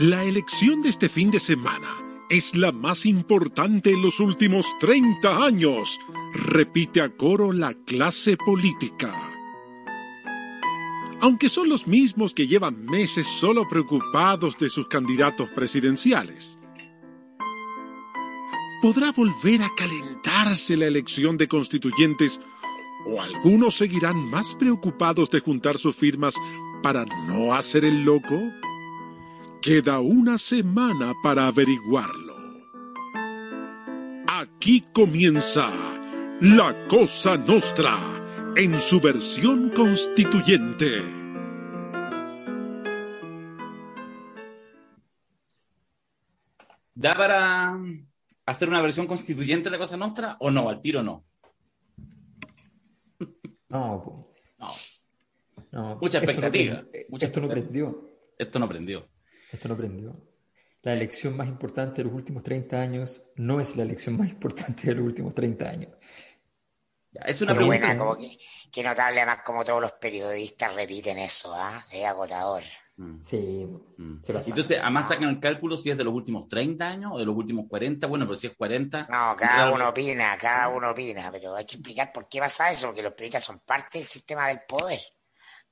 La 0.00 0.24
elección 0.24 0.80
de 0.80 0.88
este 0.88 1.10
fin 1.10 1.30
de 1.30 1.38
semana 1.38 1.94
es 2.30 2.56
la 2.56 2.72
más 2.72 3.04
importante 3.04 3.90
en 3.90 4.00
los 4.00 4.18
últimos 4.18 4.64
30 4.78 5.44
años, 5.44 5.98
repite 6.32 7.02
a 7.02 7.14
coro 7.14 7.52
la 7.52 7.74
clase 7.74 8.38
política. 8.38 9.14
Aunque 11.20 11.50
son 11.50 11.68
los 11.68 11.86
mismos 11.86 12.32
que 12.32 12.46
llevan 12.46 12.86
meses 12.86 13.26
solo 13.26 13.68
preocupados 13.68 14.56
de 14.56 14.70
sus 14.70 14.88
candidatos 14.88 15.50
presidenciales. 15.50 16.58
¿Podrá 18.80 19.12
volver 19.12 19.60
a 19.60 19.68
calentarse 19.76 20.78
la 20.78 20.86
elección 20.86 21.36
de 21.36 21.46
constituyentes 21.46 22.40
o 23.04 23.20
algunos 23.20 23.74
seguirán 23.74 24.30
más 24.30 24.54
preocupados 24.54 25.28
de 25.28 25.40
juntar 25.40 25.76
sus 25.76 25.94
firmas 25.94 26.34
para 26.82 27.04
no 27.04 27.52
hacer 27.52 27.84
el 27.84 28.02
loco? 28.02 28.40
Queda 29.62 30.00
una 30.00 30.38
semana 30.38 31.12
para 31.22 31.46
averiguarlo. 31.46 32.34
Aquí 34.26 34.82
comienza 34.94 35.70
La 36.40 36.86
Cosa 36.88 37.36
Nostra 37.36 37.94
en 38.56 38.80
su 38.80 39.00
versión 39.00 39.70
constituyente. 39.70 41.02
¿Da 46.94 47.14
para 47.14 47.78
hacer 48.46 48.68
una 48.68 48.82
versión 48.82 49.06
constituyente 49.06 49.64
de 49.64 49.72
la 49.72 49.78
Cosa 49.78 49.96
Nostra 49.96 50.36
o 50.40 50.50
no? 50.50 50.68
Al 50.68 50.80
tiro 50.80 51.02
no. 51.02 51.24
No. 53.68 54.36
No, 54.58 54.68
no. 55.72 55.98
Mucha 56.00 56.18
Esto 56.18 56.32
no 56.32 56.32
expectativa, 56.32 56.84
esto 56.92 57.40
no 57.40 57.48
prendió. 57.48 58.08
esto 58.38 58.58
no 58.58 58.68
prendió. 58.68 59.08
Esto 59.52 59.68
no 59.68 59.76
prendió. 59.76 60.16
La 60.82 60.94
elección 60.94 61.36
más 61.36 61.48
importante 61.48 61.98
de 61.98 62.04
los 62.04 62.14
últimos 62.14 62.42
30 62.42 62.80
años 62.80 63.22
no 63.36 63.60
es 63.60 63.76
la 63.76 63.82
elección 63.82 64.16
más 64.16 64.28
importante 64.28 64.88
de 64.88 64.94
los 64.94 65.04
últimos 65.04 65.34
30 65.34 65.68
años. 65.68 65.92
Ya, 67.10 67.22
es 67.22 67.42
una 67.42 67.52
Pero 67.54 67.66
pregunta. 67.66 67.86
Buena, 67.86 67.98
como 67.98 68.16
que, 68.16 68.38
que 68.70 68.82
notable 68.82 69.20
además 69.20 69.40
como 69.44 69.64
todos 69.64 69.80
los 69.80 69.92
periodistas 69.92 70.74
repiten 70.74 71.18
eso, 71.18 71.52
¿ah? 71.54 71.84
Es 71.90 72.04
agotador. 72.04 72.62
Mm, 72.96 73.22
Sí, 73.22 73.66
mm. 73.96 74.22
se. 74.22 74.32
Entonces, 74.32 74.78
además 74.80 75.08
sacan 75.08 75.28
el 75.28 75.40
cálculo 75.40 75.76
si 75.76 75.90
es 75.90 75.98
de 75.98 76.04
los 76.04 76.14
últimos 76.14 76.48
30 76.48 76.86
años 76.88 77.12
o 77.14 77.18
de 77.18 77.24
los 77.24 77.34
últimos 77.34 77.66
40. 77.68 78.06
Bueno, 78.06 78.26
pero 78.26 78.36
si 78.36 78.46
es 78.46 78.56
40. 78.56 79.08
No, 79.10 79.36
cada 79.36 79.72
uno 79.72 79.88
opina, 79.88 80.36
cada 80.38 80.68
uno 80.68 80.90
opina, 80.90 81.30
pero 81.32 81.56
hay 81.56 81.64
que 81.64 81.76
explicar 81.76 82.12
por 82.12 82.28
qué 82.28 82.40
pasa 82.40 82.70
eso, 82.70 82.88
porque 82.88 83.02
los 83.02 83.12
periodistas 83.12 83.44
son 83.44 83.60
parte 83.60 83.98
del 83.98 84.06
sistema 84.06 84.48
del 84.48 84.60
poder. 84.68 85.00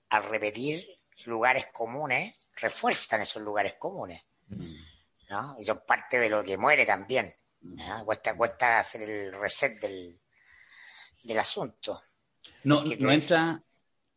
Al 0.09 0.25
repetir 0.25 0.84
lugares 1.27 1.67
comunes, 1.73 2.34
refuerzan 2.61 3.20
esos 3.23 3.42
lugares 3.42 3.75
comunes, 3.78 4.23
Mm. 4.48 4.77
¿no? 5.31 5.56
Y 5.61 5.64
son 5.64 5.83
parte 5.87 6.19
de 6.19 6.31
lo 6.31 6.42
que 6.42 6.56
muere 6.56 6.87
también. 6.87 7.33
¿ah? 7.81 8.03
Cuesta, 8.05 8.37
cuesta 8.37 8.78
hacer 8.78 9.03
el 9.03 9.33
reset 9.33 9.81
del, 9.81 10.19
del 11.22 11.38
asunto. 11.38 12.03
No, 12.65 12.84
¿Qué 12.84 12.97
no 12.97 13.10
entra, 13.10 13.62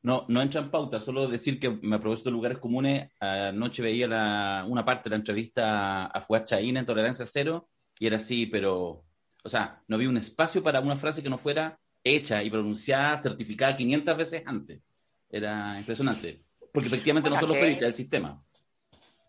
no, 0.04 0.26
no 0.30 0.42
entra 0.42 0.62
en 0.62 0.72
pauta, 0.72 1.00
solo 1.00 1.28
decir 1.28 1.60
que 1.60 1.70
me 1.70 2.00
propósito 2.00 2.30
de 2.30 2.34
lugares 2.34 2.58
comunes, 2.60 3.10
anoche 3.20 3.82
veía 3.82 4.08
la, 4.08 4.66
una 4.68 4.86
parte 4.86 5.04
de 5.04 5.10
la 5.12 5.16
entrevista 5.18 6.06
a 6.06 6.22
Fuad 6.22 6.46
Chaín 6.46 6.78
en 6.78 6.86
Tolerancia 6.86 7.26
Cero, 7.26 7.70
y 8.00 8.08
era 8.08 8.16
así, 8.16 8.46
pero, 8.48 9.06
o 9.44 9.50
sea, 9.50 9.84
no 9.88 9.98
había 9.98 10.10
un 10.10 10.18
espacio 10.18 10.64
para 10.64 10.80
una 10.80 10.96
frase 10.96 11.22
que 11.22 11.30
no 11.30 11.38
fuera 11.38 11.78
hecha 12.04 12.42
y 12.42 12.50
pronunciada, 12.50 13.18
certificada 13.18 13.78
500 13.78 14.18
veces 14.18 14.44
antes. 14.46 14.82
Era 15.30 15.78
impresionante. 15.78 16.42
Porque 16.72 16.88
efectivamente 16.88 17.30
no 17.30 17.36
Bueno, 17.36 17.48
son 17.48 17.50
los 17.50 17.58
periodistas, 17.58 17.88
el 17.90 17.96
sistema. 17.96 18.44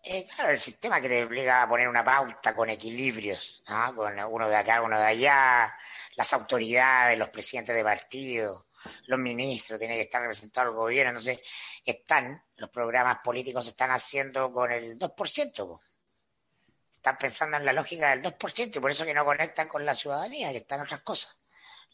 Eh, 0.05 0.27
claro, 0.35 0.51
el 0.51 0.59
sistema 0.59 0.99
que 0.99 1.07
te 1.07 1.23
obliga 1.23 1.61
a 1.61 1.69
poner 1.69 1.87
una 1.87 2.03
pauta 2.03 2.53
con 2.53 2.69
equilibrios, 2.69 3.63
¿ah? 3.67 3.93
con 3.95 4.19
uno 4.19 4.49
de 4.49 4.55
acá, 4.55 4.81
uno 4.81 4.99
de 4.99 5.05
allá, 5.05 5.73
las 6.15 6.33
autoridades, 6.33 7.17
los 7.17 7.29
presidentes 7.29 7.73
de 7.73 7.83
partido, 7.83 8.67
los 9.07 9.17
ministros, 9.17 9.79
tiene 9.79 9.95
que 9.95 10.01
estar 10.01 10.21
representado 10.21 10.69
el 10.69 10.75
gobierno, 10.75 11.11
entonces 11.11 11.39
están, 11.85 12.43
los 12.57 12.69
programas 12.69 13.19
políticos 13.23 13.63
se 13.63 13.71
están 13.71 13.91
haciendo 13.91 14.51
con 14.51 14.73
el 14.73 14.99
2%, 14.99 15.55
po. 15.55 15.81
están 16.93 17.17
pensando 17.17 17.55
en 17.55 17.65
la 17.65 17.71
lógica 17.71 18.09
del 18.09 18.23
2%, 18.23 18.75
y 18.75 18.79
por 18.81 18.91
eso 18.91 19.05
que 19.05 19.13
no 19.13 19.23
conectan 19.23 19.69
con 19.69 19.85
la 19.85 19.95
ciudadanía, 19.95 20.51
que 20.51 20.57
están 20.57 20.81
otras 20.81 21.01
cosas. 21.01 21.39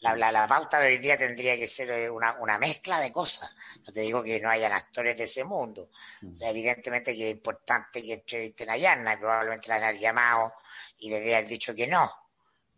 La, 0.00 0.16
la, 0.16 0.32
la 0.32 0.46
pauta 0.48 0.80
de 0.80 0.88
hoy 0.88 0.98
día 0.98 1.16
tendría 1.18 1.56
que 1.56 1.66
ser 1.66 1.90
eh, 1.90 2.08
una, 2.10 2.32
una 2.40 2.58
mezcla 2.58 2.98
de 3.00 3.12
cosas. 3.12 3.54
No 3.86 3.92
te 3.92 4.00
digo 4.00 4.22
que 4.22 4.40
no 4.40 4.48
hayan 4.48 4.72
actores 4.72 5.16
de 5.16 5.24
ese 5.24 5.44
mundo, 5.44 5.90
o 6.30 6.34
sea, 6.34 6.50
evidentemente 6.50 7.14
que 7.14 7.30
es 7.30 7.36
importante 7.36 8.02
que 8.02 8.14
entrevisten 8.14 8.70
a 8.70 8.76
Yanna 8.78 9.18
probablemente 9.18 9.68
la 9.68 9.76
hayan 9.76 9.96
llamado 9.96 10.54
y 10.98 11.10
le 11.10 11.34
haber 11.34 11.46
dicho 11.48 11.74
que 11.74 11.86
no. 11.86 12.10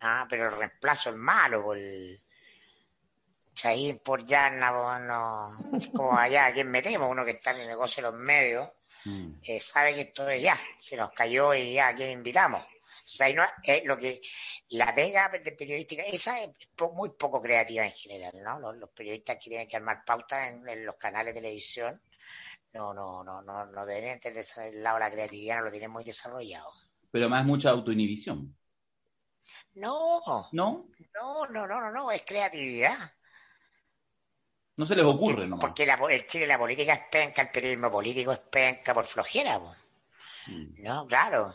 Ah, 0.01 0.27
pero 0.29 0.49
el 0.49 0.57
reemplazo 0.57 1.11
es 1.11 1.17
malo. 1.17 1.63
Por 1.63 1.79
el... 1.79 2.21
Chaín 3.55 3.99
por 3.99 4.25
Yanna, 4.25 4.73
pues, 4.73 5.01
no. 5.03 5.79
es 5.79 5.89
como 5.91 6.17
allá, 6.19 6.47
¿a 6.47 6.53
quién 6.53 6.71
metemos? 6.71 7.09
Uno 7.11 7.25
que 7.25 7.33
está 7.33 7.51
en 7.53 7.61
el 7.61 7.69
negocio 7.69 8.03
de 8.03 8.11
los 8.11 8.19
medios, 8.21 8.69
Mm. 9.05 9.41
eh, 9.43 9.59
sabe 9.59 9.97
que 9.97 10.03
esto 10.03 10.29
es 10.29 10.41
ya, 10.41 10.57
se 10.79 10.97
nos 10.97 11.11
cayó 11.11 11.53
y 11.55 11.75
ya, 11.75 11.89
¿a 11.89 11.95
quién 11.97 12.13
invitamos? 12.13 12.65
O 13.13 13.17
sea, 13.17 13.33
no, 13.35 13.45
es 13.63 13.85
lo 13.85 13.99
que 13.99 14.21
la 14.71 14.95
pega 14.95 15.29
de 15.29 15.53
periodística, 15.53 16.03
esa 16.03 16.43
es 16.43 16.51
muy 16.95 17.11
poco 17.11 17.43
creativa 17.43 17.85
en 17.85 17.93
general, 17.93 18.33
¿no? 18.43 18.59
Los, 18.59 18.77
los 18.77 18.91
periodistas 18.91 19.37
que 19.37 19.51
tienen 19.51 19.69
que 19.69 19.77
armar 19.77 20.05
pautas 20.05 20.51
en, 20.51 20.69
en 20.69 20.87
los 20.87 20.97
canales 20.97 21.35
de 21.35 21.41
televisión 21.41 22.01
no, 22.75 22.95
no, 22.95 23.23
no, 23.23 23.43
no, 23.43 23.67
no 23.67 23.87
deben 23.87 24.19
tener 24.19 24.45
el 24.57 24.83
lado 24.83 24.97
de 24.97 25.05
la 25.05 25.11
creatividad, 25.11 25.57
no 25.57 25.65
lo 25.65 25.71
tienen 25.71 25.91
muy 25.91 26.05
desarrollado. 26.05 26.71
Pero 27.11 27.27
además 27.27 27.45
mucha 27.45 27.71
autoinhibición. 27.71 28.57
No, 29.75 30.21
¿No? 30.53 30.89
no, 31.15 31.47
no, 31.51 31.67
no, 31.67 31.81
no, 31.81 31.91
no, 31.91 32.11
es 32.11 32.23
creatividad. 32.25 33.13
No 34.77 34.87
se 34.87 34.97
les 34.97 35.05
ocurre 35.05 35.47
nomás. 35.47 35.61
Porque 35.61 35.85
la, 35.85 35.99
en 36.09 36.27
Chile 36.27 36.47
la 36.47 36.59
política 36.59 36.95
es 36.95 37.03
penca, 37.11 37.43
el 37.43 37.51
periodismo 37.51 37.91
político 37.91 38.33
es 38.33 38.39
penca 38.39 38.95
por 38.95 39.05
flojera. 39.05 39.59
Mm. 40.47 40.83
No, 40.83 41.07
claro. 41.07 41.55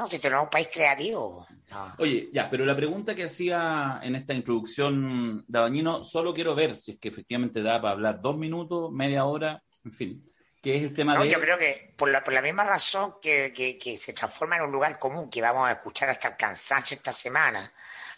No, 0.00 0.08
si 0.08 0.18
tenemos 0.18 0.44
un 0.44 0.50
país 0.50 0.70
creativo, 0.72 1.46
no. 1.70 1.94
Oye, 1.98 2.30
ya, 2.32 2.48
pero 2.48 2.64
la 2.64 2.74
pregunta 2.74 3.14
que 3.14 3.24
hacía 3.24 4.00
en 4.02 4.14
esta 4.14 4.32
introducción 4.32 5.44
Dabañino, 5.46 6.04
solo 6.04 6.32
quiero 6.32 6.54
ver 6.54 6.74
si 6.74 6.92
es 6.92 6.98
que 6.98 7.08
efectivamente 7.10 7.62
da 7.62 7.82
para 7.82 7.92
hablar 7.92 8.22
dos 8.22 8.38
minutos, 8.38 8.90
media 8.90 9.26
hora, 9.26 9.62
en 9.84 9.92
fin, 9.92 10.32
que 10.62 10.76
es 10.76 10.84
el 10.84 10.94
tema 10.94 11.16
No, 11.16 11.22
de... 11.22 11.28
yo 11.28 11.38
creo 11.38 11.58
que 11.58 11.92
por 11.98 12.08
la, 12.08 12.24
por 12.24 12.32
la 12.32 12.40
misma 12.40 12.64
razón 12.64 13.16
que, 13.20 13.52
que, 13.52 13.76
que 13.76 13.98
se 13.98 14.14
transforma 14.14 14.56
en 14.56 14.62
un 14.62 14.72
lugar 14.72 14.98
común 14.98 15.28
que 15.28 15.42
vamos 15.42 15.68
a 15.68 15.72
escuchar 15.72 16.08
hasta 16.08 16.28
el 16.28 16.36
cansancio 16.38 16.94
esta 16.96 17.12
semana, 17.12 17.70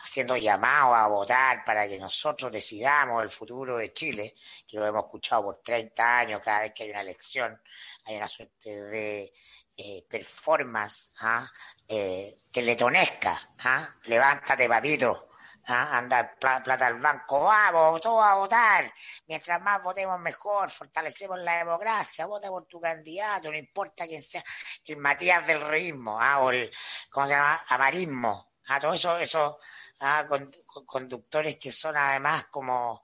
haciendo 0.05 0.37
llamados 0.37 0.97
a 0.97 1.09
votar 1.09 1.65
para 1.65 1.89
que 1.89 1.99
nosotros 1.99 2.53
decidamos 2.53 3.25
el 3.25 3.29
futuro 3.29 3.79
de 3.79 3.93
Chile, 3.93 4.37
que 4.69 4.77
lo 4.77 4.87
hemos 4.87 5.07
escuchado 5.07 5.43
por 5.43 5.61
30 5.65 6.19
años, 6.21 6.41
cada 6.45 6.61
vez 6.61 6.73
que 6.73 6.85
hay 6.85 6.91
una 6.91 7.01
elección, 7.01 7.61
hay 8.05 8.17
una 8.19 8.29
suerte 8.29 8.71
de 8.83 9.33
eh, 9.77 10.05
performance 10.09 11.13
¿ah? 11.21 11.47
eh, 11.89 12.41
teletonesca. 12.51 13.39
¿ah? 13.65 13.89
Levántate, 14.05 14.69
papito. 14.69 15.29
¿ah? 15.69 15.97
Anda 15.99 16.35
pla- 16.39 16.63
plata 16.63 16.87
al 16.87 16.95
banco, 16.97 17.41
vamos, 17.41 18.01
todos 18.01 18.25
a 18.25 18.35
votar. 18.35 18.93
Mientras 19.27 19.61
más 19.61 19.83
votemos 19.83 20.19
mejor, 20.21 20.71
fortalecemos 20.71 21.39
la 21.41 21.59
democracia, 21.59 22.27
vota 22.27 22.49
por 22.49 22.67
tu 22.67 22.81
candidato, 22.81 23.51
no 23.51 23.57
importa 23.57 24.07
quién 24.07 24.23
sea, 24.23 24.43
el 24.85 24.97
Matías 24.97 25.47
del 25.47 25.61
Reísmo, 25.61 26.21
¿ah? 26.21 26.41
o 26.41 26.51
el, 26.51 26.71
¿cómo 27.11 27.27
se 27.27 27.33
llama? 27.35 27.63
Amarismo. 27.69 28.53
¿ah? 28.69 28.81
Todo 28.81 28.95
eso, 28.95 29.59
¿ah? 30.01 30.25
con- 30.29 30.51
con- 30.67 30.85
conductores 30.87 31.57
que 31.59 31.71
son 31.73 31.97
además 31.97 32.47
como 32.51 33.03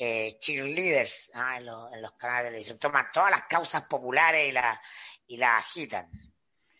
eh, 0.00 0.36
cheerleaders 0.40 1.32
¿ah? 1.34 1.56
en, 1.58 1.66
los, 1.66 2.12
canales 2.16 2.44
de 2.44 2.48
televisión. 2.50 2.78
Toman 2.78 3.10
todas 3.12 3.30
las 3.32 3.42
causas 3.44 3.82
populares 3.84 4.48
y 4.48 4.52
las 4.52 4.78
y 5.28 5.36
las 5.36 5.64
agitan. 5.64 6.10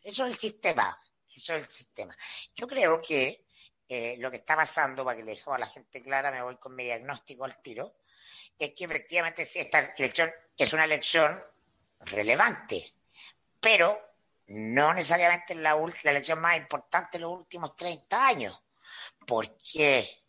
Eso 0.02 0.26
es 0.26 0.32
el 0.32 0.38
sistema. 0.38 0.98
Eso 1.34 1.54
es 1.54 1.64
el 1.64 1.70
sistema. 1.70 2.16
Yo 2.54 2.66
creo 2.66 3.00
que 3.00 3.46
eh, 3.88 4.16
lo 4.18 4.30
que 4.30 4.38
está 4.38 4.56
pasando, 4.56 5.04
para 5.04 5.16
que 5.16 5.24
le 5.24 5.32
dejemos 5.32 5.56
a 5.56 5.60
la 5.60 5.66
gente 5.66 6.02
clara, 6.02 6.30
me 6.30 6.42
voy 6.42 6.56
con 6.56 6.74
mi 6.74 6.84
diagnóstico 6.84 7.44
al 7.44 7.60
tiro, 7.62 7.94
es 8.58 8.72
que 8.74 8.84
efectivamente 8.84 9.48
esta 9.54 9.94
elección 9.96 10.32
es 10.56 10.72
una 10.72 10.84
elección 10.84 11.40
relevante, 12.00 12.94
pero 13.60 14.00
no 14.48 14.94
necesariamente 14.94 15.52
es 15.52 15.60
la, 15.60 15.76
la 15.76 16.10
elección 16.10 16.40
más 16.40 16.56
importante 16.56 17.18
de 17.18 17.22
los 17.22 17.32
últimos 17.32 17.76
30 17.76 18.26
años. 18.26 18.62
¿Por 19.26 19.56
qué? 19.58 20.24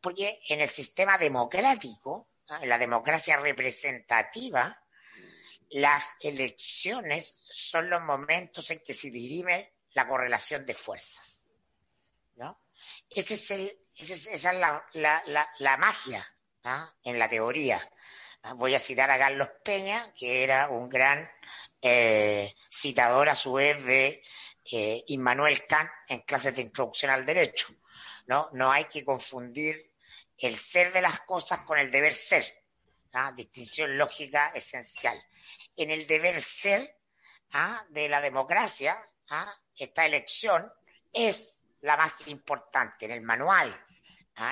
Porque 0.00 0.40
en 0.48 0.60
el 0.60 0.68
sistema 0.68 1.16
democrático, 1.16 2.28
¿ah? 2.48 2.60
en 2.62 2.68
la 2.68 2.78
democracia 2.78 3.36
representativa, 3.38 4.81
las 5.72 6.16
elecciones 6.20 7.44
son 7.50 7.88
los 7.90 8.02
momentos 8.02 8.70
en 8.70 8.80
que 8.80 8.92
se 8.94 9.10
dirime 9.10 9.74
la 9.94 10.06
correlación 10.08 10.64
de 10.66 10.74
fuerzas. 10.74 11.40
¿no? 12.36 12.60
Ese 13.10 13.34
es 13.34 13.50
el, 13.50 13.78
ese 13.94 14.14
es- 14.14 14.26
esa 14.26 14.52
es 14.52 14.58
la, 14.94 15.76
magia 15.78 16.26
¿ah? 16.64 16.94
en 17.02 17.18
la 17.18 17.28
teoría. 17.28 17.80
Voy 18.56 18.74
a 18.74 18.78
citar 18.80 19.10
a 19.10 19.18
Carlos 19.18 19.48
Peña, 19.64 20.12
que 20.14 20.42
era 20.42 20.68
un 20.68 20.88
gran 20.88 21.30
eh, 21.80 22.54
citador 22.70 23.28
a 23.28 23.36
su 23.36 23.52
vez 23.54 23.84
de 23.84 24.22
eh, 24.70 25.04
Immanuel 25.08 25.66
Kant 25.66 25.90
en 26.08 26.20
clases 26.22 26.56
de 26.56 26.62
introducción 26.62 27.10
al 27.10 27.24
derecho. 27.24 27.68
¿no? 28.26 28.48
no 28.52 28.70
hay 28.70 28.84
que 28.86 29.04
confundir 29.04 29.92
el 30.38 30.56
ser 30.56 30.92
de 30.92 31.02
las 31.02 31.20
cosas 31.20 31.60
con 31.60 31.78
el 31.78 31.90
deber 31.90 32.12
ser. 32.12 32.61
¿Ah? 33.12 33.32
Distinción 33.34 33.96
lógica 33.96 34.48
esencial. 34.54 35.18
En 35.76 35.90
el 35.90 36.06
deber 36.06 36.40
ser 36.40 36.98
¿ah? 37.52 37.84
de 37.88 38.08
la 38.08 38.20
democracia, 38.20 38.98
¿ah? 39.30 39.52
esta 39.76 40.06
elección 40.06 40.70
es 41.12 41.60
la 41.80 41.96
más 41.96 42.26
importante 42.28 43.06
en 43.06 43.12
el 43.12 43.22
manual, 43.22 43.74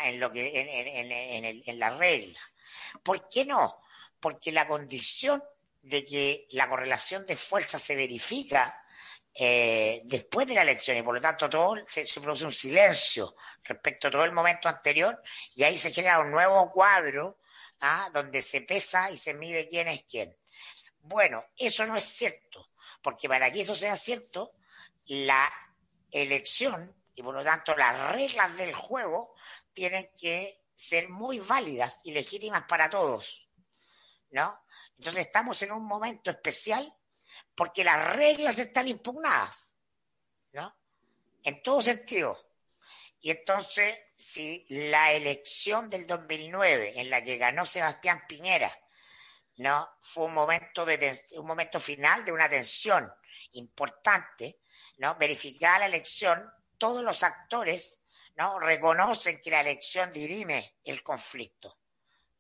en, 0.05 0.19
lo 0.21 0.31
que, 0.33 0.49
en, 0.61 0.69
en- 0.69 1.13
en- 1.13 1.45
el- 1.45 1.63
en 1.67 1.79
la 1.79 1.97
regla. 1.97 2.39
¿Por 3.03 3.29
qué 3.29 3.45
no? 3.45 3.81
Porque 4.19 4.53
la 4.53 4.67
condición 4.67 5.43
de 5.83 6.05
que 6.05 6.47
la 6.51 6.69
correlación 6.69 7.25
de 7.25 7.37
fuerzas 7.37 7.83
se 7.83 7.97
verifica 7.97 8.77
eh, 9.33 10.03
después 10.05 10.47
de 10.47 10.55
la 10.55 10.63
elección 10.63 10.97
y 10.99 11.03
por 11.03 11.15
lo 11.15 11.21
tanto 11.21 11.49
todo 11.49 11.77
se 11.87 12.05
produce 12.21 12.45
un 12.45 12.53
silencio 12.53 13.35
respecto 13.63 14.09
a 14.09 14.11
todo 14.11 14.25
el 14.25 14.33
momento 14.33 14.69
anterior 14.69 15.23
y 15.55 15.63
ahí 15.63 15.79
se 15.79 15.93
genera 15.93 16.19
un 16.19 16.31
nuevo 16.33 16.71
cuadro 16.71 17.39
¿ah? 17.81 18.11
donde 18.13 18.43
se 18.43 18.63
pesa 18.63 19.11
y 19.11 19.17
se 19.17 19.35
mide 19.35 19.69
quién 19.69 19.89
es 19.89 20.05
quién. 20.05 20.37
Bueno, 21.03 21.45
eso 21.57 21.87
no 21.87 21.97
es 21.97 22.05
cierto, 22.05 22.71
porque 23.03 23.29
para 23.29 23.51
que 23.51 23.63
eso 23.63 23.75
sea 23.75 23.97
cierto, 23.97 24.53
la 25.07 25.51
elección 26.11 26.95
y 27.15 27.23
por 27.23 27.35
lo 27.35 27.45
tanto 27.45 27.75
las 27.75 28.13
reglas 28.13 28.57
del 28.57 28.75
juego 28.75 29.35
tienen 29.73 30.11
que 30.17 30.63
ser 30.75 31.09
muy 31.09 31.39
válidas 31.41 32.01
y 32.05 32.13
legítimas 32.13 32.65
para 32.65 32.89
todos, 32.89 33.49
¿no? 34.31 34.65
Entonces 34.99 35.27
estamos 35.27 35.61
en 35.63 35.73
un 35.73 35.85
momento 35.85 36.31
especial 36.31 36.95
porque 37.55 37.85
las 37.85 38.15
reglas 38.15 38.59
están 38.59 38.89
impugnadas, 38.89 39.75
¿no? 40.53 40.75
En 41.43 41.63
todo 41.63 41.81
sentido. 41.83 42.39
Y 43.21 43.31
entonces, 43.31 43.99
si 44.17 44.67
la 44.69 45.13
elección 45.13 45.91
del 45.91 46.07
2009 46.07 47.01
en 47.01 47.11
la 47.11 47.23
que 47.23 47.37
ganó 47.37 47.67
Sebastián 47.67 48.25
Piñera, 48.27 48.73
¿no? 49.57 49.91
Fue 50.01 50.25
un 50.25 50.35
momento 50.35 50.87
de 50.87 51.21
un 51.33 51.47
momento 51.47 51.79
final 51.79 52.25
de 52.25 52.33
una 52.33 52.49
tensión 52.49 53.13
importante, 53.53 54.61
¿no? 54.97 55.17
Verificada 55.17 55.81
la 55.81 55.87
elección, 55.87 56.51
todos 56.79 57.03
los 57.05 57.23
actores, 57.23 57.99
¿no? 58.37 58.59
Reconocen 58.59 59.41
que 59.43 59.51
la 59.51 59.61
elección 59.61 60.11
dirime 60.13 60.77
el 60.85 61.03
conflicto, 61.03 61.79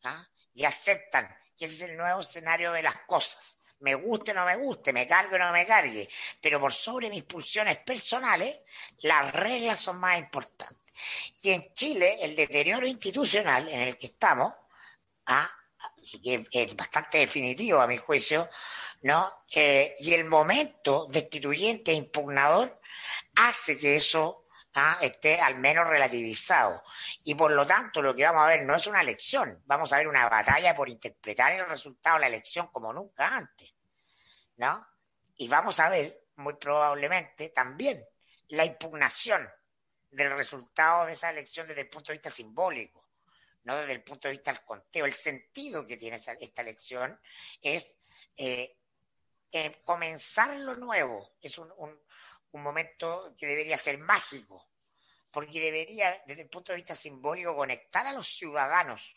¿ah? 0.04 0.26
Y 0.54 0.64
aceptan 0.64 1.28
que 1.56 1.66
ese 1.66 1.74
es 1.74 1.82
el 1.90 1.96
nuevo 1.98 2.20
escenario 2.20 2.72
de 2.72 2.82
las 2.82 3.00
cosas. 3.02 3.59
Me 3.80 3.94
guste 3.94 4.32
o 4.32 4.34
no 4.34 4.44
me 4.44 4.56
guste, 4.56 4.92
me 4.92 5.06
cargue 5.06 5.36
o 5.36 5.38
no 5.38 5.52
me 5.52 5.64
cargue, 5.66 6.08
pero 6.40 6.60
por 6.60 6.72
sobre 6.72 7.08
mis 7.10 7.24
pulsiones 7.24 7.78
personales, 7.78 8.60
las 9.02 9.32
reglas 9.34 9.80
son 9.80 9.98
más 9.98 10.18
importantes. 10.18 10.76
Y 11.42 11.50
en 11.50 11.72
Chile, 11.74 12.18
el 12.20 12.36
deterioro 12.36 12.86
institucional 12.86 13.68
en 13.68 13.80
el 13.82 13.98
que 13.98 14.06
estamos, 14.08 14.52
¿ah? 15.26 15.50
que 16.22 16.46
es- 16.52 16.76
bastante 16.76 17.18
definitivo 17.18 17.80
a 17.80 17.86
mi 17.86 17.96
juicio, 17.96 18.48
¿no? 19.02 19.32
Eh, 19.54 19.94
y 19.98 20.12
el 20.14 20.24
momento 20.24 21.06
destituyente 21.10 21.92
e 21.92 21.94
impugnador 21.94 22.80
hace 23.36 23.78
que 23.78 23.96
eso 23.96 24.39
¿ah? 24.74 24.98
esté 25.00 25.40
al 25.40 25.56
menos 25.58 25.86
relativizado. 25.86 26.82
Y 27.24 27.34
por 27.34 27.50
lo 27.52 27.66
tanto, 27.66 28.00
lo 28.02 28.14
que 28.14 28.24
vamos 28.24 28.44
a 28.44 28.48
ver 28.48 28.62
no 28.64 28.74
es 28.74 28.86
una 28.86 29.00
elección, 29.00 29.62
vamos 29.66 29.92
a 29.92 29.98
ver 29.98 30.08
una 30.08 30.28
batalla 30.28 30.74
por 30.74 30.88
interpretar 30.88 31.52
el 31.52 31.66
resultado 31.66 32.16
de 32.16 32.20
la 32.22 32.26
elección 32.28 32.68
como 32.68 32.92
nunca 32.92 33.34
antes, 33.36 33.74
¿no? 34.56 34.86
Y 35.36 35.48
vamos 35.48 35.78
a 35.80 35.88
ver, 35.88 36.26
muy 36.36 36.54
probablemente, 36.54 37.48
también 37.50 38.04
la 38.48 38.64
impugnación 38.64 39.48
del 40.10 40.30
resultado 40.36 41.06
de 41.06 41.12
esa 41.12 41.30
elección 41.30 41.66
desde 41.68 41.82
el 41.82 41.88
punto 41.88 42.08
de 42.12 42.18
vista 42.18 42.30
simbólico 42.30 43.06
no 43.64 43.76
desde 43.76 43.92
el 43.92 44.02
punto 44.02 44.26
de 44.26 44.32
vista 44.32 44.52
del 44.52 44.64
conteo. 44.64 45.04
El 45.04 45.12
sentido 45.12 45.86
que 45.86 45.98
tiene 45.98 46.16
esa- 46.16 46.32
esta 46.32 46.62
elección 46.62 47.20
es 47.60 47.98
eh, 48.36 48.74
eh, 49.52 49.82
comenzar 49.84 50.58
lo 50.58 50.74
nuevo. 50.76 51.32
Es 51.42 51.58
un, 51.58 51.70
un- 51.76 52.00
un 52.52 52.62
momento 52.62 53.34
que 53.38 53.46
debería 53.46 53.76
ser 53.78 53.98
mágico, 53.98 54.68
porque 55.30 55.60
debería, 55.60 56.22
desde 56.26 56.42
el 56.42 56.48
punto 56.48 56.72
de 56.72 56.76
vista 56.76 56.96
simbólico, 56.96 57.54
conectar 57.54 58.06
a 58.06 58.12
los 58.12 58.26
ciudadanos 58.26 59.14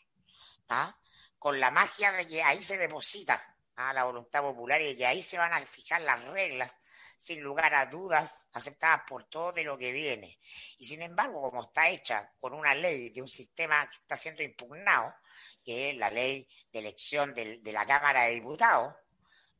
¿ah? 0.68 0.96
con 1.38 1.58
la 1.58 1.70
magia 1.70 2.12
de 2.12 2.26
que 2.26 2.42
ahí 2.42 2.62
se 2.62 2.76
deposita 2.78 3.56
¿ah? 3.76 3.92
la 3.92 4.04
voluntad 4.04 4.40
popular 4.42 4.80
y 4.80 4.86
de 4.86 4.96
que 4.96 5.06
ahí 5.06 5.22
se 5.22 5.38
van 5.38 5.52
a 5.52 5.64
fijar 5.66 6.00
las 6.02 6.22
reglas 6.24 6.76
sin 7.16 7.40
lugar 7.40 7.74
a 7.74 7.86
dudas, 7.86 8.48
aceptadas 8.52 9.02
por 9.08 9.24
todo 9.24 9.52
de 9.52 9.64
lo 9.64 9.78
que 9.78 9.92
viene. 9.92 10.38
Y 10.78 10.84
sin 10.84 11.00
embargo, 11.00 11.40
como 11.40 11.62
está 11.62 11.88
hecha 11.88 12.30
con 12.38 12.52
una 12.52 12.74
ley 12.74 13.10
de 13.10 13.22
un 13.22 13.28
sistema 13.28 13.88
que 13.88 13.96
está 13.96 14.16
siendo 14.16 14.42
impugnado, 14.42 15.14
que 15.64 15.90
es 15.90 15.96
la 15.96 16.10
ley 16.10 16.46
de 16.70 16.78
elección 16.80 17.32
del- 17.32 17.62
de 17.62 17.72
la 17.72 17.86
Cámara 17.86 18.24
de 18.24 18.34
Diputados, 18.34 18.94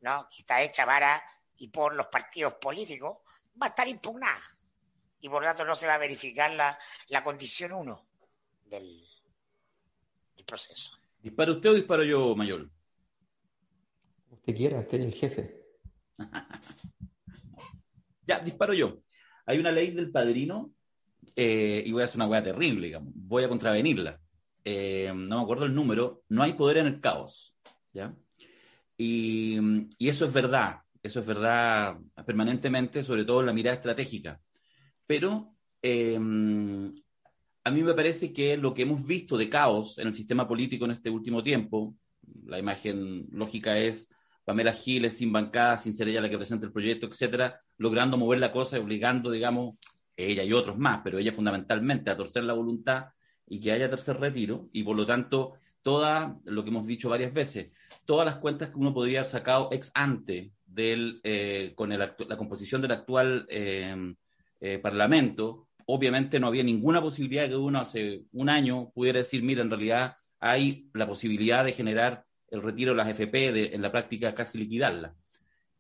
¿no? 0.01 0.29
que 0.29 0.43
está 0.43 0.61
hecha 0.61 0.85
para 0.85 1.23
y 1.57 1.69
por 1.69 1.95
los 1.95 2.09
partidos 2.09 2.55
políticos, 2.55 3.19
va 3.61 3.67
a 3.67 3.69
estar 3.71 3.89
impugnada. 3.89 4.43
Y 5.21 5.29
por 5.29 5.43
lo 5.43 5.49
tanto 5.49 5.65
no 5.65 5.75
se 5.75 5.87
va 5.87 5.95
a 5.95 5.99
verificar 5.99 6.53
la, 6.53 6.79
la 7.09 7.25
condición 7.25 7.73
1 7.73 8.07
del, 8.67 9.03
del 10.37 10.45
proceso. 10.45 10.99
¿Dispara 11.21 11.53
usted 11.53 11.71
o 11.71 11.75
disparo 11.75 12.05
yo, 12.05 12.37
Mayol? 12.37 12.71
Como 14.25 14.37
usted 14.37 14.55
quiera, 14.55 14.81
usted 14.81 15.01
es 15.01 15.07
el 15.07 15.15
jefe. 15.15 15.61
Ya, 18.27 18.39
disparo 18.39 18.73
yo. 18.73 19.01
Hay 19.47 19.59
una 19.59 19.71
ley 19.71 19.91
del 19.91 20.11
padrino 20.11 20.73
eh, 21.37 21.83
y 21.85 21.93
voy 21.93 22.03
a 22.03 22.05
hacer 22.07 22.17
una 22.17 22.27
hueá 22.27 22.43
terrible, 22.43 22.87
digamos. 22.87 23.13
Voy 23.15 23.45
a 23.45 23.49
contravenirla. 23.49 24.21
Eh, 24.65 25.13
no 25.15 25.37
me 25.37 25.43
acuerdo 25.43 25.67
el 25.67 25.75
número. 25.75 26.23
No 26.29 26.43
hay 26.43 26.55
poder 26.55 26.79
en 26.79 26.87
el 26.87 27.01
caos. 27.01 27.55
¿Ya? 27.93 28.15
Y, 28.97 29.59
y 29.99 30.09
eso 30.09 30.25
es 30.25 30.33
verdad. 30.33 30.81
Eso 31.05 31.21
es 31.21 31.27
verdad 31.27 31.99
permanentemente, 32.25 33.05
sobre 33.05 33.27
todo 33.27 33.41
en 33.41 33.47
la 33.47 33.53
mirada 33.53 33.77
estratégica. 33.77 34.41
Pero 35.07 35.55
eh, 35.83 36.17
a 36.17 37.71
mí 37.71 37.83
me 37.83 37.93
parece 37.93 38.33
que 38.33 38.57
lo 38.57 38.73
que 38.73 38.83
hemos 38.83 39.05
visto 39.05 39.37
de 39.37 39.51
caos 39.51 39.99
en 39.99 40.09
el 40.09 40.15
sistema 40.15 40.49
político 40.49 40.87
en 40.87 40.93
este 40.93 41.11
último 41.11 41.43
tiempo, 41.43 41.95
la 42.47 42.59
imagen 42.59 43.27
lógica 43.33 43.77
es 43.77 44.09
Pamela 44.47 44.73
Giles 44.73 45.19
sin 45.19 45.31
bancada, 45.31 45.77
sin 45.77 45.93
ser 45.93 46.09
ella 46.09 46.23
la 46.23 46.31
que 46.31 46.39
presenta 46.39 46.65
el 46.65 46.73
proyecto, 46.73 47.07
etcétera, 47.07 47.61
logrando 47.77 48.17
mover 48.17 48.39
la 48.39 48.51
cosa 48.51 48.79
y 48.79 48.81
obligando, 48.81 49.31
digamos, 49.31 49.77
ella 50.17 50.43
y 50.43 50.55
otros 50.55 50.79
más, 50.79 51.03
pero 51.05 51.19
ella 51.19 51.33
fundamentalmente 51.33 52.11
a 52.11 52.17
torcer 52.17 52.45
la 52.45 52.55
voluntad 52.55 53.09
y 53.47 53.61
que 53.61 53.73
haya 53.73 53.91
tercer 53.91 54.19
retiro, 54.19 54.71
y 54.73 54.85
por 54.85 54.97
lo 54.97 55.05
tanto, 55.05 55.53
toda, 55.83 56.39
lo 56.45 56.65
que 56.65 56.71
hemos 56.71 56.87
dicho 56.87 57.11
varias 57.11 57.35
veces, 57.35 57.73
todas 58.07 58.25
las 58.25 58.37
cuentas 58.37 58.71
que 58.71 58.79
uno 58.79 58.95
podría 58.95 59.19
haber 59.19 59.31
sacado 59.31 59.69
ex 59.71 59.91
ante 59.93 60.54
del, 60.75 61.21
eh, 61.23 61.73
con 61.75 61.93
el 61.93 61.99
la 62.01 62.37
composición 62.37 62.83
del 62.83 62.93
actual 62.93 63.47
eh, 63.49 64.15
eh, 64.61 64.79
Parlamento, 64.79 65.69
obviamente 65.87 66.41
no 66.41 66.49
había 66.49 66.65
ninguna 66.65 67.01
posibilidad 67.01 67.49
que 67.49 67.57
uno 67.57 67.81
hace 67.81 68.25
un 68.33 68.49
año 68.49 68.91
pudiera 68.95 69.19
decir, 69.19 69.43
mira, 69.43 69.63
en 69.63 69.71
realidad 69.71 70.17
hay 70.41 70.91
la 70.95 71.07
posibilidad 71.07 71.65
de 71.65 71.73
generar 71.73 72.25
el 72.49 72.63
retiro 72.63 72.93
de 72.93 72.97
las 72.97 73.09
FP, 73.09 73.53
de, 73.53 73.67
en 73.75 73.83
la 73.83 73.93
práctica 73.93 74.35
casi 74.35 74.59
liquidarla. 74.59 75.15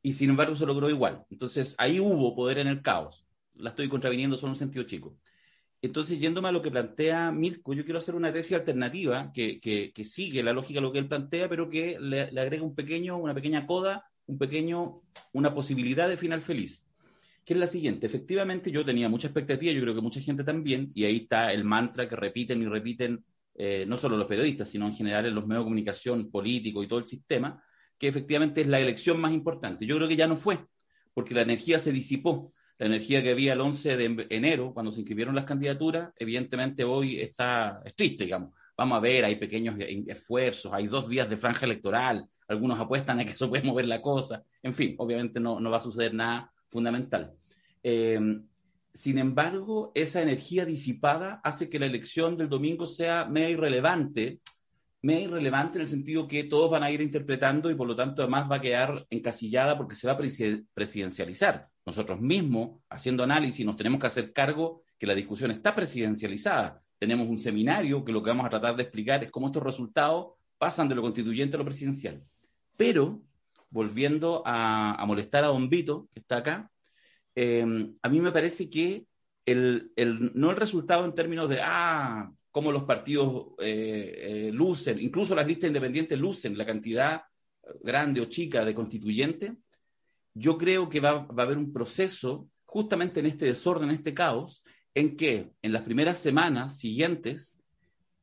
Y 0.03 0.13
sin 0.13 0.31
embargo 0.31 0.55
se 0.55 0.67
logró 0.67 0.91
igual. 0.91 1.25
Entonces 1.31 1.75
ahí 1.79 1.99
hubo 1.99 2.35
poder 2.35 2.59
en 2.59 2.69
el 2.69 2.83
caos. 2.83 3.27
La 3.55 3.71
estoy 3.71 3.89
contraviniendo 3.89 4.37
solo 4.37 4.49
en 4.49 4.53
un 4.53 4.59
sentido 4.59 4.85
chico. 4.85 5.17
Entonces, 5.85 6.19
yéndome 6.19 6.49
a 6.49 6.53
lo 6.53 6.63
que 6.63 6.71
plantea 6.71 7.31
Mirko, 7.31 7.75
yo 7.75 7.85
quiero 7.85 7.99
hacer 7.99 8.15
una 8.15 8.33
tesis 8.33 8.55
alternativa 8.55 9.31
que, 9.35 9.61
que, 9.61 9.93
que 9.93 10.05
sigue 10.05 10.43
la 10.43 10.55
lógica 10.55 10.79
de 10.79 10.83
lo 10.83 10.93
que 10.93 10.99
él 10.99 11.09
plantea, 11.09 11.47
pero 11.47 11.69
que 11.69 11.99
le, 12.01 12.33
le 12.33 12.41
agrega 12.41 12.65
un 12.65 12.75
pequeño, 12.75 13.19
una 13.19 13.35
pequeña 13.35 13.67
coda, 13.67 14.11
un 14.27 14.39
pequeño, 14.39 15.03
una 15.33 15.55
posibilidad 15.55 16.09
de 16.09 16.17
final 16.17 16.43
feliz 16.43 16.85
que 17.45 17.53
es 17.53 17.61
la 17.61 17.67
siguiente. 17.67 18.07
Efectivamente, 18.07 18.71
yo 18.71 18.85
tenía 18.85 19.09
mucha 19.09 19.29
expectativa, 19.29 19.73
yo 19.73 19.83
creo 19.83 19.95
que 19.95 20.01
mucha 20.01 20.21
gente 20.21 20.45
también, 20.45 20.91
y 20.95 21.05
ahí 21.05 21.17
está 21.19 21.53
el 21.53 21.65
mantra 21.65 22.09
que 22.09 22.17
repiten 22.17 22.63
y 22.63 22.67
repiten 22.67 23.25
eh, 23.55 23.85
no 23.87 23.97
solo 23.97 24.17
los 24.17 24.27
periodistas, 24.27 24.71
sino 24.71 24.87
en 24.87 24.95
general 24.95 25.27
en 25.27 25.35
los 25.35 25.47
medios 25.47 25.65
de 25.65 25.67
comunicación 25.67 26.31
político 26.31 26.83
y 26.83 26.89
todo 26.89 26.99
el 27.01 27.07
sistema, 27.07 27.63
que 27.99 28.09
efectivamente 28.09 28.63
es 28.63 28.67
la 28.67 28.81
elección 28.81 29.21
más 29.21 29.33
importante. 29.33 29.87
Yo 29.87 29.97
creo 29.97 30.09
que 30.09 30.17
ya 30.17 30.27
no 30.27 30.37
fue, 30.37 30.59
porque 31.13 31.35
la 31.35 31.43
energía 31.43 31.79
se 31.79 31.93
disipó. 31.93 32.53
La 32.79 32.87
energía 32.87 33.23
que 33.23 33.31
había 33.31 33.53
el 33.53 33.61
11 33.61 33.97
de 33.97 34.27
enero, 34.31 34.75
cuando 34.75 34.91
se 34.91 34.99
inscribieron 35.01 35.35
las 35.37 35.45
candidaturas, 35.45 36.13
evidentemente 36.19 36.83
hoy 36.83 37.21
está 37.21 37.81
es 37.85 37.95
triste, 37.95 38.25
digamos. 38.25 38.51
Vamos 38.77 38.97
a 38.97 39.01
ver, 39.01 39.25
hay 39.25 39.37
pequeños 39.37 39.77
esfuerzos, 40.07 40.73
hay 40.73 40.89
dos 40.89 41.09
días 41.09 41.31
de 41.31 41.37
franja 41.37 41.65
electoral, 41.65 42.27
algunos 42.49 42.79
apuestan 42.81 43.21
a 43.21 43.25
que 43.25 43.31
eso 43.31 43.49
puede 43.49 43.63
mover 43.63 43.87
la 43.87 44.03
cosa. 44.03 44.43
En 44.63 44.75
fin, 44.75 44.95
obviamente 44.99 45.39
no, 45.39 45.61
no 45.61 45.71
va 45.71 45.77
a 45.77 45.81
suceder 45.81 46.13
nada 46.15 46.53
fundamental. 46.69 47.33
Eh, 47.83 48.19
sin 48.95 49.19
embargo, 49.19 49.91
esa 49.97 50.23
energía 50.23 50.65
disipada 50.65 51.41
hace 51.43 51.69
que 51.69 51.81
la 51.81 51.87
elección 51.87 52.37
del 52.37 52.49
domingo 52.49 52.87
sea 52.87 53.25
media 53.25 53.51
irrelevante, 53.51 54.39
media 55.03 55.25
irrelevante 55.25 55.79
en 55.79 55.83
el 55.83 55.89
sentido 55.89 56.29
que 56.29 56.45
todos 56.45 56.71
van 56.71 56.85
a 56.85 56.93
ir 56.93 57.01
interpretando 57.01 57.73
y 57.73 57.75
por 57.75 57.89
lo 57.89 57.97
tanto 57.97 58.23
además 58.23 58.49
va 58.49 58.57
a 58.57 58.61
quedar 58.61 59.05
encasillada 59.11 59.77
porque 59.77 59.97
se 59.97 60.07
va 60.07 60.13
a 60.13 60.17
presidencializar. 60.75 61.69
Nosotros 61.85 62.21
mismos, 62.21 62.81
haciendo 62.89 63.25
análisis, 63.25 63.67
nos 63.67 63.77
tenemos 63.77 63.99
que 63.99 64.07
hacer 64.07 64.33
cargo 64.33 64.83
que 64.97 65.09
la 65.09 65.15
discusión 65.15 65.51
está 65.51 65.75
presidencializada. 65.75 66.84
Tenemos 67.05 67.29
un 67.29 67.39
seminario 67.39 68.05
que 68.05 68.13
lo 68.13 68.23
que 68.23 68.31
vamos 68.31 68.47
a 68.47 68.51
tratar 68.51 68.77
de 68.77 68.83
explicar 68.83 69.23
es 69.23 69.31
cómo 69.31 69.47
estos 69.47 69.63
resultados 69.63 70.33
pasan 70.57 70.89
de 70.89 70.95
lo 70.95 71.03
constituyente 71.03 71.57
a 71.57 71.59
lo 71.59 71.65
presidencial. 71.65 72.25
Pero, 72.77 73.21
volviendo 73.69 74.43
a, 74.47 75.05
molestar 75.07 75.45
a 75.45 75.49
Don 75.49 75.69
Vito, 75.69 76.09
que 76.13 76.21
está 76.21 76.39
acá, 76.39 76.71
Em, 77.35 77.97
a 78.03 78.09
mí 78.09 78.21
me 78.21 78.33
parece 78.33 78.71
que 78.71 79.07
el, 79.45 79.93
no 80.35 80.51
el 80.51 80.57
resultado 80.57 81.05
en 81.05 81.15
términos 81.15 81.49
de, 81.49 81.61
ah, 81.63 82.31
cómo 82.51 82.71
los 82.71 82.85
partidos 82.85 83.49
eh, 83.59 84.47
eh, 84.49 84.51
lucen, 84.53 85.01
incluso 85.01 85.35
las 85.35 85.47
listas 85.47 85.69
independientes 85.69 86.19
lucen 86.19 86.57
la 86.57 86.65
cantidad 86.65 87.23
grande 87.83 88.21
o 88.21 88.27
chica 88.27 88.65
de 88.65 88.75
constituyentes, 88.75 89.53
yo 90.35 90.57
creo 90.57 90.89
que 90.89 91.01
va, 91.01 91.27
va 91.27 91.43
a 91.43 91.47
haber 91.47 91.59
un 91.59 91.73
proceso 91.73 92.49
justamente 92.65 93.21
en 93.21 93.27
este 93.27 93.47
desorden, 93.47 93.89
en 93.89 93.97
este 93.97 94.15
caos, 94.15 94.63
en 94.95 95.17
que 95.17 95.51
en 95.63 95.73
las 95.73 95.83
primeras 95.83 96.19
semanas 96.19 96.79
siguientes 96.79 97.57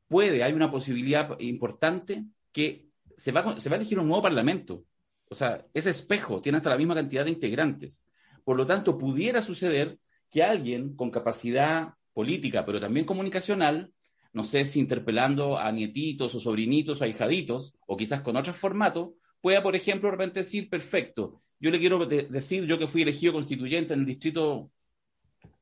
puede, 0.08 0.42
hay 0.42 0.52
una 0.52 0.70
posibilidad 0.70 1.38
importante 1.40 2.24
que 2.52 2.88
se 3.16 3.32
va, 3.32 3.58
se 3.60 3.68
va 3.68 3.76
a 3.76 3.78
elegir 3.78 3.98
un 3.98 4.08
nuevo 4.08 4.22
parlamento. 4.22 4.84
O 5.28 5.34
sea, 5.34 5.64
ese 5.72 5.90
espejo 5.90 6.40
tiene 6.40 6.58
hasta 6.58 6.70
la 6.70 6.76
misma 6.76 6.94
cantidad 6.94 7.24
de 7.24 7.30
integrantes. 7.30 8.04
Por 8.44 8.56
lo 8.56 8.66
tanto, 8.66 8.98
pudiera 8.98 9.40
suceder 9.40 9.98
que 10.30 10.42
alguien 10.42 10.96
con 10.96 11.10
capacidad 11.10 11.94
política, 12.12 12.64
pero 12.64 12.80
también 12.80 13.06
comunicacional, 13.06 13.92
no 14.32 14.44
sé 14.44 14.64
si 14.64 14.80
interpelando 14.80 15.58
a 15.58 15.70
nietitos 15.72 16.34
o 16.34 16.40
sobrinitos 16.40 17.00
o 17.00 17.04
ahijaditos, 17.04 17.74
o 17.86 17.96
quizás 17.96 18.22
con 18.22 18.36
otro 18.36 18.52
formato, 18.52 19.14
pueda, 19.40 19.62
por 19.62 19.76
ejemplo, 19.76 20.08
de 20.08 20.16
repente 20.16 20.40
decir, 20.40 20.68
perfecto, 20.68 21.34
yo 21.58 21.70
le 21.70 21.78
quiero 21.78 22.04
decir, 22.06 22.64
yo 22.66 22.78
que 22.78 22.86
fui 22.86 23.02
elegido 23.02 23.32
constituyente 23.32 23.94
en 23.94 24.00
el 24.00 24.06
distrito 24.06 24.70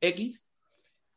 X, 0.00 0.46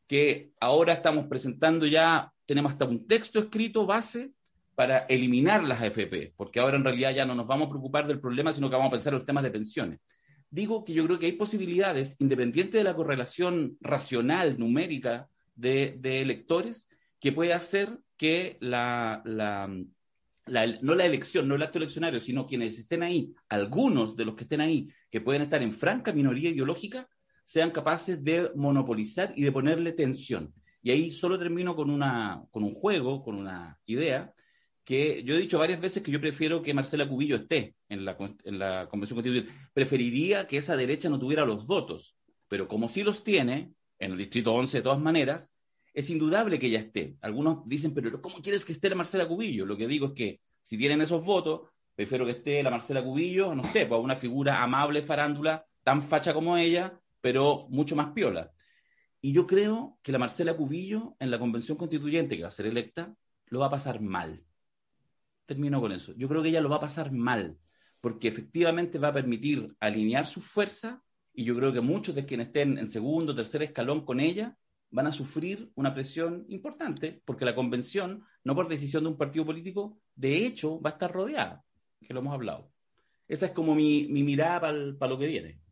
que 0.07 0.51
ahora 0.59 0.93
estamos 0.93 1.27
presentando 1.27 1.85
ya, 1.85 2.31
tenemos 2.45 2.71
hasta 2.71 2.85
un 2.85 3.07
texto 3.07 3.39
escrito 3.39 3.85
base 3.85 4.31
para 4.75 4.99
eliminar 4.99 5.63
las 5.63 5.81
AFP, 5.81 6.33
porque 6.35 6.59
ahora 6.59 6.77
en 6.77 6.83
realidad 6.83 7.13
ya 7.13 7.25
no 7.25 7.35
nos 7.35 7.47
vamos 7.47 7.67
a 7.67 7.69
preocupar 7.69 8.07
del 8.07 8.19
problema, 8.19 8.51
sino 8.51 8.69
que 8.69 8.75
vamos 8.75 8.89
a 8.89 8.95
pensar 8.95 9.13
en 9.13 9.19
los 9.19 9.25
temas 9.25 9.43
de 9.43 9.51
pensiones. 9.51 9.99
Digo 10.49 10.83
que 10.83 10.93
yo 10.93 11.05
creo 11.05 11.19
que 11.19 11.27
hay 11.27 11.31
posibilidades, 11.33 12.15
independiente 12.19 12.77
de 12.77 12.83
la 12.83 12.95
correlación 12.95 13.77
racional, 13.81 14.59
numérica 14.59 15.27
de, 15.55 15.99
electores, 16.03 16.87
que 17.19 17.31
puede 17.31 17.53
hacer 17.53 17.99
que 18.17 18.57
la, 18.59 19.21
no 19.25 20.95
la 20.95 21.05
elección, 21.05 21.47
no 21.47 21.55
el 21.55 21.63
acto 21.63 21.77
eleccionario, 21.77 22.19
sino 22.19 22.45
quienes 22.45 22.77
estén 22.77 23.03
ahí, 23.03 23.33
algunos 23.49 24.15
de 24.15 24.25
los 24.25 24.35
que 24.35 24.43
estén 24.43 24.61
ahí, 24.61 24.89
que 25.09 25.21
pueden 25.21 25.43
estar 25.43 25.61
en 25.61 25.73
franca 25.73 26.11
minoría 26.13 26.49
ideológica, 26.49 27.07
sean 27.45 27.71
capaces 27.71 28.23
de 28.23 28.51
monopolizar 28.55 29.33
y 29.35 29.43
de 29.43 29.51
ponerle 29.51 29.93
tensión. 29.93 30.53
Y 30.81 30.91
ahí 30.91 31.11
solo 31.11 31.39
termino 31.39 31.75
con, 31.75 31.89
una, 31.89 32.43
con 32.51 32.63
un 32.63 32.73
juego, 32.73 33.23
con 33.23 33.35
una 33.35 33.79
idea, 33.85 34.33
que 34.83 35.23
yo 35.23 35.35
he 35.35 35.39
dicho 35.39 35.59
varias 35.59 35.79
veces 35.79 36.03
que 36.03 36.11
yo 36.11 36.19
prefiero 36.19 36.61
que 36.61 36.73
Marcela 36.73 37.07
Cubillo 37.07 37.37
esté 37.37 37.75
en 37.87 38.03
la, 38.03 38.17
en 38.43 38.59
la 38.59 38.87
Convención 38.89 39.15
Constituyente. 39.15 39.53
Preferiría 39.73 40.45
que 40.45 40.57
esa 40.57 40.75
derecha 40.75 41.09
no 41.09 41.19
tuviera 41.19 41.45
los 41.45 41.65
votos, 41.65 42.17
pero 42.49 42.67
como 42.67 42.89
sí 42.89 43.03
los 43.03 43.23
tiene, 43.23 43.73
en 43.99 44.11
el 44.11 44.17
Distrito 44.17 44.53
11 44.53 44.77
de 44.77 44.83
todas 44.83 44.99
maneras, 44.99 45.53
es 45.93 46.09
indudable 46.09 46.59
que 46.59 46.67
ella 46.67 46.79
esté. 46.79 47.15
Algunos 47.21 47.67
dicen, 47.67 47.93
pero 47.93 48.21
¿cómo 48.21 48.41
quieres 48.41 48.65
que 48.65 48.73
esté 48.73 48.89
la 48.89 48.95
Marcela 48.95 49.27
Cubillo? 49.27 49.65
Lo 49.65 49.77
que 49.77 49.87
digo 49.87 50.07
es 50.07 50.13
que 50.13 50.41
si 50.61 50.77
tienen 50.77 51.01
esos 51.01 51.23
votos, 51.23 51.69
prefiero 51.95 52.25
que 52.25 52.31
esté 52.31 52.61
la 52.63 52.71
Marcela 52.71 53.03
Cubillo, 53.03 53.55
no 53.55 53.63
sé, 53.63 53.85
pues 53.85 54.01
una 54.01 54.15
figura 54.15 54.61
amable, 54.61 55.01
farándula, 55.01 55.65
tan 55.83 56.01
facha 56.01 56.33
como 56.33 56.57
ella, 56.57 56.99
pero 57.23 57.67
mucho 57.69 57.95
más 57.95 58.11
piola. 58.11 58.51
Y 59.21 59.31
yo 59.31 59.47
creo 59.47 59.97
que 60.03 60.11
la 60.11 60.19
Marcela 60.19 60.55
Cubillo 60.55 61.15
en 61.19 61.31
la 61.31 61.39
Convención 61.39 61.77
Constituyente 61.77 62.35
que 62.35 62.43
va 62.43 62.49
a 62.49 62.51
ser 62.51 62.65
electa, 62.67 63.15
lo 63.47 63.59
va 63.59 63.67
a 63.67 63.71
pasar 63.71 64.01
mal 64.01 64.45
termino 65.45 65.81
con 65.81 65.91
eso. 65.91 66.13
Yo 66.15 66.27
creo 66.27 66.41
que 66.41 66.49
ella 66.49 66.61
lo 66.61 66.69
va 66.69 66.77
a 66.77 66.81
pasar 66.81 67.11
mal, 67.11 67.57
porque 68.01 68.27
efectivamente 68.27 68.99
va 68.99 69.09
a 69.09 69.13
permitir 69.13 69.75
alinear 69.79 70.25
su 70.25 70.41
fuerza 70.41 71.03
y 71.33 71.45
yo 71.45 71.55
creo 71.55 71.73
que 71.73 71.81
muchos 71.81 72.15
de 72.15 72.25
quienes 72.25 72.47
estén 72.47 72.77
en 72.77 72.87
segundo 72.87 73.33
tercer 73.33 73.63
escalón 73.63 74.05
con 74.05 74.19
ella 74.19 74.55
van 74.91 75.07
a 75.07 75.11
sufrir 75.11 75.71
una 75.75 75.93
presión 75.93 76.45
importante, 76.49 77.21
porque 77.25 77.45
la 77.45 77.55
convención, 77.55 78.23
no 78.43 78.53
por 78.53 78.67
decisión 78.67 79.03
de 79.03 79.09
un 79.09 79.17
partido 79.17 79.45
político, 79.45 79.99
de 80.15 80.45
hecho 80.45 80.79
va 80.79 80.91
a 80.91 80.93
estar 80.93 81.11
rodeada, 81.11 81.63
que 82.01 82.13
lo 82.13 82.19
hemos 82.19 82.33
hablado. 82.33 82.71
Esa 83.27 83.47
es 83.47 83.51
como 83.53 83.73
mi, 83.73 84.07
mirada 84.07 84.59
para 84.99 85.09
lo 85.09 85.17
que 85.17 85.25
viene. 85.25 85.62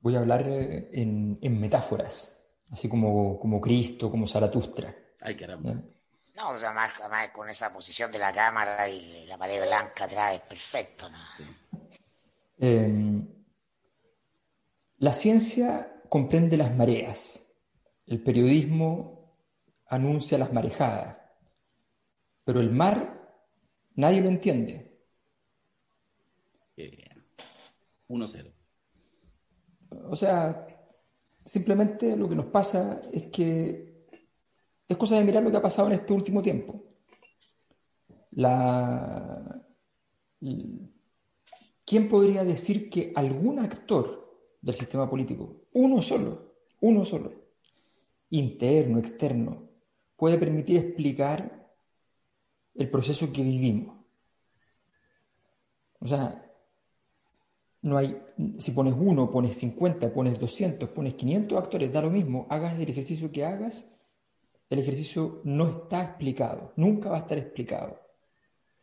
Voy 0.00 0.14
a 0.16 0.20
hablar 0.20 0.44
eh, 0.48 0.90
en, 0.92 1.60
metáforas, 1.60 2.40
así 2.70 2.88
como, 2.88 3.38
como 3.38 3.60
Cristo, 3.60 4.10
como 4.10 4.26
Zaratustra. 4.26 4.94
Ay, 5.20 5.36
caramba. 5.36 5.72
No, 5.72 6.50
además, 6.50 6.92
con 7.32 7.50
esa 7.50 7.72
posición 7.72 8.12
de 8.12 8.18
la 8.18 8.32
cámara 8.32 8.88
y 8.88 9.26
la 9.26 9.36
pared 9.36 9.60
blanca 9.60 10.04
atrás 10.04 10.34
es 10.34 10.40
perfecto. 10.42 11.08
¿no? 11.08 11.18
Em, 12.58 13.26
la 14.98 15.12
ciencia 15.12 16.00
comprende 16.08 16.56
las 16.56 16.74
mareas, 16.76 17.44
el 18.06 18.22
periodismo 18.22 19.36
anuncia 19.88 20.38
las 20.38 20.52
marejadas, 20.52 21.16
pero 22.44 22.60
el 22.60 22.70
mar 22.70 23.18
nadie 23.96 24.20
lo 24.20 24.28
entiende. 24.28 24.88
Bien. 26.76 27.26
1-0. 28.08 28.57
O 30.10 30.16
sea, 30.16 30.66
simplemente 31.44 32.16
lo 32.16 32.28
que 32.28 32.34
nos 32.34 32.46
pasa 32.46 33.00
es 33.12 33.24
que 33.24 34.06
es 34.88 34.96
cosa 34.96 35.16
de 35.16 35.24
mirar 35.24 35.42
lo 35.42 35.50
que 35.50 35.56
ha 35.56 35.62
pasado 35.62 35.88
en 35.88 35.94
este 35.94 36.12
último 36.12 36.42
tiempo. 36.42 36.84
¿Quién 41.84 42.08
podría 42.08 42.44
decir 42.44 42.88
que 42.90 43.12
algún 43.14 43.58
actor 43.58 44.56
del 44.60 44.74
sistema 44.74 45.08
político, 45.08 45.62
uno 45.72 46.02
solo, 46.02 46.54
uno 46.80 47.04
solo, 47.04 47.32
interno, 48.30 48.98
externo, 48.98 49.68
puede 50.16 50.38
permitir 50.38 50.76
explicar 50.78 51.70
el 52.74 52.90
proceso 52.90 53.32
que 53.32 53.42
vivimos? 53.42 53.96
O 56.00 56.06
sea, 56.06 56.47
no 57.82 57.96
hay, 57.96 58.20
si 58.58 58.72
pones 58.72 58.94
uno, 58.98 59.30
pones 59.30 59.56
50, 59.56 60.12
pones 60.12 60.38
200, 60.38 60.88
pones 60.90 61.14
500 61.14 61.58
actores, 61.58 61.92
da 61.92 62.02
lo 62.02 62.10
mismo, 62.10 62.46
hagas 62.50 62.78
el 62.78 62.88
ejercicio 62.88 63.30
que 63.30 63.44
hagas, 63.44 63.84
el 64.68 64.78
ejercicio 64.80 65.40
no 65.44 65.68
está 65.68 66.02
explicado, 66.02 66.72
nunca 66.76 67.10
va 67.10 67.16
a 67.16 67.20
estar 67.20 67.38
explicado. 67.38 68.00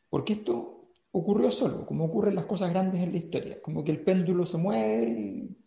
Porque 0.09 0.33
esto 0.33 0.89
ocurrió 1.11 1.51
solo, 1.51 1.85
como 1.85 2.05
ocurren 2.05 2.35
las 2.35 2.45
cosas 2.45 2.71
grandes 2.71 3.01
en 3.01 3.11
la 3.11 3.17
historia, 3.17 3.61
como 3.61 3.83
que 3.83 3.91
el 3.91 4.01
péndulo 4.01 4.45
se 4.45 4.57
mueve 4.57 5.09
y, 5.09 5.57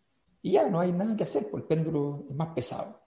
ya 0.50 0.68
no 0.70 0.80
hay 0.80 0.92
nada 0.92 1.14
que 1.14 1.24
hacer, 1.24 1.48
porque 1.50 1.74
el 1.74 1.78
péndulo 1.80 2.24
es 2.30 2.34
más 2.34 2.48
pesado. 2.54 3.02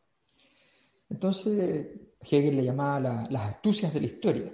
Entonces, 1.09 1.87
Hegel 2.21 2.55
le 2.55 2.63
llamaba 2.63 3.27
las 3.29 3.53
astucias 3.53 3.91
de 3.91 3.99
la 3.99 4.05
historia. 4.05 4.53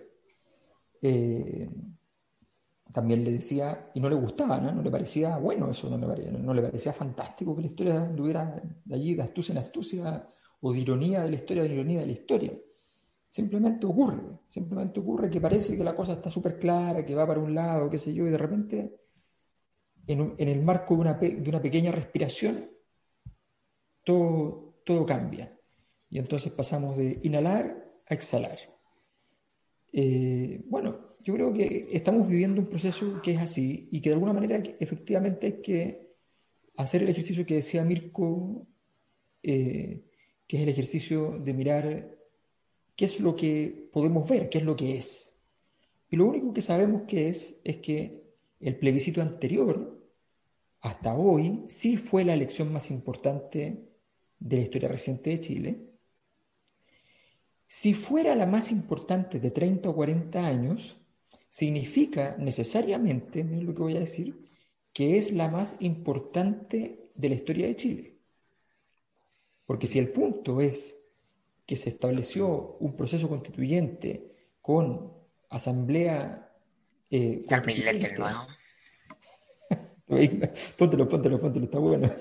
Eh, 1.02 1.70
también 2.98 3.24
le 3.24 3.32
decía, 3.32 3.92
y 3.94 4.00
no 4.00 4.10
le 4.10 4.16
gustaba, 4.16 4.58
¿no? 4.60 4.82
le 4.82 4.90
parecía 4.90 5.38
bueno 5.38 5.70
eso, 5.70 5.88
no 5.88 6.52
le, 6.52 6.64
parecía, 6.64 6.92
fantástico 6.92 7.56
que 7.56 7.62
la 7.62 7.68
historia 7.68 8.02
anduviera 8.02 8.60
de 8.86 8.96
allí 8.96 9.14
de 9.14 9.22
astucia 9.22 9.52
en 9.52 9.60
astucia 9.60 10.28
o 10.62 10.74
de 10.74 10.80
ironía 10.80 11.22
de 11.22 11.30
la 11.30 11.36
historia 11.36 11.62
de 11.62 11.76
ironía 11.76 12.00
de 12.00 12.08
la 12.08 12.12
historia. 12.14 12.54
Simplemente 13.30 13.86
ocurre, 13.86 14.40
simplemente 14.48 15.00
ocurre 15.00 15.30
que 15.30 15.40
parece 15.40 15.78
que 15.78 15.84
la 15.84 15.96
cosa 15.96 16.14
está 16.14 16.32
súper 16.32 16.58
clara, 16.58 17.06
que 17.06 17.14
va 17.14 17.28
para 17.28 17.40
un 17.40 17.54
lado, 17.54 17.88
qué 17.88 18.00
sé 18.00 18.12
yo, 18.16 18.26
y 18.26 18.32
de 18.32 18.38
repente, 18.40 19.00
en, 20.08 20.34
el 20.40 20.64
marco 20.64 20.96
de 20.96 21.02
una, 21.02 21.14
de 21.14 21.50
una, 21.50 21.62
pequeña 21.62 21.92
respiración, 21.92 22.68
todo, 24.04 24.82
todo 24.84 25.06
cambia. 25.06 25.56
Y 26.10 26.18
entonces 26.18 26.52
pasamos 26.52 26.98
de 26.98 27.20
inhalar 27.22 27.92
a 28.10 28.14
exhalar. 28.16 28.58
Eh, 29.94 30.64
bueno, 30.66 31.17
yo 31.28 31.34
creo 31.34 31.52
que 31.52 31.90
estamos 31.92 32.26
viviendo 32.30 32.62
un 32.62 32.68
proceso 32.68 33.22
que 33.22 33.34
es 33.34 33.40
así 33.40 33.90
y 33.92 34.00
que 34.00 34.10
de 34.10 34.14
alguna 34.14 34.32
manera 34.32 34.64
efectivamente 34.80 35.48
hay 35.48 35.62
que 35.62 36.16
hacer 36.78 37.04
el 37.04 37.10
ejercicio 37.10 37.46
que 37.46 37.56
decía 37.56 37.84
Mirko, 37.84 38.66
eh, 39.44 40.06
que 40.48 40.56
es 40.56 40.64
el 40.64 40.70
ejercicio 40.70 41.38
de 41.38 41.54
mirar 41.54 42.18
qué 42.96 43.04
es 43.04 43.20
lo 43.20 43.36
que 43.36 43.90
podemos 43.92 44.30
ver, 44.30 44.48
qué 44.48 44.60
es 44.60 44.64
lo 44.64 44.78
que 44.78 44.96
es. 44.96 45.36
Y 46.10 46.16
lo 46.16 46.28
único 46.28 46.54
que 46.54 46.62
sabemos 46.62 47.02
que 47.02 47.28
es 47.28 47.60
es 47.66 47.76
que 47.78 48.24
el 48.62 48.78
plebiscito 48.78 49.22
anterior, 49.22 50.02
hasta 50.80 51.14
hoy, 51.14 51.66
sí 51.68 51.98
fue 51.98 52.24
la 52.24 52.36
elección 52.36 52.72
más 52.72 52.90
importante 52.90 53.90
de 54.40 54.56
la 54.56 54.64
historia 54.64 54.88
reciente 54.88 55.32
de 55.32 55.42
Chile. 55.42 55.90
Si 57.68 57.94
fuera 57.94 58.34
la 58.34 58.46
más 58.46 58.72
importante 58.72 59.42
de 59.42 59.52
30 59.52 59.90
o 59.90 59.94
40 59.94 60.48
años, 60.48 60.97
significa 61.50 62.36
necesariamente, 62.38 63.42
es 63.42 63.64
lo 63.64 63.74
que 63.74 63.82
voy 63.82 63.98
a 63.98 64.02
decir, 64.02 64.48
que 64.94 65.18
es 65.18 65.32
la 65.32 65.50
más 65.50 65.78
importante 65.80 67.10
de 67.14 67.30
la 67.30 67.36
historia 67.36 67.68
de 67.68 67.76
Chile. 67.76 68.18
Porque 69.66 69.88
si 69.88 70.00
el 70.00 70.10
punto 70.10 70.62
es 70.62 70.98
que 71.66 71.76
se 71.76 71.90
estableció 71.90 72.78
un 72.80 72.96
proceso 72.96 73.28
constituyente 73.28 74.32
con 74.62 75.14
asamblea 75.50 76.50
eh, 77.10 77.46
nuevo. 78.18 78.48
póntelo, 80.78 81.10
póntelo, 81.10 81.40
póntelo, 81.40 81.66
está 81.66 81.80
bueno. 81.80 82.12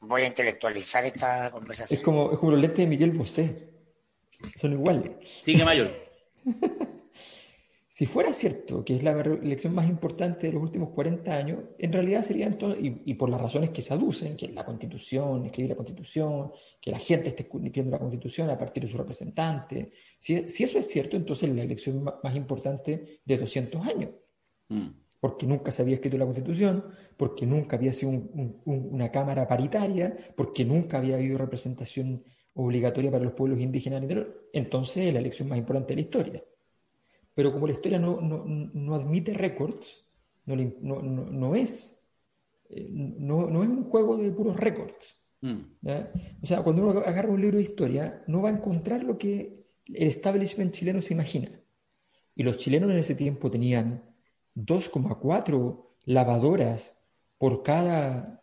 Voy 0.00 0.22
a 0.22 0.26
intelectualizar 0.26 1.04
esta 1.04 1.50
conversación. 1.50 1.98
Es 1.98 2.04
como, 2.04 2.32
es 2.32 2.38
como 2.38 2.52
los 2.52 2.60
lentes 2.60 2.78
de 2.78 2.86
Miguel 2.86 3.10
Bosé. 3.10 3.68
Son 4.56 4.72
iguales. 4.72 5.12
Sigue 5.42 5.64
mayor. 5.64 5.90
Si 7.98 8.06
fuera 8.06 8.32
cierto 8.32 8.84
que 8.84 8.94
es 8.94 9.02
la 9.02 9.10
elección 9.10 9.74
más 9.74 9.88
importante 9.88 10.46
de 10.46 10.52
los 10.52 10.62
últimos 10.62 10.90
40 10.90 11.34
años, 11.34 11.58
en 11.78 11.92
realidad 11.92 12.22
sería 12.22 12.46
entonces, 12.46 12.78
y, 12.80 13.14
por 13.14 13.28
las 13.28 13.40
razones 13.40 13.70
que 13.70 13.82
se 13.82 13.92
aducen, 13.92 14.36
que 14.36 14.46
la 14.52 14.64
constitución, 14.64 15.44
escribir 15.46 15.70
la 15.70 15.76
constitución, 15.76 16.52
que 16.80 16.92
la 16.92 17.00
gente 17.00 17.30
esté 17.30 17.42
escribiendo 17.42 17.90
la 17.90 17.98
constitución 17.98 18.50
a 18.50 18.56
partir 18.56 18.84
de 18.84 18.88
su 18.88 18.98
representante, 18.98 19.90
si, 20.20 20.36
eso 20.36 20.78
es 20.78 20.88
cierto, 20.88 21.16
entonces 21.16 21.48
es 21.48 21.56
la 21.56 21.64
elección 21.64 22.04
más 22.04 22.36
importante 22.36 23.20
de 23.24 23.36
200 23.36 23.84
años. 23.84 24.10
Mm. 24.68 24.90
Porque 25.18 25.46
nunca 25.46 25.72
se 25.72 25.82
había 25.82 25.96
escrito 25.96 26.16
la 26.18 26.24
constitución, 26.26 26.84
porque 27.16 27.46
nunca 27.46 27.74
había 27.74 27.92
sido 27.92 28.12
una 28.64 29.10
cámara 29.10 29.48
paritaria, 29.48 30.16
porque 30.36 30.64
nunca 30.64 30.98
había 30.98 31.16
habido 31.16 31.36
representación 31.36 32.22
obligatoria 32.54 33.10
para 33.10 33.24
los 33.24 33.32
pueblos 33.32 33.58
indígenas. 33.58 34.04
Entonces 34.52 35.08
es 35.08 35.12
la 35.12 35.18
elección 35.18 35.48
más 35.48 35.58
importante 35.58 35.94
de 35.94 35.96
la 35.96 36.02
historia 36.02 36.44
pero 37.38 37.52
como 37.52 37.68
la 37.68 37.74
historia 37.74 38.00
no, 38.00 38.20
no, 38.20 38.42
no 38.44 38.94
admite 38.96 39.32
récords, 39.32 40.04
no, 40.44 40.56
no, 40.56 41.54
es, 41.54 42.02
eh, 42.68 42.88
no, 42.90 43.62
es 43.62 43.68
un 43.68 43.84
juego 43.84 44.16
de 44.16 44.32
puros 44.32 44.56
récords. 44.56 45.16
Mm. 45.42 45.60
O 46.42 46.46
sea, 46.46 46.64
cuando 46.64 46.82
uno 46.82 46.98
agarra 46.98 47.30
un 47.30 47.40
libro 47.40 47.58
de 47.58 47.62
historia, 47.62 48.24
no 48.26 48.42
va 48.42 48.48
a 48.48 48.54
encontrar 48.54 49.04
lo 49.04 49.16
que 49.16 49.68
el 49.86 50.08
establishment 50.08 50.72
chileno 50.72 51.00
se 51.00 51.14
imagina. 51.14 51.48
Y 52.34 52.42
los 52.42 52.58
chilenos 52.58 52.90
en 52.90 52.98
ese 52.98 53.14
tiempo 53.14 53.52
tenían 53.52 54.02
2,4 54.56 55.86
lavadoras 56.06 56.98
por 57.38 57.62
cada, 57.62 58.42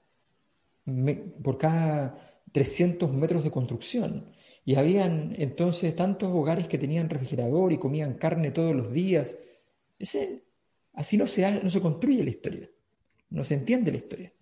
por 1.43 1.57
cada 1.57 2.39
300 2.53 3.11
metros 3.11 3.43
de 3.43 3.51
construcción. 3.51 4.31
Y 4.65 4.75
habían 4.75 5.35
entonces 5.37 5.95
tantos 5.95 6.31
hogares 6.33 6.67
que 6.67 6.79
tenían 6.79 7.09
refrigerador 7.09 7.71
y 7.71 7.77
comían 7.77 8.15
carne 8.15 8.51
todos 8.51 8.75
los 8.75 8.91
días. 8.91 9.37
Ese, 9.99 10.43
así 10.93 11.17
no 11.17 11.27
se, 11.27 11.63
no 11.63 11.69
se 11.69 11.79
construye 11.81 12.23
la 12.23 12.31
historia, 12.31 12.69
no 13.29 13.43
se 13.43 13.53
entiende 13.53 13.91
la 13.91 13.97
historia. 13.97 14.33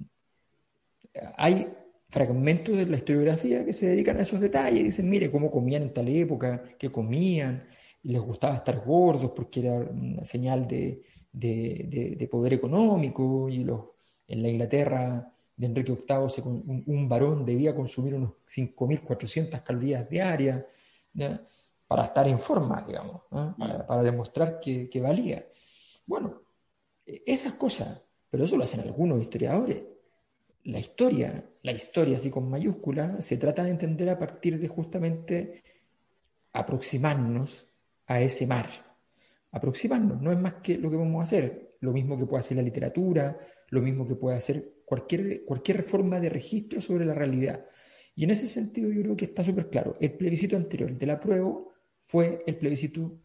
Hay 1.35 1.67
fragmentos 2.09 2.77
de 2.77 2.85
la 2.85 2.97
historiografía 2.97 3.65
que 3.65 3.73
se 3.73 3.87
dedican 3.87 4.17
a 4.17 4.21
esos 4.21 4.39
detalles 4.39 4.83
dicen, 4.83 5.09
mire, 5.09 5.29
cómo 5.29 5.51
comían 5.51 5.83
en 5.83 5.93
tal 5.93 6.07
época, 6.07 6.63
qué 6.79 6.91
comían, 6.91 7.67
les 8.03 8.21
gustaba 8.21 8.55
estar 8.55 8.79
gordos 8.85 9.31
porque 9.35 9.59
era 9.59 9.73
una 9.73 10.23
señal 10.23 10.67
de, 10.67 11.03
de 11.31 12.27
poder 12.31 12.53
económico, 12.53 13.49
y 13.49 13.63
los, 13.63 13.81
en 14.27 14.41
la 14.41 14.49
Inglaterra 14.49 15.32
de 15.55 15.65
Enrique 15.67 15.91
VIII, 15.91 16.43
un, 16.45 16.83
un 16.85 17.09
varón 17.09 17.45
debía 17.45 17.75
consumir 17.75 18.15
unos 18.15 18.31
5.400 18.47 19.61
calorías 19.63 20.09
diarias 20.09 20.63
para 21.87 22.05
estar 22.05 22.27
en 22.27 22.39
forma, 22.39 22.83
digamos, 22.87 23.21
para, 23.29 24.01
demostrar 24.01 24.59
que, 24.59 24.99
valía. 24.99 25.45
Bueno, 26.07 26.41
esas 27.05 27.53
cosas, 27.53 28.01
pero 28.29 28.45
eso 28.45 28.57
lo 28.57 28.63
hacen 28.63 28.79
algunos 28.79 29.21
historiadores. 29.21 29.83
La 30.63 30.79
historia, 30.79 31.51
la 31.61 31.71
historia 31.71 32.17
así 32.17 32.31
con 32.31 32.49
mayúscula, 32.49 33.21
se 33.21 33.37
trata 33.37 33.63
de 33.63 33.69
entender 33.69 34.09
a 34.09 34.17
partir 34.17 34.59
de 34.59 34.67
justamente 34.67 35.61
aproximarnos 36.53 37.67
a 38.07 38.21
ese 38.21 38.47
mar. 38.47 38.69
Aproximarnos, 39.51 40.19
no 40.19 40.31
es 40.31 40.39
más 40.39 40.55
que 40.55 40.79
lo 40.79 40.89
que 40.89 40.97
vamos 40.97 41.21
a 41.21 41.25
hacer, 41.25 41.75
lo 41.81 41.91
mismo 41.91 42.17
que 42.17 42.25
puede 42.25 42.39
hacer 42.39 42.57
la 42.57 42.63
literatura, 42.63 43.37
lo 43.69 43.81
mismo 43.81 44.07
que 44.07 44.15
puede 44.15 44.37
hacer 44.37 44.82
cualquier, 44.93 45.43
cualquier 45.43 45.81
forma 45.81 46.19
de 46.19 46.29
registro 46.29 46.79
sobre 46.79 47.03
la 47.05 47.15
realidad. 47.15 47.65
Y 48.15 48.25
en 48.25 48.29
ese 48.29 48.47
sentido 48.47 48.91
yo 48.91 49.01
creo 49.01 49.17
que 49.17 49.25
está 49.25 49.43
súper 49.43 49.69
claro. 49.69 49.97
El 49.99 50.13
plebiscito 50.13 50.55
anterior, 50.55 50.91
el 50.91 50.99
de 50.99 51.07
la 51.07 51.19
prueba, 51.19 51.51
fue 51.97 52.43
el 52.45 52.57
plebiscito 52.57 53.19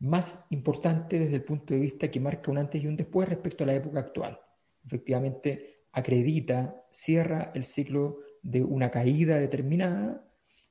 más 0.00 0.44
importante 0.50 1.18
desde 1.18 1.36
el 1.36 1.44
punto 1.44 1.72
de 1.72 1.80
vista 1.80 2.10
que 2.10 2.20
marca 2.20 2.50
un 2.50 2.58
antes 2.58 2.82
y 2.82 2.86
un 2.86 2.96
después 2.96 3.26
respecto 3.26 3.64
a 3.64 3.68
la 3.68 3.74
época 3.74 4.00
actual. 4.00 4.38
Efectivamente, 4.84 5.86
acredita, 5.92 6.76
cierra 6.90 7.52
el 7.54 7.64
ciclo 7.64 8.18
de 8.42 8.62
una 8.62 8.90
caída 8.90 9.38
determinada 9.38 10.28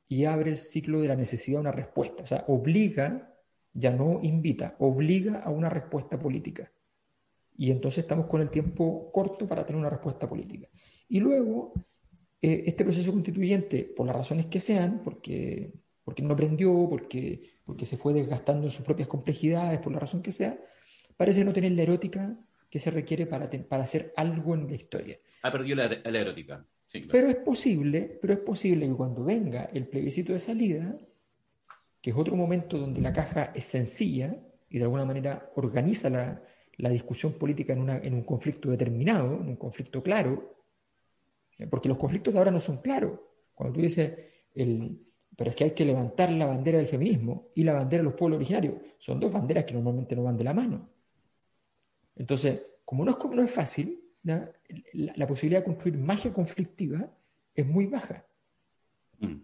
y 0.07 0.25
abre 0.25 0.51
el 0.51 0.59
ciclo 0.59 1.01
de 1.01 1.07
la 1.07 1.15
necesidad 1.15 1.57
de 1.57 1.61
una 1.61 1.71
respuesta. 1.71 2.21
O 2.21 2.27
sea, 2.27 2.43
obliga, 2.47 3.33
ya 3.73 3.91
no 3.91 4.19
invita, 4.21 4.75
obliga 4.77 5.39
a 5.39 5.49
una 5.49 5.69
respuesta 5.69 6.19
política. 6.19 6.71
Y 7.57 7.71
entonces 7.71 7.99
estamos 7.99 8.25
con 8.27 8.41
el 8.41 8.49
tiempo 8.49 9.11
corto 9.11 9.47
para 9.47 9.65
tener 9.65 9.79
una 9.79 9.89
respuesta 9.89 10.27
política. 10.27 10.67
Y 11.07 11.19
luego, 11.19 11.73
eh, 12.41 12.63
este 12.65 12.83
proceso 12.83 13.11
constituyente, 13.11 13.83
por 13.83 14.07
las 14.07 14.15
razones 14.15 14.47
que 14.47 14.59
sean, 14.59 15.01
porque, 15.03 15.73
porque 16.03 16.23
no 16.23 16.35
prendió, 16.35 16.87
porque, 16.89 17.59
porque 17.63 17.85
se 17.85 17.97
fue 17.97 18.13
desgastando 18.13 18.67
en 18.67 18.71
sus 18.71 18.85
propias 18.85 19.07
complejidades, 19.07 19.79
por 19.79 19.93
la 19.93 19.99
razón 19.99 20.21
que 20.21 20.31
sea, 20.31 20.59
parece 21.15 21.45
no 21.45 21.53
tener 21.53 21.71
la 21.73 21.83
erótica 21.83 22.35
que 22.69 22.79
se 22.79 22.89
requiere 22.89 23.27
para, 23.27 23.49
para 23.49 23.83
hacer 23.83 24.13
algo 24.15 24.55
en 24.55 24.67
la 24.67 24.75
historia. 24.75 25.17
Ha 25.43 25.51
perdido 25.51 25.75
la, 25.75 25.87
la 25.87 26.19
erótica. 26.19 26.65
Pero 27.11 27.27
es 27.27 27.35
posible, 27.37 28.19
pero 28.21 28.33
es 28.33 28.39
posible 28.39 28.87
que 28.87 28.93
cuando 28.93 29.23
venga 29.23 29.65
el 29.73 29.87
plebiscito 29.87 30.33
de 30.33 30.39
salida, 30.39 30.97
que 32.01 32.09
es 32.09 32.15
otro 32.15 32.35
momento 32.35 32.77
donde 32.77 33.01
la 33.01 33.13
caja 33.13 33.51
es 33.55 33.63
sencilla 33.63 34.35
y 34.69 34.77
de 34.77 34.83
alguna 34.83 35.05
manera 35.05 35.51
organiza 35.55 36.09
la, 36.09 36.43
la 36.77 36.89
discusión 36.89 37.33
política 37.33 37.73
en, 37.73 37.81
una, 37.81 37.97
en 37.97 38.13
un 38.13 38.23
conflicto 38.23 38.69
determinado, 38.69 39.35
en 39.35 39.49
un 39.49 39.55
conflicto 39.55 40.01
claro, 40.01 40.57
eh, 41.59 41.67
porque 41.67 41.89
los 41.89 41.97
conflictos 41.97 42.33
de 42.33 42.39
ahora 42.39 42.51
no 42.51 42.59
son 42.59 42.77
claros. 42.77 43.19
Cuando 43.53 43.75
tú 43.75 43.81
dices, 43.81 44.11
el, 44.55 44.99
pero 45.35 45.49
es 45.49 45.55
que 45.55 45.63
hay 45.65 45.71
que 45.71 45.85
levantar 45.85 46.31
la 46.31 46.45
bandera 46.45 46.77
del 46.77 46.87
feminismo 46.87 47.49
y 47.55 47.63
la 47.63 47.73
bandera 47.73 48.03
de 48.03 48.09
los 48.09 48.15
pueblos 48.15 48.37
originarios, 48.37 48.75
son 48.97 49.19
dos 49.19 49.31
banderas 49.31 49.65
que 49.65 49.73
normalmente 49.73 50.15
no 50.15 50.23
van 50.23 50.37
de 50.37 50.43
la 50.43 50.53
mano. 50.53 50.89
Entonces, 52.15 52.61
como 52.85 53.03
no 53.05 53.11
es, 53.11 53.17
como 53.17 53.35
no 53.35 53.43
es 53.43 53.51
fácil, 53.51 53.99
la, 54.23 55.27
posibilidad 55.27 55.61
de 55.61 55.65
construir 55.65 55.97
magia 55.97 56.31
conflictiva 56.31 57.09
es 57.53 57.65
muy 57.65 57.87
baja. 57.87 58.25
Mm. 59.19 59.35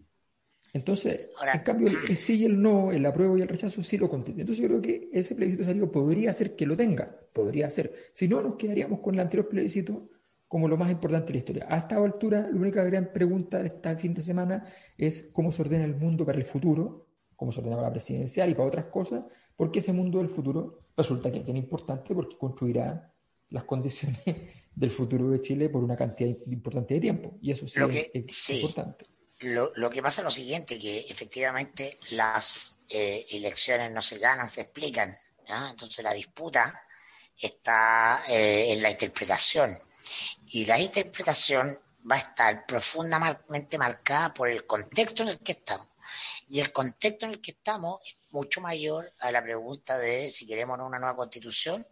Entonces, 0.74 1.30
en 1.54 1.60
cambio, 1.62 1.88
el, 1.88 2.18
sí 2.18 2.36
y 2.36 2.46
el 2.46 2.62
no, 2.62 2.92
el 2.92 3.06
apruebo 3.06 3.38
y 3.38 3.42
el 3.42 3.48
rechazo 3.48 3.82
sí 3.82 3.98
lo 3.98 4.10
contienen. 4.10 4.42
Entonces, 4.42 4.62
yo 4.62 4.68
creo 4.68 4.82
que 4.82 5.10
ese 5.12 5.36
plebiscito 5.36 5.66
salido 5.66 5.92
podría 5.92 6.32
ser 6.34 6.56
que 6.56 6.66
lo 6.66 6.76
tenga, 6.76 7.20
podría 7.34 7.70
ser. 7.70 7.94
Si 8.14 8.28
no, 8.28 8.42
nos 8.42 8.56
quedaríamos 8.56 9.00
con 9.00 9.16
el 9.16 9.22
anterior 9.22 9.50
plebiscito 9.50 10.10
como 10.50 10.68
lo 10.68 10.78
más 10.78 10.92
importante 10.92 11.28
de 11.28 11.34
la 11.34 11.38
historia. 11.38 11.68
A 11.70 11.78
esta 11.78 11.98
altura, 11.98 12.50
la 12.52 12.60
única 12.60 12.84
gran 12.84 13.14
pregunta 13.14 13.60
de 13.60 13.68
este 13.68 13.96
fin 13.98 14.16
de 14.16 14.24
semana 14.24 14.66
es 14.98 15.30
cómo 15.32 15.52
se 15.52 15.62
ordena 15.62 15.86
el 15.86 15.96
mundo 15.96 16.26
para 16.26 16.40
el 16.40 16.46
futuro, 16.46 17.08
cómo 17.36 17.52
se 17.52 17.60
ordena 17.60 17.76
para 17.76 17.90
la 17.90 17.94
presidencial 17.94 18.50
y 18.50 18.56
para 18.56 18.68
otras 18.68 18.86
cosas, 18.86 19.24
porque 19.56 19.78
ese 19.78 19.94
mundo 19.94 20.18
del 20.18 20.28
futuro 20.28 20.80
resulta 20.98 21.32
que 21.32 21.38
es 21.38 21.46
bien 21.46 21.58
importante 21.58 22.16
porque 22.16 22.36
construirá 22.36 23.14
las 23.50 23.64
condiciones 23.64 24.20
del 24.76 24.90
futuro 24.90 25.30
de 25.30 25.40
Chile 25.40 25.70
por 25.70 25.84
una 25.84 25.96
cantidad 25.96 26.36
importante 26.48 26.96
de 26.96 27.00
tiempo. 27.00 27.38
Y 27.42 27.52
eso 27.52 27.68
sí 27.68 27.80
es, 28.14 28.50
importante. 28.50 29.06
Lo, 29.42 29.90
que 29.90 30.02
pasa 30.02 30.22
es 30.22 30.26
lo 30.26 30.32
siguiente, 30.32 30.78
que 30.78 31.06
efectivamente 31.10 31.98
las 32.12 32.76
eh, 32.90 33.26
elecciones 33.30 33.92
no 33.92 34.02
se 34.02 34.18
ganan, 34.18 34.50
se 34.50 34.62
explican. 34.62 35.18
Entonces 35.48 36.04
la 36.04 36.14
disputa 36.14 36.84
está 37.38 38.24
eh, 38.28 38.74
en 38.74 38.82
la 38.82 38.90
interpretación. 38.90 39.80
Y 40.48 40.66
la 40.66 40.78
interpretación 40.78 41.80
va 42.10 42.16
a 42.18 42.20
estar 42.20 42.66
profundamente 42.66 43.78
marcada 43.78 44.34
por 44.34 44.50
el 44.50 44.66
contexto 44.66 45.24
en 45.24 45.30
el 45.30 45.40
que 45.40 45.54
estamos. 45.54 45.88
Y 46.50 46.60
el 46.60 46.72
contexto 46.72 47.26
en 47.26 47.34
el 47.34 47.42
que 47.42 47.52
estamos 47.52 48.02
es 48.06 48.16
mucho 48.32 48.60
mayor 48.60 49.14
a 49.20 49.32
la 49.32 49.42
pregunta 49.42 49.98
de 49.98 50.30
si 50.30 50.46
queremos 50.46 50.80
una 50.80 51.00
nueva 51.00 51.16
constitución 51.16 51.86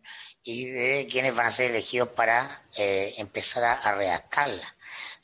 y 0.44 0.66
de 0.66 1.08
quiénes 1.10 1.36
van 1.36 1.48
a 1.48 1.52
ser 1.52 1.70
elegidos 1.72 2.10
para 2.10 2.64
eh, 2.76 3.14
empezar 3.18 3.64
a 3.64 3.92
redactarla. 3.94 4.77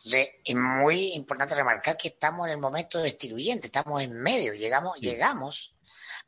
Es 0.05 0.55
muy 0.55 1.13
importante 1.13 1.55
remarcar 1.55 1.95
que 1.97 2.09
estamos 2.09 2.45
en 2.47 2.53
el 2.53 2.57
momento 2.57 2.99
destituyente, 2.99 3.67
estamos 3.67 4.01
en 4.01 4.13
medio, 4.13 4.53
llegamos, 4.53 4.97
llegamos 4.99 5.75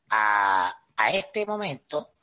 a, 0.10 0.74
a 0.96 1.12
este 1.12 1.46
momento 1.46 2.14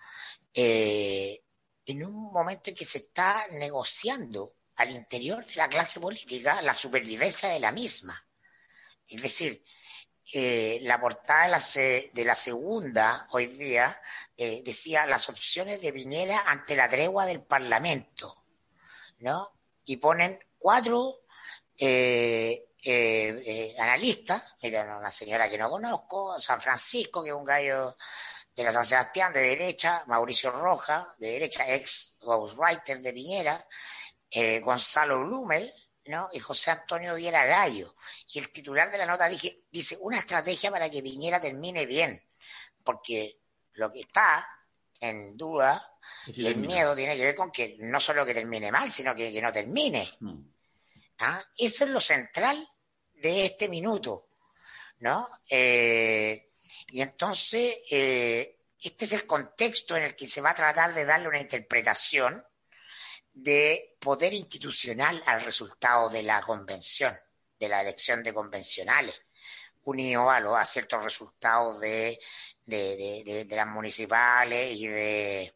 eh, 0.54 1.42
en 1.84 2.04
un 2.04 2.32
momento 2.32 2.70
en 2.70 2.76
que 2.76 2.84
se 2.86 2.98
está 2.98 3.46
negociando 3.50 4.54
al 4.76 4.90
interior 4.90 5.44
de 5.44 5.54
la 5.56 5.68
clase 5.68 6.00
política 6.00 6.62
la 6.62 6.72
supervivencia 6.74 7.50
de 7.50 7.60
la 7.60 7.70
misma. 7.72 8.26
Es 9.06 9.20
decir, 9.20 9.62
eh, 10.32 10.78
la 10.82 10.98
portada 10.98 11.44
de 11.44 11.50
la, 11.50 11.60
se- 11.60 12.10
de 12.14 12.24
la 12.24 12.34
segunda 12.34 13.28
hoy 13.32 13.46
día 13.48 14.00
eh, 14.36 14.62
decía 14.64 15.04
las 15.06 15.28
opciones 15.28 15.82
de 15.82 15.92
Piñera 15.92 16.44
ante 16.46 16.76
la 16.76 16.88
tregua 16.88 17.26
del 17.26 17.42
Parlamento, 17.42 18.42
¿no? 19.18 19.52
Y 19.84 19.98
ponen 19.98 20.38
cuatro 20.58 21.21
eh, 21.84 22.74
eh, 22.80 23.42
eh, 23.44 23.74
analistas, 23.76 24.54
mira, 24.62 24.98
una 24.98 25.10
señora 25.10 25.50
que 25.50 25.58
no 25.58 25.68
conozco, 25.68 26.38
San 26.38 26.60
Francisco, 26.60 27.24
que 27.24 27.30
es 27.30 27.34
un 27.34 27.44
gallo 27.44 27.96
de 28.54 28.62
la 28.62 28.70
San 28.70 28.86
Sebastián 28.86 29.32
de 29.32 29.40
derecha, 29.40 30.04
Mauricio 30.06 30.52
Roja, 30.52 31.12
de 31.18 31.32
derecha, 31.32 31.66
ex 31.66 32.18
ghostwriter 32.20 33.02
de 33.02 33.12
Piñera, 33.12 33.66
Gonzalo 34.62 35.24
Blumel, 35.24 35.74
¿no? 36.06 36.28
Y 36.32 36.38
José 36.38 36.70
Antonio 36.70 37.16
Viera 37.16 37.44
Gallo. 37.46 37.96
Y 38.32 38.38
el 38.38 38.52
titular 38.52 38.88
de 38.88 38.98
la 38.98 39.06
nota 39.06 39.28
dije, 39.28 39.64
dice, 39.68 39.96
una 40.02 40.18
estrategia 40.18 40.70
para 40.70 40.88
que 40.88 41.02
Piñera 41.02 41.40
termine 41.40 41.84
bien, 41.84 42.22
porque 42.84 43.40
lo 43.72 43.90
que 43.90 44.02
está 44.02 44.46
en 45.00 45.36
duda 45.36 45.96
y 46.28 46.46
el 46.46 46.58
miedo 46.58 46.94
tiene 46.94 47.16
que 47.16 47.24
ver 47.24 47.34
con 47.34 47.50
que 47.50 47.76
no 47.80 47.98
solo 47.98 48.24
que 48.24 48.34
termine 48.34 48.70
mal, 48.70 48.88
sino 48.88 49.16
que, 49.16 49.32
que 49.32 49.42
no 49.42 49.52
termine. 49.52 50.08
Mm. 50.20 50.51
¿Ah? 51.22 51.42
Eso 51.56 51.84
es 51.84 51.90
lo 51.90 52.00
central 52.00 52.68
de 53.14 53.46
este 53.46 53.68
minuto, 53.68 54.28
¿no? 55.00 55.28
Eh, 55.48 56.50
y 56.88 57.00
entonces, 57.02 57.78
eh, 57.90 58.58
este 58.80 59.04
es 59.06 59.12
el 59.12 59.26
contexto 59.26 59.96
en 59.96 60.04
el 60.04 60.16
que 60.16 60.26
se 60.28 60.40
va 60.40 60.50
a 60.50 60.54
tratar 60.54 60.92
de 60.94 61.04
darle 61.04 61.28
una 61.28 61.40
interpretación 61.40 62.44
de 63.32 63.96
poder 64.00 64.32
institucional 64.34 65.22
al 65.26 65.42
resultado 65.44 66.10
de 66.10 66.22
la 66.22 66.42
convención, 66.42 67.14
de 67.58 67.68
la 67.68 67.80
elección 67.80 68.22
de 68.22 68.34
convencionales, 68.34 69.22
unido 69.84 70.30
a, 70.30 70.40
lo- 70.40 70.56
a 70.56 70.64
ciertos 70.66 71.02
resultados 71.02 71.80
de, 71.80 72.20
de, 72.64 73.22
de- 73.24 73.44
de- 73.44 73.56
las 73.56 73.66
municipales 73.66 74.76
y 74.76 74.86
de, 74.86 75.54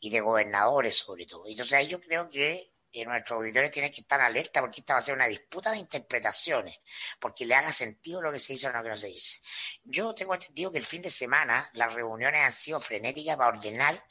y 0.00 0.10
de 0.10 0.20
gobernadores 0.20 0.96
sobre 0.98 1.26
todo. 1.26 1.44
Entonces 1.46 1.72
ahí 1.74 1.88
yo 1.88 2.00
creo 2.00 2.28
que 2.28 2.69
eh, 2.92 3.04
nuestros 3.04 3.38
auditores 3.38 3.70
tienen 3.70 3.92
que 3.92 4.00
estar 4.00 4.20
alerta 4.20 4.60
porque 4.60 4.80
esta 4.80 4.94
va 4.94 5.00
a 5.00 5.02
ser 5.02 5.14
una 5.14 5.26
disputa 5.26 5.70
de 5.70 5.78
interpretaciones, 5.78 6.80
porque 7.18 7.44
le 7.46 7.54
haga 7.54 7.72
sentido 7.72 8.20
lo 8.20 8.32
que 8.32 8.38
se 8.38 8.54
dice 8.54 8.68
o 8.68 8.72
lo 8.72 8.82
que 8.82 8.88
no 8.88 8.96
se 8.96 9.08
dice. 9.08 9.40
Yo 9.84 10.14
tengo 10.14 10.34
entendido 10.34 10.72
que 10.72 10.78
el 10.78 10.84
fin 10.84 11.02
de 11.02 11.10
semana 11.10 11.70
las 11.74 11.94
reuniones 11.94 12.42
han 12.42 12.52
sido 12.52 12.80
frenéticas 12.80 13.36
para 13.36 13.50
ordenar 13.50 14.04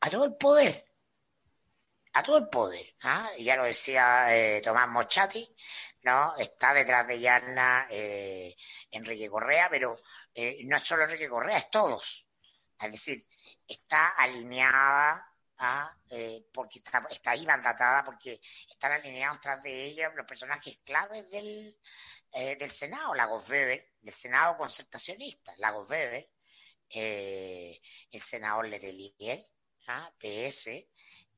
a 0.00 0.10
todo 0.10 0.24
el 0.24 0.34
poder, 0.36 0.84
a 2.12 2.22
todo 2.22 2.38
el 2.38 2.48
poder. 2.48 2.94
¿ah? 3.02 3.30
Ya 3.38 3.56
lo 3.56 3.64
decía 3.64 4.34
eh, 4.34 4.60
Tomás 4.60 4.88
Mochati, 4.88 5.54
¿no? 6.02 6.36
Está 6.36 6.74
detrás 6.74 7.06
de 7.06 7.20
Yarna 7.20 7.86
eh, 7.90 8.56
Enrique 8.90 9.28
Correa, 9.28 9.68
pero 9.70 9.96
eh, 10.34 10.58
no 10.64 10.76
es 10.76 10.82
solo 10.82 11.04
Enrique 11.04 11.28
Correa, 11.28 11.58
es 11.58 11.70
todos. 11.70 12.26
Es 12.80 12.90
decir, 12.90 13.24
está 13.66 14.08
alineada 14.10 15.33
a, 15.58 15.96
eh, 16.10 16.46
porque 16.52 16.78
está, 16.78 17.06
está 17.10 17.32
ahí 17.32 17.46
mandatada, 17.46 18.04
porque 18.04 18.40
están 18.68 18.92
alineados 18.92 19.40
tras 19.40 19.62
de 19.62 19.84
ella 19.84 20.10
los 20.14 20.26
personajes 20.26 20.78
claves 20.84 21.30
del, 21.30 21.76
eh, 22.32 22.56
del 22.56 22.70
Senado, 22.70 23.14
Lagos 23.14 23.48
Weber, 23.48 23.92
del 24.00 24.14
Senado 24.14 24.56
concertacionista, 24.56 25.54
Lagos 25.58 25.88
Weber, 25.88 26.28
eh, 26.90 27.80
el 28.10 28.20
senador 28.20 28.68
Letelier, 28.68 29.40
¿ah? 29.86 30.12
PS, 30.18 30.88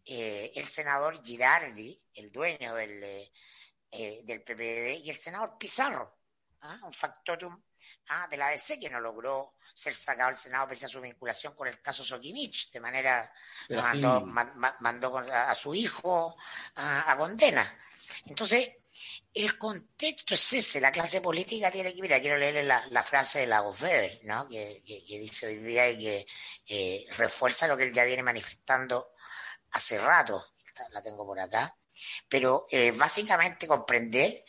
eh, 0.05 0.53
el 0.55 0.65
senador 0.65 1.23
Girardi, 1.23 2.01
el 2.15 2.33
dueño 2.33 2.75
del, 2.75 3.31
del 3.91 4.43
PPD, 4.43 5.05
y 5.05 5.11
el 5.11 5.17
senador 5.17 5.59
Pizarro, 5.59 6.19
¿ah? 6.63 6.81
un 6.83 6.95
factotum 6.95 7.63
¿ah? 8.09 8.27
de 8.29 8.37
la 8.37 8.49
ADC 8.49 8.79
que 8.81 8.91
no 8.91 9.01
logró 9.01 9.55
ser 9.75 9.95
sacado 9.95 10.31
del 10.31 10.39
Senado 10.39 10.69
pese 10.69 10.87
a 10.87 10.89
su 10.89 11.01
vinculación 11.01 11.55
con 11.55 11.69
el 11.69 11.81
caso 11.83 12.03
Sokimich, 12.05 12.71
de 12.71 12.81
manera 12.81 13.33
Pero 13.69 13.83
mandó, 13.83 14.21
sí. 14.21 14.27
mandó 14.81 15.19
a, 15.19 15.51
a 15.51 15.55
su 15.55 15.75
hijo 15.75 16.37
a, 16.77 17.11
a 17.13 17.17
condena. 17.17 17.79
Entonces, 18.27 18.73
el 19.35 19.59
contexto 19.59 20.33
es 20.35 20.53
ese, 20.55 20.81
la 20.81 20.91
clase 20.91 21.21
política 21.21 21.71
tiene 21.71 21.95
que, 21.95 22.01
mira, 22.01 22.19
quiero 22.21 22.39
leerle 22.39 22.63
la, 22.65 22.87
la 22.89 23.03
frase 23.03 23.41
de 23.41 23.47
Lagos 23.49 23.83
Weber, 23.83 24.21
¿no? 24.25 24.47
que, 24.49 24.83
que- 24.87 25.05
que 25.05 25.19
dice 25.19 25.49
hoy 25.49 25.57
día 25.59 25.91
y 25.91 25.99
que 25.99 26.27
eh, 26.67 27.07
refuerza 27.19 27.67
lo 27.69 27.77
que 27.77 27.83
él 27.85 27.93
ya 27.93 28.05
viene 28.05 28.23
manifestando 28.23 29.13
hace 29.73 29.99
rato, 29.99 30.47
la 30.91 31.03
tengo 31.03 31.27
por 31.27 31.39
acá, 31.39 31.77
pero 32.29 32.67
eh, 32.71 32.93
básicamente 32.93 33.67
comprender 33.67 34.45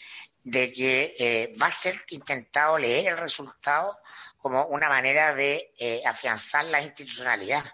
de 0.48 0.72
que 0.72 1.16
eh, 1.20 1.54
va 1.62 1.66
a 1.66 1.72
ser 1.72 2.06
intentado 2.12 2.78
leer 2.78 3.10
el 3.10 3.18
resultado 3.18 4.00
como 4.38 4.66
una 4.68 4.88
manera 4.88 5.34
de 5.34 5.74
eh, 5.78 6.02
afianzar 6.06 6.64
la 6.64 6.82
institucionalidad 6.82 7.66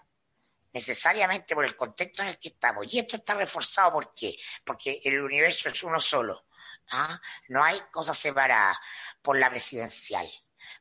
necesariamente 0.71 1.53
por 1.53 1.65
el 1.65 1.75
contexto 1.75 2.23
en 2.23 2.29
el 2.29 2.39
que 2.39 2.47
estamos. 2.49 2.91
Y 2.91 2.97
esto 2.97 3.17
está 3.17 3.35
reforzado 3.35 3.93
¿por 3.93 4.15
qué? 4.15 4.35
Porque 4.63 4.99
el 5.03 5.21
universo 5.21 5.69
es 5.69 5.83
uno 5.83 5.99
solo. 5.99 6.47
¿ah? 6.89 7.21
No 7.49 7.63
hay 7.63 7.79
cosas 7.91 8.17
separadas 8.17 8.79
por 9.21 9.37
la 9.37 9.51
presidencial. 9.51 10.27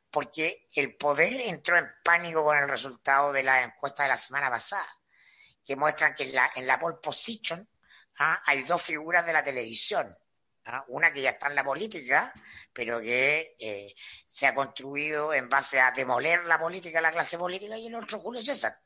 Porque 0.09 0.69
el 0.73 0.95
poder 0.95 1.41
entró 1.41 1.77
en 1.77 1.91
pánico 2.03 2.43
con 2.43 2.57
el 2.57 2.67
resultado 2.67 3.31
de 3.31 3.43
la 3.43 3.61
encuesta 3.61 4.01
de 4.01 4.09
la 4.09 4.17
semana 4.17 4.49
pasada, 4.49 4.99
que 5.63 5.75
muestran 5.75 6.15
que 6.15 6.23
en 6.23 6.33
la, 6.33 6.51
en 6.55 6.65
la 6.65 6.79
pole 6.79 6.97
position 6.97 7.69
¿ah? 8.17 8.41
hay 8.47 8.63
dos 8.63 8.81
figuras 8.81 9.23
de 9.27 9.33
la 9.33 9.43
televisión. 9.43 10.17
¿Ah? 10.65 10.85
Una 10.87 11.11
que 11.11 11.21
ya 11.21 11.31
está 11.31 11.47
en 11.47 11.55
la 11.55 11.63
política, 11.63 12.33
pero 12.71 12.99
que 12.99 13.55
eh, 13.59 13.95
se 14.27 14.47
ha 14.47 14.53
construido 14.53 15.33
en 15.33 15.49
base 15.49 15.79
a 15.79 15.91
demoler 15.91 16.45
la 16.45 16.59
política, 16.59 17.01
la 17.01 17.11
clase 17.11 17.37
política, 17.37 17.77
y 17.77 17.87
el 17.87 17.95
otro 17.95 18.19
Julio 18.19 18.41
César. 18.41 18.79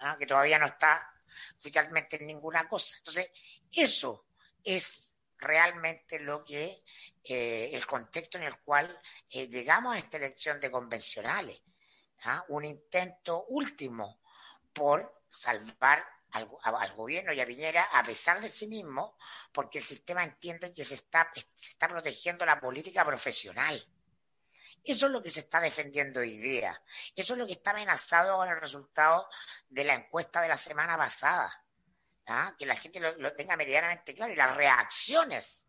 ¿ah? 0.00 0.16
que 0.18 0.26
todavía 0.26 0.58
no 0.58 0.66
está 0.66 1.12
oficialmente 1.58 2.16
en 2.16 2.26
ninguna 2.26 2.68
cosa. 2.68 2.96
Entonces, 2.98 3.30
eso 3.72 4.26
es 4.64 5.16
realmente 5.38 6.20
lo 6.20 6.44
que 6.44 6.82
eh, 7.24 7.70
el 7.72 7.86
contexto 7.86 8.38
en 8.38 8.44
el 8.44 8.58
cual 8.60 8.98
eh, 9.30 9.48
llegamos 9.48 9.94
a 9.94 9.98
esta 9.98 10.16
elección 10.16 10.60
de 10.60 10.70
convencionales. 10.70 11.62
¿ah? 12.24 12.44
Un 12.48 12.64
intento 12.64 13.44
último 13.48 14.20
por 14.72 15.22
salvar 15.28 16.04
al, 16.32 16.94
gobierno 16.94 17.32
y 17.32 17.40
a 17.40 17.46
Piñera 17.46 17.88
a 17.92 18.02
pesar 18.02 18.40
de 18.40 18.48
sí 18.48 18.66
mismo, 18.66 19.16
porque 19.52 19.78
el 19.78 19.84
sistema 19.84 20.24
entiende 20.24 20.72
que 20.72 20.84
se 20.84 20.94
está, 20.94 21.30
se 21.34 21.70
está 21.70 21.88
protegiendo 21.88 22.44
la 22.44 22.60
política 22.60 23.04
profesional. 23.04 23.82
Eso 24.82 25.06
es 25.06 25.12
lo 25.12 25.22
que 25.22 25.30
se 25.30 25.40
está 25.40 25.60
defendiendo 25.60 26.20
hoy 26.20 26.38
día. 26.38 26.82
Eso 27.14 27.34
es 27.34 27.38
lo 27.38 27.46
que 27.46 27.52
está 27.52 27.72
amenazado 27.72 28.36
con 28.36 28.48
el 28.48 28.60
resultado 28.60 29.28
de 29.68 29.84
la 29.84 29.94
encuesta 29.94 30.40
de 30.40 30.48
la 30.48 30.56
semana 30.56 30.96
pasada. 30.96 31.64
¿ah? 32.26 32.54
Que 32.58 32.64
la 32.64 32.76
gente 32.76 32.98
lo, 32.98 33.14
lo 33.16 33.34
tenga 33.34 33.56
medianamente 33.56 34.14
claro. 34.14 34.32
Y 34.32 34.36
las 34.36 34.56
reacciones 34.56 35.68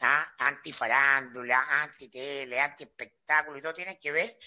¿ah? 0.00 0.34
antifarándula, 0.38 1.82
antitele, 1.82 2.60
antiespectáculo 2.60 3.58
y 3.58 3.62
todo 3.62 3.74
tienen 3.74 3.98
que 3.98 4.12
ver 4.12 4.38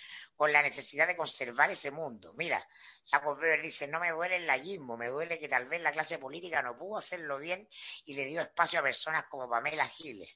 con 0.41 0.51
la 0.51 0.63
necesidad 0.63 1.05
de 1.05 1.15
conservar 1.15 1.69
ese 1.69 1.91
mundo. 1.91 2.33
Mira, 2.35 2.67
la 3.11 3.19
Weber 3.19 3.61
dice, 3.61 3.87
no 3.87 3.99
me 3.99 4.09
duele 4.09 4.37
el 4.37 4.47
laísmo, 4.47 4.97
me 4.97 5.07
duele 5.07 5.37
que 5.37 5.47
tal 5.47 5.67
vez 5.67 5.79
la 5.83 5.91
clase 5.91 6.17
política 6.17 6.63
no 6.63 6.75
pudo 6.75 6.97
hacerlo 6.97 7.37
bien 7.37 7.69
y 8.05 8.15
le 8.15 8.25
dio 8.25 8.41
espacio 8.41 8.79
a 8.79 8.81
personas 8.81 9.25
como 9.29 9.47
Pamela 9.47 9.85
Giles. 9.85 10.35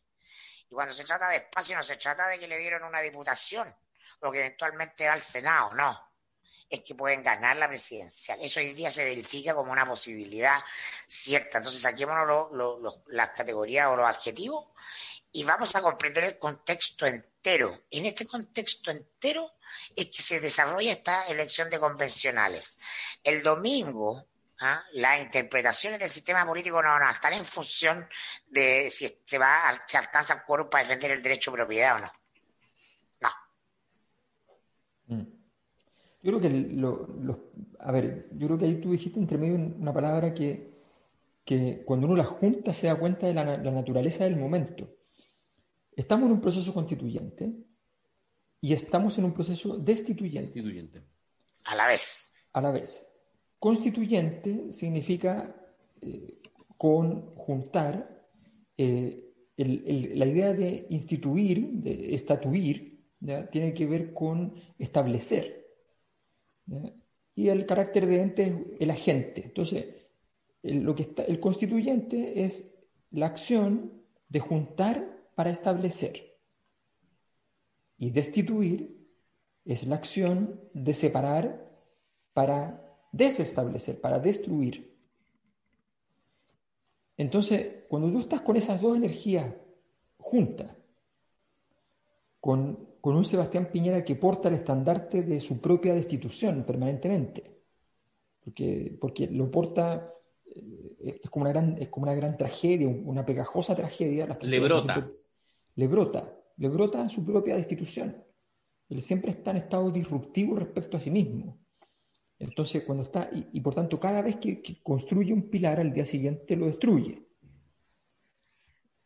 Y 0.69 0.75
cuando 0.75 0.93
se 0.93 1.05
trata 1.05 1.29
de 1.29 1.37
espacio 1.37 1.75
no 1.75 1.81
se 1.81 1.97
trata 1.97 2.27
de 2.27 2.37
que 2.37 2.47
le 2.47 2.59
dieron 2.59 2.83
una 2.83 3.01
diputación 3.01 3.75
o 4.19 4.31
que 4.31 4.41
eventualmente 4.41 5.07
va 5.07 5.13
al 5.13 5.21
Senado, 5.21 5.73
no. 5.73 6.13
Es 6.69 6.81
que 6.81 6.93
pueden 6.93 7.23
ganar 7.23 7.57
la 7.57 7.67
presidencial. 7.67 8.39
Eso 8.39 8.59
hoy 8.59 8.73
día 8.73 8.91
se 8.91 9.05
verifica 9.05 9.55
como 9.55 9.71
una 9.71 9.87
posibilidad 9.87 10.63
cierta. 11.07 11.57
Entonces 11.57 11.81
saquémonos 11.81 12.51
lo- 12.51 13.03
las 13.07 13.29
categorías 13.31 13.87
o 13.87 13.95
los 13.95 14.05
adjetivos 14.07 14.67
y 15.31 15.43
vamos 15.43 15.75
a 15.75 15.81
comprender 15.81 16.25
el 16.25 16.37
contexto 16.37 17.07
entero. 17.07 17.85
En 17.89 18.05
este 18.05 18.27
contexto 18.27 18.91
entero 18.91 19.54
es 19.95 20.07
que 20.07 20.21
se 20.21 20.39
desarrolla 20.39 20.91
esta 20.91 21.27
elección 21.27 21.69
de 21.69 21.79
convencionales. 21.79 22.77
El 23.23 23.43
domingo, 23.43 24.25
¿ah? 24.59 24.83
las 24.93 25.21
interpretaciones 25.21 25.99
del 25.99 26.09
sistema 26.09 26.45
político 26.45 26.81
no 26.81 26.89
van 26.89 27.03
a 27.03 27.11
estar 27.11 27.33
en 27.33 27.45
función 27.45 28.07
de 28.47 28.89
si 28.89 29.07
se 29.25 29.37
alcanza 29.37 30.33
el 30.33 30.43
quórum 30.43 30.69
para 30.69 30.83
defender 30.83 31.11
el 31.11 31.21
derecho 31.21 31.51
de 31.51 31.57
propiedad 31.57 31.95
o 31.95 31.99
no. 31.99 32.11
No. 33.21 35.15
Mm. 35.15 35.35
Yo 36.21 36.31
creo 36.31 36.41
que 36.41 36.47
a 37.79 37.91
ver, 37.91 38.27
yo 38.31 38.47
creo 38.47 38.57
que 38.57 38.65
ahí 38.65 38.81
tú 38.81 38.91
dijiste 38.91 39.19
entre 39.19 39.37
medio 39.37 39.55
una 39.55 39.93
palabra 39.93 40.33
que, 40.33 40.73
que 41.43 41.83
cuando 41.85 42.07
uno 42.07 42.15
la 42.15 42.23
junta 42.23 42.73
se 42.73 42.87
da 42.87 42.95
cuenta 42.95 43.27
de 43.27 43.33
la 43.33 43.57
naturaleza 43.57 44.23
del 44.23 44.35
momento. 44.35 44.89
Estamos 45.95 46.25
en 46.25 46.33
un 46.33 46.41
proceso 46.41 46.73
constituyente 46.73 47.53
y 48.65 48.73
estamos 48.73 49.17
en 49.19 49.25
un 49.25 49.33
proceso 49.33 49.77
destituyente 49.77 50.51
Constituyente. 50.53 51.03
A 51.65 51.75
la 51.75 51.87
vez. 51.87 52.31
a 52.53 52.61
la 52.61 52.71
vez. 52.71 53.05
Constituyente 53.59 54.73
significa 54.73 55.55
eh, 56.01 56.39
conjuntar 56.77 57.95
eh, 58.77 59.33
el- 59.57 59.83
el- 59.87 60.19
la 60.19 60.25
idea 60.25 60.53
de 60.53 60.87
instituir, 60.89 61.57
de 61.85 62.13
estatuir, 62.15 63.05
¿ya? 63.19 63.47
tiene 63.49 63.73
que 63.73 63.85
ver 63.85 64.13
con 64.13 64.53
establecer. 64.79 65.45
¿ya? 66.65 66.91
Y 67.35 67.49
el 67.49 67.65
carácter 67.65 68.05
de 68.07 68.21
ente 68.21 68.43
es 68.47 68.53
el 68.79 68.89
agente. 68.89 69.43
Entonces, 69.45 69.85
el, 70.63 70.79
lo 70.81 70.95
que 70.95 71.03
está, 71.03 71.23
el 71.23 71.39
constituyente 71.39 72.43
es 72.45 72.65
la 73.11 73.27
acción 73.27 74.01
de 74.27 74.39
juntar 74.39 74.95
para 75.35 75.51
establecer. 75.51 76.34
Y 77.97 78.09
destituir 78.11 79.07
es 79.63 79.85
la 79.87 79.95
acción 79.95 80.59
de 80.73 80.93
separar 80.93 81.71
para 82.33 82.97
desestablecer, 83.11 83.99
para 84.01 84.19
destruir. 84.19 84.93
Entonces, 87.17 87.83
cuando 87.87 88.11
tú 88.11 88.19
estás 88.19 88.41
con 88.41 88.57
esas 88.57 88.81
dos 88.81 88.97
energías 88.97 89.45
juntas, 90.17 90.71
con, 92.41 92.89
con 93.01 93.15
un 93.15 93.23
Sebastián 93.25 93.69
Piñera 93.71 94.03
que 94.03 94.15
porta 94.15 94.49
el 94.49 94.55
estandarte 94.55 95.23
de 95.23 95.39
su 95.39 95.61
propia 95.61 95.93
destitución 95.95 96.63
permanentemente, 96.65 97.55
porque, 98.43 98.95
porque 98.99 99.27
lo 99.27 99.49
porta, 99.49 100.13
eh, 100.45 101.21
es, 101.23 101.29
como 101.29 101.43
una 101.43 101.51
gran, 101.53 101.77
es 101.79 101.87
como 101.87 102.03
una 102.03 102.13
gran 102.15 102.37
tragedia, 102.37 102.87
una 102.87 103.25
pegajosa 103.25 103.75
tragedia. 103.75 104.27
las 104.27 104.43
Le 104.43 104.59
brota. 104.59 104.93
siempre- 104.93 105.15
Le 105.77 105.87
brota, 105.87 106.33
le 106.57 106.69
brota 106.69 107.07
su 107.09 107.25
propia 107.25 107.55
destitución. 107.55 108.23
Él 108.89 109.01
siempre 109.01 109.31
está 109.31 109.51
en 109.51 109.57
estado 109.57 109.91
disruptivo 109.91 110.55
respecto 110.55 110.97
a 110.97 110.99
sí 110.99 111.11
mismo. 111.11 111.57
Entonces, 112.37 112.83
cuando 112.83 113.03
está, 113.03 113.29
y, 113.31 113.59
por 113.61 113.73
tanto, 113.73 113.99
cada 113.99 114.21
vez 114.21 114.35
que, 114.37 114.61
construye 114.83 115.33
un 115.33 115.49
pilar, 115.49 115.79
al 115.79 115.93
día 115.93 116.05
siguiente 116.05 116.55
lo 116.55 116.65
destruye. 116.67 117.21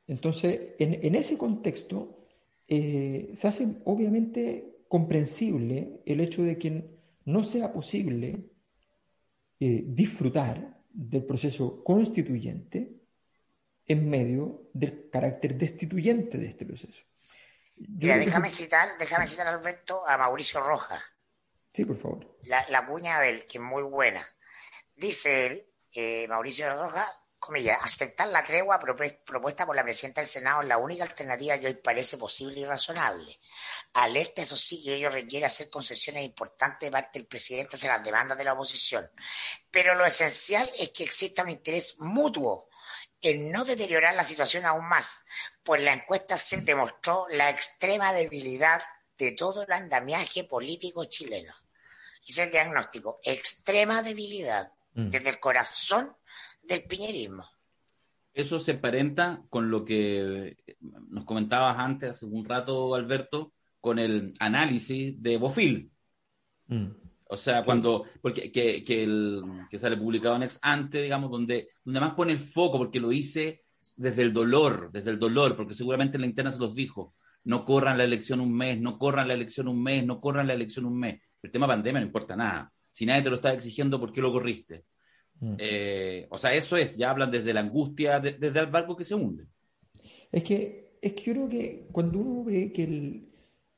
Entonces, 0.08 0.74
en, 0.80 1.06
en 1.06 1.16
ese 1.16 1.38
contexto, 1.38 2.28
eh, 2.68 3.32
se 3.36 3.48
hace 3.48 3.82
obviamente 3.86 4.84
comprensible 4.88 6.02
el 6.06 6.20
hecho 6.20 6.44
de 6.44 6.58
que 6.58 6.84
no 7.26 7.44
sea 7.44 7.72
posible 7.72 8.50
eh, 9.60 9.84
disfrutar 9.88 10.82
del 10.92 11.24
proceso 11.24 11.84
constituyente 11.84 12.96
en 13.86 14.10
medio 14.10 14.70
del 14.74 15.10
carácter 15.10 15.58
destituyente 15.58 16.38
de 16.38 16.48
este 16.48 16.66
proceso. 16.66 17.09
Mira, 17.80 18.18
déjame 18.18 18.50
citar, 18.50 18.98
déjame 18.98 19.26
citar, 19.26 19.48
Alberto, 19.48 20.08
a 20.08 20.18
Mauricio 20.18 20.62
Rojas. 20.62 21.02
Sí, 21.74 21.86
por 21.86 21.98
favor. 21.98 22.38
la, 22.44 22.66
la 22.70 22.86
cuña 22.86 23.20
de 23.20 23.30
él, 23.30 23.46
que 23.46 23.58
es 23.58 23.64
muy 23.64 23.84
buena. 23.84 24.26
Dice 24.96 25.46
él, 25.46 25.68
eh, 25.94 26.28
Mauricio 26.28 26.74
Rojas, 26.76 27.08
comillas, 27.40 27.80
aceptar 27.82 28.28
la 28.28 28.44
tregua 28.44 28.80
propuesta 28.80 29.66
por 29.66 29.76
la 29.76 29.84
presidenta 29.84 30.22
del 30.22 30.30
Senado 30.30 30.62
es 30.62 30.68
la 30.68 30.78
única 30.78 31.06
alternativa 31.06 31.58
que 31.58 31.68
hoy 31.68 31.76
parece 31.76 32.18
posible 32.18 32.60
y 32.60 32.66
razonable. 32.66 33.40
Alerta, 33.94 34.42
eso 34.42 34.58
sí, 34.58 34.84
que 34.84 34.96
ello 34.96 35.10
requiere 35.10 35.46
hacer 35.46 35.70
concesiones 35.70 36.24
importantes 36.26 36.88
de 36.88 36.92
parte 36.92 37.20
del 37.20 37.28
presidente 37.28 37.78
hacia 37.78 37.94
las 37.96 38.04
demandas 38.04 38.38
de 38.38 38.44
la 38.44 38.54
oposición. 38.54 39.10
Pero 39.72 39.96
lo 39.96 40.06
esencial 40.06 40.70
es 40.78 40.90
que 40.90 41.06
exista 41.06 41.44
un 41.44 41.50
interés 41.50 41.96
mutuo 42.00 42.69
en 43.22 43.52
no 43.52 43.66
deteriorar 43.66 44.16
la 44.16 44.24
situación 44.24 44.66
aún 44.66 44.88
más, 44.88 45.24
pues 45.64 45.82
la 45.82 45.94
encuesta 45.94 46.38
se 46.38 46.62
demostró 46.62 47.28
la 47.32 47.50
extrema 47.50 48.14
debilidad 48.14 48.82
de 49.18 49.34
todo 49.34 49.64
el 49.64 49.72
andamiaje 49.72 50.46
político 50.46 51.06
chileno. 51.06 51.54
Es 52.26 52.38
el 52.38 52.52
diagnóstico, 52.52 53.20
extrema 53.24 54.02
debilidad 54.02 54.72
Mm. 54.94 55.10
desde 55.10 55.30
el 55.30 55.40
corazón 55.40 56.10
del 56.64 56.84
piñerismo. 56.84 57.46
Eso 58.34 58.60
se 58.60 58.72
emparenta 58.72 59.44
con 59.50 59.70
lo 59.70 59.84
que 59.84 60.58
nos 61.10 61.26
comentabas 61.26 61.78
antes, 61.78 62.12
hace 62.12 62.26
un 62.26 62.46
rato, 62.46 62.96
Alberto, 62.96 63.54
con 63.82 64.00
el 64.00 64.34
análisis 64.40 65.22
de 65.22 65.38
Bofil. 65.38 65.92
Mm. 66.68 66.88
O 67.32 67.38
sea, 67.38 67.62
cuando, 67.64 68.06
porque 68.22 68.52
que, 68.52 68.84
que, 68.84 69.04
el, 69.04 69.44
que 69.70 69.78
sale 69.78 69.96
publicado 69.98 70.36
en 70.36 70.44
ex 70.44 70.58
ante, 70.64 71.04
digamos, 71.04 71.30
donde, 71.30 71.70
donde 71.86 72.00
más 72.00 72.16
pone 72.16 72.32
el 72.34 72.40
foco, 72.40 72.80
porque 72.80 73.00
lo 73.00 73.12
hice 73.12 73.62
desde 73.98 74.24
el 74.24 74.34
dolor, 74.34 74.90
desde 74.92 75.12
el 75.12 75.20
dolor, 75.20 75.56
porque 75.56 75.76
seguramente 75.76 76.18
en 76.18 76.22
la 76.22 76.28
interna 76.28 76.52
se 76.52 76.58
los 76.58 76.74
dijo, 76.74 77.14
no 77.44 77.64
corran 77.66 78.00
la 78.00 78.04
elección 78.04 78.40
un 78.42 78.52
mes, 78.52 78.82
no 78.82 78.98
corran 78.98 79.28
la 79.28 79.36
elección 79.36 79.68
un 79.68 79.82
mes, 79.82 80.04
no 80.06 80.20
corran 80.20 80.48
la 80.48 80.54
elección 80.56 80.86
un 80.86 80.98
mes. 80.98 81.22
El 81.44 81.52
tema 81.52 81.68
pandemia 81.68 82.02
no 82.02 82.08
importa 82.08 82.36
nada. 82.36 82.74
Si 82.90 83.06
nadie 83.06 83.22
te 83.22 83.30
lo 83.30 83.36
está 83.36 83.54
exigiendo, 83.54 84.00
¿por 84.00 84.12
qué 84.12 84.22
lo 84.22 84.32
corriste? 84.32 84.86
Mm. 85.40 85.56
Eh, 85.60 86.28
o 86.32 86.38
sea, 86.40 86.54
eso 86.56 86.78
es, 86.78 86.98
ya 86.98 87.12
hablan 87.12 87.30
desde 87.30 87.54
la 87.54 87.60
angustia, 87.62 88.20
de- 88.20 88.34
desde 88.34 88.60
el 88.60 88.68
barco 88.68 88.96
que 88.96 89.04
se 89.04 89.14
hunde. 89.14 89.46
Es 90.32 90.44
que, 90.44 90.98
es 91.00 91.14
que 91.14 91.24
yo 91.26 91.34
creo 91.34 91.50
que 91.50 91.88
cuando 91.92 92.18
uno 92.18 92.44
ve 92.44 92.72
que 92.74 92.84
el, 92.84 93.30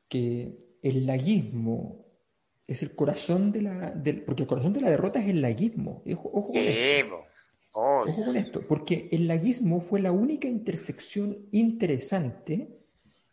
que 0.08 0.78
el 0.82 1.06
laguismo 1.06 2.01
es 2.74 2.82
el 2.84 2.96
corazón 2.96 3.52
de 3.52 3.62
la... 3.62 3.92
del- 3.92 4.24
porque 4.24 4.44
el 4.44 4.48
corazón 4.48 4.74
de 4.74 4.82
la 4.82 4.90
derrota 4.90 5.20
es 5.20 5.28
el 5.28 5.42
laguismo. 5.42 6.04
Ojo, 6.14 6.30
ojo 6.34 6.48
con 6.48 6.58
esto. 6.58 7.24
Ojo 7.74 8.26
con 8.26 8.36
esto, 8.36 8.68
porque 8.68 9.08
el 9.12 9.28
laguismo 9.28 9.80
fue 9.80 10.02
la 10.02 10.12
única 10.12 10.48
intersección 10.48 11.38
interesante 11.52 12.78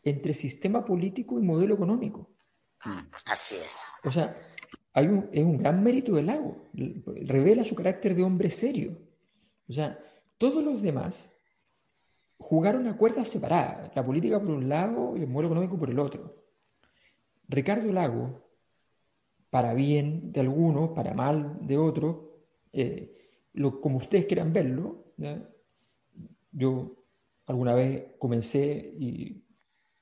entre 0.05 0.33
sistema 0.33 0.85
político 0.85 1.39
y 1.39 1.43
modelo 1.43 1.75
económico. 1.75 2.31
Así 3.27 3.57
es. 3.57 3.77
O 4.05 4.13
sea, 4.13 4.35
hay 4.93 5.07
un, 5.09 5.29
es 5.33 5.43
un 5.43 5.59
gran 5.59 5.83
mérito 5.83 6.15
del 6.15 6.27
lago. 6.27 6.57
Revela 6.73 7.65
su 7.65 7.75
carácter 7.75 8.15
de 8.15 8.23
hombre 8.23 8.51
serio. 8.51 8.97
O 9.69 9.73
sea, 9.73 9.99
todos 10.39 10.63
los 10.65 10.81
demás 10.83 11.33
jugaron 12.39 12.87
a 12.87 12.97
cuerdas 12.97 13.29
separadas. 13.29 13.91
La 13.97 14.07
política 14.07 14.39
por 14.39 14.51
un 14.51 14.69
lado 14.69 15.17
y 15.17 15.23
el 15.23 15.27
modelo 15.27 15.49
económico 15.49 15.77
por 15.77 15.91
el 15.91 15.99
otro. 15.99 16.37
Ricardo 17.49 17.93
Lago, 17.93 18.48
para 19.51 19.75
bien 19.75 20.33
de 20.33 20.41
algunos, 20.41 20.91
para 20.91 21.15
mal 21.15 21.59
de 21.67 21.77
otros, 21.79 22.17
eh, 22.73 23.15
lo, 23.55 23.81
como 23.81 23.99
ustedes 23.99 24.27
quieran 24.27 24.53
verlo, 24.53 25.13
¿ya? 25.17 25.43
yo 26.53 27.05
alguna 27.47 27.75
vez 27.75 28.15
comencé 28.19 28.93
y 28.99 29.45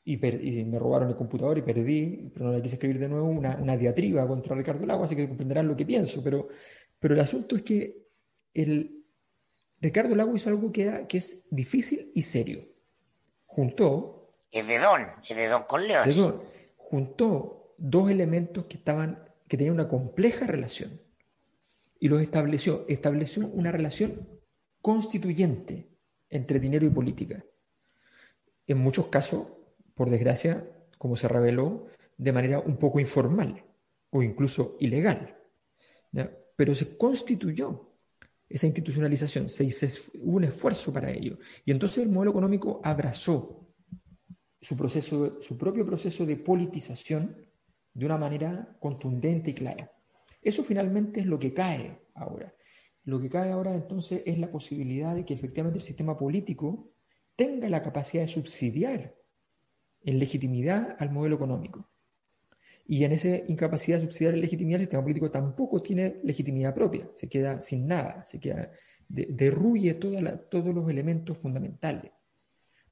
y, 0.08 0.18
per- 0.18 0.44
y 0.44 0.64
me 0.64 0.78
robaron 0.78 1.08
el 1.08 1.16
computador 1.16 1.58
y 1.58 1.62
perdí, 1.62 2.30
pero 2.32 2.46
no 2.46 2.52
le 2.52 2.62
quise 2.62 2.76
escribir 2.76 3.00
de 3.00 3.08
nuevo 3.08 3.26
una, 3.26 3.56
una 3.56 3.76
diatriba 3.76 4.24
contra 4.28 4.54
Ricardo 4.54 4.86
Lago, 4.86 5.02
así 5.02 5.16
que 5.16 5.26
comprenderán 5.26 5.66
lo 5.66 5.74
que 5.76 5.84
pienso. 5.84 6.22
Pero, 6.22 6.46
pero 7.00 7.14
el 7.14 7.18
asunto 7.20 7.56
es 7.56 7.62
que 7.62 8.06
el, 8.54 9.04
Ricardo 9.80 10.14
Lago 10.14 10.36
hizo 10.36 10.48
algo 10.48 10.70
que, 10.70 10.82
era- 10.84 11.08
que 11.08 11.18
es 11.18 11.44
difícil 11.50 12.12
y 12.14 12.22
serio. 12.22 12.68
Juntó, 13.46 14.32
Es 14.52 14.64
de 14.68 14.78
Don, 14.78 15.00
es 15.28 15.36
de 15.36 15.48
Don 15.48 15.64
Corleone. 15.64 16.04
perdón, 16.04 16.40
juntó 16.76 17.74
dos 17.76 18.08
elementos 18.08 18.66
que, 18.66 18.76
estaban, 18.76 19.25
que 19.48 19.56
tenían 19.56 19.74
una 19.74 19.88
compleja 19.88 20.46
relación 20.46 21.00
y 21.98 22.08
los 22.08 22.20
estableció. 22.20 22.84
Estableció 22.88 23.46
una 23.48 23.72
relación 23.72 24.28
constituyente 24.80 25.88
entre 26.30 26.60
dinero 26.60 26.86
y 26.86 26.90
política. 26.90 27.44
En 28.66 28.78
muchos 28.78 29.06
casos, 29.06 29.46
por 29.94 30.10
desgracia, 30.10 30.64
como 30.98 31.16
se 31.16 31.28
reveló, 31.28 31.86
de 32.16 32.32
manera 32.32 32.60
un 32.60 32.76
poco 32.76 33.00
informal 33.00 33.64
o 34.10 34.22
incluso 34.22 34.76
ilegal. 34.80 35.36
Pero 36.56 36.74
se 36.74 36.96
constituyó 36.96 37.92
esa 38.48 38.66
institucionalización, 38.66 39.50
se 39.50 39.64
hizo 39.64 39.86
hubo 40.20 40.36
un 40.36 40.44
esfuerzo 40.44 40.92
para 40.92 41.10
ello. 41.10 41.38
Y 41.64 41.72
entonces 41.72 42.04
el 42.04 42.08
modelo 42.08 42.30
económico 42.30 42.80
abrazó 42.82 43.66
su, 44.60 44.76
proceso, 44.76 45.40
su 45.40 45.58
propio 45.58 45.84
proceso 45.84 46.24
de 46.24 46.36
politización 46.36 47.36
de 47.96 48.04
una 48.04 48.18
manera 48.18 48.76
contundente 48.78 49.52
y 49.52 49.54
clara. 49.54 49.90
Eso 50.42 50.62
finalmente 50.62 51.20
es 51.20 51.26
lo 51.26 51.38
que 51.38 51.54
cae 51.54 51.98
ahora. 52.14 52.54
Lo 53.04 53.18
que 53.20 53.30
cae 53.30 53.50
ahora 53.50 53.74
entonces 53.74 54.22
es 54.26 54.38
la 54.38 54.50
posibilidad 54.50 55.14
de 55.14 55.24
que 55.24 55.32
efectivamente 55.32 55.78
el 55.78 55.82
sistema 55.82 56.16
político 56.18 56.92
tenga 57.36 57.70
la 57.70 57.82
capacidad 57.82 58.22
de 58.24 58.28
subsidiar 58.28 59.14
en 60.02 60.18
legitimidad 60.18 60.96
al 60.98 61.10
modelo 61.10 61.36
económico. 61.36 61.88
Y 62.86 63.02
en 63.04 63.12
esa 63.12 63.34
incapacidad 63.48 63.96
de 63.96 64.04
subsidiar 64.04 64.34
en 64.34 64.42
legitimidad, 64.42 64.80
el 64.80 64.86
sistema 64.86 65.02
político 65.02 65.30
tampoco 65.30 65.80
tiene 65.80 66.20
legitimidad 66.22 66.74
propia, 66.74 67.08
se 67.14 67.28
queda 67.28 67.62
sin 67.62 67.86
nada, 67.86 68.26
se 68.26 68.38
queda, 68.38 68.72
de- 69.08 69.28
derruye 69.30 69.94
todos 69.94 70.74
los 70.74 70.90
elementos 70.90 71.38
fundamentales. 71.38 72.12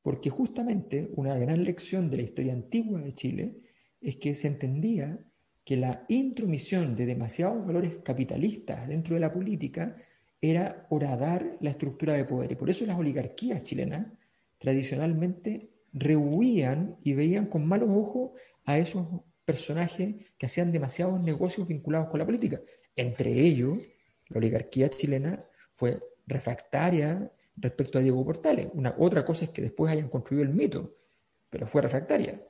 Porque 0.00 0.30
justamente 0.30 1.10
una 1.14 1.36
gran 1.38 1.62
lección 1.62 2.10
de 2.10 2.16
la 2.16 2.22
historia 2.22 2.54
antigua 2.54 3.00
de 3.02 3.12
Chile 3.12 3.63
es 4.04 4.16
que 4.16 4.34
se 4.34 4.48
entendía 4.48 5.18
que 5.64 5.76
la 5.76 6.04
intromisión 6.08 6.94
de 6.94 7.06
demasiados 7.06 7.66
valores 7.66 7.96
capitalistas 8.04 8.86
dentro 8.86 9.14
de 9.14 9.20
la 9.20 9.32
política 9.32 9.96
era 10.40 10.86
horadar 10.90 11.56
la 11.60 11.70
estructura 11.70 12.12
de 12.12 12.24
poder. 12.24 12.52
Y 12.52 12.56
por 12.56 12.68
eso 12.68 12.84
las 12.84 12.98
oligarquías 12.98 13.62
chilenas 13.62 14.06
tradicionalmente 14.58 15.70
rehuían 15.92 16.96
y 17.02 17.14
veían 17.14 17.46
con 17.46 17.66
malos 17.66 17.88
ojos 17.90 18.32
a 18.64 18.78
esos 18.78 19.06
personajes 19.44 20.16
que 20.36 20.46
hacían 20.46 20.72
demasiados 20.72 21.20
negocios 21.20 21.66
vinculados 21.66 22.08
con 22.08 22.18
la 22.18 22.26
política. 22.26 22.60
Entre 22.94 23.32
ellos, 23.32 23.78
la 24.28 24.38
oligarquía 24.38 24.90
chilena 24.90 25.42
fue 25.70 25.98
refractaria 26.26 27.30
respecto 27.56 27.98
a 27.98 28.02
Diego 28.02 28.24
Portales. 28.24 28.68
Una, 28.72 28.94
otra 28.98 29.24
cosa 29.24 29.46
es 29.46 29.50
que 29.50 29.62
después 29.62 29.92
hayan 29.92 30.08
construido 30.08 30.44
el 30.44 30.54
mito, 30.54 30.96
pero 31.48 31.66
fue 31.66 31.82
refractaria. 31.82 32.42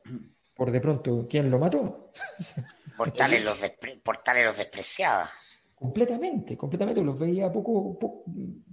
Por 0.55 0.71
de 0.71 0.81
pronto, 0.81 1.27
¿quién 1.29 1.51
lo 1.51 1.59
mató? 1.59 2.13
Portales 2.97 3.43
los, 3.43 3.59
Portales 4.03 4.45
los 4.45 4.57
despreciaba. 4.57 5.29
Completamente, 5.75 6.57
completamente, 6.57 7.03
los 7.03 7.19
veía 7.19 7.53
poco, 7.53 7.99
poco, 7.99 8.25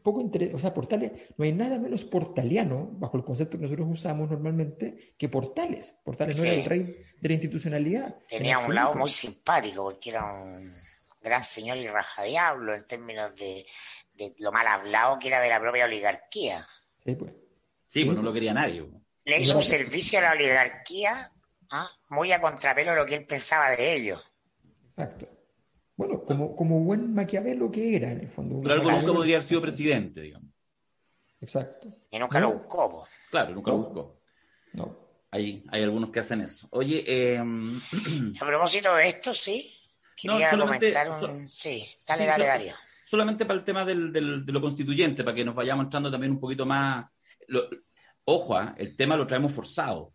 poco 0.02 0.22
interés. 0.22 0.54
O 0.54 0.60
sea, 0.60 0.74
Portales, 0.74 1.12
no 1.36 1.44
hay 1.44 1.52
nada 1.52 1.80
menos 1.80 2.06
portaliano, 2.06 2.90
bajo 2.94 3.18
el 3.18 3.24
concepto 3.24 3.58
que 3.58 3.64
nosotros 3.64 3.88
usamos 3.90 4.30
normalmente, 4.30 5.16
que 5.18 5.28
Portales. 5.28 5.96
Portales 6.04 6.38
no 6.38 6.44
era 6.44 6.54
el 6.54 6.66
rey 6.66 7.04
de 7.20 7.28
la 7.28 7.34
institucionalidad. 7.34 8.16
Tenía 8.30 8.60
un 8.60 8.74
lado 8.74 8.94
muy 8.94 9.10
simpático, 9.10 9.84
porque 9.84 10.12
era 10.12 10.24
un 10.24 10.74
gran 11.22 11.44
señor 11.44 11.78
y 11.78 11.88
rajadiablo 11.88 12.76
en 12.76 12.86
términos 12.86 13.36
de, 13.36 13.66
de 14.16 14.36
lo 14.38 14.52
mal 14.52 14.68
hablado 14.68 15.18
que 15.18 15.30
era 15.30 15.42
de 15.42 15.50
la 15.50 15.60
propia 15.60 15.86
oligarquía. 15.86 16.66
Sí, 17.04 17.16
pues. 17.16 17.34
Sí, 17.88 18.06
pues 18.06 18.16
no 18.16 18.24
lo 18.24 18.32
quería 18.32 18.54
nadie. 18.54 18.86
Le 19.26 19.40
hizo 19.42 19.58
un 19.58 19.64
servicio 19.64 20.20
a 20.20 20.22
la 20.22 20.32
oligarquía 20.32 21.32
¿ah? 21.72 21.90
muy 22.10 22.32
a 22.32 22.40
contrapelo 22.40 22.92
de 22.92 22.98
lo 22.98 23.06
que 23.06 23.16
él 23.16 23.26
pensaba 23.26 23.72
de 23.72 23.96
ellos. 23.96 24.24
Exacto. 24.90 25.28
Bueno, 25.96 26.24
como, 26.24 26.56
como 26.56 26.80
buen 26.80 27.14
Maquiavelo 27.14 27.72
que 27.72 27.96
era, 27.96 28.12
en 28.12 28.22
el 28.22 28.30
fondo. 28.30 28.60
Pero 28.62 28.76
algo 28.76 28.92
nunca 28.92 29.14
podría 29.14 29.38
haber 29.38 29.48
sido 29.48 29.62
presidente, 29.62 30.22
digamos. 30.22 30.50
Exacto. 31.40 31.88
Y 32.10 32.20
nunca 32.20 32.40
lo 32.40 32.54
buscó. 32.54 33.08
Claro, 33.30 33.54
nunca 33.54 33.72
lo 33.72 33.78
buscó. 33.78 34.22
No. 34.74 34.98
Hay, 35.32 35.64
hay 35.72 35.84
algunos 35.84 36.10
que 36.10 36.20
hacen 36.20 36.42
eso. 36.42 36.68
Oye, 36.72 37.04
eh... 37.08 37.38
a 38.42 38.46
propósito 38.46 38.96
de 38.96 39.08
esto, 39.08 39.34
sí. 39.34 39.74
Quería 40.16 40.52
no, 40.52 40.66
comentar 40.66 41.10
un... 41.10 41.48
Sí, 41.48 41.88
dale, 42.08 42.26
dale, 42.26 42.46
Darío. 42.46 42.74
Solamente 43.06 43.46
para 43.46 43.60
el 43.60 43.66
tema 43.66 43.84
del, 43.84 44.12
del, 44.12 44.46
de 44.46 44.52
lo 44.52 44.62
constituyente, 44.62 45.24
para 45.24 45.36
que 45.36 45.44
nos 45.44 45.56
vayamos 45.56 45.86
entrando 45.86 46.12
también 46.12 46.34
un 46.34 46.40
poquito 46.40 46.66
más... 46.66 47.06
Lo... 47.48 47.64
Ojo, 48.26 48.62
¿eh? 48.62 48.74
el 48.78 48.96
tema 48.96 49.18
lo 49.18 49.26
traemos 49.26 49.52
forzado. 49.52 50.14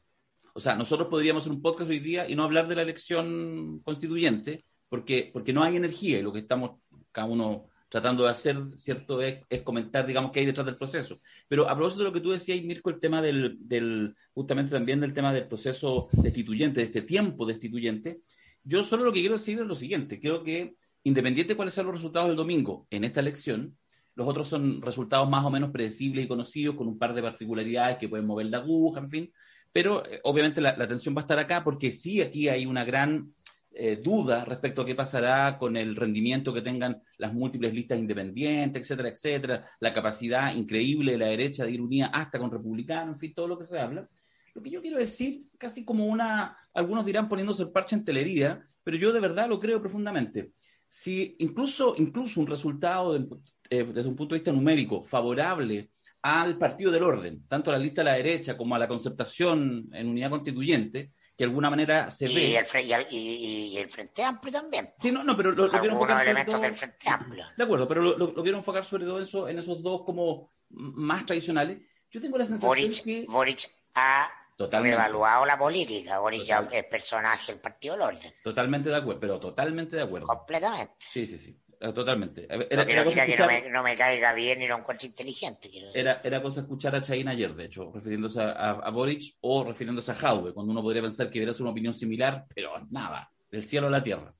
O 0.57 0.61
sea, 0.61 0.75
nosotros 0.75 1.09
podríamos 1.09 1.43
hacer 1.43 1.53
un 1.53 1.61
podcast 1.61 1.91
hoy 1.91 1.99
día 1.99 2.27
y 2.27 2.35
no 2.35 2.43
hablar 2.43 2.67
de 2.67 2.77
la 2.77 2.81
elección 2.81 3.81
constituyente, 3.81 4.65
porque, 4.89 5.29
porque 5.31 5.53
no 5.53 5.63
hay 5.63 5.77
energía 5.77 6.19
y 6.19 6.23
lo 6.23 6.33
que 6.33 6.39
estamos 6.39 6.81
cada 7.13 7.27
uno 7.27 7.67
tratando 7.91 8.25
de 8.25 8.31
hacer, 8.31 8.57
¿cierto?, 8.79 9.21
es, 9.21 9.41
es, 9.51 9.61
comentar, 9.61 10.07
digamos, 10.07 10.33
qué 10.33 10.41
hay 10.41 10.47
detrás 10.47 10.65
del 10.65 10.79
proceso. 10.79 11.21
Pero 11.47 11.69
a 11.69 11.75
propósito 11.75 12.05
de 12.05 12.09
lo 12.09 12.13
que 12.15 12.23
tú 12.23 12.31
decías, 12.31 12.65
Mirko, 12.65 12.89
el 12.89 12.99
tema 12.99 13.21
del, 13.21 13.59
del, 13.61 14.17
justamente 14.33 14.71
también 14.71 14.99
del 14.99 15.13
tema 15.13 15.31
del 15.31 15.47
proceso 15.47 16.09
destituyente, 16.13 16.81
de 16.81 16.87
este 16.87 17.03
tiempo 17.03 17.45
destituyente, 17.45 18.23
yo 18.65 18.83
solo 18.83 19.05
lo 19.05 19.13
que 19.13 19.21
quiero 19.21 19.37
decir 19.37 19.61
es 19.61 19.67
lo 19.67 19.75
siguiente, 19.75 20.19
creo 20.19 20.43
que 20.43 20.75
independiente 21.05 21.53
de 21.53 21.57
cuáles 21.57 21.75
sean 21.75 21.85
los 21.85 21.97
resultados 21.97 22.29
del 22.29 22.37
domingo 22.37 22.87
en 22.89 23.05
esta 23.05 23.21
elección, 23.21 23.77
los 24.15 24.27
otros 24.27 24.49
son 24.49 24.81
resultados 24.81 25.29
más 25.29 25.45
o 25.45 25.51
menos 25.51 25.71
predecibles 25.71 26.25
y 26.25 26.29
conocidos, 26.29 26.77
con 26.77 26.89
un 26.89 26.99
par 26.99 27.13
de 27.13 27.21
particularidades 27.21 27.99
que 27.99 28.09
pueden 28.09 28.25
mover 28.25 28.47
la 28.47 28.59
aguja, 28.59 29.01
en 29.01 29.11
fin, 29.11 29.33
pero 29.77 30.03
eh, 30.07 30.21
obviamente 30.23 30.63
la, 30.63 30.75
la 30.75 30.85
atención 30.85 31.15
va 31.15 31.21
a 31.21 31.25
estar 31.25 31.39
acá 31.39 31.63
porque 31.63 31.93
sí 31.93 32.23
aquí 32.23 32.49
hay 32.49 32.65
una 32.65 32.83
gran 32.83 33.35
eh, 33.73 34.01
duda 34.03 34.43
respecto 34.43 34.81
a 34.81 34.87
qué 34.87 34.95
pasará 34.95 35.59
con 35.59 35.77
el 35.77 35.97
rendimiento 35.97 36.55
que 36.55 36.63
tengan 36.63 37.03
las 37.19 37.35
múltiples 37.35 37.75
listas 37.75 37.99
independientes, 37.99 38.81
etcétera, 38.81 39.11
etcétera, 39.11 39.71
la 39.81 39.93
capacidad 39.93 40.55
increíble 40.55 41.13
de 41.13 41.19
la 41.19 41.27
derecha 41.27 41.67
de 41.67 41.73
ir 41.73 41.83
unida 41.83 42.07
hasta 42.07 42.39
con 42.39 42.51
republicanos, 42.51 43.17
en 43.17 43.19
fin, 43.19 43.35
todo 43.35 43.49
lo 43.49 43.59
que 43.59 43.67
se 43.67 43.79
habla. 43.79 44.09
Lo 44.55 44.63
que 44.63 44.71
yo 44.71 44.81
quiero 44.81 44.97
decir, 44.97 45.45
casi 45.59 45.85
como 45.85 46.07
una, 46.07 46.57
algunos 46.73 47.05
dirán 47.05 47.29
poniéndose 47.29 47.65
el 47.65 47.71
parche 47.71 47.97
en 47.97 48.05
telería, 48.07 48.67
pero 48.83 48.97
yo 48.97 49.13
de 49.13 49.21
verdad 49.21 49.47
lo 49.47 49.61
creo 49.61 49.79
profundamente. 49.79 50.53
Si 50.89 51.37
incluso, 51.41 51.97
incluso 51.99 52.41
un 52.41 52.47
resultado 52.47 53.15
eh, 53.15 53.85
desde 53.85 54.09
un 54.09 54.17
punto 54.17 54.35
de 54.35 54.39
vista 54.39 54.53
numérico 54.53 55.03
favorable 55.03 55.91
al 56.27 56.59
partido 56.59 56.91
del 56.91 57.05
orden, 57.05 57.47
tanto 57.47 57.71
a 57.71 57.75
la 57.75 57.79
lista 57.79 58.01
de 58.01 58.07
la 58.07 58.17
derecha 58.17 58.57
como 58.57 58.75
a 58.75 58.81
la 58.81 58.89
concertación 58.89 59.89
en 59.93 60.09
unidad 60.09 60.31
constituyente, 60.31 61.13
que 61.37 61.45
de 61.45 61.45
alguna 61.45 61.71
manera 61.71 62.11
se 62.11 62.29
y 62.29 62.35
ve. 62.35 62.59
El, 62.59 62.85
y, 62.85 62.93
el, 62.93 63.07
y, 63.13 63.77
el 63.79 63.89
Frente 63.89 64.25
Amplio 64.25 64.55
también. 64.55 64.93
Sí, 64.99 65.13
no, 65.13 65.23
no, 65.23 65.37
pero 65.37 65.53
lo, 65.53 65.67
lo 65.67 65.71
quiero 65.71 65.93
enfocar 65.93 66.25
elementos 66.25 66.53
todo... 66.53 66.63
del 66.65 66.73
Frente 66.73 67.09
Amplio. 67.09 67.45
De 67.57 67.63
acuerdo, 67.63 67.87
pero 67.87 68.03
lo, 68.03 68.19
lo, 68.19 68.33
lo, 68.33 68.43
quiero 68.43 68.59
enfocar 68.59 68.85
sobre 68.85 69.05
todo 69.05 69.21
eso, 69.21 69.49
en 69.49 69.61
esos 69.61 69.81
dos 69.85 70.03
como 70.03 70.51
más 70.71 71.25
tradicionales. 71.25 71.79
Yo 72.11 72.21
tengo 72.21 72.39
la 72.39 72.47
sensación 72.47 72.71
Boric, 72.71 73.05
que... 73.05 73.25
Boric 73.29 73.71
ha 73.95 74.29
Totalmente. 74.57 74.97
revaluado 74.97 75.47
la 75.47 75.57
política. 75.57 76.19
Boric 76.19 76.51
es 76.73 76.85
personaje 76.87 77.53
del 77.53 77.61
Partido 77.61 77.95
del 77.95 78.03
Orden. 78.03 78.33
Totalmente 78.43 78.89
de 78.89 78.97
acuerdo, 78.97 79.21
pero 79.21 79.39
totalmente 79.39 79.95
de 79.95 80.03
acuerdo. 80.03 80.27
Completamente. 80.27 80.95
Sí, 80.99 81.25
sí, 81.25 81.39
sí. 81.39 81.57
Eh, 81.81 81.93
Totalmente. 81.93 82.47
Era, 82.49 82.67
que 82.87 82.93
era 82.93 83.05
no 83.05 83.11
cosa 83.11 83.27
no 83.27 83.33
escuchar- 83.33 83.63
me, 83.65 83.71
no 83.71 83.83
me 83.83 83.97
caiga 83.97 84.33
bien 84.35 84.63
y 84.63 84.67
lo 84.67 84.79
encuentre 84.79 85.09
inteligente. 85.09 85.71
Era, 85.95 86.21
era 86.25 86.43
cosa 86.43 86.61
escuchar 86.63 86.95
a 86.97 87.03
Chain 87.03 87.29
ayer, 87.29 87.55
de 87.55 87.65
hecho, 87.67 87.91
refiriéndose 87.93 88.41
a, 88.41 88.51
a, 88.53 88.71
a 88.73 88.91
Boric 88.91 89.37
o 89.41 89.65
refiriéndose 89.65 90.13
a 90.13 90.15
Jaude, 90.15 90.53
cuando 90.53 90.73
uno 90.73 90.83
podría 90.83 91.03
pensar 91.03 91.31
que 91.31 91.41
sido 91.53 91.65
una 91.65 91.71
opinión 91.73 91.95
similar, 91.95 92.47
pero 92.55 92.71
nada, 92.91 93.31
del 93.51 93.65
cielo 93.65 93.87
a 93.89 93.91
la 93.91 94.03
tierra. 94.03 94.35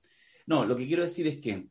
No, 0.47 0.65
lo 0.65 0.77
que 0.77 0.87
quiero 0.87 1.03
decir 1.03 1.27
es 1.27 1.39
que 1.41 1.67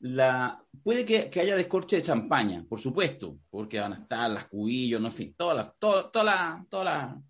la, 0.00 0.62
puede 0.82 1.04
que, 1.04 1.28
que 1.28 1.40
haya 1.40 1.56
descorche 1.56 1.96
de 1.96 2.02
champaña, 2.02 2.64
por 2.68 2.80
supuesto, 2.80 3.36
porque 3.50 3.78
van 3.80 3.92
a 3.92 3.98
estar 3.98 4.30
las 4.30 4.46
cubillos, 4.46 5.00
no, 5.00 5.08
en 5.08 5.12
fin, 5.14 5.34
todas 5.36 5.56
las, 5.56 5.78
todas 5.78 6.10
toda 6.10 6.24
la, 6.24 6.66
toda 6.70 6.84
la- 6.84 7.22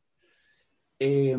Eh, 0.99 1.37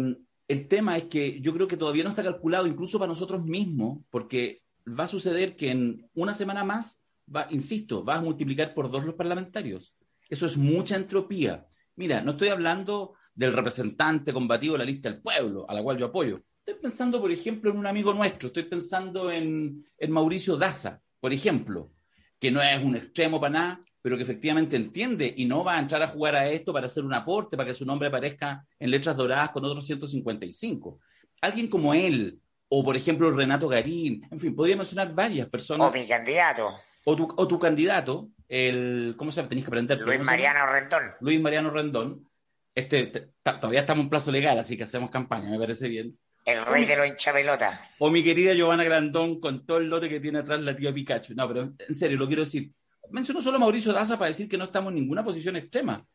el 0.48 0.68
tema 0.68 0.98
es 0.98 1.06
que 1.06 1.40
yo 1.40 1.54
creo 1.54 1.68
que 1.68 1.78
todavía 1.78 2.04
no 2.04 2.10
está 2.10 2.24
calculado, 2.24 2.68
incluso 2.68 3.00
para 3.00 3.08
nosotros 3.10 3.44
mismos, 3.46 4.00
porque 4.10 4.64
va 4.98 5.06
a 5.06 5.08
suceder 5.08 5.56
que 5.56 5.72
en 5.72 6.10
una 6.14 6.34
semana 6.34 6.64
más, 6.64 7.02
va, 7.34 7.48
insisto, 7.50 8.04
vas 8.04 8.20
a 8.20 8.24
multiplicar 8.24 8.74
por 8.74 8.90
dos 8.90 9.06
los 9.06 9.16
parlamentarios. 9.16 9.96
Eso 10.30 10.46
es 10.46 10.58
mucha 10.58 10.96
entropía. 10.96 11.66
Mira, 11.96 12.22
no 12.22 12.32
estoy 12.32 12.50
hablando 12.50 13.16
del 13.34 13.54
representante 13.54 14.34
combativo 14.34 14.74
de 14.74 14.80
la 14.80 14.86
lista 14.86 15.12
del 15.12 15.22
pueblo, 15.22 15.66
a 15.70 15.74
la 15.74 15.84
cual 15.84 15.98
yo 15.98 16.08
apoyo. 16.08 16.42
Estoy 16.66 16.82
pensando, 16.82 17.20
por 17.20 17.32
ejemplo, 17.32 17.72
en 17.72 17.78
un 17.78 17.88
amigo 17.88 18.14
nuestro, 18.14 18.48
estoy 18.48 18.64
pensando 18.64 19.32
en, 19.32 19.86
en 19.98 20.12
Mauricio 20.12 20.58
Daza, 20.58 21.02
por 21.20 21.34
ejemplo, 21.34 21.92
que 22.40 22.52
no 22.52 22.62
es 22.62 22.84
un 22.84 22.96
extremo 22.96 23.40
para 23.40 23.54
nada, 23.54 23.86
pero 24.02 24.18
que 24.18 24.24
efectivamente 24.24 24.76
entiende 24.76 25.34
y 25.38 25.46
no 25.46 25.64
va 25.64 25.78
a 25.78 25.80
entrar 25.80 26.02
a 26.02 26.08
jugar 26.08 26.36
a 26.36 26.50
esto 26.50 26.74
para 26.74 26.88
hacer 26.88 27.04
un 27.04 27.14
aporte, 27.14 27.56
para 27.56 27.68
que 27.68 27.74
su 27.74 27.86
nombre 27.86 28.08
aparezca 28.08 28.66
en 28.80 28.92
letras 28.92 29.16
doradas 29.16 29.52
con 29.52 29.64
otros 29.64 29.86
155. 29.86 31.00
Alguien 31.42 31.68
como 31.68 31.94
él, 31.94 32.40
o 32.74 32.84
por 32.86 32.96
ejemplo 32.96 33.30
Renato 33.32 33.68
Garín, 33.68 34.26
en 34.32 34.40
fin, 34.40 34.56
podría 34.56 34.78
mencionar 34.78 35.14
varias 35.14 35.50
personas. 35.50 35.90
O 35.90 35.92
mi 35.92 36.08
candidato, 36.08 36.74
O 37.04 37.18
tu, 37.18 37.34
o 37.36 37.46
tu 37.46 37.60
candidato, 37.60 38.30
el, 38.48 39.14
¿cómo 39.18 39.30
se 39.32 39.38
llama? 39.38 39.50
Tenéis 39.50 39.66
que 39.66 39.70
aprender. 39.70 40.00
Luis. 40.00 40.22
Mariano 40.22 40.66
Rendón. 40.72 41.04
Luis 41.20 41.42
Mariano 41.42 41.70
Rendón. 41.70 42.30
Este, 42.74 43.34
todavía 43.44 43.82
estamos 43.82 44.04
en 44.04 44.10
plazo 44.10 44.32
legal, 44.32 44.58
así 44.58 44.78
que 44.78 44.84
hacemos 44.84 45.10
campaña, 45.10 45.50
me 45.50 45.60
parece 45.60 45.90
bien. 45.90 46.18
El 46.46 46.66
rey 46.66 46.86
de 46.86 46.96
los 46.96 47.08
hinchapelotas. 47.08 47.84
O 48.00 48.10
mi 48.10 48.24
querida 48.24 48.54
Giovanna 48.54 48.86
Grandón 48.86 49.42
con 49.42 49.66
todo 49.66 49.78
el 49.78 49.90
lote 49.90 50.08
que 50.08 50.22
tiene 50.22 50.40
atrás 50.40 50.62
la 50.62 50.74
tía 50.74 50.94
Pikachu. 50.94 51.34
No, 51.36 51.50
pero 51.50 51.74
en 51.78 51.96
serio, 51.96 52.18
lo 52.18 52.28
quiero 52.28 52.46
decir. 52.46 52.72
Menciono 53.10 53.42
solo 53.42 53.58
a 53.58 53.60
Mauricio 53.60 53.92
Daza 53.92 54.18
para 54.18 54.30
decir 54.30 54.48
que 54.48 54.58
no 54.58 54.64
estamos 54.64 54.92
en 54.92 55.00
ninguna 55.00 55.26
posición 55.26 55.58
extrema, 55.58 56.08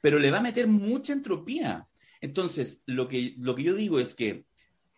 pero 0.00 0.18
le 0.18 0.30
va 0.30 0.38
a 0.38 0.42
meter 0.42 0.66
mucha 0.68 1.12
entropía. 1.12 1.86
Entonces, 2.22 2.80
lo 2.86 3.06
que, 3.06 3.34
lo 3.36 3.54
que 3.54 3.62
yo 3.62 3.74
digo 3.74 4.00
es 4.00 4.14
que 4.14 4.44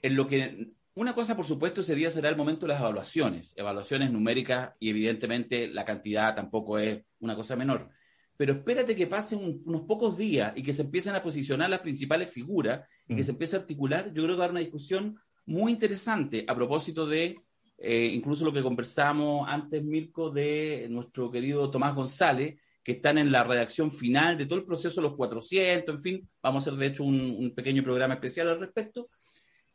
en 0.02 0.14
lo 0.14 0.28
que 0.28 0.70
una 0.94 1.14
cosa, 1.14 1.36
por 1.36 1.44
supuesto, 1.46 1.80
ese 1.80 1.94
día 1.94 2.10
será 2.10 2.28
el 2.28 2.36
momento 2.36 2.66
de 2.66 2.72
las 2.72 2.80
evaluaciones, 2.80 3.52
evaluaciones 3.56 4.10
numéricas 4.10 4.72
y 4.80 4.90
evidentemente 4.90 5.68
la 5.68 5.84
cantidad 5.84 6.34
tampoco 6.34 6.78
es 6.78 7.02
una 7.20 7.36
cosa 7.36 7.56
menor. 7.56 7.88
Pero 8.36 8.54
espérate 8.54 8.94
que 8.96 9.06
pasen 9.06 9.38
un- 9.38 9.62
unos 9.66 9.82
pocos 9.82 10.16
días 10.16 10.52
y 10.56 10.62
que 10.62 10.72
se 10.72 10.82
empiecen 10.82 11.14
a 11.14 11.22
posicionar 11.22 11.70
las 11.70 11.80
principales 11.80 12.30
figuras 12.30 12.86
y 13.06 13.14
que 13.14 13.22
Mm. 13.22 13.24
se 13.24 13.30
empiece 13.32 13.56
a 13.56 13.58
articular. 13.60 14.06
Yo 14.12 14.22
creo 14.22 14.34
que 14.34 14.38
va 14.38 14.44
a 14.44 14.46
haber 14.46 14.50
una 14.52 14.60
discusión 14.60 15.16
muy 15.46 15.72
interesante 15.72 16.44
a 16.48 16.54
propósito 16.54 17.06
de 17.06 17.40
eh, 17.82 18.10
incluso 18.12 18.44
lo 18.44 18.52
que 18.52 18.62
conversamos 18.62 19.48
antes, 19.48 19.82
Mirko, 19.82 20.30
de 20.30 20.86
nuestro 20.90 21.30
querido 21.30 21.70
Tomás 21.70 21.94
González, 21.94 22.60
que 22.84 22.92
están 22.92 23.16
en 23.16 23.32
la 23.32 23.42
redacción 23.42 23.90
final 23.90 24.36
de 24.36 24.44
todo 24.44 24.58
el 24.58 24.66
proceso, 24.66 25.00
los 25.00 25.16
400, 25.16 25.94
en 25.94 25.98
fin, 26.02 26.28
vamos 26.42 26.66
a 26.66 26.70
hacer 26.70 26.78
de 26.78 26.86
hecho 26.88 27.04
un, 27.04 27.18
un 27.18 27.54
pequeño 27.54 27.82
programa 27.82 28.12
especial 28.14 28.48
al 28.50 28.60
respecto, 28.60 29.08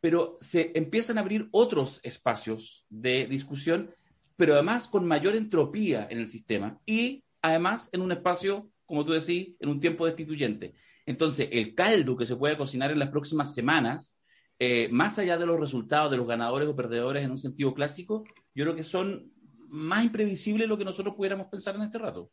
pero 0.02 0.38
se 0.40 0.72
empiezan 0.76 1.18
a 1.18 1.22
abrir 1.22 1.48
otros 1.52 2.00
espacios 2.04 2.86
de 2.90 3.26
discusión, 3.28 3.92
pero 4.36 4.54
además 4.54 4.88
con 4.88 5.08
mayor 5.08 5.36
entropía 5.36 6.08
en 6.10 6.20
el 6.20 6.28
sistema 6.28 6.80
y 6.86 7.24
además 7.42 7.90
en 7.92 8.02
un 8.02 8.12
espacio, 8.12 8.70
como 8.86 9.06
tú 9.06 9.14
decís, 9.14 9.56
en 9.60 9.70
un 9.70 9.80
tiempo 9.80 10.06
destituyente. 10.06 10.74
Entonces, 11.06 11.50
el 11.52 11.76
caldo 11.76 12.18
que 12.18 12.26
se 12.26 12.36
puede 12.36 12.58
cocinar 12.58 12.92
en 12.92 13.00
las 13.00 13.10
próximas 13.10 13.54
semanas 13.54 14.16
eh, 14.58 14.88
más 14.90 15.20
allá 15.20 15.38
de 15.38 15.46
los 15.46 15.60
resultados 15.60 16.10
de 16.10 16.18
los 16.18 16.28
ganadores 16.28 16.68
o 16.68 16.76
perdedores 16.76 17.24
en 17.24 17.32
un 17.32 17.38
sentido 17.38 17.74
clásico, 17.74 18.24
yo 18.54 18.64
creo 18.64 18.76
que 18.76 18.84
son 18.84 19.32
más 19.68 20.06
imprevisibles 20.06 20.68
lo 20.68 20.78
que 20.78 20.86
nosotros 20.86 21.16
pudiéramos 21.16 21.48
pensar 21.48 21.76
en 21.76 21.82
este 21.82 21.98
rato. 21.98 22.32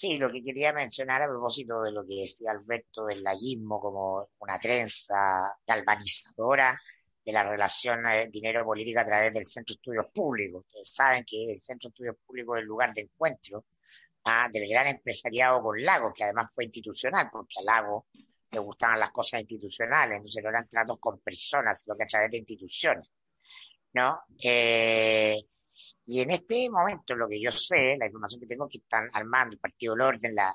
Sí, 0.00 0.16
lo 0.16 0.30
que 0.30 0.42
quería 0.42 0.72
mencionar 0.72 1.20
a 1.20 1.28
propósito 1.28 1.82
de 1.82 1.92
lo 1.92 2.06
que 2.06 2.20
decía 2.20 2.52
Alberto 2.52 3.04
del 3.04 3.22
laguismo 3.22 3.78
como 3.78 4.30
una 4.38 4.58
trenza 4.58 5.54
galvanizadora 5.66 6.80
de 7.22 7.32
la 7.32 7.44
relación 7.44 8.06
eh, 8.06 8.28
dinero-política 8.30 9.02
a 9.02 9.04
través 9.04 9.34
del 9.34 9.44
Centro 9.44 9.74
de 9.74 9.76
Estudios 9.76 10.06
Públicos. 10.10 10.64
Ustedes 10.66 10.94
saben 10.94 11.22
que 11.26 11.52
el 11.52 11.60
Centro 11.60 11.88
de 11.88 11.90
Estudios 11.90 12.16
Públicos 12.26 12.56
es 12.56 12.62
el 12.62 12.68
lugar 12.68 12.94
de 12.94 13.02
encuentro 13.02 13.66
ah, 14.24 14.48
del 14.50 14.66
gran 14.70 14.86
empresariado 14.86 15.60
con 15.62 15.82
Lago, 15.82 16.14
que 16.14 16.24
además 16.24 16.50
fue 16.54 16.64
institucional, 16.64 17.28
porque 17.30 17.60
a 17.60 17.62
Lago 17.64 18.06
le 18.52 18.58
gustaban 18.58 19.00
las 19.00 19.10
cosas 19.10 19.40
institucionales, 19.40 20.16
entonces 20.16 20.42
no 20.42 20.48
eran 20.48 20.66
tratos 20.66 20.98
con 20.98 21.18
personas, 21.20 21.78
sino 21.82 21.94
que 21.94 22.04
a 22.04 22.06
través 22.06 22.30
de 22.30 22.38
instituciones. 22.38 23.06
¿no? 23.92 24.18
Eh, 24.42 25.36
y 26.10 26.22
en 26.22 26.30
este 26.32 26.68
momento, 26.68 27.14
lo 27.14 27.28
que 27.28 27.40
yo 27.40 27.52
sé, 27.52 27.96
la 27.96 28.06
información 28.06 28.40
que 28.40 28.48
tengo, 28.48 28.68
que 28.68 28.78
están 28.78 29.08
armando 29.12 29.54
el 29.54 29.60
Partido 29.60 29.94
del 29.94 30.02
Orden, 30.02 30.34
la, 30.34 30.52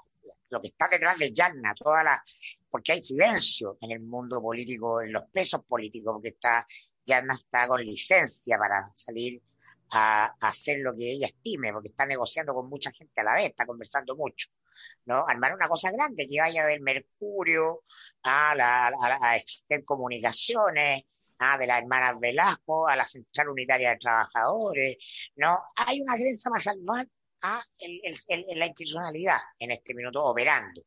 lo 0.50 0.60
que 0.60 0.68
está 0.68 0.90
detrás 0.90 1.18
de 1.18 1.32
Yarna, 1.32 1.74
toda 1.74 2.04
la, 2.04 2.22
porque 2.70 2.92
hay 2.92 3.02
silencio 3.02 3.78
en 3.80 3.92
el 3.92 4.02
mundo 4.02 4.42
político, 4.42 5.02
en 5.02 5.14
los 5.14 5.24
pesos 5.32 5.64
políticos, 5.64 6.16
porque 6.16 6.28
está, 6.28 6.68
Yarna 7.06 7.36
está 7.36 7.70
con 7.70 7.80
licencia 7.80 8.58
para 8.58 8.92
salir 8.94 9.42
a, 9.92 10.36
hacer 10.42 10.80
lo 10.80 10.94
que 10.94 11.14
ella 11.14 11.28
estime, 11.28 11.72
porque 11.72 11.88
está 11.88 12.06
negociando 12.06 12.54
con 12.54 12.68
mucha 12.68 12.92
gente 12.92 13.22
a 13.22 13.24
la 13.24 13.36
vez, 13.36 13.46
está 13.52 13.66
conversando 13.66 14.14
mucho. 14.18 14.50
¿no? 15.06 15.26
Armar 15.26 15.56
una 15.56 15.70
cosa 15.70 15.90
grande 15.90 16.28
que 16.28 16.38
vaya 16.38 16.66
del 16.66 16.82
Mercurio 16.82 17.84
a 18.24 18.54
la, 18.56 18.88
a, 18.88 19.20
a 19.22 19.38
Exter 19.38 19.86
Comunicaciones, 19.86 21.06
¿ah? 21.40 21.58
de 21.58 21.68
las 21.68 21.82
hermanas 21.82 22.20
Velasco 22.20 22.88
a 22.88 22.96
la 22.96 23.04
Central 23.04 23.50
Unitaria 23.50 23.92
de 23.92 23.98
Trabajadores, 23.98 24.98
¿no? 25.36 25.60
Hay 25.76 26.02
una 26.02 26.16
creencia 26.16 26.50
más 26.52 26.68
anual 26.68 27.10
a 27.42 27.64
en 27.80 28.60
la 28.60 28.66
institucionalidad 28.66 29.40
en 29.60 29.72
este 29.72 29.94
minuto 29.94 30.24
operando. 30.24 30.82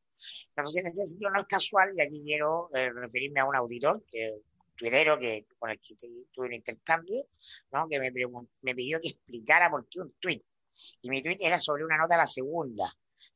Entonces, 0.59 0.81
en 0.81 0.87
ese 0.89 1.07
sentido 1.07 1.31
no 1.31 1.43
es 1.43 1.47
casual, 1.47 1.93
y 1.97 2.01
aquí 2.01 2.21
quiero 2.25 2.69
eh, 2.75 2.91
referirme 2.91 3.41
a 3.41 3.45
un 3.45 3.55
auditor, 3.55 4.05
que 4.11 4.41
tuitero 4.79 5.19
que, 5.19 5.47
con 5.59 5.71
el 5.71 5.79
que 5.81 5.95
tuve 6.33 6.47
un 6.47 6.55
intercambio, 6.55 7.27
¿no? 7.73 7.89
que 7.89 7.99
me, 7.99 8.11
me 8.63 8.75
pidió 8.75 9.01
que 9.01 9.09
explicara 9.09 9.71
por 9.71 9.89
qué 9.89 10.01
un 10.01 10.13
tuit. 10.19 10.43
Y 11.03 11.11
mi 11.11 11.23
tuit 11.23 11.41
era 11.41 11.59
sobre 11.59 11.85
una 11.85 11.97
nota 11.97 12.15
de 12.15 12.23
la 12.23 12.27
segunda. 12.27 12.85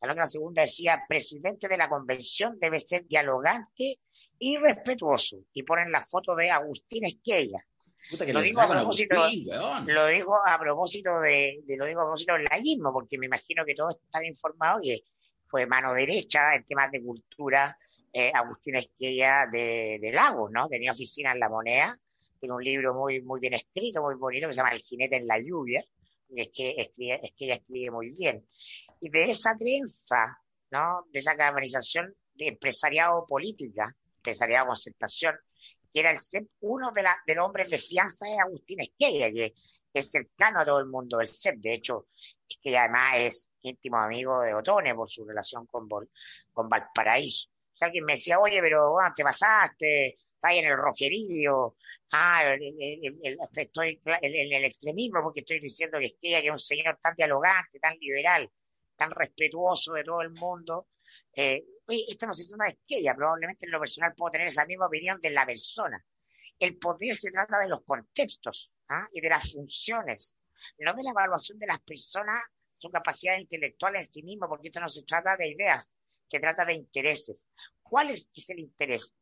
La 0.00 0.08
nota 0.08 0.14
de 0.14 0.20
la 0.20 0.26
segunda 0.26 0.62
decía, 0.62 1.04
presidente 1.08 1.68
de 1.68 1.76
la 1.76 1.88
convención 1.88 2.58
debe 2.58 2.78
ser 2.78 3.06
dialogante 3.06 4.00
y 4.44 4.56
respetuoso. 4.56 5.36
Y 5.52 5.62
ponen 5.62 5.92
la 5.92 6.02
foto 6.02 6.34
de 6.34 6.50
Agustín 6.50 7.04
Esquella. 7.04 7.64
Lo 8.10 8.42
digo, 8.42 8.60
a 8.60 8.68
propósito, 8.68 9.14
lo 9.86 10.06
digo 10.08 10.36
a 10.44 10.58
propósito 10.58 11.20
de, 11.20 11.62
lo 11.76 11.86
digo 11.86 12.00
a 12.00 12.04
propósito 12.04 12.34
del 12.34 12.44
laísmo, 12.50 12.92
porque 12.92 13.16
me 13.16 13.26
imagino 13.26 13.64
que 13.64 13.76
todos 13.76 13.94
están 14.02 14.24
informados 14.24 14.82
que 14.82 15.04
fue 15.46 15.64
mano 15.66 15.94
derecha 15.94 16.56
en 16.56 16.64
temas 16.64 16.90
de 16.90 17.00
cultura 17.00 17.78
eh, 18.12 18.32
Agustín 18.34 18.74
Esquella 18.74 19.46
de, 19.50 19.98
de, 20.00 20.10
Lagos, 20.10 20.50
¿no? 20.50 20.68
Tenía 20.68 20.90
oficina 20.90 21.32
en 21.32 21.38
La 21.38 21.48
Moneda, 21.48 21.96
tiene 22.40 22.54
un 22.54 22.64
libro 22.64 22.94
muy, 22.94 23.22
muy 23.22 23.38
bien 23.38 23.54
escrito, 23.54 24.02
muy 24.02 24.16
bonito, 24.16 24.48
que 24.48 24.54
se 24.54 24.56
llama 24.58 24.72
El 24.72 24.80
jinete 24.80 25.16
en 25.18 25.26
la 25.28 25.38
lluvia, 25.38 25.84
es 26.34 26.48
que 26.52 26.74
escribe, 26.76 27.20
es 27.22 27.30
que 27.38 27.44
ella 27.44 27.54
escribe 27.54 27.92
muy 27.92 28.10
bien. 28.10 28.44
Y 29.00 29.08
de 29.08 29.30
esa 29.30 29.56
creencia, 29.56 30.36
¿no? 30.72 31.06
De 31.12 31.20
esa 31.20 31.32
organización 31.32 32.12
de 32.34 32.48
empresariado 32.48 33.24
política, 33.26 33.94
empresariado 34.22 34.68
concertación, 34.68 35.34
que 35.92 36.00
era 36.00 36.10
el 36.10 36.18
CEP, 36.18 36.48
uno 36.60 36.92
de, 36.92 37.02
la, 37.02 37.16
de 37.26 37.34
los 37.34 37.46
hombres 37.46 37.70
de 37.70 37.78
fianza 37.78 38.26
de 38.26 38.38
Agustín 38.38 38.80
Esquella, 38.80 39.30
que 39.30 39.52
es 39.92 40.10
cercano 40.10 40.60
a 40.60 40.64
todo 40.64 40.78
el 40.78 40.86
mundo 40.86 41.18
del 41.18 41.28
CEP. 41.28 41.56
De 41.58 41.74
hecho, 41.74 42.06
es 42.48 42.56
que 42.62 42.76
además 42.76 43.14
es 43.18 43.50
íntimo 43.62 43.98
amigo 43.98 44.40
de 44.40 44.54
Otone 44.54 44.94
por 44.94 45.08
su 45.08 45.24
relación 45.24 45.66
con, 45.66 45.88
con 46.52 46.68
Valparaíso. 46.68 47.48
O 47.74 47.76
sea, 47.76 47.86
alguien 47.86 48.04
me 48.04 48.14
decía, 48.14 48.38
oye, 48.38 48.60
pero 48.60 48.92
bueno, 48.92 49.12
te 49.14 49.24
pasaste, 49.24 50.18
estás 50.34 50.52
en 50.52 50.66
el 50.66 50.76
rojerillo, 50.76 51.76
ah, 52.12 52.54
estoy 53.56 54.00
en 54.04 54.52
el 54.52 54.64
extremismo 54.64 55.22
porque 55.22 55.40
estoy 55.40 55.60
diciendo 55.60 55.98
que 55.98 56.06
Esquella, 56.06 56.40
que 56.40 56.46
es 56.46 56.52
un 56.52 56.58
señor 56.58 56.98
tan 57.02 57.14
dialogante, 57.16 57.78
tan 57.78 57.96
liberal, 57.98 58.50
tan 58.96 59.10
respetuoso 59.10 59.94
de 59.94 60.04
todo 60.04 60.20
el 60.22 60.30
mundo, 60.30 60.88
eh, 61.34 61.64
oye, 61.86 62.04
esto 62.08 62.26
no 62.26 62.34
se 62.34 62.48
trata 62.48 62.64
de 62.64 62.70
Esquella, 62.70 63.14
probablemente 63.14 63.66
en 63.66 63.72
lo 63.72 63.80
personal 63.80 64.14
puedo 64.14 64.30
tener 64.30 64.48
esa 64.48 64.66
misma 64.66 64.86
opinión 64.86 65.20
de 65.20 65.30
la 65.30 65.46
persona. 65.46 66.04
El 66.58 66.78
poder 66.78 67.14
se 67.14 67.30
trata 67.30 67.58
de 67.58 67.68
los 67.68 67.82
contextos 67.84 68.72
¿ah? 68.88 69.08
y 69.12 69.20
de 69.20 69.28
las 69.28 69.52
funciones, 69.52 70.36
no 70.78 70.94
de 70.94 71.02
la 71.02 71.10
evaluación 71.10 71.58
de 71.58 71.66
las 71.66 71.80
personas, 71.80 72.42
su 72.78 72.90
capacidad 72.90 73.38
intelectual 73.38 73.96
en 73.96 74.02
sí 74.02 74.22
mismo, 74.22 74.48
porque 74.48 74.68
esto 74.68 74.80
no 74.80 74.88
se 74.88 75.04
trata 75.04 75.36
de 75.36 75.48
ideas, 75.48 75.90
se 76.26 76.40
trata 76.40 76.64
de 76.64 76.74
intereses. 76.74 77.42
¿Cuál 77.82 78.10
es, 78.10 78.28
es 78.34 78.50
el 78.50 78.60
interés? 78.60 79.14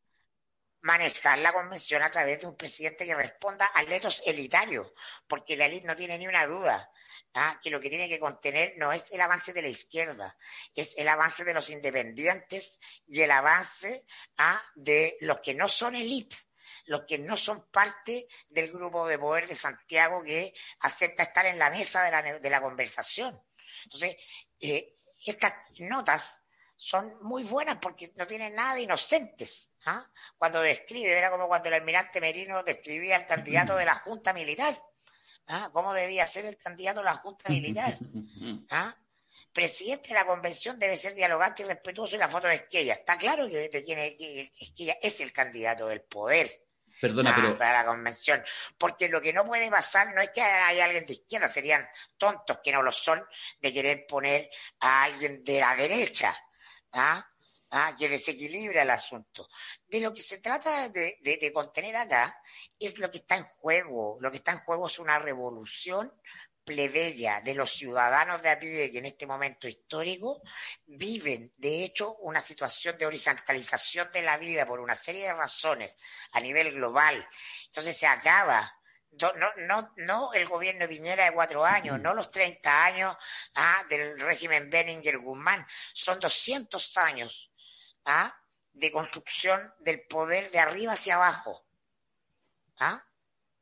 Manejar 0.83 1.39
la 1.39 1.53
convención 1.53 2.03
a 2.03 2.11
través 2.11 2.41
de 2.41 2.47
un 2.47 2.57
presidente 2.57 3.07
que 3.07 3.15
responda 3.15 3.67
al 3.67 3.91
etos 3.93 4.23
elitario, 4.27 4.95
porque 5.27 5.57
la 5.57 5.67
élite 5.67 5.87
no 5.87 5.97
tiene 5.97 6.19
ni 6.19 6.27
una 6.27 6.47
duda 6.47 6.91
¿ah? 7.35 7.59
que 7.63 7.71
lo 7.71 7.81
que 7.81 7.89
tiene 7.89 8.09
que 8.09 8.19
contener 8.19 8.75
no 8.77 8.93
es 8.93 9.11
el 9.13 9.21
avance 9.21 9.53
de 9.53 9.63
la 9.63 9.69
izquierda, 9.69 10.37
es 10.75 10.97
el 10.97 11.09
avance 11.09 11.45
de 11.45 11.55
los 11.55 11.71
independientes 11.71 12.81
y 13.07 13.21
el 13.21 13.31
avance 13.31 14.05
¿ah? 14.39 14.61
de 14.75 15.17
los 15.21 15.41
que 15.41 15.55
no 15.55 15.69
son 15.69 15.95
élite, 15.95 16.37
los 16.87 17.03
que 17.03 17.19
no 17.19 17.37
son 17.37 17.71
parte 17.71 18.27
del 18.49 18.73
grupo 18.73 19.07
de 19.07 19.19
poder 19.19 19.47
de 19.47 19.55
Santiago 19.55 20.23
que 20.23 20.55
acepta 20.81 21.25
estar 21.25 21.47
en 21.47 21.59
la 21.59 21.71
mesa 21.71 22.05
de 22.05 22.11
la, 22.11 22.39
de 22.39 22.51
la 22.51 22.61
conversación. 22.61 23.41
Entonces, 23.85 24.17
eh, 24.59 24.97
estas 25.25 25.53
notas 25.79 26.41
son 26.81 27.15
muy 27.21 27.45
buenas 27.45 27.77
porque 27.77 28.11
no 28.17 28.27
tienen 28.27 28.55
nada 28.55 28.75
de 28.75 28.81
inocentes. 28.81 29.75
¿ah? 29.85 30.03
Cuando 30.39 30.63
describe, 30.63 31.13
era 31.17 31.31
como 31.31 31.47
cuando 31.47 31.69
el 31.69 31.75
almirante 31.75 32.23
Merino 32.23 32.63
describía 32.63 33.17
al 33.17 33.27
candidato 33.27 33.77
de 33.77 33.85
la 33.85 33.97
Junta 33.97 34.33
Militar. 34.33 34.83
¿ah? 35.49 35.69
¿Cómo 35.75 35.93
debía 35.93 36.27
ser 36.27 36.47
el 36.47 36.57
candidato 36.57 37.01
de 37.01 37.05
la 37.05 37.17
Junta 37.17 37.51
Militar? 37.51 37.95
¿ah? 38.71 38.97
Presidente 39.53 40.09
de 40.09 40.15
la 40.15 40.27
convención 40.27 40.79
debe 40.79 40.97
ser 40.97 41.15
dialogante 41.15 41.65
y 41.65 41.67
respetuoso 41.67 42.17
y 42.17 42.19
la 42.19 42.29
foto 42.29 42.47
de 42.47 42.55
Esquella. 42.55 42.95
Está 42.95 43.19
claro 43.19 43.47
que, 43.47 43.69
de 43.69 43.83
quién 43.85 43.99
es, 43.99 44.15
que 44.17 44.41
Esquella 44.41 44.97
es 45.03 45.21
el 45.21 45.35
candidato 45.35 45.87
del 45.87 46.01
poder. 46.01 46.65
Perdona, 46.99 47.35
pero... 47.37 47.59
Para 47.59 47.83
la 47.83 47.85
convención. 47.85 48.43
Porque 48.79 49.07
lo 49.07 49.21
que 49.21 49.35
no 49.35 49.45
puede 49.45 49.71
pasar 49.71 50.15
no 50.15 50.23
es 50.23 50.31
que 50.31 50.41
haya 50.41 50.87
alguien 50.87 51.05
de 51.05 51.13
izquierda, 51.13 51.51
serían 51.51 51.87
tontos 52.17 52.61
que 52.65 52.73
no 52.73 52.81
lo 52.81 52.91
son 52.91 53.23
de 53.61 53.71
querer 53.71 54.07
poner 54.07 54.51
a 54.81 55.03
alguien 55.03 55.45
de 55.45 55.61
la 55.61 55.77
derecha. 55.77 56.35
¿Ah? 56.93 57.27
¿ah? 57.71 57.97
que 57.99 58.09
desequilibra 58.09 58.83
el 58.83 58.91
asunto. 58.91 59.49
De 59.87 60.01
lo 60.01 60.13
que 60.13 60.23
se 60.23 60.39
trata 60.39 60.89
de, 60.89 61.19
de, 61.21 61.37
de, 61.37 61.53
contener 61.53 61.97
acá 61.97 62.43
es 62.79 62.99
lo 62.99 63.11
que 63.11 63.19
está 63.19 63.37
en 63.37 63.45
juego. 63.45 64.19
Lo 64.21 64.31
que 64.31 64.39
está 64.39 64.53
en 64.53 64.61
juego 64.61 64.87
es 64.87 64.99
una 64.99 65.19
revolución 65.19 66.13
plebeya 66.65 67.41
de 67.41 67.55
los 67.55 67.73
ciudadanos 67.73 68.43
de 68.43 68.51
a 68.51 68.59
pie 68.59 68.91
que 68.91 68.99
en 68.99 69.07
este 69.07 69.27
momento 69.27 69.67
histórico 69.67 70.43
viven, 70.87 71.53
de 71.57 71.85
hecho, 71.85 72.17
una 72.17 72.41
situación 72.41 72.97
de 72.99 73.07
horizontalización 73.07 74.11
de 74.13 74.23
la 74.23 74.39
vida 74.39 74.67
por 74.67 74.81
una 74.81 74.95
serie 74.95 75.25
de 75.25 75.33
razones 75.33 75.97
a 76.33 76.41
nivel 76.41 76.73
global. 76.73 77.27
Entonces 77.67 77.97
se 77.97 78.07
acaba 78.07 78.80
no, 79.13 79.33
no, 79.57 79.93
no 79.97 80.33
el 80.33 80.47
gobierno 80.47 80.83
de 80.83 80.89
Piñera 80.89 81.25
de 81.25 81.33
cuatro 81.33 81.65
años, 81.65 82.01
no 82.01 82.15
los 82.15 82.31
30 82.31 82.85
años 82.85 83.17
ah, 83.55 83.85
del 83.89 84.19
régimen 84.21 84.71
Benninger 84.71 85.19
Guzmán, 85.19 85.67
son 85.93 86.19
200 86.21 86.97
años 86.99 87.53
ah, 88.05 88.35
de 88.73 88.93
construcción 88.93 89.75
del 89.81 90.03
poder 90.03 90.51
de 90.51 90.59
arriba 90.59 90.93
hacia 90.93 91.17
abajo. 91.17 91.67
¿Ah? 92.79 93.05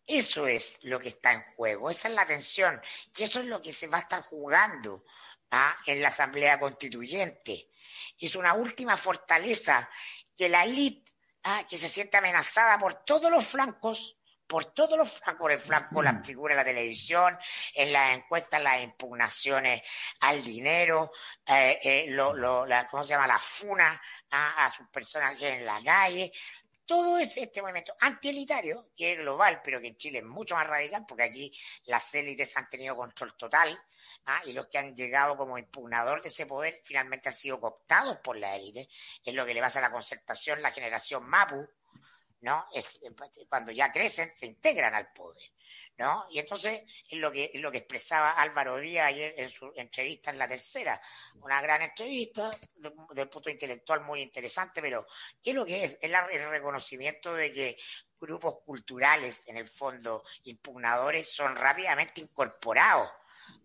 Eso 0.07 0.47
es 0.47 0.79
lo 0.83 0.99
que 1.01 1.09
está 1.09 1.33
en 1.33 1.45
juego, 1.55 1.91
esa 1.91 2.09
es 2.09 2.15
la 2.15 2.25
tensión, 2.25 2.81
y 3.17 3.25
eso 3.25 3.41
es 3.41 3.47
lo 3.47 3.61
que 3.61 3.73
se 3.73 3.89
va 3.89 3.99
a 3.99 4.03
estar 4.03 4.23
jugando 4.23 5.05
¿ah? 5.51 5.77
en 5.87 6.01
la 6.01 6.09
Asamblea 6.09 6.61
Constituyente. 6.61 7.71
Es 8.19 8.37
una 8.37 8.55
última 8.55 8.97
fortaleza 8.97 9.89
que 10.37 10.49
la 10.49 10.65
élite, 10.65 11.13
¿ah? 11.45 11.63
que 11.69 11.79
se 11.79 11.89
siente 11.89 12.17
amenazada 12.17 12.79
por 12.79 13.05
todos 13.05 13.31
los 13.31 13.47
flancos, 13.47 14.18
por 14.49 14.73
todos 14.73 14.97
los 14.99 15.11
flancos, 15.13 15.41
por 15.41 15.53
el 15.53 15.59
flanco, 15.59 16.03
la 16.03 16.23
figura 16.23 16.55
en 16.55 16.59
la 16.59 16.65
televisión, 16.65 17.39
en 17.75 17.93
las 17.93 18.17
encuestas, 18.17 18.63
las 18.63 18.83
impugnaciones 18.83 19.83
al 20.21 20.43
dinero, 20.43 21.13
eh, 21.47 21.79
eh, 21.83 22.07
lo, 22.09 22.35
lo, 22.35 22.65
la, 22.65 22.87
¿cómo 22.89 23.05
se 23.05 23.11
llama? 23.11 23.27
La 23.27 23.39
funa 23.39 24.01
a, 24.31 24.65
a 24.65 24.71
sus 24.71 24.89
personajes 24.89 25.43
en 25.43 25.67
la 25.67 25.83
calle. 25.85 26.33
Todo 26.87 27.19
es 27.19 27.37
este 27.37 27.61
movimiento 27.61 27.95
antielitario, 28.01 28.89
que 28.97 29.13
es 29.13 29.19
global, 29.19 29.61
pero 29.63 29.79
que 29.79 29.89
en 29.89 29.97
Chile 29.99 30.21
es 30.21 30.25
mucho 30.25 30.55
más 30.55 30.67
radical, 30.67 31.05
porque 31.07 31.25
aquí 31.25 31.53
las 31.85 32.15
élites 32.15 32.57
han 32.57 32.71
tenido 32.71 32.97
control 32.97 33.37
total, 33.37 33.79
¿ah? 34.25 34.41
y 34.47 34.55
los 34.55 34.69
que 34.69 34.79
han 34.79 34.97
llegado 34.97 35.37
como 35.37 35.59
impugnador 35.59 36.23
de 36.23 36.31
ese 36.31 36.47
poder 36.47 36.81
finalmente 36.83 37.29
han 37.29 37.35
sido 37.35 37.61
cooptados 37.61 38.17
por 38.19 38.39
la 38.39 38.57
élite. 38.57 38.89
Es 39.23 39.35
lo 39.35 39.45
que 39.45 39.53
le 39.53 39.61
pasa 39.61 39.81
a 39.81 39.83
la 39.83 39.93
concertación, 39.93 40.63
la 40.63 40.71
generación 40.71 41.29
Mapu, 41.29 41.69
¿no? 42.41 42.67
Es, 42.73 43.01
cuando 43.49 43.73
ya 43.73 43.93
crecen, 43.93 44.31
se 44.37 44.47
integran 44.47 44.95
al 44.95 45.13
poder. 45.13 45.51
¿no? 45.99 46.27
Y 46.31 46.39
entonces 46.39 46.83
es 47.09 47.19
lo 47.19 47.33
que, 47.33 47.51
es 47.53 47.61
lo 47.61 47.73
que 47.73 47.79
expresaba 47.79 48.31
Álvaro 48.31 48.77
Díaz 48.79 49.09
ayer 49.09 49.35
en 49.37 49.51
su 49.51 49.73
entrevista 49.75 50.31
en 50.31 50.39
la 50.39 50.47
tercera, 50.47 51.01
una 51.41 51.61
gran 51.61 51.83
entrevista, 51.83 52.51
del 53.11 53.29
punto 53.29 53.51
intelectual 53.51 54.03
muy 54.03 54.23
interesante, 54.23 54.81
pero 54.81 55.07
¿qué 55.43 55.51
es 55.51 55.57
lo 55.57 55.67
que 55.67 55.85
es? 55.85 55.99
Es 56.01 56.13
el 56.13 56.51
reconocimiento 56.51 57.35
de 57.35 57.53
que 57.53 57.77
grupos 58.21 58.59
culturales, 58.65 59.43
en 59.49 59.57
el 59.57 59.67
fondo, 59.67 60.23
impugnadores, 60.45 61.33
son 61.33 61.57
rápidamente 61.57 62.21
incorporados 62.21 63.11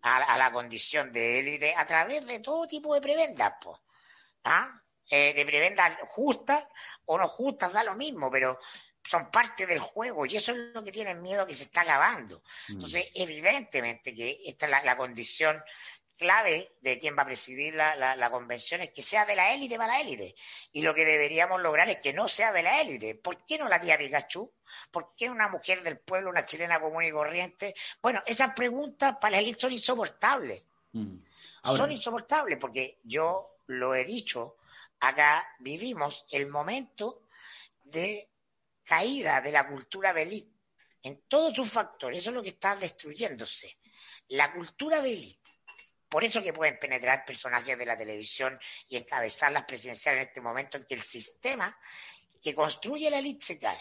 a, 0.01 0.37
la 0.37 0.51
condición 0.51 1.13
de 1.13 1.39
élite 1.39 1.75
a 1.75 1.85
través 1.85 2.25
de 2.25 2.39
todo 2.39 2.65
tipo 2.67 2.93
de 2.95 3.01
prebendas, 3.01 3.53
¿Ah? 4.43 4.82
Eh, 5.09 5.33
de 5.33 5.45
prebendas 5.45 5.97
justas 6.07 6.65
o 7.05 7.17
no 7.17 7.27
justas, 7.27 7.73
da 7.73 7.83
lo 7.83 7.93
mismo, 7.93 8.31
pero 8.31 8.57
son 9.03 9.29
parte 9.29 9.65
del 9.65 9.79
juego 9.79 10.25
y 10.25 10.37
eso 10.37 10.53
es 10.53 10.57
lo 10.73 10.83
que 10.83 10.91
tienen 10.91 11.21
miedo 11.21 11.45
que 11.45 11.53
se 11.53 11.63
está 11.63 11.81
acabando. 11.81 12.41
Mm. 12.69 12.73
Entonces, 12.73 13.11
evidentemente 13.13 14.15
que 14.15 14.39
esta 14.45 14.65
es 14.65 14.85
la, 14.85 14.97
condición 14.97 15.61
clave 16.17 16.77
de 16.81 16.99
quien 16.99 17.17
va 17.17 17.23
a 17.23 17.25
presidir 17.25 17.73
la, 17.73 18.29
convención 18.31 18.81
es 18.81 18.91
que 18.91 19.01
sea 19.01 19.25
de 19.25 19.35
la 19.35 19.53
élite 19.53 19.77
para 19.77 19.93
la 19.93 20.01
élite. 20.01 20.35
Y 20.71 20.81
lo 20.83 20.95
que 20.95 21.03
deberíamos 21.03 21.61
lograr 21.61 21.89
es 21.89 21.97
que 21.97 22.13
no 22.13 22.27
sea 22.27 22.53
de 22.53 22.63
la 22.63 22.81
élite. 22.81 23.15
¿Por 23.15 23.45
qué 23.45 23.57
no 23.57 23.67
la 23.67 23.79
tía 23.79 23.97
Pikachu? 23.97 24.51
¿Por 24.89 25.13
qué 25.17 25.29
una 25.29 25.49
mujer 25.49 25.83
del 25.83 25.99
pueblo, 25.99 26.29
una 26.29 26.45
chilena 26.45 26.79
común 26.79 27.03
y 27.03 27.11
corriente? 27.11 27.75
Bueno, 28.01 28.23
esas 28.25 28.53
preguntas 28.53 29.17
para 29.19 29.31
la 29.31 29.39
élite 29.39 29.59
son 29.59 29.73
insoportables. 29.73 30.63
Mm. 30.93 31.17
Son 31.63 31.91
insoportables 31.91 32.57
porque 32.57 32.99
yo 33.03 33.57
lo 33.67 33.95
he 33.95 34.03
dicho, 34.03 34.57
acá 35.03 35.45
vivimos 35.59 36.25
el 36.31 36.47
momento 36.47 37.23
de 37.83 38.29
caída 38.83 39.41
de 39.41 39.51
la 39.51 39.67
cultura 39.67 40.13
de 40.13 40.21
élite 40.21 40.53
en 41.03 41.23
todos 41.27 41.53
sus 41.53 41.69
factores. 41.69 42.19
Eso 42.19 42.29
es 42.29 42.35
lo 42.35 42.43
que 42.43 42.49
está 42.49 42.75
destruyéndose. 42.77 43.77
La 44.29 44.53
cultura 44.53 45.01
de 45.01 45.11
élite. 45.11 45.51
Por 46.07 46.23
eso 46.23 46.41
que 46.41 46.53
pueden 46.53 46.79
penetrar 46.79 47.25
personajes 47.25 47.77
de 47.77 47.85
la 47.85 47.97
televisión 47.97 48.57
y 48.87 48.95
encabezar 48.95 49.51
las 49.51 49.65
presidenciales 49.65 50.21
en 50.21 50.27
este 50.29 50.41
momento 50.41 50.77
en 50.77 50.85
que 50.85 50.95
el 50.95 51.01
sistema 51.01 51.75
que 52.41 52.55
construye 52.55 53.09
la 53.09 53.19
élite 53.19 53.43
se 53.43 53.59
cae. 53.59 53.79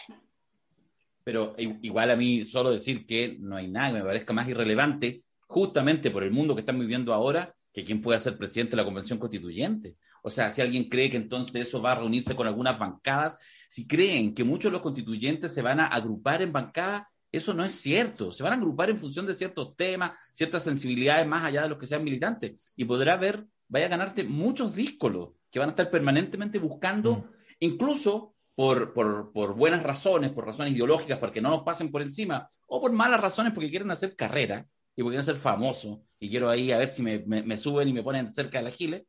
Pero 1.23 1.55
igual 1.57 2.11
a 2.11 2.17
mí 2.17 2.45
solo 2.45 2.71
decir 2.71 3.05
que 3.05 3.37
no 3.39 3.55
hay 3.55 3.69
nada 3.69 3.93
que 3.93 3.99
me 3.99 4.05
parezca 4.05 4.33
más 4.33 4.47
irrelevante, 4.49 5.23
justamente 5.47 6.11
por 6.11 6.23
el 6.23 6.31
mundo 6.31 6.53
que 6.53 6.61
estamos 6.61 6.81
viviendo 6.81 7.13
ahora, 7.13 7.55
que 7.71 7.85
quién 7.85 8.01
puede 8.01 8.19
ser 8.19 8.37
presidente 8.37 8.71
de 8.71 8.77
la 8.77 8.85
Convención 8.85 9.19
Constituyente. 9.19 9.95
O 10.25 10.29
sea, 10.29 10.49
si 10.49 10.61
alguien 10.61 10.87
cree 10.87 11.09
que 11.09 11.17
entonces 11.17 11.67
eso 11.67 11.81
va 11.81 11.91
a 11.91 11.95
reunirse 11.95 12.35
con 12.35 12.47
algunas 12.47 12.79
bancadas, 12.79 13.37
si 13.67 13.85
creen 13.85 14.33
que 14.33 14.45
muchos 14.45 14.71
de 14.71 14.73
los 14.73 14.81
constituyentes 14.81 15.53
se 15.53 15.61
van 15.61 15.81
a 15.81 15.87
agrupar 15.87 16.41
en 16.41 16.53
bancadas, 16.53 17.03
eso 17.29 17.53
no 17.53 17.65
es 17.65 17.73
cierto. 17.73 18.31
Se 18.31 18.41
van 18.41 18.53
a 18.53 18.55
agrupar 18.55 18.89
en 18.89 18.97
función 18.97 19.25
de 19.25 19.33
ciertos 19.33 19.75
temas, 19.75 20.11
ciertas 20.31 20.63
sensibilidades 20.63 21.27
más 21.27 21.43
allá 21.43 21.63
de 21.63 21.69
los 21.69 21.77
que 21.77 21.87
sean 21.87 22.03
militantes. 22.03 22.53
Y 22.75 22.85
podrá 22.85 23.17
ver, 23.17 23.45
vaya 23.67 23.87
a 23.87 23.89
ganarte 23.89 24.23
muchos 24.23 24.75
díscolos 24.75 25.31
que 25.51 25.59
van 25.59 25.69
a 25.69 25.71
estar 25.71 25.91
permanentemente 25.91 26.57
buscando, 26.57 27.17
mm. 27.17 27.23
incluso 27.59 28.35
por, 28.55 28.93
por, 28.93 29.33
por, 29.33 29.55
buenas 29.55 29.83
razones, 29.83 30.31
por 30.31 30.45
razones 30.45 30.73
ideológicas, 30.73 31.17
porque 31.17 31.41
no 31.41 31.49
nos 31.49 31.63
pasen 31.63 31.91
por 31.91 32.01
encima, 32.01 32.47
o 32.67 32.79
por 32.79 32.91
malas 32.93 33.21
razones 33.21 33.51
porque 33.53 33.69
quieren 33.69 33.91
hacer 33.91 34.15
carrera 34.15 34.67
y 34.95 35.01
porque 35.01 35.15
quieren 35.15 35.25
ser 35.25 35.35
famosos, 35.35 35.99
y 36.19 36.29
quiero 36.29 36.49
ahí 36.49 36.71
a 36.71 36.77
ver 36.77 36.87
si 36.87 37.01
me, 37.01 37.19
me, 37.25 37.41
me 37.41 37.57
suben 37.57 37.89
y 37.89 37.93
me 37.93 38.03
ponen 38.03 38.31
cerca 38.31 38.59
de 38.59 38.65
la 38.65 38.71
giles, 38.71 39.03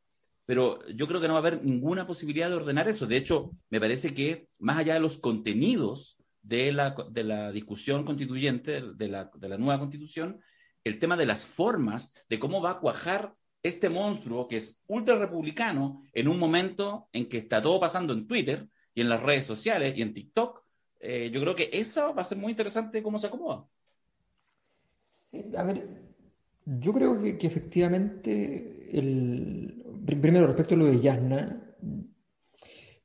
pero 0.45 0.85
yo 0.89 1.07
creo 1.07 1.19
que 1.19 1.27
no 1.27 1.33
va 1.33 1.39
a 1.39 1.47
haber 1.47 1.63
ninguna 1.63 2.05
posibilidad 2.05 2.49
de 2.49 2.55
ordenar 2.55 2.87
eso. 2.87 3.07
De 3.07 3.17
hecho, 3.17 3.51
me 3.69 3.79
parece 3.79 4.13
que 4.13 4.47
más 4.59 4.77
allá 4.77 4.93
de 4.93 4.99
los 4.99 5.17
contenidos 5.17 6.17
de 6.41 6.71
la, 6.71 6.95
de 7.09 7.23
la 7.23 7.51
discusión 7.51 8.03
constituyente, 8.03 8.81
de 8.95 9.07
la, 9.07 9.31
de 9.35 9.49
la 9.49 9.57
nueva 9.57 9.79
constitución, 9.79 10.39
el 10.83 10.99
tema 10.99 11.17
de 11.17 11.25
las 11.25 11.45
formas, 11.45 12.13
de 12.29 12.39
cómo 12.39 12.61
va 12.61 12.71
a 12.71 12.79
cuajar 12.79 13.33
este 13.63 13.89
monstruo 13.89 14.47
que 14.47 14.57
es 14.57 14.77
ultra 14.85 15.17
republicano 15.17 16.03
en 16.13 16.27
un 16.27 16.37
momento 16.37 17.09
en 17.11 17.27
que 17.27 17.39
está 17.39 17.61
todo 17.61 17.79
pasando 17.79 18.13
en 18.13 18.27
Twitter 18.27 18.67
y 18.93 19.01
en 19.01 19.09
las 19.09 19.23
redes 19.23 19.45
sociales 19.45 19.97
y 19.97 20.03
en 20.03 20.13
TikTok, 20.13 20.63
eh, 20.99 21.31
yo 21.33 21.41
creo 21.41 21.55
que 21.55 21.69
eso 21.73 22.13
va 22.13 22.21
a 22.21 22.25
ser 22.25 22.37
muy 22.37 22.51
interesante 22.51 23.01
cómo 23.01 23.17
se 23.17 23.27
acomoda. 23.27 23.65
a 25.57 25.63
ver, 25.63 25.87
yo 26.65 26.93
creo 26.93 27.19
que, 27.19 27.37
que 27.39 27.47
efectivamente 27.47 28.89
el, 28.97 29.84
primero, 30.05 30.47
respecto 30.47 30.75
a 30.75 30.77
lo 30.77 30.85
de 30.85 30.99
Yasna, 30.99 31.75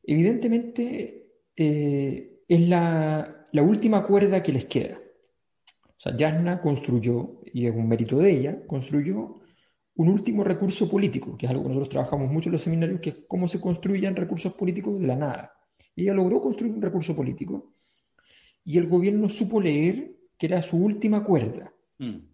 evidentemente 0.02 1.32
eh, 1.56 2.42
es 2.46 2.68
la, 2.68 3.48
última 3.52 4.04
cuerda 4.04 4.42
que 4.42 4.52
les 4.52 4.66
queda. 4.66 4.98
O 4.98 6.00
sea, 6.00 6.16
Yasna 6.16 6.60
construyó, 6.60 7.40
y 7.52 7.66
es 7.66 7.74
un 7.74 7.88
mérito 7.88 8.18
de 8.18 8.30
ella, 8.30 8.66
construyó 8.66 9.40
un 9.96 10.08
último 10.08 10.44
recurso 10.44 10.88
político, 10.88 11.36
que 11.36 11.46
es 11.46 11.50
algo 11.50 11.64
que 11.64 11.68
nosotros 11.68 11.90
trabajamos 11.90 12.32
mucho 12.32 12.48
en 12.48 12.54
los 12.54 12.62
seminarios, 12.62 13.00
que 13.00 13.10
es 13.10 13.16
cómo 13.28 13.48
se 13.48 13.60
construyen 13.60 14.16
recursos 14.16 14.54
políticos 14.54 14.98
de 14.98 15.06
la 15.06 15.16
nada. 15.16 15.52
Ella 15.94 16.14
logró 16.14 16.40
construir 16.40 16.72
un 16.72 16.80
recurso 16.80 17.14
político 17.14 17.74
y 18.64 18.78
el 18.78 18.88
gobierno 18.88 19.28
supo 19.28 19.60
leer 19.60 20.16
que 20.38 20.46
era 20.46 20.62
su 20.62 20.78
última 20.78 21.22
cuerda. 21.22 21.72
Mm. 21.98 22.29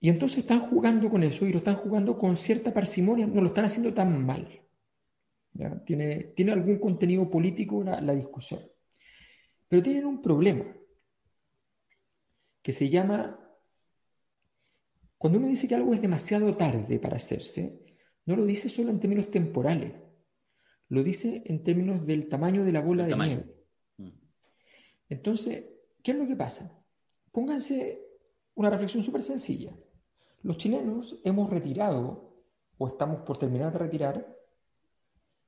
Y 0.00 0.08
entonces 0.08 0.38
están 0.38 0.60
jugando 0.60 1.10
con 1.10 1.22
eso 1.22 1.46
y 1.46 1.52
lo 1.52 1.58
están 1.58 1.76
jugando 1.76 2.16
con 2.16 2.36
cierta 2.36 2.72
parsimonia, 2.72 3.26
no 3.26 3.40
lo 3.40 3.48
están 3.48 3.64
haciendo 3.64 3.92
tan 3.92 4.24
mal. 4.24 4.62
Tiene, 5.84 6.32
tiene 6.36 6.52
algún 6.52 6.78
contenido 6.78 7.28
político 7.28 7.82
la, 7.82 8.00
la 8.00 8.14
discusión. 8.14 8.60
Pero 9.66 9.82
tienen 9.82 10.06
un 10.06 10.22
problema 10.22 10.64
que 12.62 12.72
se 12.72 12.88
llama, 12.88 13.38
cuando 15.16 15.38
uno 15.38 15.48
dice 15.48 15.66
que 15.66 15.74
algo 15.74 15.94
es 15.94 16.00
demasiado 16.00 16.56
tarde 16.56 16.98
para 16.98 17.16
hacerse, 17.16 17.80
no 18.26 18.36
lo 18.36 18.44
dice 18.44 18.68
solo 18.68 18.90
en 18.90 19.00
términos 19.00 19.30
temporales, 19.30 19.94
lo 20.90 21.02
dice 21.02 21.42
en 21.46 21.62
términos 21.62 22.06
del 22.06 22.28
tamaño 22.28 22.64
de 22.64 22.72
la 22.72 22.80
bola 22.80 23.06
de 23.06 23.16
nieve. 23.16 23.58
Entonces, 25.08 25.64
¿qué 26.02 26.12
es 26.12 26.16
lo 26.16 26.26
que 26.26 26.36
pasa? 26.36 26.78
Pónganse 27.32 28.02
una 28.54 28.70
reflexión 28.70 29.02
súper 29.02 29.22
sencilla. 29.22 29.76
Los 30.48 30.56
chilenos 30.56 31.18
hemos 31.24 31.50
retirado, 31.50 32.32
o 32.78 32.88
estamos 32.88 33.20
por 33.20 33.36
terminar 33.36 33.70
de 33.70 33.80
retirar, 33.80 34.34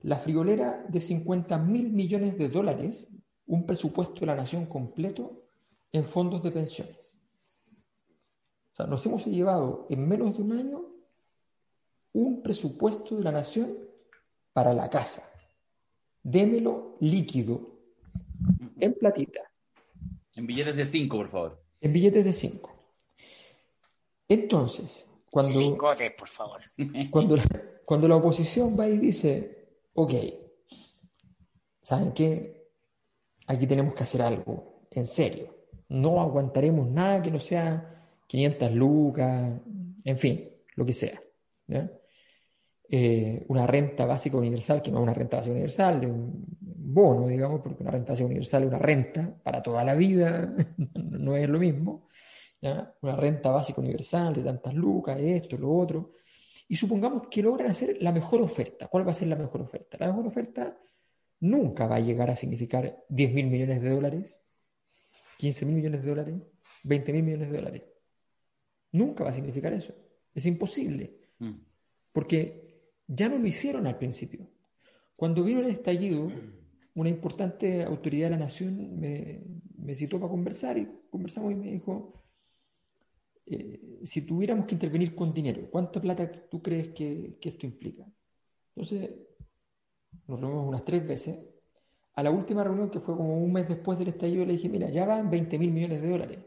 la 0.02 0.18
friolera 0.18 0.84
de 0.90 1.00
50 1.00 1.56
mil 1.56 1.88
millones 1.90 2.36
de 2.36 2.50
dólares, 2.50 3.08
un 3.46 3.64
presupuesto 3.64 4.20
de 4.20 4.26
la 4.26 4.34
nación 4.34 4.66
completo, 4.66 5.46
en 5.90 6.04
fondos 6.04 6.42
de 6.42 6.50
pensiones. 6.50 7.16
O 8.72 8.76
sea, 8.76 8.86
nos 8.86 9.06
hemos 9.06 9.24
llevado 9.24 9.86
en 9.88 10.06
menos 10.06 10.36
de 10.36 10.42
un 10.42 10.52
año 10.52 10.84
un 12.12 12.42
presupuesto 12.42 13.16
de 13.16 13.24
la 13.24 13.32
nación 13.32 13.78
para 14.52 14.74
la 14.74 14.90
casa. 14.90 15.26
Démelo 16.22 16.98
líquido, 17.00 17.58
en 18.78 18.92
platita. 18.92 19.50
En 20.34 20.46
billetes 20.46 20.76
de 20.76 20.84
5, 20.84 21.16
por 21.16 21.28
favor. 21.28 21.64
En 21.80 21.90
billetes 21.90 22.22
de 22.22 22.34
5. 22.34 22.79
Entonces, 24.30 25.10
cuando, 25.28 25.76
por 26.16 26.28
favor. 26.28 26.60
Cuando, 27.10 27.36
la, 27.36 27.44
cuando 27.84 28.06
la 28.06 28.14
oposición 28.14 28.78
va 28.78 28.88
y 28.88 28.96
dice, 28.96 29.80
ok, 29.94 30.12
¿saben 31.82 32.12
qué? 32.12 32.68
Aquí 33.48 33.66
tenemos 33.66 33.92
que 33.92 34.04
hacer 34.04 34.22
algo, 34.22 34.86
en 34.92 35.08
serio. 35.08 35.52
No 35.88 36.20
aguantaremos 36.20 36.88
nada 36.88 37.20
que 37.20 37.32
no 37.32 37.40
sea 37.40 38.06
500 38.28 38.72
lucas, 38.72 39.52
en 40.04 40.18
fin, 40.18 40.48
lo 40.76 40.86
que 40.86 40.92
sea. 40.92 41.20
Eh, 42.88 43.44
una 43.48 43.66
renta 43.66 44.06
básica 44.06 44.36
universal, 44.36 44.80
que 44.80 44.92
no 44.92 44.98
es 44.98 45.02
una 45.02 45.14
renta 45.14 45.38
básica 45.38 45.54
universal, 45.54 46.06
un 46.06 46.44
bono, 46.60 47.26
digamos, 47.26 47.60
porque 47.62 47.82
una 47.82 47.90
renta 47.90 48.12
básica 48.12 48.26
universal 48.26 48.62
es 48.62 48.68
una 48.68 48.78
renta 48.78 49.34
para 49.42 49.60
toda 49.60 49.82
la 49.82 49.96
vida, 49.96 50.54
no 50.94 51.36
es 51.36 51.48
lo 51.48 51.58
mismo 51.58 52.06
una 52.62 53.16
renta 53.16 53.50
básica 53.50 53.80
universal 53.80 54.34
de 54.34 54.42
tantas 54.42 54.74
lucas, 54.74 55.18
esto, 55.20 55.56
lo 55.56 55.72
otro, 55.72 56.12
y 56.68 56.76
supongamos 56.76 57.28
que 57.28 57.42
logran 57.42 57.70
hacer 57.70 57.96
la 58.00 58.12
mejor 58.12 58.42
oferta. 58.42 58.86
¿Cuál 58.88 59.06
va 59.06 59.10
a 59.10 59.14
ser 59.14 59.28
la 59.28 59.36
mejor 59.36 59.62
oferta? 59.62 59.96
La 59.98 60.08
mejor 60.08 60.26
oferta 60.26 60.78
nunca 61.40 61.86
va 61.86 61.96
a 61.96 62.00
llegar 62.00 62.30
a 62.30 62.36
significar 62.36 63.04
10 63.08 63.34
mil 63.34 63.46
millones 63.46 63.82
de 63.82 63.88
dólares, 63.88 64.40
15 65.38 65.66
mil 65.66 65.76
millones 65.76 66.02
de 66.02 66.08
dólares, 66.08 66.34
20 66.84 67.12
mil 67.12 67.22
millones 67.22 67.50
de 67.50 67.56
dólares. 67.56 67.82
Nunca 68.92 69.24
va 69.24 69.30
a 69.30 69.34
significar 69.34 69.72
eso. 69.72 69.94
Es 70.34 70.46
imposible. 70.46 71.16
Mm. 71.38 71.52
Porque 72.12 72.92
ya 73.06 73.28
no 73.28 73.38
lo 73.38 73.46
hicieron 73.46 73.86
al 73.86 73.98
principio. 73.98 74.48
Cuando 75.16 75.42
vino 75.42 75.60
el 75.60 75.66
estallido, 75.66 76.30
una 76.94 77.08
importante 77.08 77.82
autoridad 77.82 78.26
de 78.26 78.36
la 78.36 78.44
nación 78.44 78.98
me, 78.98 79.42
me 79.76 79.94
citó 79.94 80.18
para 80.20 80.30
conversar 80.30 80.78
y 80.78 80.88
conversamos 81.10 81.52
y 81.52 81.56
me 81.56 81.72
dijo, 81.72 82.19
eh, 83.50 83.80
si 84.04 84.22
tuviéramos 84.22 84.66
que 84.66 84.74
intervenir 84.74 85.14
con 85.14 85.32
dinero, 85.32 85.68
¿cuánta 85.70 86.00
plata 86.00 86.30
tú 86.48 86.62
crees 86.62 86.88
que, 86.88 87.38
esto 87.40 87.66
implica? 87.66 88.06
Entonces, 88.74 89.10
nos 90.26 90.40
reunimos 90.40 90.68
unas 90.68 90.84
tres 90.84 91.06
veces, 91.06 91.38
a 92.14 92.22
la 92.22 92.30
última 92.30 92.64
reunión, 92.64 92.90
que 92.90 93.00
fue 93.00 93.16
como 93.16 93.38
un 93.38 93.52
mes 93.52 93.68
después 93.68 93.98
del 93.98 94.08
estallido, 94.08 94.44
le 94.44 94.52
dije, 94.52 94.68
mira, 94.68 94.90
ya 94.90 95.04
van 95.06 95.30
20 95.30 95.58
mil 95.58 95.70
millones 95.72 96.02
de 96.02 96.08
dólares. 96.08 96.38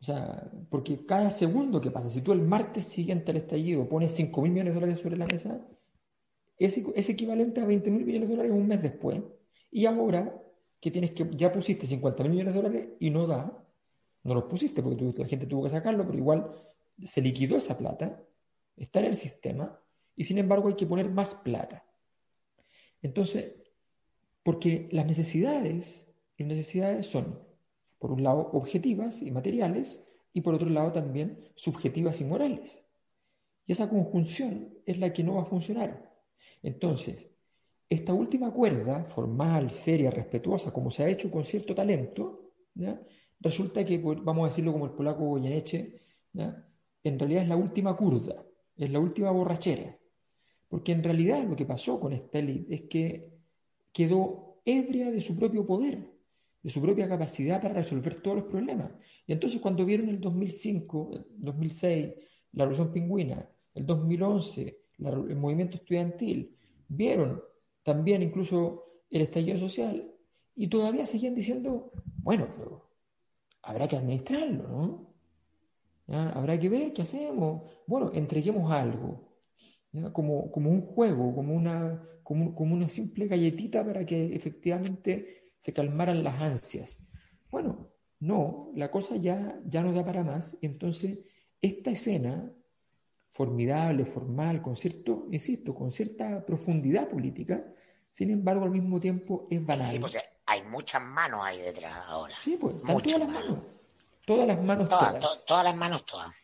O 0.00 0.04
sea, 0.04 0.50
porque 0.70 1.04
cada 1.06 1.30
segundo 1.30 1.80
que 1.80 1.90
pasa, 1.90 2.08
si 2.08 2.20
tú 2.20 2.32
el 2.32 2.42
martes 2.42 2.84
siguiente 2.84 3.30
al 3.32 3.38
estallido 3.38 3.88
pones 3.88 4.12
5 4.12 4.42
mil 4.42 4.52
millones 4.52 4.74
de 4.74 4.80
dólares 4.80 5.00
sobre 5.00 5.16
la 5.16 5.26
mesa, 5.26 5.60
es, 6.56 6.78
es 6.78 7.08
equivalente 7.08 7.60
a 7.60 7.64
20 7.66 7.90
mil 7.90 8.04
millones 8.04 8.28
de 8.28 8.36
dólares 8.36 8.52
un 8.52 8.68
mes 8.68 8.82
después. 8.82 9.22
Y 9.70 9.86
ahora 9.86 10.40
que 10.80 10.90
tienes 10.90 11.12
que, 11.12 11.28
ya 11.34 11.52
pusiste 11.52 11.86
50 11.86 12.22
mil 12.22 12.32
millones 12.32 12.54
de 12.54 12.62
dólares 12.62 12.88
y 13.00 13.10
no 13.10 13.26
da, 13.26 13.67
no 14.28 14.34
los 14.34 14.44
pusiste 14.44 14.82
porque 14.82 15.12
la 15.16 15.26
gente 15.26 15.46
tuvo 15.46 15.64
que 15.64 15.70
sacarlo, 15.70 16.06
pero 16.06 16.18
igual 16.18 16.52
se 17.04 17.20
liquidó 17.20 17.56
esa 17.56 17.76
plata, 17.76 18.22
está 18.76 19.00
en 19.00 19.06
el 19.06 19.16
sistema, 19.16 19.80
y 20.14 20.24
sin 20.24 20.38
embargo 20.38 20.68
hay 20.68 20.74
que 20.74 20.86
poner 20.86 21.10
más 21.10 21.34
plata. 21.34 21.84
Entonces, 23.02 23.54
porque 24.42 24.88
las 24.92 25.06
necesidades, 25.06 26.08
las 26.36 26.48
necesidades 26.48 27.06
son, 27.06 27.38
por 27.98 28.12
un 28.12 28.22
lado, 28.22 28.50
objetivas 28.52 29.22
y 29.22 29.30
materiales, 29.30 30.04
y 30.32 30.40
por 30.40 30.54
otro 30.54 30.68
lado 30.68 30.92
también 30.92 31.38
subjetivas 31.54 32.20
y 32.20 32.24
morales. 32.24 32.84
Y 33.66 33.72
esa 33.72 33.88
conjunción 33.88 34.78
es 34.86 34.98
la 34.98 35.12
que 35.12 35.22
no 35.22 35.34
va 35.34 35.42
a 35.42 35.46
funcionar. 35.46 36.14
Entonces, 36.62 37.30
esta 37.88 38.12
última 38.12 38.52
cuerda, 38.52 39.04
formal, 39.04 39.70
seria, 39.70 40.10
respetuosa, 40.10 40.72
como 40.72 40.90
se 40.90 41.04
ha 41.04 41.08
hecho 41.08 41.30
con 41.30 41.44
cierto 41.44 41.74
talento, 41.74 42.52
resulta 43.40 43.84
que, 43.84 43.98
pues, 43.98 44.22
vamos 44.22 44.44
a 44.44 44.48
decirlo 44.48 44.72
como 44.72 44.86
el 44.86 44.92
polaco 44.92 45.24
Goyeneche, 45.24 46.00
en 46.34 47.18
realidad 47.18 47.42
es 47.42 47.48
la 47.48 47.56
última 47.56 47.96
curda, 47.96 48.44
es 48.76 48.90
la 48.90 48.98
última 48.98 49.30
borrachera. 49.30 49.96
Porque 50.68 50.92
en 50.92 51.02
realidad 51.02 51.44
lo 51.44 51.56
que 51.56 51.64
pasó 51.64 51.98
con 51.98 52.12
esta 52.12 52.38
élite 52.38 52.74
es 52.74 52.82
que 52.82 53.30
quedó 53.92 54.60
ebria 54.64 55.10
de 55.10 55.20
su 55.20 55.36
propio 55.36 55.66
poder, 55.66 56.06
de 56.62 56.70
su 56.70 56.82
propia 56.82 57.08
capacidad 57.08 57.62
para 57.62 57.74
resolver 57.74 58.20
todos 58.20 58.38
los 58.38 58.46
problemas. 58.46 58.90
Y 59.26 59.32
entonces 59.32 59.60
cuando 59.60 59.84
vieron 59.86 60.08
el 60.10 60.20
2005, 60.20 61.10
el 61.14 61.24
2006, 61.38 62.14
la 62.52 62.64
Revolución 62.64 62.92
Pingüina, 62.92 63.48
el 63.74 63.86
2011, 63.86 64.80
el 64.98 65.36
movimiento 65.36 65.76
estudiantil, 65.76 66.54
vieron 66.88 67.42
también 67.82 68.22
incluso 68.22 68.84
el 69.10 69.22
estallido 69.22 69.56
social 69.56 70.12
y 70.54 70.66
todavía 70.66 71.06
seguían 71.06 71.34
diciendo, 71.34 71.92
bueno, 72.16 72.48
pero 72.56 72.87
habrá 73.62 73.88
que 73.88 73.96
administrarlo, 73.96 74.68
¿no? 74.68 75.08
Habrá 76.08 76.58
que 76.58 76.68
ver 76.68 76.92
qué 76.92 77.02
hacemos. 77.02 77.70
Bueno, 77.86 78.10
entreguemos 78.14 78.70
algo, 78.72 79.28
Como, 80.12 80.50
como 80.50 80.70
un 80.70 80.82
juego, 80.82 81.34
como 81.34 81.54
una, 81.54 82.02
como, 82.22 82.52
una 82.74 82.88
simple 82.88 83.26
galletita 83.26 83.84
para 83.84 84.04
que 84.04 84.34
efectivamente 84.34 85.52
se 85.58 85.72
calmaran 85.72 86.22
las 86.22 86.40
ansias. 86.40 86.98
Bueno, 87.50 87.90
no, 88.20 88.70
la 88.74 88.90
cosa 88.90 89.16
ya, 89.16 89.60
ya 89.66 89.82
no 89.82 89.92
da 89.92 90.04
para 90.04 90.24
más. 90.24 90.56
Entonces, 90.62 91.18
esta 91.60 91.90
escena 91.90 92.52
formidable, 93.30 94.04
formal, 94.04 94.62
con 94.62 94.76
cierto, 94.76 95.26
insisto, 95.30 95.74
con 95.74 95.90
cierta 95.92 96.44
profundidad 96.44 97.08
política, 97.08 97.64
sin 98.12 98.30
embargo, 98.30 98.64
al 98.64 98.70
mismo 98.70 98.98
tiempo 98.98 99.46
es 99.50 99.64
banal. 99.64 99.90
Sí, 99.90 99.98
hay 100.48 100.62
muchas 100.62 101.02
manos 101.02 101.40
ahí 101.44 101.60
detrás 101.60 101.94
ahora. 102.06 102.34
Sí, 102.42 102.56
pues, 102.58 102.74
están 102.74 102.96
todas 103.02 103.18
las 103.18 103.28
manos. 103.28 103.58
Todas 104.24 104.46
las 104.46 104.62
manos, 104.62 104.88
todas. 104.88 105.44
todas 105.44 105.64
las 105.64 105.76
manos, 105.76 106.06
todas. 106.06 106.34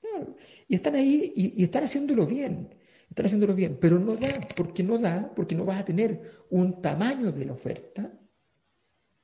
Claro. 0.00 0.36
Y 0.68 0.76
están 0.76 0.94
ahí 0.94 1.32
y, 1.34 1.64
están 1.64 1.84
haciéndolo 1.84 2.24
bien. 2.24 2.72
Están 3.10 3.26
haciéndolo 3.26 3.54
bien, 3.54 3.78
pero 3.80 3.98
no 3.98 4.16
da, 4.16 4.40
porque 4.56 4.82
no 4.82 4.96
da, 4.96 5.32
porque 5.34 5.54
no 5.54 5.64
vas 5.64 5.80
a 5.80 5.84
tener 5.84 6.46
un 6.50 6.80
tamaño 6.80 7.30
de 7.32 7.44
la 7.44 7.52
oferta 7.52 8.12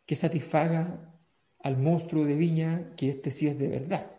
que 0.05 0.17
satisfaga 0.17 1.15
al 1.61 1.77
monstruo 1.79 2.25
de 2.25 2.35
Viña 2.35 2.95
que 2.97 3.11
este 3.11 3.31
sí 3.31 3.47
es 3.47 3.59
de 3.59 3.69
verdad. 3.69 4.11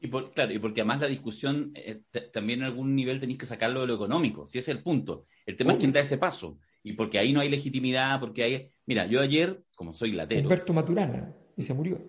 Y 0.00 0.08
claro, 0.10 0.52
y 0.52 0.58
porque 0.58 0.80
además 0.80 1.00
la 1.00 1.08
discusión 1.08 1.72
eh, 1.74 2.02
también 2.32 2.60
en 2.60 2.66
algún 2.66 2.94
nivel 2.94 3.18
tenéis 3.18 3.40
que 3.40 3.46
sacarlo 3.46 3.80
de 3.80 3.88
lo 3.88 3.94
económico, 3.96 4.46
si 4.46 4.58
ese 4.58 4.70
es 4.70 4.76
el 4.76 4.82
punto. 4.82 5.26
El 5.44 5.56
tema 5.56 5.72
es 5.72 5.78
quién 5.78 5.92
da 5.92 6.00
ese 6.00 6.18
paso. 6.18 6.58
Y 6.82 6.92
porque 6.92 7.18
ahí 7.18 7.32
no 7.32 7.40
hay 7.40 7.48
legitimidad, 7.48 8.20
porque 8.20 8.44
hay... 8.44 8.72
Mira, 8.86 9.06
yo 9.06 9.20
ayer, 9.20 9.64
como 9.74 9.92
soy 9.92 10.12
latero... 10.12 10.42
Humberto 10.42 10.72
Maturana, 10.72 11.34
y 11.56 11.62
se 11.62 11.74
murió. 11.74 12.00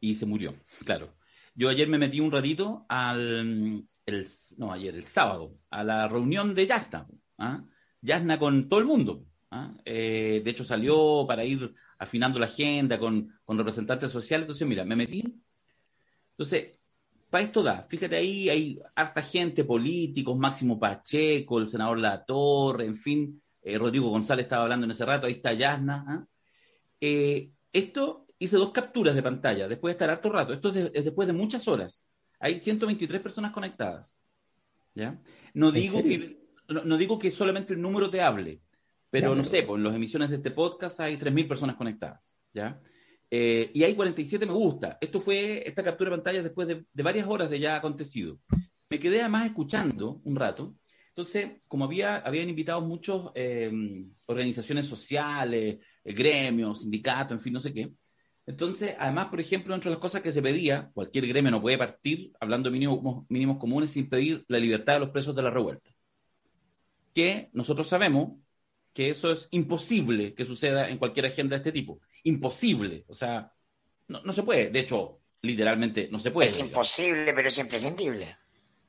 Y 0.00 0.14
se 0.14 0.26
murió, 0.26 0.54
claro. 0.84 1.14
Yo 1.54 1.68
ayer 1.68 1.88
me 1.88 1.98
metí 1.98 2.20
un 2.20 2.30
ratito 2.30 2.86
al... 2.88 3.84
El, 4.06 4.28
no, 4.58 4.72
ayer, 4.72 4.94
el 4.94 5.06
sábado, 5.06 5.56
a 5.70 5.82
la 5.82 6.06
reunión 6.06 6.54
de 6.54 6.66
Yasna. 6.66 7.08
¿ah? 7.38 7.64
Yasna 8.00 8.38
con 8.38 8.68
todo 8.68 8.78
el 8.78 8.86
mundo. 8.86 9.24
¿ah? 9.50 9.74
Eh, 9.84 10.40
de 10.44 10.50
hecho, 10.50 10.64
salió 10.64 11.24
para 11.26 11.44
ir 11.44 11.74
afinando 11.98 12.38
la 12.38 12.46
agenda 12.46 12.98
con, 12.98 13.32
con 13.44 13.58
representantes 13.58 14.12
sociales. 14.12 14.44
Entonces, 14.44 14.68
mira, 14.68 14.84
me 14.84 14.94
metí. 14.94 15.24
Entonces, 16.32 16.78
para 17.30 17.44
esto 17.44 17.62
da. 17.62 17.86
Fíjate 17.88 18.16
ahí, 18.16 18.48
hay 18.48 18.80
harta 18.94 19.20
gente, 19.22 19.64
políticos, 19.64 20.38
Máximo 20.38 20.78
Pacheco, 20.78 21.58
el 21.58 21.68
senador 21.68 21.98
La 21.98 22.24
Torre, 22.24 22.84
en 22.86 22.96
fin, 22.96 23.42
eh, 23.74 23.78
Rodrigo 23.78 24.08
González 24.08 24.44
estaba 24.44 24.62
hablando 24.62 24.84
en 24.84 24.92
ese 24.92 25.04
rato, 25.04 25.26
ahí 25.26 25.34
está 25.34 25.52
Yasna. 25.52 26.04
¿ah? 26.08 26.26
Eh, 27.00 27.50
esto 27.72 28.26
hice 28.38 28.56
dos 28.56 28.72
capturas 28.72 29.14
de 29.14 29.22
pantalla 29.22 29.68
después 29.68 29.90
de 29.90 29.94
estar 29.94 30.10
harto 30.10 30.30
rato. 30.30 30.52
Esto 30.52 30.68
es, 30.70 30.92
después 30.92 31.26
de 31.28 31.34
muchas 31.34 31.66
horas. 31.68 32.04
Hay 32.40 32.58
123 32.58 33.20
personas 33.20 33.52
conectadas. 33.52 34.22
¿ya? 34.94 35.20
No, 35.54 35.70
digo 35.70 36.02
que, 36.02 36.40
no, 36.68 36.96
digo 36.96 37.18
que 37.18 37.30
solamente 37.30 37.74
el 37.74 37.82
número 37.82 38.10
te 38.10 38.20
hable, 38.20 38.60
pero 39.10 39.34
no 39.34 39.44
sé, 39.44 39.62
pues 39.62 39.78
en 39.78 39.84
las 39.84 39.94
emisiones 39.94 40.30
de 40.30 40.36
este 40.36 40.50
podcast 40.50 41.00
hay 41.00 41.16
3.000 41.16 41.48
personas 41.48 41.76
conectadas. 41.76 42.20
¿ya? 42.52 42.80
Eh, 43.30 43.70
y 43.74 43.82
hay 43.84 43.94
47 43.94 44.46
me 44.46 44.52
gusta. 44.52 44.98
Esto 45.00 45.20
fue 45.20 45.62
esta 45.66 45.82
captura 45.82 46.10
de 46.10 46.16
pantalla 46.16 46.42
después 46.42 46.68
de, 46.68 46.84
varias 46.94 47.26
horas 47.26 47.50
de 47.50 47.60
ya 47.60 47.76
acontecido. 47.76 48.38
Me 48.88 48.98
quedé 48.98 49.20
además 49.20 49.46
escuchando 49.46 50.20
un 50.24 50.36
rato. 50.36 50.74
Entonces, 51.18 51.50
como 51.66 51.84
había, 51.84 52.18
habían 52.18 52.48
invitado 52.48 52.80
muchas 52.80 53.16
eh, 53.34 53.72
organizaciones 54.26 54.86
sociales, 54.86 55.78
eh, 56.04 56.12
gremios, 56.14 56.82
sindicatos, 56.82 57.32
en 57.32 57.40
fin, 57.40 57.54
no 57.54 57.58
sé 57.58 57.74
qué. 57.74 57.90
Entonces, 58.46 58.94
además, 58.96 59.26
por 59.26 59.40
ejemplo, 59.40 59.74
entre 59.74 59.90
las 59.90 59.98
cosas 59.98 60.22
que 60.22 60.30
se 60.30 60.40
pedía, 60.40 60.92
cualquier 60.94 61.26
gremio 61.26 61.50
no 61.50 61.60
puede 61.60 61.76
partir, 61.76 62.30
hablando 62.38 62.70
de 62.70 62.74
mínimos, 62.74 63.24
mínimos 63.28 63.58
comunes, 63.58 63.90
sin 63.90 64.08
pedir 64.08 64.44
la 64.46 64.60
libertad 64.60 64.92
de 64.92 65.00
los 65.00 65.08
presos 65.08 65.34
de 65.34 65.42
la 65.42 65.50
revuelta. 65.50 65.90
Que 67.12 67.50
nosotros 67.52 67.88
sabemos 67.88 68.38
que 68.92 69.10
eso 69.10 69.32
es 69.32 69.48
imposible 69.50 70.34
que 70.34 70.44
suceda 70.44 70.88
en 70.88 70.98
cualquier 70.98 71.26
agenda 71.26 71.56
de 71.56 71.62
este 71.62 71.72
tipo 71.72 72.00
imposible. 72.22 73.04
O 73.08 73.14
sea, 73.14 73.52
no, 74.06 74.32
se 74.32 74.44
puede. 74.44 74.70
De 74.70 74.78
hecho, 74.78 75.18
literalmente 75.42 76.08
no 76.12 76.20
se 76.20 76.30
puede. 76.30 76.48
Es 76.48 76.60
imposible, 76.60 77.34
pero 77.34 77.48
es 77.48 77.58
imprescindible. 77.58 78.36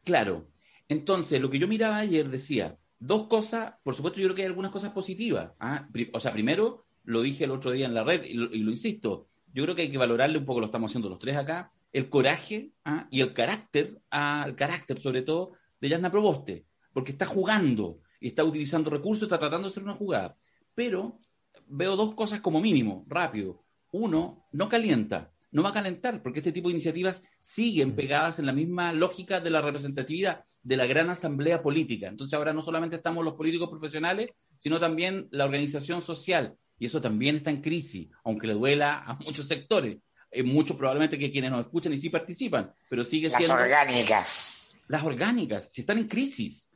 Claro. 0.04 0.48
Entonces, 0.90 1.40
lo 1.40 1.50
que 1.50 1.60
yo 1.60 1.68
miraba 1.68 1.98
ayer 1.98 2.30
decía, 2.30 2.78
dos 3.00 3.28
cosas, 3.28 3.76
por 3.84 3.96
supuesto 3.96 4.20
yo 4.20 4.28
creo 4.28 4.36
que 4.36 4.42
hay 4.42 4.48
algunas 4.48 4.72
cosas 4.72 4.92
positivas. 4.92 5.52
¿ah? 5.60 5.88
O 6.14 6.20
sea, 6.20 6.34
primero, 6.34 6.86
lo 7.04 7.22
dije 7.22 7.46
el 7.46 7.52
otro 7.52 7.72
día 7.72 7.86
en 7.86 7.94
la 7.94 8.04
red 8.04 8.24
y 8.26 8.34
lo, 8.34 8.54
insisto, 8.54 9.28
yo 9.54 9.64
creo 9.64 9.76
que 9.76 9.84
hay 9.84 9.92
que 9.92 9.98
valorarle 9.98 10.40
un 10.40 10.46
poco, 10.46 10.60
lo 10.60 10.66
estamos 10.66 10.92
haciendo 10.92 11.08
los 11.08 11.20
tres 11.20 11.38
acá, 11.38 11.72
el 11.94 12.10
coraje 12.10 12.72
¿ah? 12.86 13.08
y 13.12 13.22
el 13.22 13.34
carácter, 13.34 14.02
¿ah? 14.10 14.44
el 14.48 14.56
carácter 14.56 15.00
sobre 15.00 15.22
todo, 15.22 15.54
de 15.80 15.90
Yasna 15.90 16.12
Proboste, 16.12 16.66
porque 16.92 17.12
está 17.12 17.26
jugando 17.26 18.00
y 18.20 18.28
está 18.28 18.44
utilizando 18.44 18.90
recursos, 18.90 19.24
está 19.24 19.40
tratando 19.40 19.68
de 19.68 19.72
hacer 19.72 19.84
una 19.84 19.94
jugada. 19.94 20.36
Pero 20.74 21.20
veo 21.68 21.96
dos 21.96 22.16
cosas 22.16 22.42
como 22.42 22.60
mínimo, 22.60 23.06
rápido. 23.08 23.64
Uno, 23.92 24.48
no 24.52 24.68
calienta, 24.70 25.32
no 25.52 25.64
va 25.64 25.70
a 25.70 25.74
calentar, 25.74 26.22
porque 26.22 26.40
este 26.40 26.52
tipo 26.52 26.68
de 26.68 26.74
iniciativas 26.74 27.24
siguen 27.40 27.96
pegadas 27.96 28.40
en 28.40 28.46
la 28.46 28.54
misma 28.54 28.94
lógica 28.94 29.40
de 29.40 29.50
la 29.50 29.62
representatividad 29.62 30.44
de 30.64 30.78
la 30.78 30.86
gran 30.86 31.10
asamblea 31.10 31.62
política. 31.62 32.08
Entonces 32.08 32.36
ahora 32.36 32.54
no 32.54 32.62
solamente 32.62 32.98
estamos 32.98 33.26
los 33.26 33.34
políticos 33.34 33.70
profesionales, 33.70 34.30
sino 34.58 34.80
también 34.80 35.28
la 35.32 35.46
organización 35.46 36.02
social. 36.02 36.56
Y 36.78 36.86
eso 36.86 37.02
también 37.02 37.36
está 37.36 37.50
en 37.50 37.62
crisis, 37.62 38.08
aunque 38.24 38.48
le 38.48 38.54
duela 38.54 39.04
a 39.06 39.14
muchos 39.26 39.48
sectores. 39.48 39.98
Hay 40.32 40.44
muchos 40.44 40.78
probablemente 40.78 41.18
que 41.18 41.32
quienes 41.32 41.52
nos 41.52 41.66
escuchan 41.66 41.94
y 41.94 41.98
sí 41.98 42.10
participan, 42.10 42.72
pero 42.88 43.04
sigue 43.04 43.30
siendo... 43.30 43.56
Las 43.56 43.64
orgánicas. 43.64 44.78
Las 44.88 45.04
orgánicas, 45.04 45.70
si 45.72 45.82
están 45.82 45.98
en 45.98 46.08
crisis. 46.08 46.70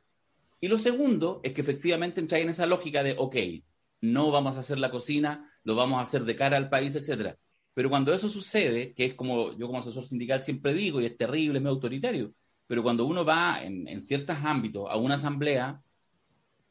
Y 0.60 0.68
lo 0.68 0.78
segundo 0.78 1.40
es 1.44 1.52
que 1.52 1.60
efectivamente 1.60 2.20
entra 2.20 2.38
en 2.38 2.48
esa 2.48 2.66
lógica 2.66 3.02
de, 3.02 3.14
ok, 3.16 3.36
no 4.00 4.30
vamos 4.30 4.56
a 4.56 4.60
hacer 4.60 4.78
la 4.78 4.90
cocina, 4.90 5.52
lo 5.62 5.76
vamos 5.76 5.98
a 5.98 6.02
hacer 6.02 6.24
de 6.24 6.36
cara 6.36 6.56
al 6.56 6.68
país, 6.68 6.94
etcétera. 6.94 7.36
Pero 7.74 7.90
cuando 7.90 8.12
eso 8.14 8.28
sucede, 8.28 8.94
que 8.94 9.04
es 9.04 9.14
como 9.14 9.52
yo 9.56 9.66
como 9.66 9.80
asesor 9.80 10.04
sindical 10.04 10.42
siempre 10.42 10.72
digo, 10.74 11.00
y 11.00 11.06
es 11.06 11.16
terrible, 11.16 11.58
es 11.58 11.62
muy 11.62 11.70
autoritario, 11.70 12.32
pero 12.66 12.82
cuando 12.82 13.04
uno 13.04 13.24
va 13.24 13.62
en, 13.62 13.86
en 13.88 14.02
ciertos 14.02 14.36
ámbitos 14.42 14.88
a 14.88 14.96
una 14.96 15.16
asamblea, 15.16 15.82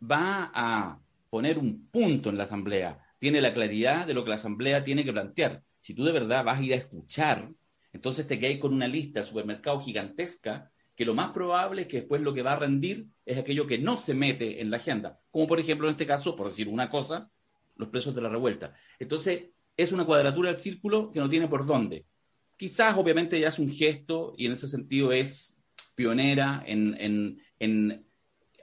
va 0.01 0.51
a 0.53 0.99
poner 1.29 1.57
un 1.57 1.87
punto 1.87 2.29
en 2.29 2.37
la 2.37 2.43
asamblea, 2.43 2.99
tiene 3.17 3.41
la 3.41 3.53
claridad 3.53 4.07
de 4.07 4.13
lo 4.13 4.23
que 4.23 4.29
la 4.29 4.35
asamblea 4.35 4.83
tiene 4.83 5.03
que 5.03 5.13
plantear. 5.13 5.63
Si 5.79 5.93
tú 5.93 6.03
de 6.03 6.11
verdad 6.11 6.43
vas 6.43 6.59
a 6.59 6.63
ir 6.63 6.73
a 6.73 6.77
escuchar, 6.77 7.49
entonces 7.91 8.27
te 8.27 8.39
quedas 8.39 8.59
con 8.59 8.73
una 8.73 8.87
lista 8.87 9.19
de 9.19 9.25
supermercados 9.25 9.85
gigantesca 9.85 10.71
que 10.95 11.05
lo 11.05 11.15
más 11.15 11.31
probable 11.31 11.83
es 11.83 11.87
que 11.87 11.97
después 11.97 12.21
lo 12.21 12.33
que 12.33 12.43
va 12.43 12.53
a 12.53 12.59
rendir 12.59 13.07
es 13.25 13.37
aquello 13.37 13.65
que 13.65 13.79
no 13.79 13.97
se 13.97 14.13
mete 14.13 14.61
en 14.61 14.69
la 14.69 14.77
agenda, 14.77 15.19
como 15.31 15.47
por 15.47 15.59
ejemplo 15.59 15.87
en 15.87 15.93
este 15.93 16.05
caso, 16.05 16.35
por 16.35 16.47
decir 16.47 16.67
una 16.67 16.89
cosa, 16.89 17.31
los 17.75 17.89
presos 17.89 18.13
de 18.13 18.21
la 18.21 18.29
revuelta. 18.29 18.75
Entonces, 18.99 19.49
es 19.77 19.91
una 19.91 20.05
cuadratura 20.05 20.49
del 20.51 20.59
círculo 20.59 21.09
que 21.11 21.19
no 21.19 21.29
tiene 21.29 21.47
por 21.47 21.65
dónde. 21.65 22.05
Quizás, 22.57 22.95
obviamente, 22.97 23.39
ya 23.39 23.47
es 23.49 23.59
un 23.59 23.69
gesto 23.71 24.33
y 24.37 24.45
en 24.45 24.53
ese 24.53 24.67
sentido 24.67 25.11
es 25.11 25.55
pionera 25.95 26.63
en, 26.65 26.95
en, 26.99 27.41
en 27.59 28.05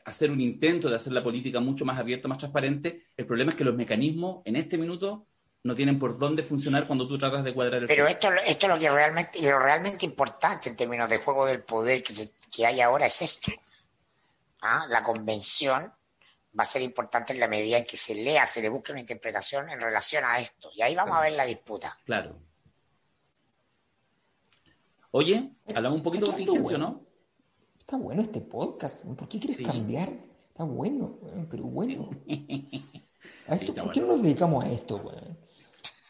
hacer 0.04 0.30
un 0.30 0.40
intento 0.40 0.88
de 0.88 0.96
hacer 0.96 1.12
la 1.12 1.22
política 1.22 1.60
mucho 1.60 1.84
más 1.84 1.98
abierta, 1.98 2.28
más 2.28 2.38
transparente. 2.38 3.06
El 3.16 3.26
problema 3.26 3.50
es 3.50 3.56
que 3.56 3.64
los 3.64 3.74
mecanismos 3.74 4.42
en 4.44 4.56
este 4.56 4.78
minuto 4.78 5.26
no 5.62 5.74
tienen 5.74 5.98
por 5.98 6.18
dónde 6.18 6.42
funcionar 6.42 6.86
cuando 6.86 7.06
tú 7.06 7.18
tratas 7.18 7.44
de 7.44 7.52
cuadrar 7.52 7.82
el 7.82 7.88
Pero 7.88 8.06
esto, 8.06 8.28
esto 8.46 8.66
es 8.66 8.72
lo 8.72 8.78
que 8.78 8.88
realmente, 8.90 9.42
lo 9.42 9.58
realmente 9.58 10.06
importante 10.06 10.70
en 10.70 10.76
términos 10.76 11.08
de 11.10 11.18
juego 11.18 11.44
del 11.44 11.62
poder 11.62 12.02
que, 12.02 12.14
se- 12.14 12.32
que 12.50 12.64
hay 12.64 12.80
ahora 12.80 13.06
es 13.06 13.20
esto. 13.20 13.52
¿Ah? 14.62 14.86
La 14.88 15.02
convención 15.02 15.92
va 16.58 16.62
a 16.64 16.66
ser 16.66 16.82
importante 16.82 17.32
en 17.32 17.40
la 17.40 17.48
medida 17.48 17.78
en 17.78 17.84
que 17.84 17.96
se 17.96 18.14
lea, 18.14 18.46
se 18.46 18.60
le 18.62 18.68
busque 18.68 18.92
una 18.92 19.00
interpretación 19.00 19.68
en 19.68 19.80
relación 19.80 20.24
a 20.24 20.38
esto. 20.40 20.70
Y 20.74 20.82
ahí 20.82 20.94
vamos 20.94 21.16
a 21.16 21.20
ver 21.20 21.32
la 21.32 21.44
disputa. 21.44 21.96
Claro. 22.04 22.38
Oye, 25.12 25.50
hablamos 25.74 25.98
un 25.98 26.02
poquito 26.02 26.26
de 26.26 26.32
contingencia, 26.32 26.62
bueno. 26.62 26.78
¿no? 26.78 27.06
Está 27.80 27.96
bueno 27.96 28.22
este 28.22 28.40
podcast. 28.40 29.04
¿Por 29.04 29.28
qué 29.28 29.38
quieres 29.38 29.56
Sí. 29.56 29.64
cambiar? 29.64 30.10
Está 30.48 30.64
bueno, 30.64 31.18
weón, 31.20 31.46
pero 31.50 31.64
bueno. 31.64 32.10
A 33.46 33.54
esto, 33.56 33.74
¿Por 33.74 33.90
qué 33.90 34.00
no 34.00 34.06
nos 34.08 34.22
dedicamos 34.22 34.64
a 34.64 34.68
esto, 34.68 34.96
weón? 34.96 35.36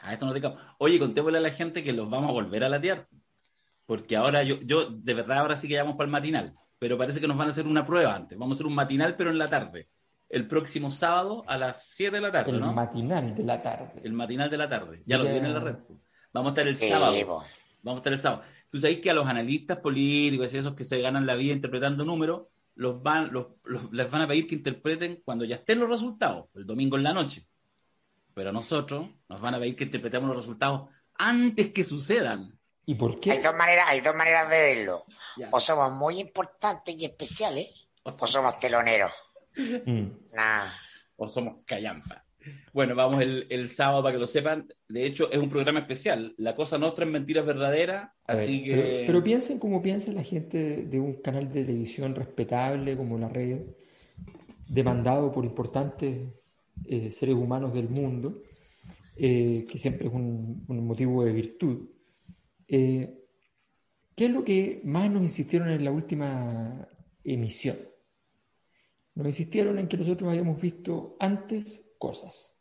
A 0.03 0.12
esto 0.12 0.26
no 0.26 0.32
te 0.34 0.43
cago. 0.43 0.59
Oye, 0.78 0.99
contémosle 0.99 1.38
a 1.38 1.41
la 1.41 1.51
gente 1.51 1.82
que 1.82 1.93
los 1.95 2.11
vamos 2.11 2.28
a 2.28 2.32
volver 2.34 2.64
a 2.64 2.68
latear. 2.68 3.09
Porque 3.86 4.14
ahora 4.16 4.43
yo, 4.43 4.61
yo, 4.61 4.91
de 4.91 5.14
verdad, 5.14 5.38
ahora 5.38 5.57
sí 5.57 5.66
que 5.66 5.74
ya 5.74 5.82
vamos 5.82 5.97
para 5.97 6.05
el 6.07 6.12
matinal. 6.12 6.55
Pero 6.78 6.99
parece 6.99 7.18
que 7.18 7.26
nos 7.26 7.38
van 7.38 7.47
a 7.47 7.51
hacer 7.51 7.66
una 7.66 7.86
prueba 7.86 8.14
antes. 8.14 8.38
Vamos 8.38 8.55
a 8.55 8.59
hacer 8.59 8.66
un 8.66 8.74
matinal, 8.74 9.16
pero 9.16 9.30
en 9.30 9.38
la 9.38 9.49
tarde. 9.49 9.88
El 10.31 10.47
próximo 10.47 10.91
sábado 10.91 11.45
a 11.49 11.59
las 11.59 11.89
7 11.89 12.16
de 12.16 12.20
la 12.22 12.31
tarde, 12.33 12.53
El 12.53 12.61
¿no? 12.61 12.72
matinal 12.72 13.35
de 13.35 13.43
la 13.45 13.61
tarde. 13.62 14.01
El 14.05 14.12
matinal 14.12 14.49
de 14.49 14.57
la 14.57 14.68
tarde. 14.68 15.03
Ya 15.05 15.18
lo 15.18 15.24
Ya. 15.24 15.33
tiene 15.33 15.49
en 15.49 15.55
la 15.55 15.61
red. 15.61 15.74
Vamos 16.33 16.51
a 16.51 16.53
estar 16.55 16.68
el 16.68 16.76
Sí, 16.76 16.89
sábado. 16.89 17.12
Vamos 17.83 17.99
a 17.99 18.01
estar 18.01 18.12
el 18.12 18.20
sábado. 18.20 18.43
Tú 18.70 18.78
sabes 18.81 18.99
que 19.01 19.11
a 19.11 19.14
los 19.14 19.26
analistas 19.26 19.78
políticos 19.78 20.55
y 20.55 20.59
esos 20.59 20.74
que 20.74 20.85
se 20.85 21.01
ganan 21.03 21.26
la 21.26 21.35
vida 21.35 21.53
interpretando 21.53 22.05
números, 22.05 22.43
los 22.76 23.03
van, 23.03 23.33
los, 23.33 23.49
los- 23.64 23.93
les 23.93 24.09
van 24.09 24.22
a 24.22 24.28
pedir 24.28 24.47
que 24.47 24.55
interpreten 24.55 25.20
cuando 25.24 25.45
ya 25.45 25.57
estén 25.57 25.81
los 25.81 25.89
resultados, 25.91 26.47
el 26.55 26.64
domingo 26.64 26.97
en 26.97 27.03
la 27.03 27.12
noche. 27.12 27.47
Pero 28.33 28.51
a 28.51 28.53
nosotros 28.53 29.09
nos 29.28 29.41
van 29.41 29.57
a 29.57 29.59
pedir 29.59 29.74
que 29.74 29.85
interpretemos 29.85 30.28
los 30.28 30.37
resultados 30.39 30.89
antes 31.18 31.70
que 31.72 31.83
sucedan. 31.83 32.57
¿Y 32.87 32.95
por 32.95 33.14
Hay 33.14 33.18
qué? 33.20 33.41
dos 33.41 33.55
maneras, 33.55 33.87
hay 33.89 34.01
dos 34.01 34.14
maneras 34.14 34.49
de 34.49 34.61
verlo. 34.62 35.05
Ya. 35.37 35.49
O 35.51 35.59
somos 35.59 35.91
muy 35.93 36.20
importantes 36.20 36.95
y 36.97 37.05
especiales, 37.05 37.68
o 38.05 38.26
somos 38.26 38.59
teloneros. 38.61 39.11
Mm. 39.57 40.07
Nah. 40.34 40.68
O 41.16 41.28
somos 41.28 41.59
callampa. 41.66 42.24
Bueno, 42.72 42.94
vamos 42.94 43.20
el, 43.20 43.46
el 43.51 43.68
sábado 43.68 44.03
para 44.03 44.14
que 44.14 44.20
lo 44.20 44.26
sepan. 44.26 44.66
De 44.88 45.05
hecho, 45.05 45.30
es 45.30 45.38
un 45.38 45.51
programa 45.51 45.80
especial. 45.80 46.34
La 46.38 46.55
cosa 46.55 46.78
nuestra 46.78 47.05
es 47.05 47.11
mentiras 47.11 47.44
verdaderas, 47.44 48.11
ver, 48.26 48.36
así 48.38 48.64
que... 48.64 48.74
pero, 48.74 49.07
pero 49.07 49.24
piensen 49.24 49.59
como 49.59 49.82
piensa 49.82 50.12
la 50.12 50.22
gente 50.22 50.59
de, 50.59 50.86
de 50.86 51.01
un 51.01 51.20
canal 51.20 51.53
de 51.53 51.64
televisión 51.64 52.14
respetable 52.14 52.96
como 52.96 53.18
la 53.18 53.28
red, 53.28 53.61
demandado 54.66 55.30
por 55.32 55.44
importantes 55.44 56.28
eh, 56.86 57.11
seres 57.11 57.34
humanos 57.34 57.74
del 57.74 57.90
mundo, 57.90 58.40
eh, 59.16 59.64
que 59.70 59.78
siempre 59.78 60.09
es 60.09 60.14
un, 60.14 60.64
un 60.66 60.86
motivo 60.86 61.24
de 61.24 61.32
virtud. 61.32 61.90
Eh, 62.66 63.18
¿qué 64.16 64.26
es 64.26 64.30
lo 64.30 64.44
que 64.44 64.80
más 64.84 65.11
nos 65.11 65.22
insistieron 65.22 65.68
en 65.70 65.84
la 65.84 65.90
última 65.90 66.88
emisión? 67.24 67.76
Nos 69.14 69.26
insistieron 69.26 69.78
en 69.78 69.88
que 69.88 69.96
nosotros 69.96 70.28
habíamos 70.30 70.61
visto 70.61 71.16
antes 71.20 71.92
cosas, 71.98 72.54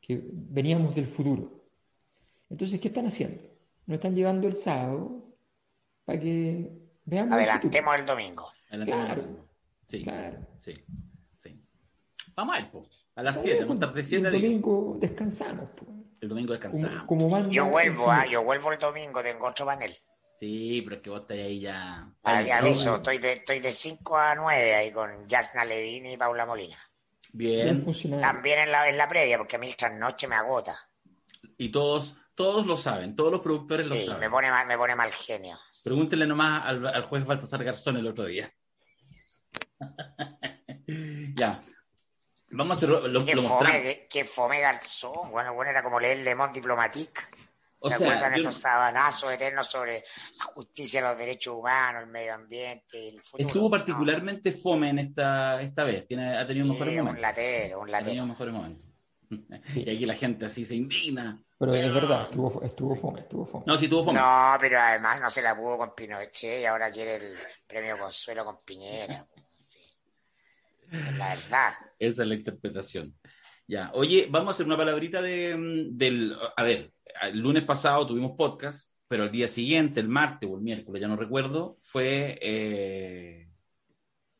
que 0.00 0.20
veníamos 0.32 0.94
del 0.94 1.06
futuro. 1.06 1.64
Entonces, 2.50 2.78
¿qué 2.80 2.88
están 2.88 3.06
haciendo? 3.06 3.42
Nos 3.86 3.96
están 3.96 4.14
llevando 4.14 4.46
el 4.46 4.56
sábado 4.56 5.24
para 6.04 6.20
que 6.20 6.70
veamos 7.04 7.38
el. 7.38 7.48
Adelantemos 7.48 7.96
el 7.98 8.06
domingo. 8.06 8.48
Adelantemos 8.68 9.04
Claro. 9.06 9.20
el 9.20 9.26
domingo. 9.26 9.48
Sí, 9.86 10.02
Claro. 10.02 10.38
sí, 10.60 10.74
sí. 11.38 11.60
Vamos 12.36 12.56
a 12.56 12.60
ir, 12.60 12.70
po. 12.70 12.86
A 13.16 13.22
las 13.22 13.36
Está 13.36 13.44
7, 13.44 13.58
bien, 13.58 13.68
vamos 13.68 13.82
a 13.82 13.86
estar 13.86 13.94
de 13.94 14.00
el 14.00 14.06
7 14.06 14.26
a 14.26 14.30
10. 14.30 14.42
domingo 14.42 14.96
descansamos. 15.00 15.68
pues. 15.76 15.90
El 16.20 16.28
domingo 16.28 16.48
Como, 16.48 16.60
descansamos. 16.60 17.04
como 17.06 17.28
banda 17.28 17.50
Yo 17.50 17.66
vuelvo, 17.68 18.10
ah, 18.10 18.26
yo 18.26 18.42
vuelvo 18.44 18.72
el 18.72 18.78
domingo, 18.78 19.22
tengo 19.22 19.46
otro 19.46 19.66
panel. 19.66 19.90
Sí, 20.36 20.82
pero 20.82 20.96
es 20.96 21.02
que 21.02 21.10
vos 21.10 21.20
estás 21.20 21.36
ahí 21.38 21.60
ya. 21.60 22.08
Ah, 22.24 22.38
Ahí, 22.38 22.50
aviso, 22.50 22.90
¿no? 22.90 22.96
estoy 22.96 23.18
de, 23.18 23.32
estoy 23.34 23.60
de 23.60 23.70
5 23.70 24.16
a 24.18 24.34
9 24.34 24.74
ahí 24.74 24.90
con 24.92 25.28
Jasna 25.28 25.64
Levine 25.64 26.12
y 26.12 26.16
Paula 26.16 26.44
Molina. 26.44 26.76
Bien. 27.32 27.84
También 28.20 28.60
en 28.60 28.72
la, 28.72 28.88
en 28.88 28.96
la 28.96 29.08
previa, 29.08 29.38
porque 29.38 29.56
a 29.56 29.58
mí 29.58 29.68
esta 29.68 29.88
noche 29.88 30.26
me 30.28 30.36
agota. 30.36 30.76
Y 31.56 31.70
todos, 31.70 32.14
todos 32.34 32.66
lo 32.66 32.76
saben, 32.76 33.14
todos 33.14 33.30
los 33.32 33.40
productores 33.40 33.86
lo 33.86 33.96
saben. 33.96 34.20
me 34.20 34.30
pone 34.30 34.50
mal, 34.50 34.66
me 34.66 34.76
pone 34.76 34.94
mal 34.96 35.10
genio. 35.12 35.58
Pregúntenle 35.84 36.26
nomás 36.26 36.64
al, 36.64 36.86
al 36.86 37.02
juez 37.04 37.24
Baltasar 37.24 37.62
Garzón 37.62 37.96
el 37.96 38.06
otro 38.06 38.24
día. 38.24 38.52
ya. 41.36 41.62
Vamos 42.50 42.76
a 42.76 42.78
hacer 42.78 42.88
lo, 42.88 43.08
lo 43.08 43.24
Qué 43.24 43.34
mostramos. 43.34 43.66
fome, 43.66 43.82
qué, 43.82 44.06
qué 44.08 44.24
fome 44.24 44.60
Garzón. 44.60 45.30
Bueno, 45.30 45.54
bueno, 45.54 45.70
era 45.70 45.82
como 45.82 45.98
leer 45.98 46.18
Le 46.18 46.34
Monde 46.34 46.54
Diplomatique. 46.54 47.20
O 47.84 47.90
¿Se 47.90 47.96
sea, 47.98 48.06
acuerdan 48.06 48.34
yo- 48.34 48.48
esos 48.48 48.60
sabanazos 48.62 49.32
eternos 49.32 49.66
sobre 49.66 50.02
la 50.38 50.44
justicia, 50.44 51.02
los 51.02 51.18
derechos 51.18 51.54
humanos, 51.54 52.04
el 52.04 52.08
medio 52.08 52.34
ambiente, 52.34 53.08
el 53.08 53.20
futuro? 53.20 53.46
Estuvo 53.46 53.64
No, 53.64 53.70
particularmente 53.70 54.52
fome 54.52 54.88
en 54.88 54.98
esta, 55.00 55.60
esta 55.60 55.84
vez. 55.84 56.06
Tiene, 56.06 56.34
ha 56.38 56.46
tenido 56.46 56.64
sí, 56.64 56.72
mejores 56.72 56.92
un 56.94 56.98
momentos. 57.04 57.20
latero, 57.20 57.80
un 57.80 57.94
Ha 57.94 57.98
tenido 57.98 58.24
latero. 58.24 58.26
mejores 58.26 58.54
momentos. 58.54 58.86
y 59.74 59.90
aquí 59.90 60.06
la 60.06 60.14
gente 60.14 60.46
así 60.46 60.64
se 60.64 60.76
indigna. 60.76 61.42
Pero 61.58 61.74
es 61.74 61.92
verdad, 61.92 62.22
estuvo, 62.30 62.62
estuvo 62.62 62.96
fome, 62.96 63.20
estuvo 63.20 63.44
fome. 63.44 63.64
No, 63.66 63.76
sí 63.76 63.86
tuvo 63.86 64.04
fome. 64.04 64.18
No, 64.18 64.56
pero 64.58 64.78
además 64.80 65.20
no 65.20 65.28
se 65.28 65.42
la 65.42 65.54
pudo 65.54 65.76
con 65.76 65.94
Pinochet 65.94 66.62
y 66.62 66.64
ahora 66.64 66.90
quiere 66.90 67.16
el 67.16 67.36
premio 67.66 67.98
Consuelo 67.98 68.44
con 68.46 68.62
Piñera. 68.64 69.26
Sí. 69.60 69.78
Es 70.90 71.18
la 71.18 71.28
verdad. 71.28 71.72
Esa 71.98 72.22
es 72.22 72.28
la 72.28 72.34
interpretación. 72.34 73.14
Ya, 73.66 73.90
oye, 73.94 74.26
vamos 74.30 74.48
a 74.48 74.50
hacer 74.52 74.66
una 74.66 74.76
palabrita 74.76 75.20
de, 75.22 75.56
mm, 75.56 75.96
del... 75.96 76.36
A 76.56 76.62
ver, 76.62 76.92
el 77.22 77.38
lunes 77.38 77.64
pasado 77.64 78.06
tuvimos 78.06 78.32
podcast, 78.36 78.90
pero 79.08 79.24
el 79.24 79.30
día 79.30 79.48
siguiente, 79.48 80.00
el 80.00 80.08
martes 80.08 80.48
o 80.50 80.56
el 80.56 80.62
miércoles, 80.62 81.00
ya 81.00 81.08
no 81.08 81.16
recuerdo, 81.16 81.76
fue 81.80 82.38
eh, 82.42 83.48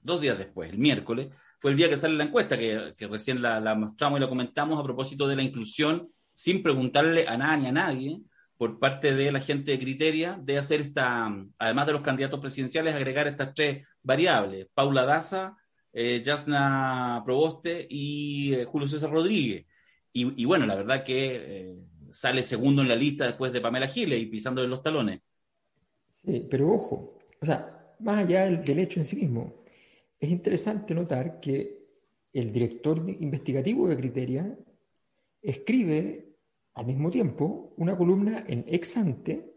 dos 0.00 0.20
días 0.20 0.38
después, 0.38 0.70
el 0.70 0.78
miércoles, 0.78 1.28
fue 1.60 1.70
el 1.70 1.76
día 1.76 1.88
que 1.88 1.96
sale 1.96 2.14
la 2.14 2.24
encuesta, 2.24 2.58
que, 2.58 2.94
recién 3.08 3.40
la, 3.40 3.74
mostramos 3.74 4.18
y 4.18 4.20
la 4.20 4.28
comentamos 4.28 4.78
a 4.78 4.84
propósito 4.84 5.26
de 5.26 5.36
la 5.36 5.42
inclusión, 5.42 6.10
sin 6.34 6.62
preguntarle 6.62 7.26
a 7.28 7.38
nada 7.38 7.56
ni 7.56 7.66
a 7.66 7.72
nadie, 7.72 8.20
por 8.56 8.78
parte 8.78 9.14
de 9.14 9.32
la 9.32 9.40
gente 9.40 9.72
de 9.72 9.78
Criteria, 9.78 10.38
de 10.40 10.58
hacer 10.58 10.80
esta, 10.80 11.30
además 11.58 11.86
de 11.86 11.92
los 11.92 12.02
candidatos 12.02 12.40
presidenciales, 12.40 12.94
agregar 12.94 13.26
estas 13.26 13.52
tres 13.54 13.86
variables. 14.02 14.68
Paula 14.74 15.04
Daza, 15.04 15.56
eh, 15.92 16.22
Jasna 16.24 17.22
Proboste 17.24 17.86
y 17.88 18.54
eh, 18.54 18.64
Julio 18.64 18.88
César 18.88 19.10
Rodríguez. 19.10 19.66
Y, 20.16 20.44
bueno, 20.44 20.64
la 20.64 20.76
verdad 20.76 21.02
que 21.02 21.72
eh, 21.72 21.76
sale 22.14 22.44
segundo 22.44 22.80
en 22.80 22.88
la 22.88 22.94
lista 22.94 23.26
después 23.26 23.52
de 23.52 23.60
Pamela 23.60 23.88
Giles 23.88 24.22
y 24.22 24.26
pisándole 24.26 24.68
los 24.68 24.82
talones. 24.82 25.20
Sí, 26.24 26.46
pero 26.48 26.72
ojo, 26.72 27.18
o 27.40 27.44
sea, 27.44 27.96
más 27.98 28.24
allá 28.24 28.48
del, 28.48 28.78
hecho 28.78 29.00
en 29.00 29.06
sí 29.06 29.16
mismo, 29.16 29.64
es 30.18 30.30
interesante 30.30 30.94
notar 30.94 31.40
que 31.40 31.84
el 32.32 32.52
director 32.52 33.04
investigativo 33.18 33.88
de 33.88 33.96
Criteria 33.96 34.58
escribe 35.42 36.36
al 36.74 36.86
mismo 36.86 37.10
tiempo 37.10 37.74
una 37.78 37.96
columna 37.96 38.44
en 38.46 38.64
ex 38.68 38.96
ante, 38.96 39.52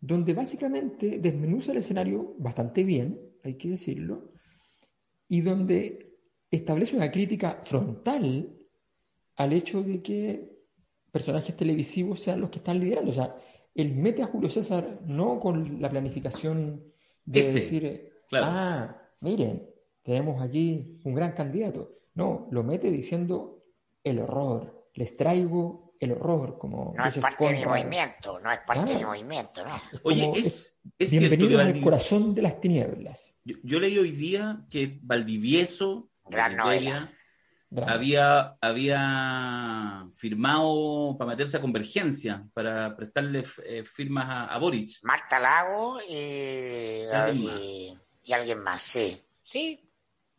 donde 0.00 0.34
básicamente 0.34 1.20
desmenuza 1.20 1.70
el 1.70 1.78
escenario 1.78 2.34
bastante 2.38 2.82
bien, 2.82 3.18
hay 3.44 3.54
que 3.54 3.70
decirlo, 3.70 4.32
y 5.28 5.40
donde 5.40 6.18
establece 6.50 6.96
una 6.96 7.12
crítica 7.12 7.62
frontal 7.64 8.56
al 9.36 9.52
hecho 9.52 9.82
de 9.82 10.02
que 10.02 10.57
personajes 11.10 11.56
televisivos 11.56 12.20
sean 12.20 12.40
los 12.40 12.50
que 12.50 12.58
están 12.58 12.78
liderando. 12.80 13.10
O 13.10 13.14
sea, 13.14 13.34
él 13.74 13.94
mete 13.94 14.22
a 14.22 14.26
Julio 14.26 14.50
César 14.50 15.00
no 15.06 15.38
con 15.40 15.80
la 15.80 15.88
planificación 15.88 16.82
de 17.24 17.40
Ese, 17.40 17.52
decir, 17.54 18.12
claro. 18.28 18.46
ah, 18.48 19.02
miren, 19.20 19.68
tenemos 20.02 20.42
aquí 20.42 20.98
un 21.04 21.14
gran 21.14 21.32
candidato. 21.32 21.92
No, 22.14 22.48
lo 22.50 22.62
mete 22.62 22.90
diciendo 22.90 23.62
el 24.02 24.18
horror. 24.20 24.88
Les 24.94 25.16
traigo 25.16 25.94
el 26.00 26.12
horror, 26.12 26.58
como 26.58 26.94
No 26.96 27.04
es 27.06 27.18
parte 27.18 27.44
de 27.46 27.54
mi 27.54 27.64
movimiento, 27.64 28.38
no 28.40 28.50
es 28.52 28.58
parte 28.66 28.92
de 28.92 28.96
mi 28.98 29.02
Ah. 29.02 29.06
movimiento, 29.08 29.64
¿no? 29.64 29.74
Es 29.92 30.00
Oye, 30.04 30.32
es, 30.36 30.78
es 30.98 31.10
bienvenidos 31.10 31.60
al 31.60 31.74
Valdi- 31.74 31.82
corazón 31.82 32.34
de 32.34 32.42
las 32.42 32.60
tinieblas. 32.60 33.36
yo, 33.44 33.56
yo 33.64 33.80
leí 33.80 33.98
hoy 33.98 34.12
día 34.12 34.64
que 34.70 34.98
Valdivieso, 35.02 36.08
Gran 36.30 36.56
Valdivia, 36.56 37.12
Drama. 37.70 37.92
había, 37.92 38.56
había 38.60 40.06
firmado 40.14 41.16
para 41.18 41.30
meterse 41.32 41.56
a 41.56 41.60
convergencia, 41.60 42.44
para 42.54 42.96
prestarle 42.96 43.44
eh, 43.64 43.84
firmas 43.84 44.28
a, 44.28 44.46
a 44.54 44.58
Boric. 44.58 44.90
Marta 45.02 45.38
Lago 45.38 45.98
y, 46.08 47.04
Alguien 47.12 47.58
y, 47.60 47.98
y 48.24 48.32
alguien 48.32 48.60
más, 48.62 48.80
sí. 48.82 49.16
Sí, 49.44 49.80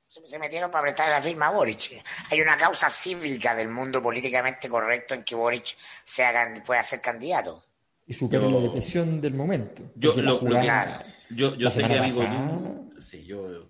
se- 0.07 0.27
se 0.27 0.39
metieron 0.39 0.71
para 0.71 0.83
prestar 0.83 1.09
la 1.09 1.21
firma 1.21 1.47
a 1.47 1.51
Boric. 1.51 2.03
Hay 2.31 2.41
una 2.41 2.57
causa 2.57 2.89
cívica 2.89 3.55
del 3.55 3.69
mundo 3.69 4.01
políticamente 4.01 4.67
correcto 4.67 5.13
en 5.13 5.23
que 5.23 5.35
Boric 5.35 5.77
sea, 6.03 6.33
can- 6.33 6.63
pueda 6.65 6.81
ser 6.83 6.99
candidato. 7.01 7.63
Y 8.07 8.13
supera 8.15 8.47
la 8.47 8.59
depresión 8.59 9.21
del 9.21 9.35
momento. 9.35 9.83
Yo, 9.95 10.15
lo, 10.15 10.41
lo 10.41 10.59
que- 10.59 10.65
yo, 11.29 11.55
yo 11.55 11.65
la 11.65 11.71
sé 11.71 11.81
que 11.83 11.87
semana 11.87 12.01
amigo 12.05 12.21
pasada- 12.23 12.89
tú- 12.95 13.01
sí, 13.03 13.23
yo 13.23 13.69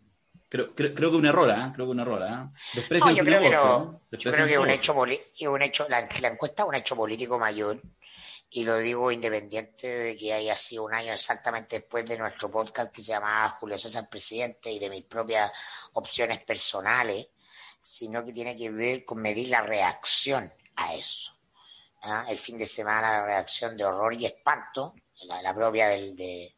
creo, 0.50 0.76
creo, 0.76 0.94
creo 0.94 1.12
que 1.12 1.18
un 1.18 1.26
error, 1.26 1.50
¿ah? 1.52 1.72
Creo 1.74 1.86
que 1.86 1.92
un 1.92 2.00
error. 2.00 2.50
Desprecio 2.74 3.08
No, 3.10 3.16
yo 3.16 3.24
creo 3.24 3.40
que 3.42 3.50
negocio, 3.50 3.64
no. 3.64 4.02
¿eh? 4.12 4.18
Yo 4.18 4.32
creo 4.32 4.48
que 4.48 4.60
un 4.60 4.70
hecho, 4.70 4.94
un 4.94 5.62
hecho 5.62 5.88
la, 5.88 6.10
la 6.22 6.28
encuesta 6.28 6.64
es 6.64 6.70
un 6.70 6.76
hecho 6.76 6.96
político 6.96 7.40
mayor 7.40 7.82
y 8.52 8.64
lo 8.64 8.78
digo 8.80 9.12
independiente 9.12 9.88
de 9.88 10.18
que 10.18 10.34
haya 10.34 10.56
sido 10.56 10.84
un 10.84 10.94
año 10.94 11.14
exactamente 11.14 11.80
después 11.80 12.06
de 12.06 12.18
nuestro 12.18 12.50
podcast 12.50 12.94
que 12.94 13.04
se 13.04 13.10
llamaba 13.10 13.50
Julio 13.52 13.78
César 13.78 14.10
Presidente 14.10 14.72
y 14.72 14.80
de 14.80 14.90
mis 14.90 15.04
propias 15.06 15.52
opciones 15.94 16.40
personales, 16.40 17.28
sino 17.80 18.26
que 18.26 18.34
tiene 18.34 18.56
que 18.58 18.72
ver 18.72 19.06
con 19.06 19.20
medir 19.22 19.50
la 19.50 19.62
reacción 19.62 20.52
a 20.76 20.96
eso. 20.96 21.36
¿ah? 22.02 22.26
El 22.28 22.40
fin 22.40 22.58
de 22.58 22.66
semana 22.66 23.20
la 23.20 23.26
reacción 23.26 23.78
de 23.78 23.86
horror 23.86 24.16
y 24.16 24.26
espanto, 24.26 24.96
la, 25.26 25.42
la 25.44 25.54
propia 25.54 25.90
del, 25.90 26.16
de, 26.16 26.56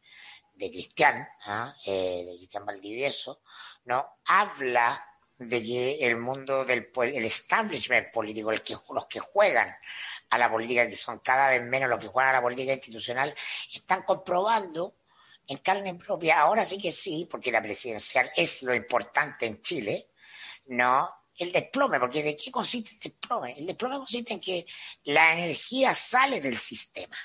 de 0.54 0.70
Cristian, 0.70 1.28
¿ah? 1.44 1.74
Eh, 1.84 2.24
de 2.24 2.36
Cristian 2.36 2.64
Valdivieso, 2.64 3.42
¿no? 3.84 4.18
Habla 4.26 5.06
de 5.38 5.62
que 5.62 5.98
el 6.06 6.16
mundo 6.16 6.64
del 6.64 6.90
el 6.96 7.24
establishment 7.24 8.12
político, 8.12 8.52
los 8.52 9.06
que 9.06 9.18
juegan 9.20 9.74
a 10.30 10.38
la 10.38 10.50
política, 10.50 10.88
que 10.88 10.96
son 10.96 11.18
cada 11.18 11.50
vez 11.50 11.62
menos 11.62 11.90
los 11.90 11.98
que 11.98 12.06
juegan 12.06 12.30
a 12.30 12.38
la 12.38 12.42
política 12.42 12.72
institucional, 12.72 13.34
están 13.72 14.02
comprobando 14.02 14.94
en 15.46 15.58
carne 15.58 15.94
propia, 15.94 16.40
ahora 16.40 16.64
sí 16.64 16.80
que 16.80 16.92
sí, 16.92 17.26
porque 17.30 17.50
la 17.50 17.62
presidencial 17.62 18.30
es 18.36 18.62
lo 18.62 18.74
importante 18.74 19.46
en 19.46 19.60
Chile, 19.60 20.10
¿no? 20.66 21.10
El 21.36 21.50
desplome, 21.50 21.98
porque 21.98 22.22
¿de 22.22 22.36
qué 22.36 22.50
consiste 22.50 22.92
el 22.94 23.00
desplome? 23.00 23.58
El 23.58 23.66
desplome 23.66 23.96
consiste 23.96 24.34
en 24.34 24.40
que 24.40 24.66
la 25.04 25.32
energía 25.32 25.94
sale 25.94 26.40
del 26.40 26.58
sistema. 26.58 27.16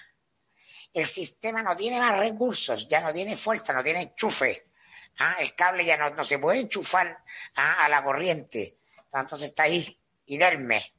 El 0.94 1.06
sistema 1.06 1.62
no 1.62 1.76
tiene 1.76 2.00
más 2.00 2.18
recursos, 2.18 2.88
ya 2.88 3.02
no 3.02 3.14
tiene 3.14 3.36
fuerza, 3.36 3.74
no 3.74 3.84
tiene 3.84 4.02
enchufe. 4.02 4.72
¿Ah? 5.20 5.38
El 5.40 5.56
cable 5.56 5.86
ya 5.86 5.98
no, 5.98 6.10
no 6.12 6.24
se 6.24 6.40
puede 6.40 6.60
enchufar 6.60 7.24
¿ah? 7.56 7.86
a 7.86 7.90
la 7.90 8.04
corriente. 8.04 8.78
Entonces 9.12 9.50
está 9.50 9.64
ahí, 9.64 10.00
inerme. 10.26 10.94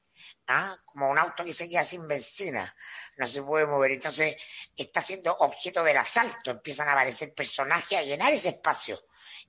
¿ah? 0.48 0.76
Como 0.84 1.10
un 1.10 1.18
auto 1.18 1.44
que 1.44 1.52
se 1.52 1.68
queda 1.68 1.84
sin 1.84 2.06
benzina. 2.06 2.74
No 3.16 3.26
se 3.26 3.42
puede 3.42 3.66
mover. 3.66 3.92
Entonces 3.92 4.36
está 4.76 5.00
siendo 5.00 5.36
objeto 5.36 5.82
del 5.84 5.96
asalto. 5.96 6.50
Empiezan 6.50 6.88
a 6.88 6.92
aparecer 6.92 7.34
personajes 7.34 7.98
a 7.98 8.02
llenar 8.02 8.32
ese 8.32 8.50
espacio, 8.50 9.00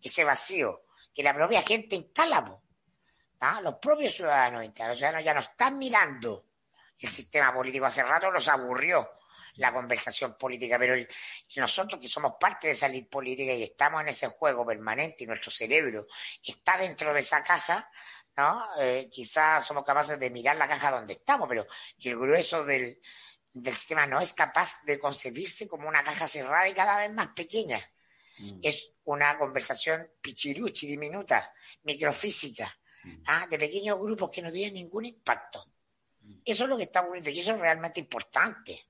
ese 0.02 0.24
vacío, 0.24 0.86
que 1.14 1.24
la 1.24 1.34
propia 1.34 1.62
gente 1.62 1.96
instala. 1.96 2.60
¿ah? 3.40 3.62
Los 3.62 3.76
propios 3.76 4.14
ciudadanos 4.14 4.64
instalan. 4.64 4.92
Los 4.92 4.98
ciudadanos 4.98 5.26
ya 5.26 5.34
no 5.34 5.40
están 5.40 5.78
mirando 5.78 6.46
el 6.98 7.10
sistema 7.10 7.54
político. 7.54 7.86
Hace 7.86 8.04
rato 8.04 8.30
los 8.30 8.48
aburrió 8.48 9.19
la 9.60 9.74
conversación 9.74 10.36
política, 10.38 10.78
pero 10.80 10.94
el- 10.96 11.08
nosotros 11.58 12.00
que 12.00 12.08
somos 12.08 12.34
parte 12.40 12.68
de 12.68 12.74
esa 12.74 12.88
elite 12.88 13.10
política 13.10 13.54
y 13.54 13.64
estamos 13.64 14.02
en 14.02 14.08
ese 14.10 14.28
juego 14.28 14.66
permanente 14.66 15.24
y 15.24 15.28
nuestro 15.28 15.52
cerebro 15.52 16.08
está 16.44 16.78
dentro 16.78 17.14
de 17.14 17.20
esa 17.20 17.44
caja, 17.44 17.90
¿no? 18.38 18.66
Eh, 18.80 19.10
quizás 19.12 19.66
somos 19.66 19.84
capaces 19.84 20.20
de 20.20 20.30
mirar 20.30 20.56
la 20.56 20.68
caja 20.68 20.92
donde 20.92 21.14
estamos, 21.14 21.48
pero 21.48 21.68
el 22.04 22.18
grueso 22.18 22.64
del, 22.64 23.02
del 23.52 23.76
sistema 23.76 24.06
no 24.08 24.22
es 24.22 24.34
capaz 24.34 24.84
de 24.86 24.98
concebirse 24.98 25.68
como 25.68 25.88
una 25.90 26.04
caja 26.04 26.28
cerrada 26.28 26.68
y 26.70 26.74
cada 26.74 27.00
vez 27.00 27.12
más 27.12 27.28
pequeña. 27.36 27.80
Mm. 28.38 28.60
Es 28.64 28.94
una 29.04 29.38
conversación 29.38 30.10
pichiruchi, 30.22 30.88
diminuta, 30.88 31.54
microfísica, 31.84 32.70
¿ah? 33.26 33.46
de 33.50 33.58
pequeños 33.58 34.00
grupos 34.00 34.30
que 34.30 34.42
no 34.42 34.52
tienen 34.52 34.76
ningún 34.76 35.06
impacto. 35.06 35.66
Eso 36.46 36.64
es 36.64 36.70
lo 36.70 36.78
que 36.78 36.84
está 36.84 37.02
ocurriendo 37.02 37.30
y 37.32 37.40
eso 37.40 37.54
es 37.54 37.60
realmente 37.60 38.00
importante. 38.00 38.89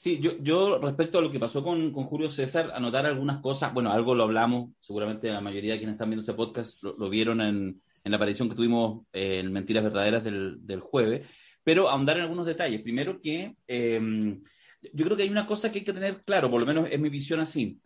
Sí, 0.00 0.20
yo, 0.20 0.38
yo 0.40 0.78
respecto 0.78 1.18
a 1.18 1.22
lo 1.22 1.28
que 1.28 1.40
pasó 1.40 1.64
con, 1.64 1.90
con 1.92 2.04
Julio 2.04 2.30
César, 2.30 2.70
anotar 2.72 3.04
algunas 3.04 3.38
cosas, 3.40 3.74
bueno, 3.74 3.90
algo 3.90 4.14
lo 4.14 4.22
hablamos, 4.22 4.70
seguramente 4.78 5.28
la 5.28 5.40
mayoría 5.40 5.72
de 5.72 5.78
quienes 5.78 5.94
están 5.94 6.08
viendo 6.08 6.22
este 6.22 6.34
podcast 6.34 6.80
lo, 6.84 7.10
vieron 7.10 7.40
en, 7.40 7.82
en 8.04 8.10
la 8.12 8.16
aparición 8.16 8.48
que 8.48 8.54
tuvimos 8.54 9.06
en 9.12 9.52
Mentiras 9.52 9.82
Verdaderas 9.82 10.22
del, 10.22 10.64
del 10.64 10.78
jueves, 10.78 11.26
pero 11.64 11.90
ahondar 11.90 12.16
en 12.16 12.22
algunos 12.22 12.46
detalles. 12.46 12.80
Primero 12.80 13.20
que 13.20 13.56
eh, 13.66 14.38
yo 14.92 15.04
creo 15.04 15.16
que 15.16 15.24
hay 15.24 15.30
una 15.30 15.48
cosa 15.48 15.72
que 15.72 15.80
hay 15.80 15.84
que 15.84 15.92
tener 15.92 16.22
claro, 16.22 16.48
por 16.48 16.60
lo 16.60 16.66
menos 16.66 16.88
es 16.88 17.00
mi 17.00 17.08
visión 17.08 17.40
así. 17.40 17.80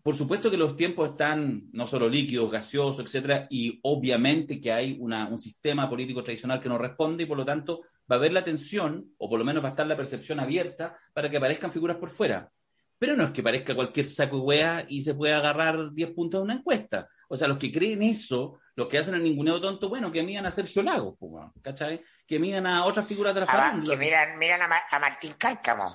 Por 0.00 0.14
supuesto 0.14 0.52
que 0.52 0.56
los 0.56 0.76
tiempos 0.76 1.10
están 1.10 1.64
no 1.72 1.88
solo 1.88 2.08
líquidos, 2.08 2.52
gaseosos, 2.52 3.04
etcétera, 3.04 3.48
y 3.50 3.80
obviamente 3.82 4.60
que 4.60 4.70
hay 4.70 4.96
una, 5.00 5.26
un 5.26 5.40
sistema 5.40 5.90
político 5.90 6.22
tradicional 6.22 6.60
que 6.60 6.68
no 6.68 6.78
responde 6.78 7.24
y 7.24 7.26
por 7.26 7.36
lo 7.36 7.44
tanto 7.44 7.80
va 8.10 8.16
a 8.16 8.18
haber 8.18 8.32
la 8.32 8.44
tensión, 8.44 9.12
o 9.18 9.28
por 9.28 9.38
lo 9.38 9.44
menos 9.44 9.62
va 9.62 9.68
a 9.68 9.70
estar 9.70 9.86
la 9.86 9.96
percepción 9.96 10.40
abierta 10.40 10.96
para 11.12 11.28
que 11.28 11.36
aparezcan 11.36 11.72
figuras 11.72 11.96
por 11.96 12.10
fuera. 12.10 12.50
Pero 12.98 13.14
no 13.16 13.24
es 13.24 13.30
que 13.30 13.42
parezca 13.42 13.74
cualquier 13.74 14.06
saco 14.06 14.38
de 14.38 14.42
wea 14.42 14.84
y 14.88 15.02
se 15.02 15.14
pueda 15.14 15.38
agarrar 15.38 15.92
10 15.92 16.10
puntos 16.10 16.40
de 16.40 16.44
una 16.44 16.54
encuesta. 16.54 17.08
O 17.28 17.36
sea, 17.36 17.46
los 17.46 17.58
que 17.58 17.70
creen 17.70 18.02
eso, 18.02 18.58
los 18.74 18.88
que 18.88 18.98
hacen 18.98 19.14
el 19.14 19.22
ninguneo 19.22 19.60
tonto, 19.60 19.88
bueno, 19.88 20.10
que 20.10 20.22
midan 20.22 20.46
a 20.46 20.50
Sergio 20.50 20.82
Lagos, 20.82 21.14
pues, 21.18 21.44
¿cachai? 21.62 22.00
Que 22.26 22.38
midan 22.40 22.66
a 22.66 22.84
otras 22.86 23.06
figuras 23.06 23.34
de 23.34 23.40
la 23.40 23.46
Ah, 23.46 23.52
farándula. 23.52 23.92
que 23.94 23.98
miran, 23.98 24.38
miran 24.38 24.62
a, 24.62 24.68
Ma- 24.68 24.82
a 24.90 24.98
Martín 24.98 25.34
Cárcamo. 25.38 25.94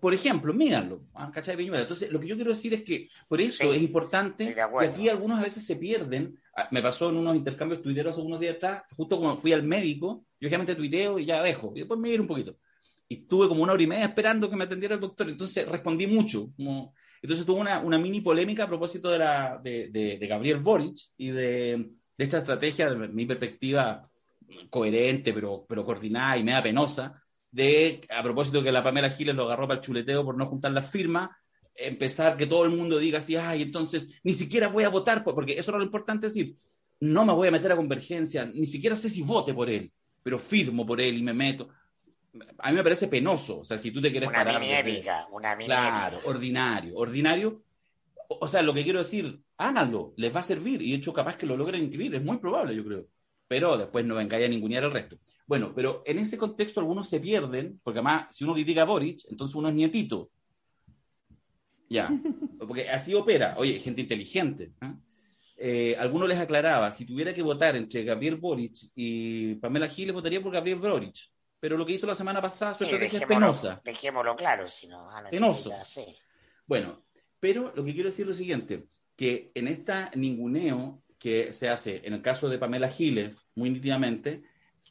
Por 0.00 0.14
ejemplo, 0.14 0.52
míganlo, 0.52 1.02
ah, 1.14 1.30
¿cachai? 1.32 1.56
Entonces, 1.60 2.10
lo 2.10 2.18
que 2.18 2.26
yo 2.26 2.34
quiero 2.36 2.50
decir 2.52 2.72
es 2.74 2.82
que 2.82 3.08
por 3.28 3.40
eso 3.40 3.64
Sí, 3.70 3.76
es 3.76 3.82
importante, 3.82 4.44
y 4.56 4.84
aquí 4.84 5.08
algunos 5.08 5.38
a 5.38 5.42
veces 5.42 5.64
se 5.64 5.76
pierden. 5.76 6.40
Ah, 6.56 6.68
Me 6.72 6.82
pasó 6.82 7.10
en 7.10 7.16
unos 7.16 7.36
intercambios 7.36 7.80
tuiteros 7.82 8.12
hace 8.14 8.22
unos 8.26 8.40
días 8.40 8.56
atrás, 8.56 8.82
justo 8.96 9.16
como 9.18 9.36
fui 9.38 9.52
al 9.52 9.62
médico, 9.62 10.24
yo 10.40 10.48
generalmente 10.48 10.74
tuiteo 10.74 11.18
y 11.18 11.24
ya 11.26 11.42
dejo, 11.42 11.72
y 11.74 11.80
después 11.80 11.98
me 12.00 12.10
ir 12.10 12.20
un 12.20 12.26
poquito. 12.26 12.56
Y 13.08 13.22
estuve 13.22 13.48
como 13.48 13.62
una 13.62 13.72
hora 13.72 13.82
y 13.82 13.86
media 13.86 14.04
esperando 14.06 14.48
que 14.50 14.56
me 14.56 14.64
atendiera 14.64 14.94
el 14.94 15.00
doctor, 15.00 15.28
entonces 15.28 15.66
respondí 15.68 16.06
mucho. 16.06 16.52
como- 16.56 16.94
Entonces 17.22 17.44
tuve 17.46 17.60
una, 17.60 17.80
una 17.80 17.98
mini 17.98 18.20
polémica 18.22 18.64
a 18.64 18.68
propósito 18.68 19.10
de, 19.10 19.18
la, 19.18 19.60
de, 19.62 19.88
de- 19.90 20.18
de 20.18 20.26
Gabriel 20.26 20.58
Boric 20.58 20.96
y 21.18 21.30
de 21.30 21.90
esta 22.18 22.38
estrategia, 22.38 22.90
de 22.90 23.08
mi 23.08 23.26
perspectiva 23.26 24.08
coherente, 24.70 25.32
pero, 25.32 25.64
pero 25.68 25.84
coordinada 25.84 26.36
y 26.36 26.44
media 26.44 26.62
penosa, 26.62 27.22
de, 27.50 28.00
a 28.10 28.22
propósito 28.22 28.62
que 28.62 28.72
la 28.72 28.82
Pamela 28.82 29.10
Giles 29.10 29.34
lo 29.34 29.44
agarró 29.44 29.66
para 29.68 29.80
el 29.80 29.84
chuleteo 29.84 30.24
por 30.24 30.36
no 30.36 30.46
juntar 30.46 30.72
las 30.72 30.88
firmas, 30.90 31.30
empezar 31.86 32.36
que 32.36 32.46
todo 32.46 32.64
el 32.64 32.70
mundo 32.70 32.98
diga 32.98 33.18
así, 33.18 33.36
ay, 33.36 33.62
entonces 33.62 34.08
ni 34.22 34.32
siquiera 34.32 34.68
voy 34.68 34.84
a 34.84 34.88
votar, 34.88 35.24
por-", 35.24 35.34
porque 35.34 35.58
eso 35.58 35.70
era 35.70 35.78
lo 35.78 35.84
importante 35.84 36.26
decir, 36.26 36.56
no 37.00 37.24
me 37.24 37.32
voy 37.32 37.48
a 37.48 37.52
meter 37.52 37.72
a 37.72 37.76
convergencia, 37.76 38.44
ni 38.46 38.66
siquiera 38.66 38.96
sé 38.96 39.08
si 39.08 39.22
vote 39.22 39.54
por 39.54 39.70
él, 39.70 39.90
pero 40.22 40.38
firmo 40.38 40.84
por 40.86 41.00
él 41.00 41.16
y 41.18 41.22
me 41.22 41.32
meto. 41.32 41.68
A 42.58 42.70
mí 42.70 42.76
me 42.76 42.82
parece 42.82 43.08
penoso, 43.08 43.60
o 43.60 43.64
sea, 43.64 43.76
si 43.78 43.90
tú 43.90 44.00
te 44.00 44.10
quieres 44.10 44.28
Una 44.28 44.38
parar... 44.38 44.60
mini 44.60 44.72
épica, 44.72 45.26
una 45.32 45.56
mini 45.56 45.66
Claro, 45.66 46.16
épica. 46.18 46.30
ordinario, 46.30 46.96
ordinario. 46.96 47.62
O 48.28 48.46
sea, 48.46 48.62
lo 48.62 48.72
que 48.72 48.84
quiero 48.84 49.00
decir, 49.00 49.40
háganlo, 49.56 50.12
les 50.16 50.34
va 50.34 50.40
a 50.40 50.44
servir 50.44 50.80
y 50.82 50.90
de 50.92 50.96
hecho 50.98 51.12
capaz 51.12 51.36
que 51.36 51.46
lo 51.46 51.56
logren 51.56 51.82
inscribir, 51.82 52.14
es 52.14 52.22
muy 52.22 52.38
probable, 52.38 52.76
yo 52.76 52.84
creo. 52.84 53.06
Pero 53.48 53.76
después 53.76 54.04
no 54.04 54.14
vengáis 54.14 54.44
a 54.46 54.48
ningunear 54.48 54.84
al 54.84 54.92
resto. 54.92 55.18
Bueno, 55.46 55.72
pero 55.74 56.04
en 56.06 56.20
ese 56.20 56.38
contexto 56.38 56.78
algunos 56.78 57.08
se 57.08 57.18
pierden, 57.18 57.80
porque 57.82 57.98
además, 57.98 58.26
si 58.30 58.44
uno 58.44 58.54
critica 58.54 58.82
a 58.82 58.84
Boric, 58.84 59.22
entonces 59.28 59.56
uno 59.56 59.68
es 59.68 59.74
nietito. 59.74 60.30
Ya, 61.90 62.08
porque 62.66 62.88
así 62.88 63.12
opera. 63.14 63.54
Oye, 63.58 63.78
gente 63.80 64.00
inteligente. 64.00 64.72
¿ah? 64.80 64.94
Eh, 65.56 65.94
alguno 65.98 66.26
les 66.26 66.38
aclaraba, 66.38 66.90
si 66.92 67.04
tuviera 67.04 67.34
que 67.34 67.42
votar 67.42 67.76
entre 67.76 68.04
Gabriel 68.04 68.36
Boric 68.36 68.74
y 68.94 69.56
Pamela 69.56 69.88
Giles, 69.88 70.14
votaría 70.14 70.40
por 70.40 70.52
Gabriel 70.52 70.78
Boric. 70.78 71.16
Pero 71.58 71.76
lo 71.76 71.84
que 71.84 71.92
hizo 71.92 72.06
la 72.06 72.14
semana 72.14 72.40
pasada, 72.40 72.72
su 72.72 72.84
Sí, 72.84 72.84
estrategia 72.84 73.18
es 73.18 73.26
penosa. 73.26 73.80
dejémoslo 73.84 74.34
claro, 74.36 74.66
si 74.66 74.86
no. 74.86 75.10
no 75.20 75.28
Penoso. 75.28 75.70
sí. 75.84 76.06
Bueno, 76.66 77.04
pero 77.38 77.72
lo 77.74 77.84
que 77.84 77.92
quiero 77.92 78.08
decir 78.08 78.22
es 78.22 78.28
lo 78.28 78.34
siguiente, 78.34 78.86
que 79.16 79.50
en 79.54 79.68
esta 79.68 80.10
ninguneo 80.14 81.02
que 81.18 81.52
se 81.52 81.68
hace 81.68 82.00
en 82.06 82.14
el 82.14 82.22
caso 82.22 82.48
de 82.48 82.56
Pamela 82.58 82.88
Giles, 82.88 83.36
muy 83.56 83.68
nítidamente, 83.68 84.42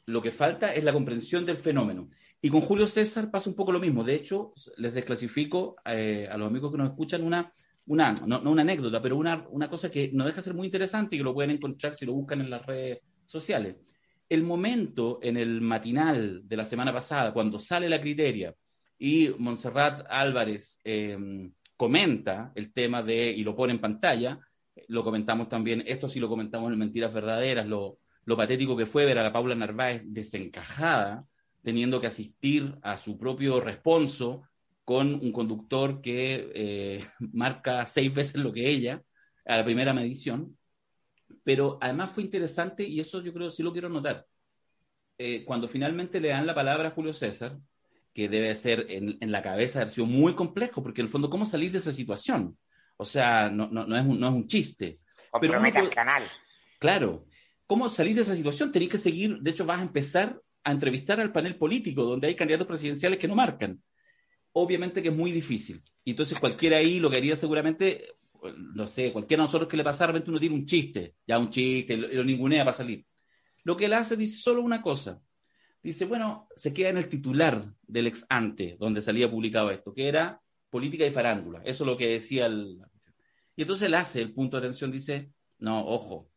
lo 0.06 0.22
que 0.22 0.30
falta 0.30 0.72
es 0.72 0.84
la 0.84 0.92
comprensión 0.92 1.44
del 1.44 1.56
fenómeno. 1.56 2.08
Y 2.42 2.48
con 2.48 2.62
Julio 2.62 2.86
César 2.86 3.30
pasa 3.30 3.50
un 3.50 3.56
poco 3.56 3.72
lo 3.72 3.80
mismo. 3.80 4.02
De 4.02 4.14
hecho, 4.14 4.52
les 4.78 4.94
desclasifico 4.94 5.76
eh, 5.84 6.28
a 6.30 6.38
los 6.38 6.48
amigos 6.48 6.72
que 6.72 6.78
nos 6.78 6.90
escuchan 6.90 7.22
una, 7.22 7.52
una 7.86 8.12
no, 8.12 8.40
no 8.40 8.50
una 8.50 8.62
anécdota, 8.62 9.02
pero 9.02 9.16
una, 9.16 9.46
una 9.50 9.68
cosa 9.68 9.90
que 9.90 10.10
no 10.12 10.24
deja 10.24 10.36
de 10.36 10.42
ser 10.42 10.54
muy 10.54 10.66
interesante 10.66 11.16
y 11.16 11.18
que 11.18 11.24
lo 11.24 11.34
pueden 11.34 11.50
encontrar 11.50 11.94
si 11.94 12.06
lo 12.06 12.14
buscan 12.14 12.40
en 12.40 12.50
las 12.50 12.64
redes 12.64 13.00
sociales. 13.26 13.76
El 14.28 14.42
momento 14.44 15.18
en 15.22 15.36
el 15.36 15.60
matinal 15.60 16.42
de 16.44 16.56
la 16.56 16.64
semana 16.64 16.92
pasada, 16.92 17.32
cuando 17.32 17.58
sale 17.58 17.88
la 17.88 18.00
criteria 18.00 18.54
y 18.98 19.30
Montserrat 19.38 20.06
Álvarez 20.08 20.80
eh, 20.84 21.18
comenta 21.76 22.52
el 22.54 22.72
tema 22.72 23.02
de, 23.02 23.30
y 23.30 23.42
lo 23.42 23.56
pone 23.56 23.72
en 23.72 23.80
pantalla, 23.80 24.38
lo 24.88 25.04
comentamos 25.04 25.48
también, 25.48 25.82
esto 25.86 26.08
sí 26.08 26.20
lo 26.20 26.28
comentamos 26.28 26.72
en 26.72 26.78
Mentiras 26.78 27.12
Verdaderas, 27.12 27.66
lo, 27.66 27.98
lo 28.24 28.36
patético 28.36 28.76
que 28.76 28.86
fue 28.86 29.04
ver 29.04 29.18
a 29.18 29.22
la 29.22 29.32
Paula 29.32 29.54
Narváez 29.54 30.02
desencajada, 30.04 31.24
teniendo 31.62 32.00
que 32.00 32.06
asistir 32.06 32.76
a 32.82 32.98
su 32.98 33.18
propio 33.18 33.60
responso 33.60 34.42
con 34.84 35.14
un 35.14 35.32
conductor 35.32 36.00
que 36.00 36.50
eh, 36.54 37.04
marca 37.32 37.86
seis 37.86 38.12
veces 38.12 38.36
lo 38.36 38.52
que 38.52 38.68
ella 38.68 39.02
a 39.44 39.58
la 39.58 39.64
primera 39.64 39.92
medición. 39.92 40.56
Pero 41.44 41.78
además 41.80 42.10
fue 42.10 42.24
interesante, 42.24 42.82
y 42.82 43.00
eso 43.00 43.22
yo 43.22 43.32
creo 43.32 43.50
sí 43.50 43.62
lo 43.62 43.72
quiero 43.72 43.88
notar, 43.88 44.26
eh, 45.16 45.44
cuando 45.44 45.68
finalmente 45.68 46.20
le 46.20 46.28
dan 46.28 46.46
la 46.46 46.54
palabra 46.54 46.88
a 46.88 46.92
Julio 46.92 47.14
César, 47.14 47.58
que 48.12 48.28
debe 48.28 48.54
ser 48.54 48.86
en, 48.88 49.16
en 49.20 49.30
la 49.30 49.42
cabeza 49.42 49.78
haber 49.78 49.90
sido 49.90 50.06
muy 50.06 50.34
complejo, 50.34 50.82
porque 50.82 51.00
en 51.00 51.06
el 51.06 51.10
fondo, 51.10 51.30
¿cómo 51.30 51.46
salir 51.46 51.70
de 51.70 51.78
esa 51.78 51.92
situación? 51.92 52.58
O 52.96 53.04
sea, 53.04 53.48
no, 53.48 53.68
no, 53.70 53.86
no, 53.86 53.96
es, 53.96 54.04
un, 54.04 54.18
no 54.18 54.28
es 54.28 54.34
un 54.34 54.46
chiste. 54.46 55.00
Compromete 55.30 55.78
al 55.78 55.88
canal. 55.88 56.22
Claro. 56.78 57.26
¿Cómo 57.66 57.88
salir 57.88 58.16
de 58.16 58.22
esa 58.22 58.34
situación? 58.34 58.72
Tenéis 58.72 58.90
que 58.90 58.98
seguir, 58.98 59.38
de 59.38 59.50
hecho 59.52 59.64
vas 59.64 59.78
a 59.78 59.82
empezar 59.82 60.40
a 60.64 60.72
entrevistar 60.72 61.20
al 61.20 61.32
panel 61.32 61.56
político, 61.56 62.04
donde 62.04 62.28
hay 62.28 62.34
candidatos 62.34 62.66
presidenciales 62.66 63.18
que 63.18 63.28
no 63.28 63.34
marcan. 63.34 63.82
Obviamente 64.52 65.02
que 65.02 65.08
es 65.08 65.14
muy 65.14 65.32
difícil. 65.32 65.82
Y 66.04 66.10
entonces 66.10 66.38
cualquiera 66.38 66.78
ahí 66.78 66.98
lo 66.98 67.10
que 67.10 67.18
haría 67.18 67.36
seguramente, 67.36 68.14
no 68.74 68.86
sé, 68.86 69.12
cualquiera 69.12 69.42
de 69.42 69.46
nosotros 69.46 69.68
que 69.68 69.76
le 69.76 69.84
pasara, 69.84 70.12
uno 70.12 70.40
tiene 70.40 70.54
un 70.54 70.66
chiste, 70.66 71.14
ya 71.26 71.38
un 71.38 71.50
chiste, 71.50 71.96
lo, 71.96 72.08
lo 72.08 72.24
ningunea 72.24 72.64
para 72.64 72.76
salir. 72.76 73.04
Lo 73.64 73.76
que 73.76 73.86
él 73.86 73.92
hace 73.92 74.16
dice 74.16 74.38
solo 74.40 74.62
una 74.62 74.82
cosa. 74.82 75.20
Dice, 75.82 76.04
bueno, 76.04 76.48
se 76.56 76.74
queda 76.74 76.90
en 76.90 76.98
el 76.98 77.08
titular 77.08 77.64
del 77.82 78.06
ex 78.06 78.26
ante, 78.28 78.76
donde 78.78 79.00
salía 79.00 79.30
publicado 79.30 79.70
esto, 79.70 79.94
que 79.94 80.08
era 80.08 80.40
política 80.68 81.06
y 81.06 81.10
farándula. 81.10 81.60
Eso 81.64 81.84
es 81.84 81.86
lo 81.86 81.96
que 81.96 82.06
decía 82.06 82.46
el... 82.46 82.78
Y 83.56 83.62
entonces 83.62 83.88
él 83.88 83.94
hace 83.94 84.20
el 84.20 84.32
punto 84.32 84.58
de 84.58 84.66
atención, 84.66 84.90
dice, 84.90 85.32
no, 85.58 85.86
ojo, 85.86 86.30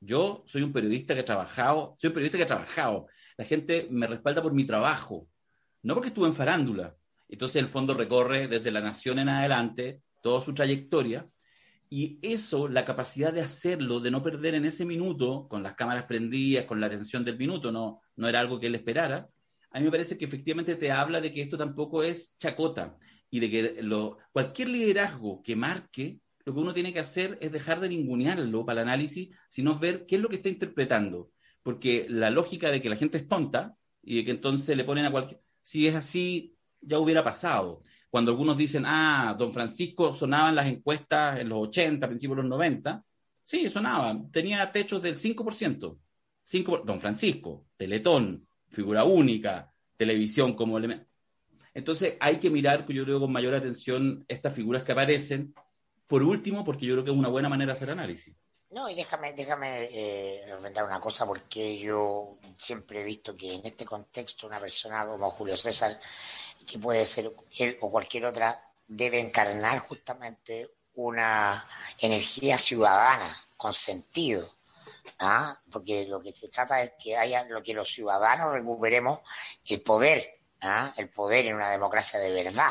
yo 0.00 0.44
soy 0.46 0.62
un 0.62 0.72
periodista 0.72 1.14
que 1.14 1.20
ha 1.20 1.24
trabajado, 1.24 1.96
soy 1.98 2.08
un 2.08 2.14
periodista 2.14 2.38
que 2.38 2.44
ha 2.44 2.46
trabajado. 2.46 3.06
La 3.40 3.46
gente 3.46 3.88
me 3.90 4.06
respalda 4.06 4.42
por 4.42 4.52
mi 4.52 4.66
trabajo, 4.66 5.26
no 5.82 5.94
porque 5.94 6.08
estuve 6.08 6.26
en 6.26 6.34
farándula. 6.34 6.94
Entonces 7.26 7.62
el 7.62 7.70
fondo 7.70 7.94
recorre 7.94 8.48
desde 8.48 8.70
la 8.70 8.82
nación 8.82 9.18
en 9.18 9.30
adelante 9.30 10.02
toda 10.20 10.42
su 10.42 10.52
trayectoria 10.52 11.26
y 11.88 12.18
eso, 12.20 12.68
la 12.68 12.84
capacidad 12.84 13.32
de 13.32 13.40
hacerlo, 13.40 13.98
de 13.98 14.10
no 14.10 14.22
perder 14.22 14.56
en 14.56 14.66
ese 14.66 14.84
minuto, 14.84 15.48
con 15.48 15.62
las 15.62 15.72
cámaras 15.72 16.04
prendidas, 16.04 16.66
con 16.66 16.80
la 16.80 16.88
atención 16.88 17.24
del 17.24 17.38
minuto, 17.38 17.72
no, 17.72 18.02
no 18.14 18.28
era 18.28 18.40
algo 18.40 18.60
que 18.60 18.66
él 18.66 18.74
esperara, 18.74 19.30
a 19.70 19.78
mí 19.78 19.86
me 19.86 19.90
parece 19.90 20.18
que 20.18 20.26
efectivamente 20.26 20.76
te 20.76 20.92
habla 20.92 21.22
de 21.22 21.32
que 21.32 21.40
esto 21.40 21.56
tampoco 21.56 22.02
es 22.02 22.36
chacota 22.36 22.98
y 23.30 23.40
de 23.40 23.50
que 23.50 23.82
lo, 23.82 24.18
cualquier 24.32 24.68
liderazgo 24.68 25.40
que 25.42 25.56
marque 25.56 26.20
lo 26.44 26.52
que 26.52 26.60
uno 26.60 26.74
tiene 26.74 26.92
que 26.92 27.00
hacer 27.00 27.38
es 27.40 27.52
dejar 27.52 27.80
de 27.80 27.88
ningunearlo 27.88 28.66
para 28.66 28.82
el 28.82 28.88
análisis, 28.88 29.30
sino 29.48 29.78
ver 29.78 30.04
qué 30.04 30.16
es 30.16 30.20
lo 30.20 30.28
que 30.28 30.36
está 30.36 30.50
interpretando. 30.50 31.30
Porque 31.62 32.06
la 32.08 32.30
lógica 32.30 32.70
de 32.70 32.80
que 32.80 32.88
la 32.88 32.96
gente 32.96 33.18
es 33.18 33.28
tonta 33.28 33.76
y 34.02 34.16
de 34.16 34.24
que 34.24 34.30
entonces 34.30 34.76
le 34.76 34.84
ponen 34.84 35.06
a 35.06 35.10
cualquier... 35.10 35.40
Si 35.60 35.86
es 35.86 35.94
así, 35.94 36.56
ya 36.80 36.98
hubiera 36.98 37.22
pasado. 37.22 37.82
Cuando 38.08 38.32
algunos 38.32 38.56
dicen, 38.56 38.84
ah, 38.86 39.36
don 39.38 39.52
Francisco 39.52 40.12
sonaba 40.12 40.48
en 40.48 40.56
las 40.56 40.66
encuestas 40.66 41.38
en 41.38 41.48
los 41.48 41.68
80, 41.68 42.08
principios 42.08 42.36
de 42.36 42.42
los 42.42 42.50
90, 42.50 43.04
sí, 43.42 43.68
sonaba. 43.68 44.18
Tenía 44.32 44.70
techos 44.72 45.02
del 45.02 45.16
5%. 45.16 45.98
5 46.42 46.82
don 46.84 47.00
Francisco, 47.00 47.66
Teletón, 47.76 48.46
figura 48.68 49.04
única, 49.04 49.72
televisión 49.96 50.54
como 50.54 50.78
elemento. 50.78 51.06
Entonces 51.74 52.16
hay 52.18 52.38
que 52.38 52.50
mirar, 52.50 52.86
yo 52.88 53.04
creo, 53.04 53.20
con 53.20 53.30
mayor 53.30 53.54
atención 53.54 54.24
estas 54.26 54.54
figuras 54.54 54.82
que 54.82 54.92
aparecen 54.92 55.54
por 56.06 56.22
último, 56.24 56.64
porque 56.64 56.86
yo 56.86 56.94
creo 56.94 57.04
que 57.04 57.12
es 57.12 57.16
una 57.16 57.28
buena 57.28 57.48
manera 57.48 57.72
de 57.72 57.76
hacer 57.76 57.90
análisis. 57.90 58.34
No, 58.70 58.88
y 58.88 58.94
déjame, 58.94 59.32
déjame 59.32 59.88
eh, 59.90 60.56
una 60.56 61.00
cosa, 61.00 61.26
porque 61.26 61.76
yo 61.76 62.38
siempre 62.56 63.00
he 63.00 63.04
visto 63.04 63.36
que 63.36 63.54
en 63.54 63.66
este 63.66 63.84
contexto 63.84 64.46
una 64.46 64.60
persona 64.60 65.04
como 65.06 65.30
Julio 65.32 65.56
César, 65.56 66.00
que 66.64 66.78
puede 66.78 67.04
ser 67.04 67.32
él 67.58 67.76
o 67.80 67.90
cualquier 67.90 68.26
otra, 68.26 68.62
debe 68.86 69.18
encarnar 69.18 69.80
justamente 69.80 70.70
una 70.94 71.66
energía 71.98 72.58
ciudadana 72.58 73.28
con 73.56 73.74
sentido. 73.74 74.54
¿ah? 75.18 75.58
Porque 75.70 76.06
lo 76.06 76.20
que 76.20 76.32
se 76.32 76.48
trata 76.48 76.80
es 76.80 76.92
que 77.02 77.16
haya, 77.16 77.44
lo 77.44 77.62
que 77.62 77.74
los 77.74 77.88
ciudadanos 77.88 78.52
recuperemos 78.52 79.20
el 79.66 79.82
poder, 79.82 80.38
¿ah? 80.60 80.92
el 80.96 81.08
poder 81.08 81.46
en 81.46 81.56
una 81.56 81.70
democracia 81.70 82.20
de 82.20 82.30
verdad. 82.30 82.70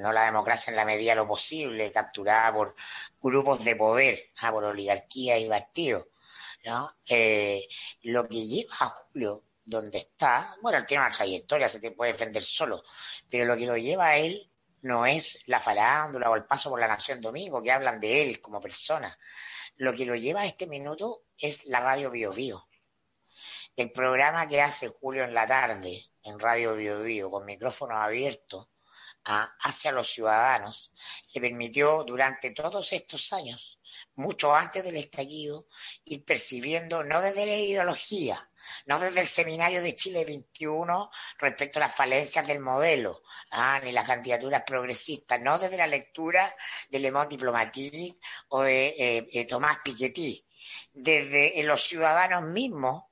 ¿No? 0.00 0.12
la 0.12 0.24
democracia 0.24 0.70
en 0.70 0.76
la 0.76 0.84
medida 0.84 1.12
de 1.12 1.16
lo 1.16 1.26
posible, 1.26 1.92
capturada 1.92 2.52
por 2.52 2.74
grupos 3.20 3.64
de 3.64 3.76
poder, 3.76 4.30
¿ah? 4.40 4.50
por 4.52 4.64
oligarquía 4.64 5.38
y 5.38 5.48
partidos. 5.48 6.06
¿no? 6.64 6.90
Eh, 7.08 7.66
lo 8.02 8.28
que 8.28 8.46
lleva 8.46 8.74
a 8.80 8.88
Julio 8.88 9.44
donde 9.64 9.98
está, 9.98 10.56
bueno, 10.60 10.78
él 10.78 10.86
tiene 10.86 11.04
una 11.04 11.12
trayectoria, 11.12 11.68
se 11.68 11.90
puede 11.92 12.12
defender 12.12 12.42
solo, 12.42 12.82
pero 13.30 13.44
lo 13.44 13.56
que 13.56 13.66
lo 13.66 13.76
lleva 13.76 14.08
a 14.08 14.16
él 14.18 14.50
no 14.82 15.06
es 15.06 15.38
la 15.46 15.60
farándula 15.60 16.28
o 16.30 16.36
el 16.36 16.44
paso 16.44 16.70
por 16.70 16.80
la 16.80 16.88
Nación 16.88 17.20
Domingo, 17.20 17.62
que 17.62 17.70
hablan 17.70 18.00
de 18.00 18.22
él 18.22 18.40
como 18.40 18.60
persona. 18.60 19.16
Lo 19.76 19.94
que 19.94 20.04
lo 20.04 20.14
lleva 20.16 20.42
a 20.42 20.46
este 20.46 20.66
minuto 20.66 21.24
es 21.38 21.64
la 21.66 21.80
radio 21.80 22.10
Bio, 22.10 22.32
Bio. 22.32 22.68
El 23.76 23.90
programa 23.92 24.48
que 24.48 24.60
hace 24.60 24.88
Julio 24.88 25.24
en 25.24 25.34
la 25.34 25.46
tarde 25.46 26.04
en 26.22 26.38
Radio 26.38 26.74
Bio, 26.74 27.02
Bio 27.02 27.30
con 27.30 27.44
micrófonos 27.44 27.96
hacia 29.24 29.92
los 29.92 30.08
ciudadanos 30.08 30.92
le 31.34 31.40
permitió 31.40 32.04
durante 32.04 32.50
todos 32.50 32.92
estos 32.92 33.32
años, 33.32 33.78
mucho 34.14 34.54
antes 34.54 34.84
del 34.84 34.96
estallido, 34.96 35.66
ir 36.04 36.24
percibiendo 36.24 37.04
no 37.04 37.20
desde 37.20 37.46
la 37.46 37.56
ideología, 37.56 38.50
no 38.86 38.98
desde 38.98 39.20
el 39.20 39.26
seminario 39.26 39.82
de 39.82 39.94
Chile 39.94 40.24
21 40.24 41.10
respecto 41.38 41.78
a 41.78 41.80
las 41.80 41.94
falencias 41.94 42.46
del 42.46 42.60
modelo, 42.60 43.22
ah, 43.50 43.80
ni 43.82 43.92
las 43.92 44.06
candidaturas 44.06 44.62
progresistas, 44.66 45.40
no 45.40 45.58
desde 45.58 45.76
la 45.76 45.86
lectura 45.86 46.54
de 46.90 46.98
Le 46.98 47.10
Monde 47.10 47.30
Diplomatique 47.30 48.18
o 48.48 48.62
de 48.62 48.88
eh, 48.98 49.28
eh, 49.32 49.44
Tomás 49.46 49.78
Piketty, 49.84 50.44
desde 50.92 51.62
los 51.64 51.82
ciudadanos 51.82 52.42
mismos 52.44 53.04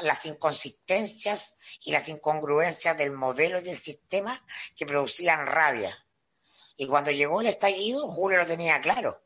las 0.00 0.24
inconsistencias 0.26 1.56
y 1.84 1.92
las 1.92 2.08
incongruencias 2.08 2.96
del 2.96 3.12
modelo 3.12 3.58
y 3.58 3.64
del 3.64 3.78
sistema 3.78 4.44
que 4.74 4.86
producían 4.86 5.46
rabia. 5.46 5.96
Y 6.76 6.86
cuando 6.86 7.10
llegó 7.10 7.40
el 7.40 7.46
estallido, 7.46 8.06
Julio 8.08 8.38
lo 8.38 8.46
tenía 8.46 8.80
claro, 8.80 9.22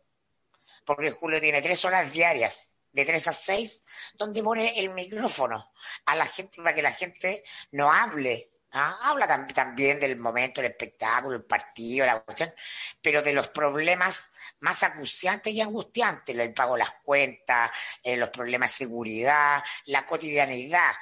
porque 0.85 1.11
Julio 1.11 1.41
tiene 1.41 1.63
tres 1.63 1.85
horas 1.85 2.13
diarias, 2.13 2.77
de 2.93 3.05
tres 3.05 3.29
a 3.29 3.33
seis, 3.33 3.85
donde 4.15 4.43
pone 4.43 4.79
el 4.79 4.91
micrófono 4.91 5.73
a 6.07 6.17
la 6.17 6.27
gente 6.27 6.59
para 6.59 6.75
que 6.75 6.83
la 6.83 6.93
gente 6.93 7.45
no 7.73 7.93
hable 7.93 8.51
¿Ah? 8.73 8.99
Habla 9.03 9.27
también 9.53 9.99
del 9.99 10.17
momento, 10.17 10.61
del 10.61 10.71
espectáculo, 10.71 11.37
el 11.37 11.45
partido, 11.45 12.07
la 12.07 12.21
cuestión, 12.21 12.53
pero 13.03 13.21
de 13.21 13.33
los 13.33 13.49
problemas 13.49 14.31
más 14.61 14.83
acuciantes 14.85 15.53
y 15.53 15.61
angustiantes, 15.61 16.37
el 16.39 16.55
pago 16.55 16.75
de 16.75 16.81
las 16.81 16.93
cuentas, 17.03 17.71
eh, 18.03 18.17
los 18.17 18.31
problemas 18.31 18.71
de 18.71 18.85
seguridad, 18.85 19.63
la 19.87 20.07
cotidianidad. 20.07 20.93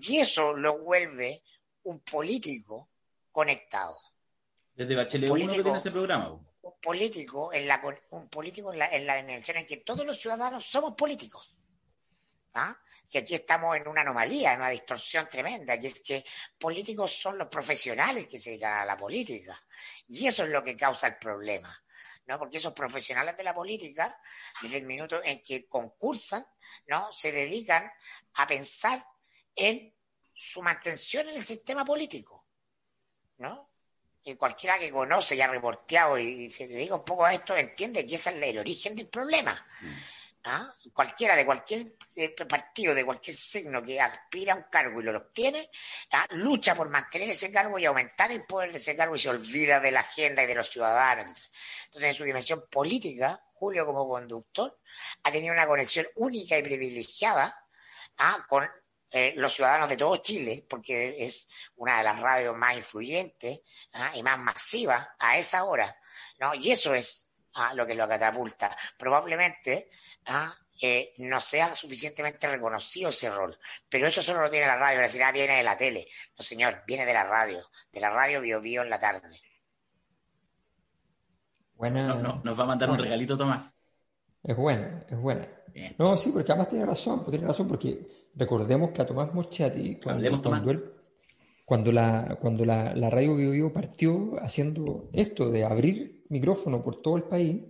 Y 0.00 0.18
eso 0.18 0.54
lo 0.54 0.78
vuelve 0.78 1.42
un 1.82 2.00
político 2.00 2.88
conectado. 3.30 3.98
Desde 4.74 4.96
Bachelet 4.96 5.30
1 5.30 5.52
que 5.52 5.62
tiene 5.62 5.78
ese 5.78 5.90
programa. 5.90 6.40
Un 6.62 6.80
político, 6.80 7.52
en 7.52 7.68
la, 7.68 7.82
un 8.10 8.28
político 8.28 8.72
en 8.72 8.78
la, 8.78 8.86
en 8.86 9.06
la 9.06 9.16
dimensión 9.16 9.58
en 9.58 9.66
que 9.66 9.78
todos 9.78 10.06
los 10.06 10.18
ciudadanos 10.18 10.64
somos 10.64 10.94
políticos. 10.94 11.54
¿Ah? 12.54 12.78
Si 13.10 13.18
aquí 13.18 13.34
estamos 13.34 13.76
en 13.76 13.88
una 13.88 14.02
anomalía, 14.02 14.52
en 14.52 14.60
una 14.60 14.68
distorsión 14.68 15.28
tremenda, 15.28 15.74
y 15.74 15.86
es 15.86 15.98
que 15.98 16.24
políticos 16.56 17.10
son 17.10 17.36
los 17.36 17.48
profesionales 17.48 18.28
que 18.28 18.38
se 18.38 18.50
dedican 18.50 18.72
a 18.72 18.84
la 18.84 18.96
política. 18.96 19.60
Y 20.06 20.28
eso 20.28 20.44
es 20.44 20.50
lo 20.50 20.62
que 20.62 20.76
causa 20.76 21.08
el 21.08 21.16
problema. 21.16 21.76
¿no? 22.26 22.38
Porque 22.38 22.58
esos 22.58 22.72
profesionales 22.72 23.36
de 23.36 23.42
la 23.42 23.52
política, 23.52 24.16
desde 24.62 24.76
el 24.76 24.84
minuto 24.84 25.20
en 25.24 25.42
que 25.42 25.66
concursan, 25.66 26.46
¿no? 26.86 27.12
se 27.12 27.32
dedican 27.32 27.90
a 28.34 28.46
pensar 28.46 29.04
en 29.56 29.92
su 30.32 30.62
mantención 30.62 31.28
en 31.28 31.34
el 31.34 31.42
sistema 31.42 31.84
político. 31.84 32.46
¿no? 33.38 33.70
Y 34.22 34.36
cualquiera 34.36 34.78
que 34.78 34.92
conoce 34.92 35.34
y 35.34 35.40
ha 35.40 35.48
reporteado 35.48 36.16
y, 36.16 36.48
se 36.48 36.68
dedica 36.68 36.94
un 36.94 37.04
poco 37.04 37.24
a 37.24 37.34
esto 37.34 37.56
entiende 37.56 38.06
que 38.06 38.14
ese 38.14 38.30
es 38.30 38.36
el, 38.36 38.58
origen 38.58 38.94
del 38.94 39.08
problema. 39.08 39.66
Mm. 39.80 39.86
¿Ah? 40.42 40.74
cualquiera 40.94 41.36
de 41.36 41.44
cualquier 41.44 41.96
eh, 42.16 42.30
partido, 42.46 42.94
de 42.94 43.04
cualquier 43.04 43.36
signo 43.36 43.82
que 43.82 44.00
aspira 44.00 44.54
a 44.54 44.56
un 44.56 44.64
cargo 44.70 44.98
y 44.98 45.04
lo 45.04 45.16
obtiene, 45.16 45.68
¿ah? 46.12 46.26
lucha 46.30 46.74
por 46.74 46.88
mantener 46.88 47.28
ese 47.28 47.52
cargo 47.52 47.78
y 47.78 47.84
aumentar 47.84 48.32
el 48.32 48.46
poder 48.46 48.72
de 48.72 48.78
ese 48.78 48.96
cargo 48.96 49.14
y 49.14 49.18
se 49.18 49.28
olvida 49.28 49.80
de 49.80 49.90
la 49.90 50.00
agenda 50.00 50.42
y 50.42 50.46
de 50.46 50.54
los 50.54 50.70
ciudadanos. 50.70 51.52
Entonces, 51.84 52.10
en 52.10 52.14
su 52.14 52.24
dimensión 52.24 52.64
política, 52.70 53.44
Julio 53.52 53.84
como 53.84 54.08
conductor 54.08 54.80
ha 55.22 55.30
tenido 55.30 55.52
una 55.52 55.66
conexión 55.66 56.06
única 56.14 56.56
y 56.56 56.62
privilegiada 56.62 57.66
¿ah? 58.16 58.46
con 58.48 58.66
eh, 59.10 59.34
los 59.36 59.52
ciudadanos 59.52 59.88
de 59.90 59.96
todo 59.96 60.16
Chile, 60.16 60.64
porque 60.68 61.16
es 61.18 61.48
una 61.76 61.98
de 61.98 62.04
las 62.04 62.18
radios 62.18 62.56
más 62.56 62.76
influyentes 62.76 63.60
y 64.14 64.22
más 64.22 64.38
masivas 64.38 65.06
a 65.18 65.36
esa 65.36 65.64
hora. 65.64 65.94
¿no? 66.38 66.54
Y 66.54 66.70
eso 66.70 66.94
es 66.94 67.29
lo 67.74 67.86
que 67.86 67.94
lo 67.94 68.08
catapulta. 68.08 68.76
Probablemente 68.98 69.88
¿ah? 70.26 70.52
eh, 70.80 71.14
no 71.18 71.40
sea 71.40 71.74
suficientemente 71.74 72.48
reconocido 72.48 73.10
ese 73.10 73.30
rol. 73.30 73.56
Pero 73.88 74.06
eso 74.06 74.22
solo 74.22 74.40
lo 74.42 74.50
tiene 74.50 74.66
la 74.66 74.76
radio, 74.76 75.00
decir, 75.00 75.22
ah, 75.22 75.32
viene 75.32 75.56
de 75.56 75.62
la 75.62 75.76
tele. 75.76 76.06
No, 76.36 76.42
señor, 76.42 76.82
viene 76.86 77.06
de 77.06 77.14
la 77.14 77.24
radio, 77.24 77.62
de 77.92 78.00
la 78.00 78.10
radio 78.10 78.40
Bio 78.40 78.60
Bio 78.60 78.82
en 78.82 78.90
la 78.90 78.98
tarde. 78.98 79.28
Buena. 81.74 82.06
No, 82.06 82.20
no, 82.20 82.40
nos 82.44 82.58
va 82.58 82.64
a 82.64 82.66
mandar 82.66 82.90
un 82.90 82.98
regalito, 82.98 83.36
Tomás. 83.36 83.78
Es 84.42 84.56
buena, 84.56 85.04
es 85.08 85.18
buena. 85.18 85.48
Bien. 85.68 85.94
No, 85.98 86.16
sí, 86.16 86.30
porque 86.30 86.52
además 86.52 86.68
tiene 86.68 86.84
razón, 86.86 87.18
pues 87.20 87.30
tiene 87.30 87.46
razón, 87.46 87.68
porque 87.68 88.28
recordemos 88.34 88.90
que 88.90 89.02
a 89.02 89.06
Tomás 89.06 89.32
Moschati, 89.32 89.98
cuando, 90.00 90.18
Hablemos, 90.18 90.42
Tomás. 90.42 90.60
cuando 90.60 90.72
él- 90.72 90.99
cuando 91.70 91.92
la, 91.92 92.36
cuando 92.40 92.64
la, 92.64 92.96
la 92.96 93.08
radio 93.10 93.36
Bio 93.36 93.52
Bio 93.52 93.72
partió 93.72 94.34
haciendo 94.42 95.08
esto 95.12 95.52
de 95.52 95.62
abrir 95.62 96.24
micrófono 96.28 96.82
por 96.82 97.00
todo 97.00 97.16
el 97.16 97.22
país, 97.22 97.62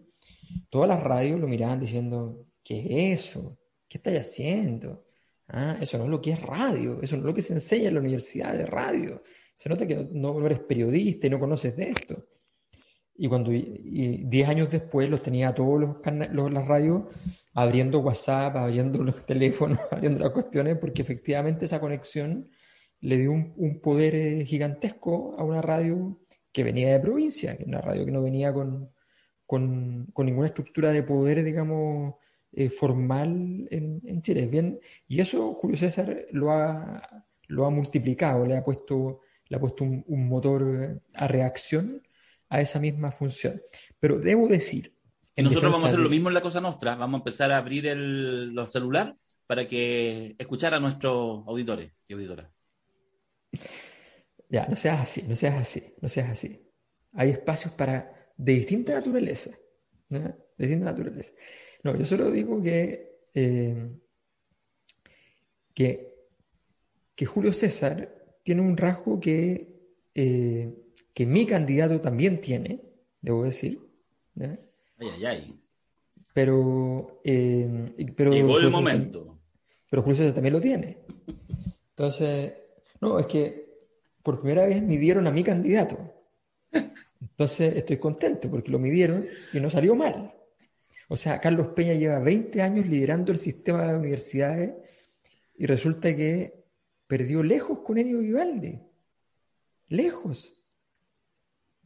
todas 0.71 0.89
las 0.89 1.03
radios 1.03 1.39
lo 1.39 1.47
miraban 1.47 1.79
diciendo, 1.81 2.47
¿qué 2.65 3.11
es 3.13 3.27
eso? 3.27 3.59
¿Qué 3.87 3.99
estáis 3.99 4.21
haciendo? 4.21 5.05
Ah, 5.49 5.77
eso 5.83 5.99
no 5.99 6.05
es 6.05 6.11
lo 6.11 6.19
que 6.23 6.31
es 6.33 6.41
radio, 6.41 6.99
eso 7.03 7.15
no 7.17 7.21
es 7.25 7.27
lo 7.27 7.35
que 7.35 7.43
se 7.43 7.53
enseña 7.53 7.89
en 7.89 7.95
la 7.95 8.01
universidad 8.01 8.55
de 8.57 8.65
radio. 8.65 9.23
Se 9.55 9.69
nota 9.69 9.87
que 9.87 10.09
no, 10.13 10.33
no 10.41 10.47
eres 10.47 10.61
periodista 10.61 11.27
y 11.27 11.31
no 11.31 11.39
conoces 11.39 11.77
de 11.77 11.91
esto. 11.91 12.25
Y 13.17 13.29
cuando 13.29 13.53
y- 13.53 13.83
y 13.85 14.25
diez 14.25 14.49
años 14.49 14.71
después 14.71 15.11
los 15.11 15.23
tenía 15.23 15.51
a 15.51 15.55
todos 15.55 15.79
los, 15.79 15.97
los- 16.33 16.51
las 16.51 16.67
radios 16.67 17.03
abriendo 17.53 17.99
WhatsApp, 17.99 18.57
abriendo 18.57 19.03
los 19.05 19.27
teléfonos, 19.27 19.79
abriendo 19.91 20.21
las 20.21 20.31
cuestiones, 20.31 20.79
porque 20.79 21.03
efectivamente 21.03 21.67
esa 21.67 21.81
conexión 21.81 22.49
le 23.01 23.19
dio 23.19 23.33
un, 23.33 23.53
un 23.57 23.81
poder 23.81 24.15
eh, 24.15 24.45
gigantesco 24.45 25.35
a 25.39 25.45
una 25.45 25.63
radio 25.63 26.19
que 26.53 26.65
venía 26.65 26.93
de 26.93 27.01
provincia, 27.01 27.57
que 27.57 27.65
una 27.65 27.81
radio 27.81 28.05
que 28.05 28.13
no 28.13 28.23
venía 28.23 28.53
con, 28.53 28.91
con, 29.47 30.07
con 30.13 30.27
ninguna 30.27 30.49
estructura 30.49 30.93
de 30.93 31.03
poder, 31.03 31.45
digamos, 31.45 32.15
eh, 32.53 32.71
formal 32.71 33.69
en, 33.71 34.01
en 34.05 34.23
Chile. 34.23 34.47
Bien, 34.47 34.79
y 35.07 35.21
eso 35.21 35.55
Julio 35.55 35.77
César 35.77 36.27
lo 36.33 36.51
ha, 36.53 37.25
lo 37.49 37.67
ha 37.67 37.71
multiplicado, 37.71 38.45
le 38.47 38.57
ha 38.57 38.65
puesto, 38.65 39.21
le 39.49 39.57
ha 39.57 39.61
puesto 39.61 39.85
un, 39.85 40.05
un 40.09 40.29
motor 40.29 41.01
a 41.15 41.29
reacción 41.29 42.03
a 42.49 42.61
esa 42.61 42.81
misma 42.81 43.13
función. 43.13 43.63
Pero 44.01 44.19
debo 44.19 44.49
decir, 44.49 44.93
nosotros 45.37 45.73
vamos 45.73 45.85
a 45.85 45.87
hacer 45.87 46.01
lo 46.01 46.11
mismo 46.11 46.29
en 46.29 46.35
la 46.35 46.43
Cosa 46.43 46.61
Nostra. 46.61 46.97
Vamos 46.97 47.19
a 47.19 47.23
empezar 47.23 47.53
a 47.53 47.59
abrir 47.59 47.87
el, 47.87 48.53
los 48.53 48.73
celular 48.73 49.17
para 49.47 49.67
que 49.67 50.35
escuchar 50.39 50.75
a 50.75 50.81
nuestros 50.81 51.47
auditores 51.47 51.93
y 52.09 52.15
auditoras. 52.15 52.51
Ya, 54.49 54.67
no 54.67 54.75
seas 54.77 55.01
así, 55.01 55.23
no 55.29 55.37
seas 55.37 55.55
así, 55.55 55.95
no 56.01 56.09
seas 56.09 56.31
así. 56.31 56.61
Hay 57.13 57.31
espacios 57.31 57.73
para 57.75 58.31
de 58.37 58.53
distinta 58.55 58.95
naturaleza, 58.95 59.51
¿no? 60.09 60.19
De 60.21 60.67
distinta 60.67 60.87
naturaleza. 60.87 61.33
No, 61.85 61.97
yo 61.97 62.05
solo 62.05 62.31
digo 62.31 62.61
que, 62.61 63.21
eh, 63.35 63.91
que, 65.75 66.15
que 67.15 67.27
Julio 67.27 67.53
César 67.53 68.39
tiene 68.43 68.63
un 68.63 68.77
rasgo 68.77 69.21
que, 69.21 69.69
eh, 70.15 70.75
que 71.15 71.27
mi 71.27 71.47
candidato 71.47 72.01
también 72.01 72.41
tiene, 72.41 72.81
debo 73.21 73.45
decir, 73.45 73.79
¿no? 74.35 74.59
Ay, 74.99 75.09
ay, 75.15 75.25
ay. 75.27 75.61
Pero, 76.35 77.21
eh, 77.25 77.93
pero 78.17 78.33
Llegó 78.33 78.59
el 78.59 78.65
Julio 78.65 78.69
César 78.71 78.83
momento. 78.83 79.41
pero 79.89 80.03
Julio 80.03 80.17
César 80.17 80.35
también 80.35 80.53
lo 80.55 80.61
tiene. 80.61 80.99
Entonces, 81.91 82.55
no, 83.01 83.19
es 83.19 83.27
que 83.27 83.71
por 84.23 84.41
primera 84.41 84.67
vez 84.67 84.83
midieron 84.83 85.27
a 85.27 85.31
mi 85.31 85.43
candidato. 85.43 85.99
Entonces 87.21 87.77
estoy 87.77 87.99
contento 87.99 88.51
porque 88.51 88.71
lo 88.71 88.79
midieron 88.79 89.27
y 89.53 89.61
no 89.61 89.71
salió 89.71 89.95
mal. 89.95 90.35
O 91.09 91.17
sea, 91.17 91.41
Carlos 91.41 91.69
Peña 91.69 91.95
lleva 91.95 92.19
20 92.19 92.63
años 92.63 92.87
liderando 92.87 93.33
el 93.33 93.39
sistema 93.39 93.87
de 93.87 93.99
universidades 93.99 94.75
y 95.57 95.67
resulta 95.67 96.15
que 96.15 96.65
perdió 97.07 97.43
lejos 97.43 97.81
con 97.81 97.99
Enio 97.99 98.21
Vivaldi. 98.21 98.79
Lejos. 99.89 100.57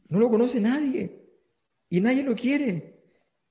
No 0.09 0.19
lo 0.19 0.29
conoce 0.29 0.59
nadie 0.59 1.23
y 1.89 2.01
nadie 2.01 2.23
lo 2.23 2.35
quiere. 2.35 2.99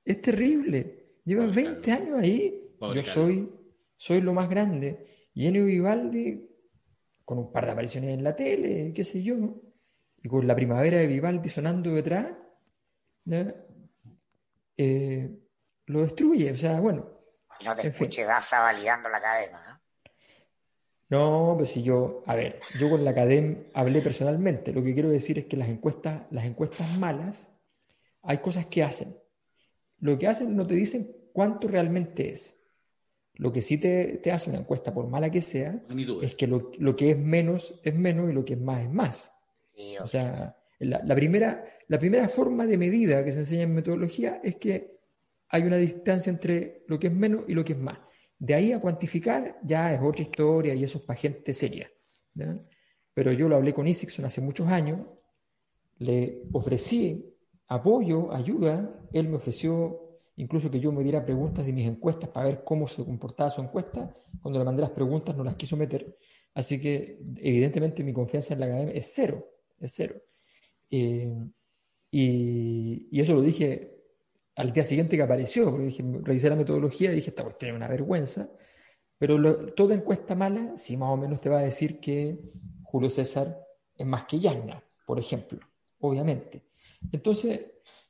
Es 0.05 0.21
terrible. 0.21 1.17
Lleva 1.25 1.47
Pobre 1.47 1.63
20 1.63 1.93
años 1.93 2.19
ahí. 2.21 2.71
Pobre 2.79 3.03
Yo 3.03 3.07
Carlos. 3.07 3.27
soy, 3.27 3.51
soy 3.97 4.21
lo 4.21 4.33
más 4.33 4.49
grande. 4.49 5.07
Y 5.35 5.49
Enio 5.49 5.65
Vivaldi, 5.65 6.49
con 7.25 7.39
un 7.39 7.53
par 7.53 7.67
de 7.67 7.73
apariciones 7.73 8.11
en 8.11 8.25
la 8.25 8.37
tele, 8.37 8.93
qué 8.95 9.05
sé 9.05 9.23
yo, 9.23 9.37
y 10.23 10.29
con 10.29 10.47
la 10.47 10.55
primavera 10.55 10.99
de 10.99 11.07
Vivaldi 11.07 11.49
sonando 11.49 11.95
detrás, 11.95 12.33
¿ya? 13.25 13.55
Eh, 14.77 15.31
lo 15.87 16.01
destruye. 16.03 16.51
O 16.53 16.57
sea, 16.57 16.81
bueno, 16.81 17.09
No 17.65 17.75
te 17.75 17.83
fin. 17.83 17.91
escuches 17.91 18.27
Daza 18.27 18.61
validando 18.61 19.09
la 19.09 19.21
cadena. 19.21 19.81
No, 21.11 21.55
pero 21.57 21.67
si 21.69 21.83
yo, 21.83 22.23
a 22.27 22.35
ver, 22.35 22.61
yo 22.79 22.91
con 22.91 23.05
la 23.05 23.11
Academ 23.11 23.69
hablé 23.75 24.01
personalmente. 24.01 24.73
Lo 24.73 24.83
que 24.83 24.95
quiero 24.95 25.11
decir 25.11 25.39
es 25.39 25.47
que 25.47 25.57
las 25.57 25.69
encuestas, 25.69 26.23
las 26.31 26.45
encuestas 26.45 26.99
malas, 26.99 27.53
hay 28.23 28.39
cosas 28.39 28.67
que 28.67 28.83
hacen. 28.83 29.17
Lo 30.01 30.19
que 30.19 30.27
hacen 30.27 30.57
no 30.57 30.67
te 30.67 30.75
dicen 30.75 31.15
cuánto 31.33 31.69
realmente 31.69 32.33
es. 32.33 32.59
Lo 33.37 33.53
que 33.53 33.61
sí 33.61 33.79
te, 33.79 34.19
te 34.23 34.31
hace 34.31 34.51
una 34.51 34.61
encuesta, 34.61 34.95
por 34.95 35.09
mala 35.09 35.31
que 35.31 35.41
sea, 35.41 35.83
es 36.23 36.35
que 36.37 36.47
lo, 36.47 36.71
lo 36.79 36.95
que 36.95 37.11
es 37.11 37.19
menos 37.19 37.81
es 37.83 37.95
menos 37.95 38.31
y 38.31 38.33
lo 38.33 38.45
que 38.45 38.55
es 38.55 38.61
más 38.61 38.83
es 38.83 38.91
más. 38.91 39.35
O 40.01 40.07
sea, 40.07 40.57
la, 40.79 41.03
la 41.05 41.15
primera, 41.15 41.65
la 41.89 41.99
primera 41.99 42.29
forma 42.29 42.67
de 42.67 42.79
medida 42.79 43.25
que 43.25 43.33
se 43.33 43.41
enseña 43.41 43.63
en 43.63 43.75
metodología 43.75 44.41
es 44.43 44.57
que 44.57 44.99
hay 45.49 45.63
una 45.63 45.77
distancia 45.77 46.31
entre 46.31 46.85
lo 46.87 46.99
que 46.99 47.09
es 47.09 47.13
menos 47.13 47.45
y 47.49 47.55
lo 47.55 47.65
que 47.65 47.73
es 47.73 47.79
más. 47.79 47.99
De 48.39 48.55
ahí 48.55 48.73
a 48.73 48.81
cuantificar 48.81 49.59
ya 49.63 49.93
es 49.95 50.01
otra 50.03 50.23
historia 50.23 50.75
y 50.75 50.85
eso 50.85 50.99
es 50.99 51.05
para 51.05 51.19
gente 51.19 51.55
seria. 51.55 51.89
¿ya? 52.35 52.59
Pero 53.15 53.33
yo 53.33 53.49
lo 53.49 53.57
hablé 53.57 53.73
con 53.73 53.87
Isixson 53.87 54.25
hace 54.25 54.41
muchos 54.41 54.69
años, 54.69 55.01
le 55.99 56.43
ofrecí 56.53 57.35
apoyo, 57.69 58.33
ayuda, 58.33 59.01
él 59.13 59.29
me 59.29 59.37
ofreció 59.37 60.04
incluso 60.37 60.71
que 60.71 60.81
yo 60.81 60.93
me 60.93 61.03
diera 61.03 61.25
preguntas 61.25 61.65
de 61.65 61.73
mis 61.73 61.87
encuestas 61.87 62.29
para 62.31 62.47
ver 62.47 62.65
cómo 62.65 62.89
se 62.89 63.05
comportaba 63.05 63.51
su 63.51 63.61
encuesta. 63.61 64.15
Cuando 64.43 64.59
le 64.59 64.65
mandé 64.65 64.83
las 64.83 64.91
preguntas 64.91 65.37
no 65.37 65.45
las 65.45 65.55
quiso 65.55 65.77
meter. 65.77 66.17
Así 66.55 66.81
que 66.81 67.19
evidentemente 67.37 68.03
mi 68.05 68.13
confianza 68.13 68.55
en 68.55 68.61
la 68.61 68.67
academia 68.67 68.95
es 68.95 69.13
cero, 69.15 69.47
es 69.81 69.93
cero. 69.95 70.15
Eh, 70.91 71.35
y, 72.11 73.21
eso 73.21 73.35
lo 73.35 73.43
dije 73.43 73.93
al 74.57 74.73
día 74.73 74.85
siguiente 74.85 75.17
que 75.17 75.23
apareció, 75.23 75.71
porque 75.71 75.87
dije, 75.87 76.05
revisé 76.23 76.49
la 76.49 76.57
metodología 76.57 77.11
y 77.11 77.17
dije, 77.17 77.31
esta 77.31 77.43
cuestión 77.43 77.73
es 77.73 77.77
una 77.77 77.89
vergüenza. 77.89 78.49
Pero 79.19 79.67
toda 79.73 79.95
encuesta 79.95 80.35
mala, 80.35 80.77
sí 80.77 80.97
más 80.97 81.11
o 81.11 81.17
menos 81.17 81.41
te 81.41 81.49
va 81.49 81.59
a 81.59 81.63
decir 81.63 81.99
que 81.99 82.39
Julio 82.83 83.11
César 83.11 83.67
es 83.97 84.07
más 84.07 84.25
que 84.25 84.39
Yasna, 84.39 84.85
por 85.07 85.19
ejemplo, 85.19 85.59
obviamente. 85.99 86.67
Entonces, 87.11 87.61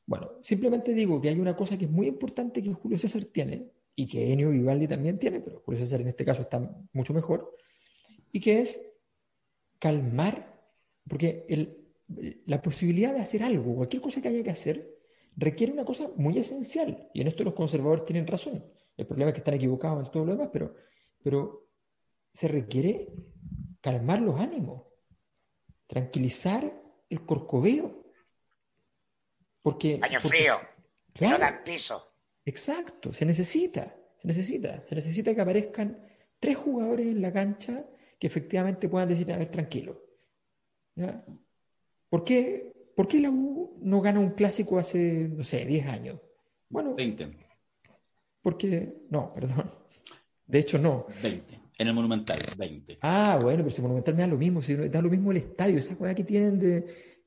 bueno, 0.07 0.32
simplemente 0.42 0.92
digo 0.92 1.20
que 1.20 1.28
hay 1.28 1.38
una 1.38 1.57
cosa 1.57 1.78
que 1.78 1.86
es 1.86 1.90
muy 1.90 2.07
importante 2.07 2.62
que 2.62 2.72
Julio 2.72 2.98
César 2.98 3.24
tiene 3.24 3.70
y 3.96 4.07
que 4.07 4.32
Ennio 4.32 4.50
Vivaldi 4.50 4.88
también 4.88 5.18
tiene, 5.18 5.40
pero 5.40 5.61
Julio 5.61 5.80
César 5.80 6.00
en 6.00 6.09
este 6.09 6.24
caso 6.24 6.43
está 6.43 6.59
mucho 6.93 7.14
mejor, 7.14 7.56
y 8.32 8.40
que 8.40 8.60
es 8.60 8.98
calmar, 9.78 10.60
porque 11.09 11.47
el- 11.48 11.81
la 12.47 12.60
posibilidad 12.60 13.14
de 13.14 13.20
hacer 13.20 13.43
algo, 13.43 13.76
cualquier 13.76 14.02
cosa 14.02 14.20
que 14.20 14.28
haya 14.28 14.43
que 14.43 14.51
hacer, 14.51 14.98
requiere 15.36 15.72
una 15.72 15.85
cosa 15.85 16.10
muy 16.16 16.39
esencial. 16.39 17.09
Y 17.14 17.20
en 17.22 17.28
esto 17.28 17.44
los 17.44 17.55
conservadores 17.55 18.05
tienen 18.05 18.26
razón. 18.26 18.64
El 18.97 19.06
problema 19.06 19.31
es 19.31 19.35
que 19.35 19.39
están 19.39 19.55
equivocados 19.55 20.05
en 20.05 20.10
todo 20.10 20.24
lo 20.24 20.32
demás, 20.32 20.51
pero, 20.52 20.74
pero 21.22 21.66
se 22.32 22.48
requiere 22.48 23.09
calmar 23.81 24.20
los 24.20 24.39
ánimos, 24.39 24.82
tranquilizar 25.86 26.82
el 27.09 27.24
corcoveo. 27.24 28.03
Porque, 29.65 29.97
Baño 29.97 30.19
porque- 30.23 30.36
frío, 30.39 30.55
Claro, 31.15 31.36
pelota 31.39 31.47
al 31.49 31.62
piso. 31.65 32.12
exacto, 32.45 33.15
se 33.15 33.24
necesita, 33.24 33.97
se 34.19 34.28
necesita, 34.28 34.85
se 34.86 34.95
necesita 34.95 35.35
que 35.35 35.41
aparezcan 35.41 36.07
tres 36.39 36.59
jugadores 36.59 37.07
en 37.07 37.23
la 37.23 37.32
cancha 37.32 37.82
que 38.19 38.27
efectivamente 38.27 38.91
puedan 38.91 39.09
decir, 39.09 39.32
a 39.32 39.39
ver, 39.39 39.51
tranquilo. 39.51 40.03
¿Ya? 40.97 41.24
¿Por 42.11 42.24
qué, 42.24 42.73
por 42.95 43.09
qué 43.09 43.20
la 43.20 43.31
U 43.31 43.78
no 43.81 44.03
gana 44.03 44.20
un 44.20 44.32
clásico 44.32 44.78
hace, 44.78 45.28
no 45.31 45.43
sé, 45.43 45.65
10 45.65 45.86
años? 45.86 46.20
Bueno, 46.69 46.95
20. 46.95 47.31
porque, 48.43 49.07
no, 49.09 49.32
perdón. 49.32 49.73
De 50.47 50.59
hecho, 50.59 50.77
no. 50.77 51.07
20. 51.23 51.59
En 51.78 51.89
el 51.89 51.95
Monumental, 51.95 52.39
20. 52.59 52.99
Ah, 53.01 53.39
bueno, 53.41 53.62
pero 53.65 53.74
si 53.74 53.81
Monumental 53.81 54.15
me 54.15 54.20
da 54.23 54.28
lo 54.28 54.36
mismo, 54.36 54.61
si 54.62 54.74
da 54.77 55.01
lo 55.01 55.09
mismo 55.11 55.31
el 55.31 55.39
estadio, 55.39 55.78
esa 55.78 55.97
cosa 55.97 56.15
que 56.15 56.23
tienen 56.24 56.59
de... 56.59 56.85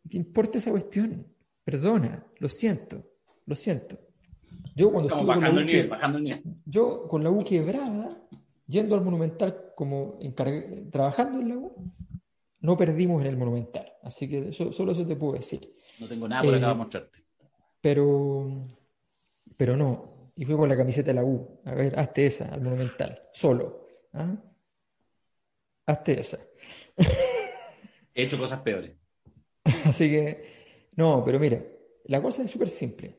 ¿Qué 0.09 0.17
importa 0.17 0.59
esa 0.59 0.69
cuestión? 0.71 1.25
Perdona, 1.67 2.25
lo 2.39 2.47
siento, 2.47 3.03
lo 3.45 3.53
siento. 3.53 3.97
Yo 4.73 4.89
cuando 4.89 5.09
Estamos 5.09 5.23
estuve 5.23 5.25
con 5.25 5.27
la 5.27 5.35
bajando 5.35 5.57
U 5.57 5.59
el 5.59 5.65
nivel, 5.65 5.87
bajando 5.89 6.17
el 6.19 6.23
nivel. 6.23 6.43
Yo 6.65 7.07
con 7.09 7.23
la 7.25 7.29
U 7.29 7.43
quebrada, 7.43 8.21
yendo 8.67 8.95
al 8.95 9.01
Monumental 9.01 9.73
como 9.75 10.17
trabajando 10.89 11.41
en 11.41 11.49
la 11.49 11.55
U, 11.57 11.91
no 12.61 12.77
perdimos 12.77 13.19
en 13.21 13.27
el 13.27 13.35
Monumental. 13.35 13.91
Así 14.01 14.29
que 14.29 14.47
eso- 14.47 14.71
solo 14.71 14.93
eso 14.93 15.05
te 15.05 15.17
puedo 15.17 15.33
decir. 15.33 15.75
No 15.99 16.07
tengo 16.07 16.25
nada 16.29 16.41
por 16.41 16.53
Eh, 16.53 16.57
acá 16.57 16.65
para 16.67 16.73
mostrarte. 16.77 17.19
Pero, 17.81 18.65
pero 19.57 19.75
no. 19.75 20.31
y 20.37 20.45
fui 20.45 20.55
con 20.55 20.69
la 20.69 20.77
camiseta 20.77 21.07
de 21.07 21.15
la 21.15 21.25
U. 21.25 21.59
A 21.65 21.73
ver, 21.73 21.99
hazte 21.99 22.27
esa, 22.27 22.45
al 22.47 22.61
Monumental, 22.61 23.23
solo. 23.33 23.87
¿ah? 24.13 24.35
Hazte 25.85 26.17
esa. 26.21 26.37
He 28.15 28.23
hecho 28.23 28.37
cosas 28.37 28.61
peores. 28.61 28.93
Así 29.85 30.09
que, 30.09 30.56
no, 30.97 31.23
pero 31.23 31.39
mira, 31.39 31.63
la 32.05 32.21
cosa 32.21 32.43
es 32.43 32.51
súper 32.51 32.69
simple. 32.69 33.15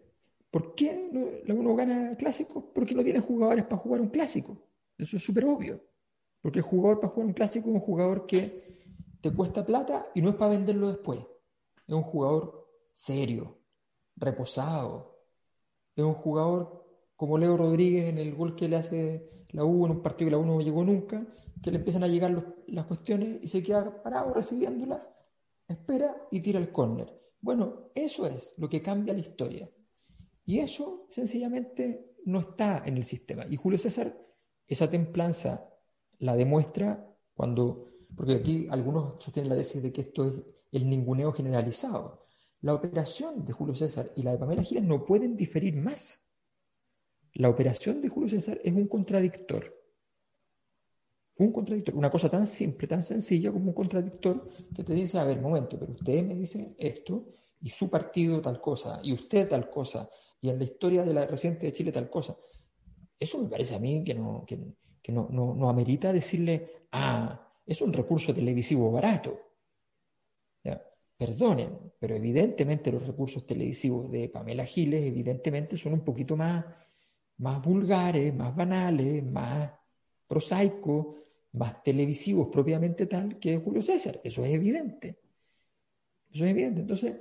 ¿Por 0.50 0.74
qué 0.74 1.10
uno 1.48 1.74
gana 1.74 2.16
clásicos? 2.16 2.64
Porque 2.74 2.94
no 2.94 3.02
tiene 3.02 3.20
jugadores 3.20 3.64
para 3.64 3.76
jugar 3.76 4.00
un 4.00 4.09
clásico. 4.09 4.59
Eso 4.96 5.16
es 5.16 5.22
súper 5.22 5.44
obvio. 5.44 5.80
Porque 6.40 6.59
el 6.59 6.64
jugador 6.64 7.00
para 7.00 7.12
jugar 7.12 7.26
un 7.28 7.34
clásico 7.34 7.68
es 7.68 7.74
un 7.74 7.80
jugador 7.80 8.26
que 8.26 8.78
te 9.20 9.32
cuesta 9.32 9.64
plata 9.64 10.10
y 10.14 10.22
no 10.22 10.30
es 10.30 10.34
para 10.36 10.52
venderlo 10.52 10.88
después. 10.88 11.20
Es 11.86 11.94
un 11.94 12.02
jugador 12.02 12.68
serio, 12.92 13.59
reposado. 14.16 15.20
Es 15.94 16.05
un 16.05 16.14
jugador 16.14 16.84
como 17.16 17.38
Leo 17.38 17.56
Rodríguez 17.56 18.09
en 18.09 18.18
el 18.18 18.34
gol 18.34 18.56
que 18.56 18.68
le 18.68 18.76
hace 18.76 19.46
la 19.50 19.64
U 19.64 19.86
en 19.86 19.92
un 19.92 20.02
partido 20.02 20.28
que 20.28 20.36
la 20.36 20.38
U 20.38 20.44
no 20.44 20.60
llegó 20.60 20.84
nunca, 20.84 21.26
que 21.62 21.70
le 21.70 21.78
empiezan 21.78 22.05
a 22.05 22.09
llegar 22.09 22.56
las 22.66 22.86
cuestiones 22.86 23.38
y 23.42 23.48
se 23.48 23.62
queda 23.62 24.02
parado 24.02 24.32
recibiéndolas, 24.34 25.00
espera 25.66 26.14
y 26.30 26.40
tira 26.40 26.59
el 26.59 26.70
córner. 26.70 27.18
Bueno, 27.40 27.90
eso 27.94 28.27
es 28.27 28.55
lo 28.56 28.69
que 28.69 28.82
cambia 28.82 29.15
la 29.15 29.20
historia. 29.20 29.70
Y 30.44 30.60
eso 30.60 31.06
sencillamente 31.10 32.15
no 32.24 32.40
está 32.40 32.82
en 32.85 32.97
el 32.97 33.05
sistema. 33.05 33.47
Y 33.48 33.56
Julio 33.56 33.78
César, 33.78 34.19
esa 34.66 34.90
templanza 34.90 35.69
la 36.19 36.36
demuestra 36.36 37.06
cuando, 37.35 37.86
porque 38.16 38.35
aquí 38.35 38.66
algunos 38.70 39.23
sostienen 39.23 39.51
la 39.51 39.56
tesis 39.56 39.82
de 39.82 39.93
que 39.93 40.02
esto 40.02 40.27
es 40.27 40.35
el 40.73 40.89
ninguneo 40.89 41.32
generalizado. 41.32 42.27
La 42.60 42.74
operación 42.74 43.44
de 43.44 43.52
Julio 43.52 43.74
César 43.74 44.10
y 44.16 44.23
la 44.23 44.32
de 44.32 44.39
Pamela 44.39 44.62
Giles 44.62 44.85
no 44.85 45.05
pueden 45.05 45.36
diferir 45.36 45.77
más. 45.77 46.24
La 47.35 47.48
operación 47.48 48.01
de 48.01 48.09
Julio 48.09 48.28
César 48.28 48.60
es 48.65 48.73
un 48.73 48.89
contradictor. 48.89 49.77
Un 51.39 51.52
contradictor, 51.52 51.94
una 51.94 52.10
cosa 52.10 52.28
tan 52.28 52.47
simple, 52.47 52.86
tan 52.89 53.02
sencilla 53.02 53.52
como 53.52 53.66
un 53.66 53.73
contradictor 53.73 54.48
que 54.74 54.82
te 54.85 54.93
dice, 54.93 55.19
a 55.19 55.24
ver, 55.24 55.40
momento, 55.40 55.78
pero 55.78 55.93
ustedes 55.93 56.24
me 56.24 56.35
dicen 56.35 56.74
esto 56.78 57.27
y 57.60 57.69
su 57.70 57.89
partido 57.89 58.40
tal 58.40 58.60
cosa 58.60 59.01
y 59.02 59.12
usted 59.12 59.48
tal 59.48 59.70
cosa 59.70 60.09
y 60.40 60.48
en 60.51 60.59
la 60.59 60.65
historia 60.65 61.05
de 61.05 61.15
la 61.15 61.27
reciente 61.27 61.66
de 61.66 61.73
Chile 61.73 61.93
tal 61.93 62.10
cosa. 62.10 62.36
Eso 63.19 63.39
me 63.39 63.48
parece 63.48 63.74
a 63.74 63.78
mí 63.78 64.05
que 64.05 64.15
no, 64.15 64.44
que, 64.47 64.56
no, 65.12 65.28
no, 65.31 65.55
no 65.55 65.69
amerita 65.69 66.12
decirle, 66.12 66.86
ah, 66.93 67.40
es 67.65 67.81
un 67.82 67.93
recurso 67.93 68.35
televisivo 68.35 68.90
barato. 68.90 69.48
Perdonen, 71.19 71.93
pero 71.98 72.15
evidentemente 72.15 72.93
los 72.93 73.05
recursos 73.05 73.44
televisivos 73.44 74.09
de 74.09 74.28
Pamela 74.28 74.65
Giles 74.65 75.05
evidentemente 75.05 75.77
son 75.77 75.94
un 75.94 76.05
poquito 76.05 76.36
más, 76.36 76.65
más 77.39 77.60
vulgares, 77.60 78.32
más 78.32 78.55
banales, 78.55 79.24
más 79.24 79.73
prosaicos, 80.28 81.16
más 81.59 81.82
televisivos 81.82 82.48
propiamente 82.51 83.06
tal 83.06 83.39
que 83.39 83.59
Julio 83.59 83.82
César. 83.82 84.20
Eso 84.24 84.44
es 84.44 84.52
evidente. 84.55 85.18
Eso 86.32 86.44
es 86.44 86.51
evidente. 86.51 86.80
Entonces, 86.82 87.14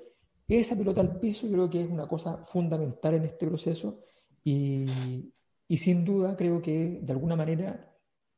esa 0.48 0.76
pelota 0.78 1.02
al 1.02 1.20
piso 1.20 1.48
creo 1.52 1.70
que 1.70 1.82
es 1.82 1.90
una 1.90 2.08
cosa 2.08 2.46
fundamental 2.46 3.16
en 3.16 3.26
este 3.26 3.46
proceso 3.48 4.04
y, 4.44 4.86
y 5.68 5.78
sin 5.78 6.06
duda 6.06 6.36
creo 6.38 6.62
que 6.62 7.00
de 7.02 7.12
alguna 7.12 7.36
manera 7.36 7.94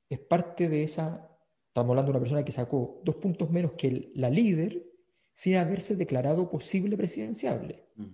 es 0.09 0.19
parte 0.19 0.67
de 0.69 0.83
esa, 0.83 1.29
estamos 1.67 1.91
hablando 1.91 2.11
de 2.11 2.17
una 2.17 2.19
persona 2.19 2.43
que 2.43 2.51
sacó 2.51 3.01
dos 3.03 3.15
puntos 3.17 3.51
menos 3.51 3.73
que 3.73 3.87
el- 3.87 4.11
la 4.15 4.29
líder 4.29 4.83
sin 5.33 5.55
haberse 5.57 5.95
declarado 5.95 6.49
posible 6.49 6.97
presidenciable. 6.97 7.85
Mm. 7.95 8.05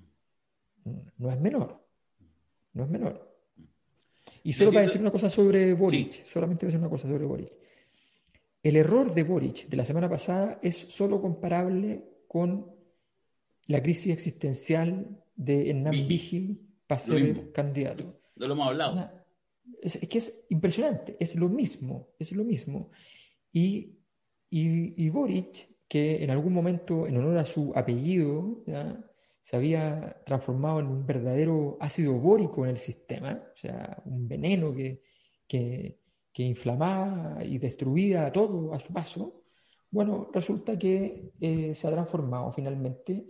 No 1.18 1.30
es 1.32 1.40
menor. 1.40 1.84
No 2.74 2.84
es 2.84 2.90
menor. 2.90 3.34
Y 4.44 4.52
Yo 4.52 4.58
solo 4.60 4.72
para 4.72 4.82
decir 4.86 5.02
una 5.02 5.12
cosa 5.12 5.30
sobre 5.30 5.74
Boric, 5.74 6.12
solamente 6.26 6.66
voy 6.66 6.70
a 6.70 6.72
decir 6.74 6.80
una 6.80 6.90
cosa 6.90 7.08
sobre 7.08 7.26
Boric. 7.26 7.58
El 8.66 8.78
error 8.78 9.14
de 9.14 9.22
Boric 9.22 9.68
de 9.70 9.78
la 9.78 9.86
semana 9.86 10.10
pasada 10.10 10.60
es 10.64 10.76
solo 10.76 11.22
comparable 11.22 12.04
con 12.28 12.66
la 13.68 13.80
crisis 13.80 14.12
existencial 14.12 15.22
de 15.36 15.70
Hernán 15.70 15.92
Vigil. 15.92 16.62
Para 16.88 17.00
ser 17.00 17.52
candidato. 17.52 18.22
No 18.36 18.48
lo 18.48 18.54
hemos 18.56 18.68
hablado. 18.70 18.94
Una- 18.94 19.24
es, 19.84 19.98
es 19.98 20.10
que 20.10 20.18
es 20.18 20.46
impresionante, 20.50 21.16
es 21.20 21.36
lo 21.36 21.48
mismo, 21.48 22.10
es 22.18 22.32
lo 22.32 22.44
mismo. 22.44 22.90
Y, 23.52 24.00
y, 24.50 25.06
y 25.06 25.10
Boric, 25.10 25.68
que 25.88 26.24
en 26.24 26.32
algún 26.32 26.52
momento, 26.54 27.06
en 27.06 27.18
honor 27.18 27.38
a 27.38 27.46
su 27.46 27.72
apellido, 27.76 28.64
¿ya? 28.66 29.00
se 29.44 29.56
había 29.56 30.24
transformado 30.26 30.80
en 30.80 30.88
un 30.88 31.06
verdadero 31.06 31.78
ácido 31.80 32.14
bórico 32.14 32.66
en 32.66 32.72
el 32.72 32.78
sistema, 32.80 33.44
o 33.54 33.56
sea, 33.56 34.02
un 34.06 34.28
veneno 34.28 34.74
que, 34.74 35.04
que, 35.48 36.00
que 36.36 36.44
inflamaba 36.44 37.44
y 37.46 37.58
destruía 37.58 38.30
todo 38.32 38.74
a 38.74 38.80
su 38.80 38.92
paso. 38.94 39.46
Bueno, 39.90 40.30
resulta 40.34 40.78
que 40.78 41.32
eh, 41.40 41.74
se 41.74 41.88
ha 41.88 41.92
transformado 41.92 42.52
finalmente 42.52 43.26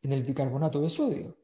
en 0.00 0.12
el 0.12 0.22
bicarbonato 0.22 0.80
de 0.80 0.88
sodio. 0.88 1.36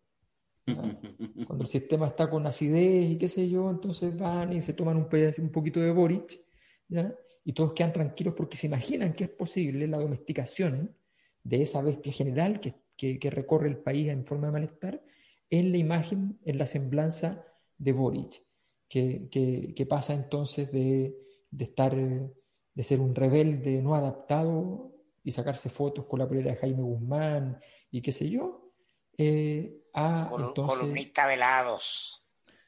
Cuando 1.47 1.65
el 1.65 1.67
sistema 1.67 2.07
está 2.07 2.31
con 2.31 2.47
acidez 2.47 3.11
y 3.11 3.19
qué 3.19 3.29
sé 3.29 3.49
yo, 3.49 3.69
entonces 3.71 4.17
van 4.17 4.53
y 4.53 4.63
se 4.63 4.73
toman 4.73 4.97
un, 4.99 5.09
pedazo- 5.09 5.43
un 5.43 5.51
poquito 5.51 5.81
de 5.81 5.91
Boric, 5.91 6.41
¿ya? 6.89 7.13
Y 7.45 7.53
todos 7.55 7.73
quedan 7.73 7.93
tranquilos 7.93 8.35
porque 8.37 8.57
se 8.57 8.69
imaginan 8.69 9.13
que 9.15 9.25
es 9.25 9.31
posible 9.31 9.89
la 9.89 9.99
domesticación 9.99 10.95
de 11.43 11.63
esa 11.63 11.83
bestia 11.83 12.13
general 12.13 12.61
que, 12.61 12.75
que- 12.97 13.19
que 13.19 13.31
recorre 13.31 13.67
el 13.69 13.79
país 13.79 14.09
en 14.11 14.25
forma 14.27 14.47
de 14.49 14.53
malestar 14.53 15.03
en 15.49 15.73
la 15.73 15.79
imagen, 15.79 16.39
en 16.45 16.59
la 16.59 16.67
semblanza 16.67 17.45
de 17.79 17.93
Boric, 17.93 18.43
que, 18.91 19.29
que- 19.31 19.73
que 19.75 19.87
pasa 19.87 20.13
entonces 20.13 20.71
de, 20.73 21.17
de 21.51 21.65
estar, 21.65 21.95
eh, 21.95 22.29
de 22.75 22.83
ser 22.83 23.01
un 23.01 23.15
rebelde 23.15 23.81
no 23.81 23.95
adaptado 23.95 24.93
y 25.23 25.31
sacarse 25.31 25.71
fotos 25.71 26.07
con 26.07 26.19
la 26.19 26.29
polera 26.29 26.51
de 26.51 26.57
Jaime 26.57 26.83
Guzmán 26.83 27.59
y 27.91 28.03
qué 28.03 28.11
sé 28.13 28.29
yo, 28.29 28.73
eh, 29.17 29.81
a 29.95 30.29
Colu- 30.29 30.49
entonces... 30.49 30.79
columnista 30.79 31.27
velados. 31.27 32.23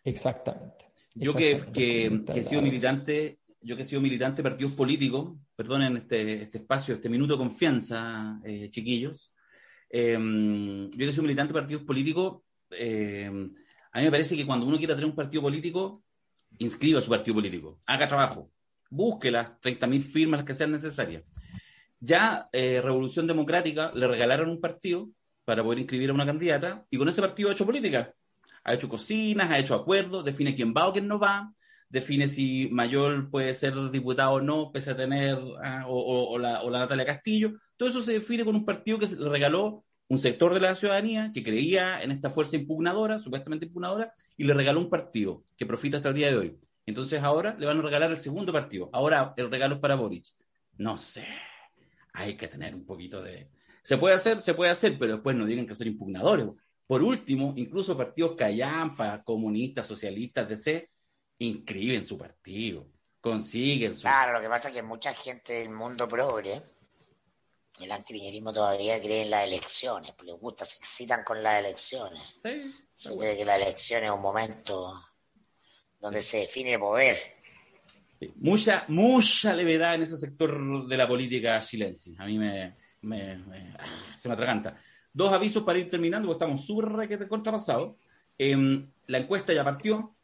Exactamente. 0.05 0.86
Yo 1.15 1.35
que, 1.35 1.53
exactamente, 1.53 2.24
que- 2.27 2.32
que 2.32 2.40
he 2.40 2.44
sido 2.44 2.62
militante, 2.62 3.39
yo 3.61 3.77
que 3.77 3.82
he 3.82 3.85
sido 3.85 4.01
militante 4.01 4.43
de 4.43 4.49
partidos 4.49 4.73
políticos, 4.73 5.35
perdonen 5.57 5.97
este, 5.97 6.43
este 6.44 6.59
espacio, 6.59 6.94
este 6.94 7.09
minuto 7.09 7.35
de 7.35 7.39
confianza, 7.39 8.40
eh, 8.44 8.69
chiquillos. 8.70 9.32
Eh, 9.90 10.16
yo 10.19 10.97
que 10.99 11.05
he 11.05 11.11
sido 11.12 11.23
militante 11.24 11.53
de 11.53 11.61
partidos 11.61 11.82
políticos, 11.82 12.43
eh, 12.70 13.27
a 13.94 13.99
mí 13.99 14.05
me 14.05 14.11
parece 14.11 14.36
que 14.36 14.47
cuando 14.47 14.66
uno 14.66 14.78
quiera 14.78 14.94
tener 14.94 15.09
un 15.11 15.15
partido 15.15 15.43
político, 15.43 16.03
inscriba 16.59 17.01
su 17.01 17.11
partido 17.11 17.35
político, 17.35 17.81
haga 17.87 18.09
trabajo, 18.09 18.51
busque 18.91 19.31
las 19.31 19.61
30.000 19.61 20.03
firmas 20.03 20.45
que 20.45 20.55
sean 20.55 20.73
necesarias. 20.73 21.24
Ya 22.01 22.49
eh, 22.53 22.81
Revolución 22.83 23.27
Democrática 23.27 23.93
le 23.95 24.07
regalaron 24.07 24.51
un 24.51 24.61
partido 24.61 25.11
para 25.45 25.62
poder 25.62 25.79
inscribir 25.79 26.11
a 26.11 26.15
una 26.15 26.27
candidata 26.27 26.85
y 26.91 26.99
con 26.99 27.09
ese 27.09 27.20
partido 27.20 27.49
ha 27.49 27.53
hecho 27.53 27.66
política. 27.66 28.12
Ha 28.65 28.74
hecho 28.74 28.89
cocinas, 28.89 29.51
ha 29.51 29.59
hecho 29.59 29.74
acuerdos, 29.74 30.24
define 30.24 30.55
quién 30.55 30.73
va 30.77 30.89
o 30.89 30.93
quién 30.93 31.09
no 31.09 31.19
va, 31.19 31.53
define 31.89 32.29
si 32.29 32.69
Mayol 32.70 33.29
puede 33.29 33.55
ser 33.55 33.74
diputado 33.91 34.33
o 34.33 34.41
no, 34.41 34.70
pese 34.73 34.93
a 34.93 34.97
tener, 34.97 35.39
ah, 35.62 35.85
o 35.89 36.39
la, 36.39 36.62
o 36.62 36.70
la 36.70 36.81
Natalia 36.81 37.05
Castillo. 37.05 37.53
Todo 37.77 37.89
eso 37.89 38.03
se 38.03 38.15
define 38.15 38.45
con 38.45 38.55
un 38.55 38.65
partido 38.65 38.99
que 38.99 39.07
se 39.07 39.16
le 39.16 39.29
regaló 39.29 39.85
un 40.09 40.19
sector 40.19 40.53
de 40.55 40.61
la 40.61 40.74
ciudadanía 40.74 41.31
que 41.33 41.43
creía 41.43 42.03
en 42.03 42.11
esta 42.11 42.31
fuerza 42.31 42.57
impugnadora, 42.57 43.19
supuestamente 43.19 43.66
impugnadora, 43.66 44.12
y 44.37 44.45
le 44.45 44.55
regaló 44.55 44.81
un 44.81 44.91
partido 44.91 45.45
que 45.57 45.66
profita 45.66 45.97
hasta 45.97 46.11
el 46.11 46.15
día 46.15 46.31
de 46.31 46.37
hoy. 46.37 46.59
Entonces 46.85 47.23
ahora 47.23 47.57
le 47.59 47.66
van 47.66 47.79
a 47.79 47.83
regalar 47.83 48.11
el 48.11 48.19
segundo 48.19 48.53
partido. 48.53 48.91
Ahora 48.93 49.35
el 49.37 49.51
regalo 49.51 49.77
es 49.77 49.81
para 49.81 49.95
Boric. 49.95 50.27
No 50.79 50.99
sé, 50.99 51.27
hay 52.12 52.35
que 52.35 52.49
tener 52.49 52.74
un 52.74 52.85
poquito 52.85 53.23
de... 53.23 53.51
Se 53.83 53.99
puede 53.99 54.15
hacer, 54.15 54.39
se 54.39 54.55
puede 54.55 54.70
hacer, 54.70 54.97
pero 54.99 55.15
después 55.15 55.37
no 55.37 55.45
digan 55.45 55.66
que 55.66 55.74
son 55.74 55.87
impugnadores. 55.87 56.47
Por 56.87 57.03
último, 57.03 57.55
incluso 57.57 57.97
partidos 57.97 58.35
callampa, 58.37 59.23
comunistas, 59.23 59.87
socialistas, 59.87 60.49
DC, 60.49 60.91
inscriben 61.39 62.05
su 62.05 62.19
partido, 62.19 62.89
consiguen 63.20 63.95
su... 63.95 64.03
Claro, 64.03 64.35
lo 64.35 64.41
que 64.41 64.49
pasa 64.49 64.69
es 64.69 64.74
que 64.74 64.83
mucha 64.83 65.15
gente 65.15 65.55
del 65.55 65.70
mundo 65.70 66.07
progre, 66.07 66.61
el 67.82 67.92
antiviñerismo 67.92 68.52
todavía 68.52 69.00
cree 69.00 69.22
en 69.22 69.30
las 69.30 69.44
elecciones, 69.46 70.12
pues 70.16 70.26
les 70.30 70.38
gusta, 70.40 70.64
se 70.64 70.78
excitan 70.78 71.24
con 71.24 71.42
las 71.42 71.59
elecciones. 71.59 72.22
Sí, 72.42 72.74
Se 72.94 73.16
cree 73.16 73.36
que 73.36 73.44
la 73.44 73.56
elección 73.56 74.04
es 74.04 74.10
un 74.10 74.20
momento 74.20 75.00
donde 75.98 76.20
se 76.22 76.38
define 76.38 76.78
poder. 76.78 77.16
Sí, 78.20 78.32
Mucha, 78.36 78.84
mucha 78.88 79.52
levedad 79.54 79.94
en 79.96 80.02
ese 80.02 80.16
sector 80.16 80.86
de 80.86 80.96
la 80.96 81.09
política 81.09 81.59
chilense. 81.60 82.12
A 82.18 82.26
mí 82.26 82.38
me, 82.38 82.76
me- 83.02 83.36
me- 83.36 83.76
se 84.18 84.28
me 84.28 84.34
atraganta. 84.34 84.78
Dos 85.12 85.32
avisos 85.32 85.62
para 85.64 85.78
ir 85.78 85.90
terminando, 85.90 86.28
porque 86.28 86.44
estamos 86.44 86.64
súper 86.64 87.28
contrapasados. 87.28 87.96
Em, 88.38 88.90
la 89.09 89.18
encuesta 89.18 89.52
ya 89.52 89.62
partió, 89.64 90.14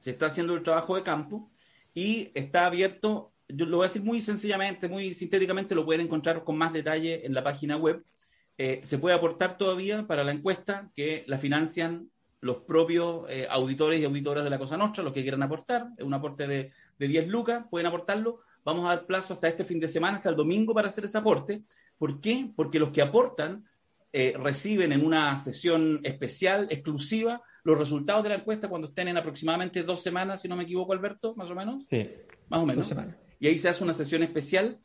se 0.00 0.10
está 0.10 0.26
haciendo 0.26 0.54
el 0.54 0.62
trabajo 0.62 0.96
de 0.96 1.02
campo 1.02 1.50
y 1.94 2.30
está 2.34 2.66
abierto, 2.66 3.32
yo 3.48 3.66
lo 3.66 3.78
voy 3.78 3.84
a 3.84 3.88
decir 3.88 4.02
muy 4.02 4.20
sencillamente, 4.20 4.88
muy 4.88 5.14
sintéticamente, 5.14 5.74
lo 5.74 5.84
pueden 5.84 6.02
encontrar 6.02 6.44
con 6.44 6.56
más 6.56 6.72
detalle 6.72 7.26
en 7.26 7.34
la 7.34 7.44
página 7.44 7.76
web. 7.76 8.02
Eh, 8.56 8.80
se 8.84 8.98
puede 8.98 9.16
aportar 9.16 9.58
todavía 9.58 10.06
para 10.06 10.24
la 10.24 10.32
encuesta 10.32 10.90
que 10.94 11.24
la 11.26 11.38
financian 11.38 12.08
los 12.40 12.58
propios 12.58 13.24
eh, 13.30 13.46
auditores 13.50 14.00
y 14.00 14.04
auditoras 14.04 14.44
de 14.44 14.50
la 14.50 14.58
Cosa 14.58 14.76
Nostra, 14.76 15.02
los 15.02 15.14
que 15.14 15.22
quieran 15.22 15.42
aportar, 15.42 15.88
es 15.96 16.04
un 16.04 16.12
aporte 16.12 16.46
de, 16.46 16.72
de 16.98 17.08
10 17.08 17.28
lucas, 17.28 17.64
pueden 17.70 17.86
aportarlo. 17.86 18.40
Vamos 18.64 18.84
a 18.84 18.88
dar 18.90 19.06
plazo 19.06 19.34
hasta 19.34 19.48
este 19.48 19.64
fin 19.64 19.80
de 19.80 19.88
semana, 19.88 20.18
hasta 20.18 20.28
el 20.28 20.36
domingo, 20.36 20.74
para 20.74 20.88
hacer 20.88 21.04
ese 21.06 21.16
aporte. 21.18 21.62
¿Por 21.96 22.20
qué? 22.20 22.50
Porque 22.54 22.78
los 22.78 22.90
que 22.90 23.00
aportan 23.00 23.64
eh, 24.12 24.34
reciben 24.38 24.92
en 24.92 25.04
una 25.04 25.38
sesión 25.38 26.00
especial, 26.04 26.68
exclusiva, 26.70 27.42
los 27.64 27.78
resultados 27.78 28.22
de 28.22 28.28
la 28.28 28.34
encuesta 28.36 28.68
cuando 28.68 28.88
estén 28.88 29.08
en 29.08 29.16
aproximadamente 29.16 29.82
dos 29.82 30.02
semanas, 30.02 30.42
si 30.42 30.48
no 30.48 30.54
me 30.54 30.64
equivoco, 30.64 30.92
Alberto, 30.92 31.34
más 31.34 31.50
o 31.50 31.54
menos. 31.54 31.84
Sí, 31.88 32.08
Más 32.48 32.60
o 32.60 32.66
menos. 32.66 32.76
dos 32.76 32.88
semanas. 32.88 33.16
Y 33.40 33.46
ahí 33.48 33.58
se 33.58 33.68
hace 33.68 33.84
una 33.84 33.94
sesión 33.94 34.22
especial 34.22 34.78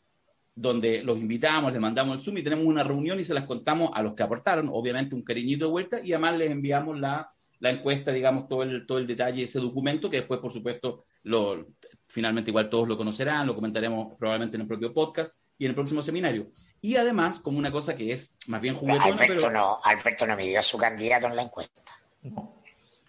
donde 0.55 1.03
los 1.03 1.17
invitamos, 1.19 1.71
les 1.71 1.79
mandamos 1.81 2.17
el 2.17 2.21
Zoom 2.21 2.37
y 2.37 2.43
tenemos 2.43 2.65
una 2.65 2.83
reunión 2.83 3.19
y 3.19 3.25
se 3.25 3.33
las 3.33 3.45
contamos 3.45 3.91
a 3.93 4.01
los 4.01 4.13
que 4.13 4.23
aportaron, 4.23 4.69
obviamente 4.71 5.15
un 5.15 5.23
cariñito 5.23 5.65
de 5.65 5.71
vuelta, 5.71 6.01
y 6.03 6.11
además 6.11 6.37
les 6.37 6.51
enviamos 6.51 6.99
la, 6.99 7.31
la 7.59 7.69
encuesta, 7.69 8.11
digamos, 8.11 8.47
todo 8.49 8.63
el, 8.63 8.85
todo 8.85 8.97
el 8.97 9.07
detalle, 9.07 9.43
ese 9.43 9.59
documento, 9.59 10.09
que 10.09 10.17
después, 10.17 10.41
por 10.41 10.51
supuesto, 10.51 11.05
lo, 11.23 11.67
finalmente 12.07 12.51
igual 12.51 12.69
todos 12.69 12.87
lo 12.87 12.97
conocerán, 12.97 13.47
lo 13.47 13.55
comentaremos 13.55 14.15
probablemente 14.17 14.57
en 14.57 14.61
el 14.61 14.67
propio 14.67 14.93
podcast 14.93 15.33
y 15.57 15.65
en 15.65 15.69
el 15.69 15.75
próximo 15.75 16.01
seminario. 16.01 16.49
Y 16.81 16.95
además, 16.97 17.39
como 17.39 17.57
una 17.57 17.71
cosa 17.71 17.95
que 17.95 18.11
es 18.11 18.35
más 18.47 18.59
bien 18.59 18.75
juguetona, 18.75 19.05
Alberto 19.05 19.35
pero 19.37 19.51
no, 19.51 19.79
Alberto 19.83 20.27
no 20.27 20.35
me 20.35 20.45
dio 20.47 20.59
a 20.59 20.63
su 20.63 20.77
candidato 20.77 21.27
en 21.27 21.35
la 21.35 21.43
encuesta. 21.43 21.81
No. 22.23 22.61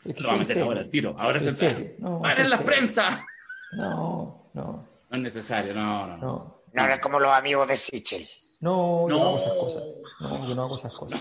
Es 0.05 0.15
que 0.15 0.23
lo 0.23 0.29
vamos 0.29 0.47
a 0.47 0.49
meter 0.49 0.63
ahora 0.63 0.81
al 0.81 0.89
tiro, 0.89 1.15
ahora 1.19 1.39
es 1.39 1.47
el 1.47 1.55
serio. 1.55 1.93
No, 1.99 2.21
¡Para 2.23 2.35
soy 2.35 2.45
en 2.45 2.51
la 2.51 2.57
serio. 2.57 2.73
prensa! 2.73 3.27
No, 3.73 4.51
no, 4.55 4.89
No 5.11 5.17
es 5.17 5.23
necesario, 5.23 5.75
no, 5.75 6.07
no. 6.07 6.17
no. 6.17 6.63
no. 6.73 6.85
Es 6.87 7.01
como 7.01 7.19
los 7.21 7.33
amigos 7.33 7.69
de 7.69 7.77
Sichel. 7.77 8.27
No, 8.61 9.09
yo 9.09 9.17
no 9.17 9.19
No. 9.19 9.29
hago 9.29 9.37
esas 9.39 9.53
cosas. 9.55 9.83
No, 10.21 10.49
yo 10.49 10.55
no 10.55 10.63
hago 10.63 10.77
esas 10.77 10.93
cosas. 10.93 11.21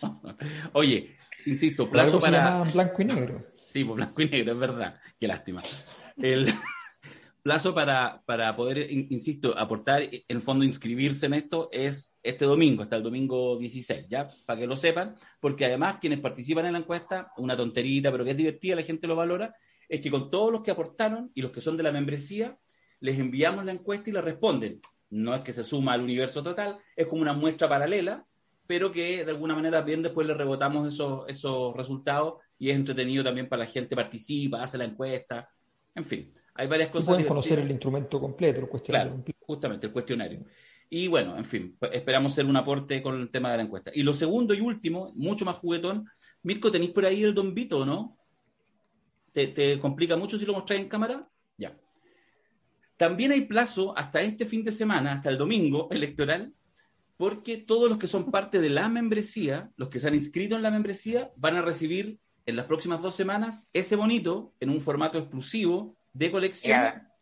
Oye, 0.72 1.16
insisto, 1.46 1.88
plazo 1.90 2.20
se 2.20 2.26
para... 2.30 2.38
llama 2.50 2.70
blanco 2.72 3.02
y 3.02 3.04
negro. 3.04 3.46
Sí, 3.64 3.84
pues 3.84 3.96
blanco 3.96 4.22
y 4.22 4.28
negro, 4.28 4.52
es 4.52 4.58
verdad. 4.58 5.00
Qué 5.18 5.26
lástima. 5.28 5.62
El 6.16 6.52
plazo 7.42 7.74
para, 7.74 8.22
para 8.26 8.54
poder, 8.56 8.90
in- 8.90 9.06
insisto, 9.10 9.56
aportar, 9.56 10.02
en 10.02 10.22
el 10.28 10.42
fondo 10.42 10.64
inscribirse 10.64 11.26
en 11.26 11.34
esto 11.34 11.68
es 11.72 12.16
este 12.22 12.44
domingo, 12.44 12.82
hasta 12.82 12.96
el 12.96 13.02
domingo 13.02 13.56
16, 13.58 14.06
¿ya? 14.08 14.28
Para 14.46 14.60
que 14.60 14.66
lo 14.66 14.76
sepan, 14.76 15.14
porque 15.40 15.66
además 15.66 15.96
quienes 16.00 16.20
participan 16.20 16.66
en 16.66 16.72
la 16.72 16.78
encuesta, 16.80 17.32
una 17.36 17.56
tonterita, 17.56 18.10
pero 18.10 18.24
que 18.24 18.30
es 18.32 18.36
divertida, 18.36 18.76
la 18.76 18.82
gente 18.82 19.06
lo 19.06 19.16
valora, 19.16 19.54
es 19.88 20.00
que 20.00 20.10
con 20.10 20.30
todos 20.30 20.50
los 20.52 20.62
que 20.62 20.70
aportaron 20.70 21.30
y 21.34 21.42
los 21.42 21.50
que 21.52 21.60
son 21.60 21.76
de 21.76 21.82
la 21.82 21.92
membresía, 21.92 22.56
les 23.02 23.18
enviamos 23.18 23.64
la 23.64 23.72
encuesta 23.72 24.10
y 24.10 24.14
la 24.14 24.22
responden. 24.22 24.80
No 25.10 25.34
es 25.34 25.42
que 25.42 25.52
se 25.52 25.64
suma 25.64 25.92
al 25.92 26.00
universo 26.02 26.42
total, 26.42 26.78
es 26.96 27.06
como 27.06 27.22
una 27.22 27.34
muestra 27.34 27.68
paralela, 27.68 28.24
pero 28.66 28.90
que 28.90 29.24
de 29.24 29.30
alguna 29.30 29.54
manera 29.54 29.82
bien 29.82 30.02
después 30.02 30.26
le 30.26 30.34
rebotamos 30.34 30.88
esos, 30.88 31.24
esos 31.28 31.76
resultados 31.76 32.36
y 32.58 32.70
es 32.70 32.76
entretenido 32.76 33.22
también 33.24 33.48
para 33.48 33.64
la 33.64 33.70
gente, 33.70 33.94
participa, 33.96 34.62
hace 34.62 34.78
la 34.78 34.84
encuesta, 34.84 35.50
en 35.94 36.04
fin, 36.04 36.32
hay 36.54 36.66
varias 36.68 36.90
Y 36.92 36.92
cosas. 36.92 37.08
pueden 37.08 37.26
conocer 37.26 37.58
el 37.58 37.70
instrumento 37.70 38.20
completo, 38.20 38.60
el 38.60 38.68
cuestionario 38.68 39.10
Claro, 39.10 39.16
completo. 39.16 39.40
justamente 39.40 39.86
el 39.88 39.92
cuestionario. 39.92 40.44
Y 40.88 41.08
bueno, 41.08 41.36
en 41.38 41.44
fin, 41.44 41.76
pues 41.78 41.92
esperamos 41.94 42.34
ser 42.34 42.46
un 42.46 42.56
aporte 42.56 43.02
con 43.02 43.20
el 43.20 43.30
tema 43.30 43.50
de 43.50 43.56
la 43.58 43.62
encuesta. 43.64 43.90
Y 43.94 44.02
lo 44.02 44.14
segundo 44.14 44.54
y 44.54 44.60
último, 44.60 45.12
mucho 45.14 45.44
más 45.44 45.56
juguetón, 45.56 46.06
Mirko, 46.42 46.70
¿tenéis 46.70 46.92
por 46.92 47.04
ahí 47.06 47.22
el 47.24 47.34
Don 47.34 47.54
Vito 47.54 47.80
o 47.80 47.84
no? 47.86 48.18
¿Te, 49.32 49.46
te 49.48 49.78
complica 49.80 50.16
mucho 50.16 50.38
si 50.38 50.44
lo 50.46 50.52
mostráis 50.52 50.82
en 50.82 50.88
cámara? 50.88 51.28
También 53.02 53.32
hay 53.32 53.40
plazo 53.40 53.98
hasta 53.98 54.20
este 54.20 54.46
fin 54.46 54.62
de 54.62 54.70
semana, 54.70 55.14
hasta 55.14 55.28
el 55.28 55.36
domingo 55.36 55.88
electoral, 55.90 56.54
porque 57.16 57.56
todos 57.56 57.88
los 57.88 57.98
que 57.98 58.06
son 58.06 58.30
parte 58.30 58.60
de 58.60 58.68
la 58.68 58.88
membresía, 58.88 59.72
los 59.74 59.88
que 59.88 59.98
se 59.98 60.06
han 60.06 60.14
inscrito 60.14 60.54
en 60.54 60.62
la 60.62 60.70
membresía, 60.70 61.32
van 61.34 61.56
a 61.56 61.62
recibir 61.62 62.20
en 62.46 62.54
las 62.54 62.66
próximas 62.66 63.02
dos 63.02 63.16
semanas 63.16 63.68
ese 63.72 63.96
bonito 63.96 64.54
en 64.60 64.70
un 64.70 64.80
formato 64.80 65.18
exclusivo 65.18 65.96
de 66.12 66.30
colección. 66.30 66.78
Mira, 66.78 67.12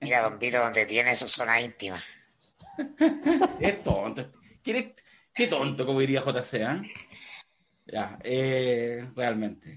mira, 0.00 0.22
don 0.22 0.38
Vito, 0.38 0.60
donde 0.60 0.86
tiene 0.86 1.14
su 1.14 1.28
zona 1.28 1.60
íntima. 1.60 2.02
Qué 3.60 3.72
tonto. 3.84 4.32
¿Qué, 4.62 4.94
qué 5.34 5.46
tonto, 5.46 5.84
como 5.84 6.00
diría 6.00 6.22
JC, 6.22 6.62
¿ah? 6.62 6.82
Ya, 7.84 8.18
eh, 8.24 9.06
realmente. 9.14 9.76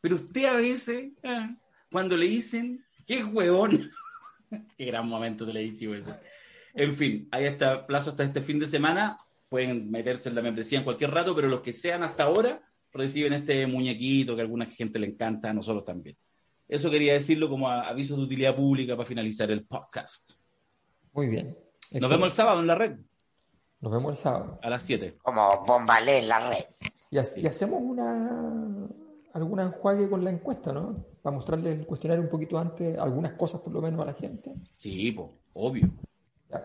Pero 0.00 0.14
usted 0.14 0.46
a 0.46 0.54
veces, 0.54 1.10
ah, 1.24 1.54
cuando 1.92 2.16
le 2.16 2.24
dicen, 2.26 2.82
qué 3.06 3.22
huevón. 3.22 3.90
Qué 4.76 4.84
gran 4.86 5.08
momento 5.08 5.46
televisivo 5.46 5.94
ese. 5.94 6.10
En 6.74 6.94
fin, 6.94 7.28
hay 7.30 7.46
hasta 7.46 7.86
plazo 7.86 8.10
hasta 8.10 8.24
este 8.24 8.40
fin 8.40 8.58
de 8.58 8.66
semana. 8.66 9.16
Pueden 9.48 9.90
meterse 9.90 10.28
en 10.28 10.34
la 10.34 10.42
membresía 10.42 10.78
en 10.78 10.84
cualquier 10.84 11.10
rato, 11.10 11.34
pero 11.34 11.48
los 11.48 11.60
que 11.62 11.72
sean 11.72 12.02
hasta 12.02 12.24
ahora 12.24 12.60
reciben 12.92 13.32
este 13.32 13.66
muñequito 13.66 14.34
que 14.34 14.42
a 14.42 14.44
alguna 14.44 14.66
gente 14.66 14.98
le 14.98 15.06
encanta, 15.06 15.50
a 15.50 15.54
nosotros 15.54 15.84
también. 15.84 16.16
Eso 16.68 16.90
quería 16.90 17.14
decirlo 17.14 17.48
como 17.48 17.68
aviso 17.70 18.14
de 18.16 18.22
utilidad 18.22 18.54
pública 18.54 18.94
para 18.96 19.06
finalizar 19.08 19.50
el 19.50 19.64
podcast. 19.64 20.32
Muy 21.12 21.26
bien. 21.28 21.56
Nos 21.92 22.10
vemos 22.10 22.26
el 22.26 22.32
sábado 22.34 22.60
en 22.60 22.66
la 22.66 22.74
red, 22.74 22.98
Nos 23.80 23.90
vemos 23.92 24.12
el 24.12 24.18
sábado. 24.18 24.58
a 24.62 24.68
las 24.70 24.82
7. 24.82 25.16
Como 25.22 25.64
bombalé 25.66 26.18
en 26.18 26.28
la 26.28 26.50
red. 26.50 26.64
Y, 27.10 27.16
ha- 27.16 27.24
y 27.36 27.46
hacemos 27.46 27.80
una 27.82 28.86
algún 29.38 29.60
enjuague 29.60 30.08
con 30.08 30.22
la 30.24 30.30
encuesta, 30.30 30.72
¿no? 30.72 31.04
Para 31.22 31.34
mostrarle 31.36 31.72
el 31.72 31.86
cuestionario 31.86 32.22
un 32.24 32.30
poquito 32.30 32.58
antes, 32.58 32.98
algunas 32.98 33.32
cosas 33.32 33.60
por 33.60 33.72
lo 33.72 33.80
menos 33.82 34.00
a 34.00 34.04
la 34.06 34.14
gente. 34.14 34.54
Sí, 34.74 35.12
po, 35.12 35.34
obvio, 35.54 35.88
Ya, 36.50 36.64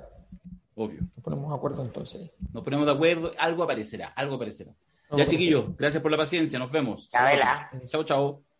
obvio. 0.75 1.01
nos 1.15 1.23
ponemos 1.23 1.49
de 1.49 1.55
acuerdo 1.55 1.81
entonces. 1.83 2.31
Nos 2.51 2.63
ponemos 2.63 2.85
de 2.85 2.91
acuerdo, 2.91 3.31
algo 3.39 3.63
aparecerá, 3.63 4.07
algo 4.15 4.35
aparecerá. 4.35 4.71
Ya, 5.15 5.27
chiquillos, 5.27 5.77
gracias 5.77 6.01
por 6.01 6.11
la 6.11 6.17
paciencia, 6.17 6.57
nos 6.57 6.71
vemos. 6.71 7.09
Chao, 7.87 8.03
chao. 8.03 8.52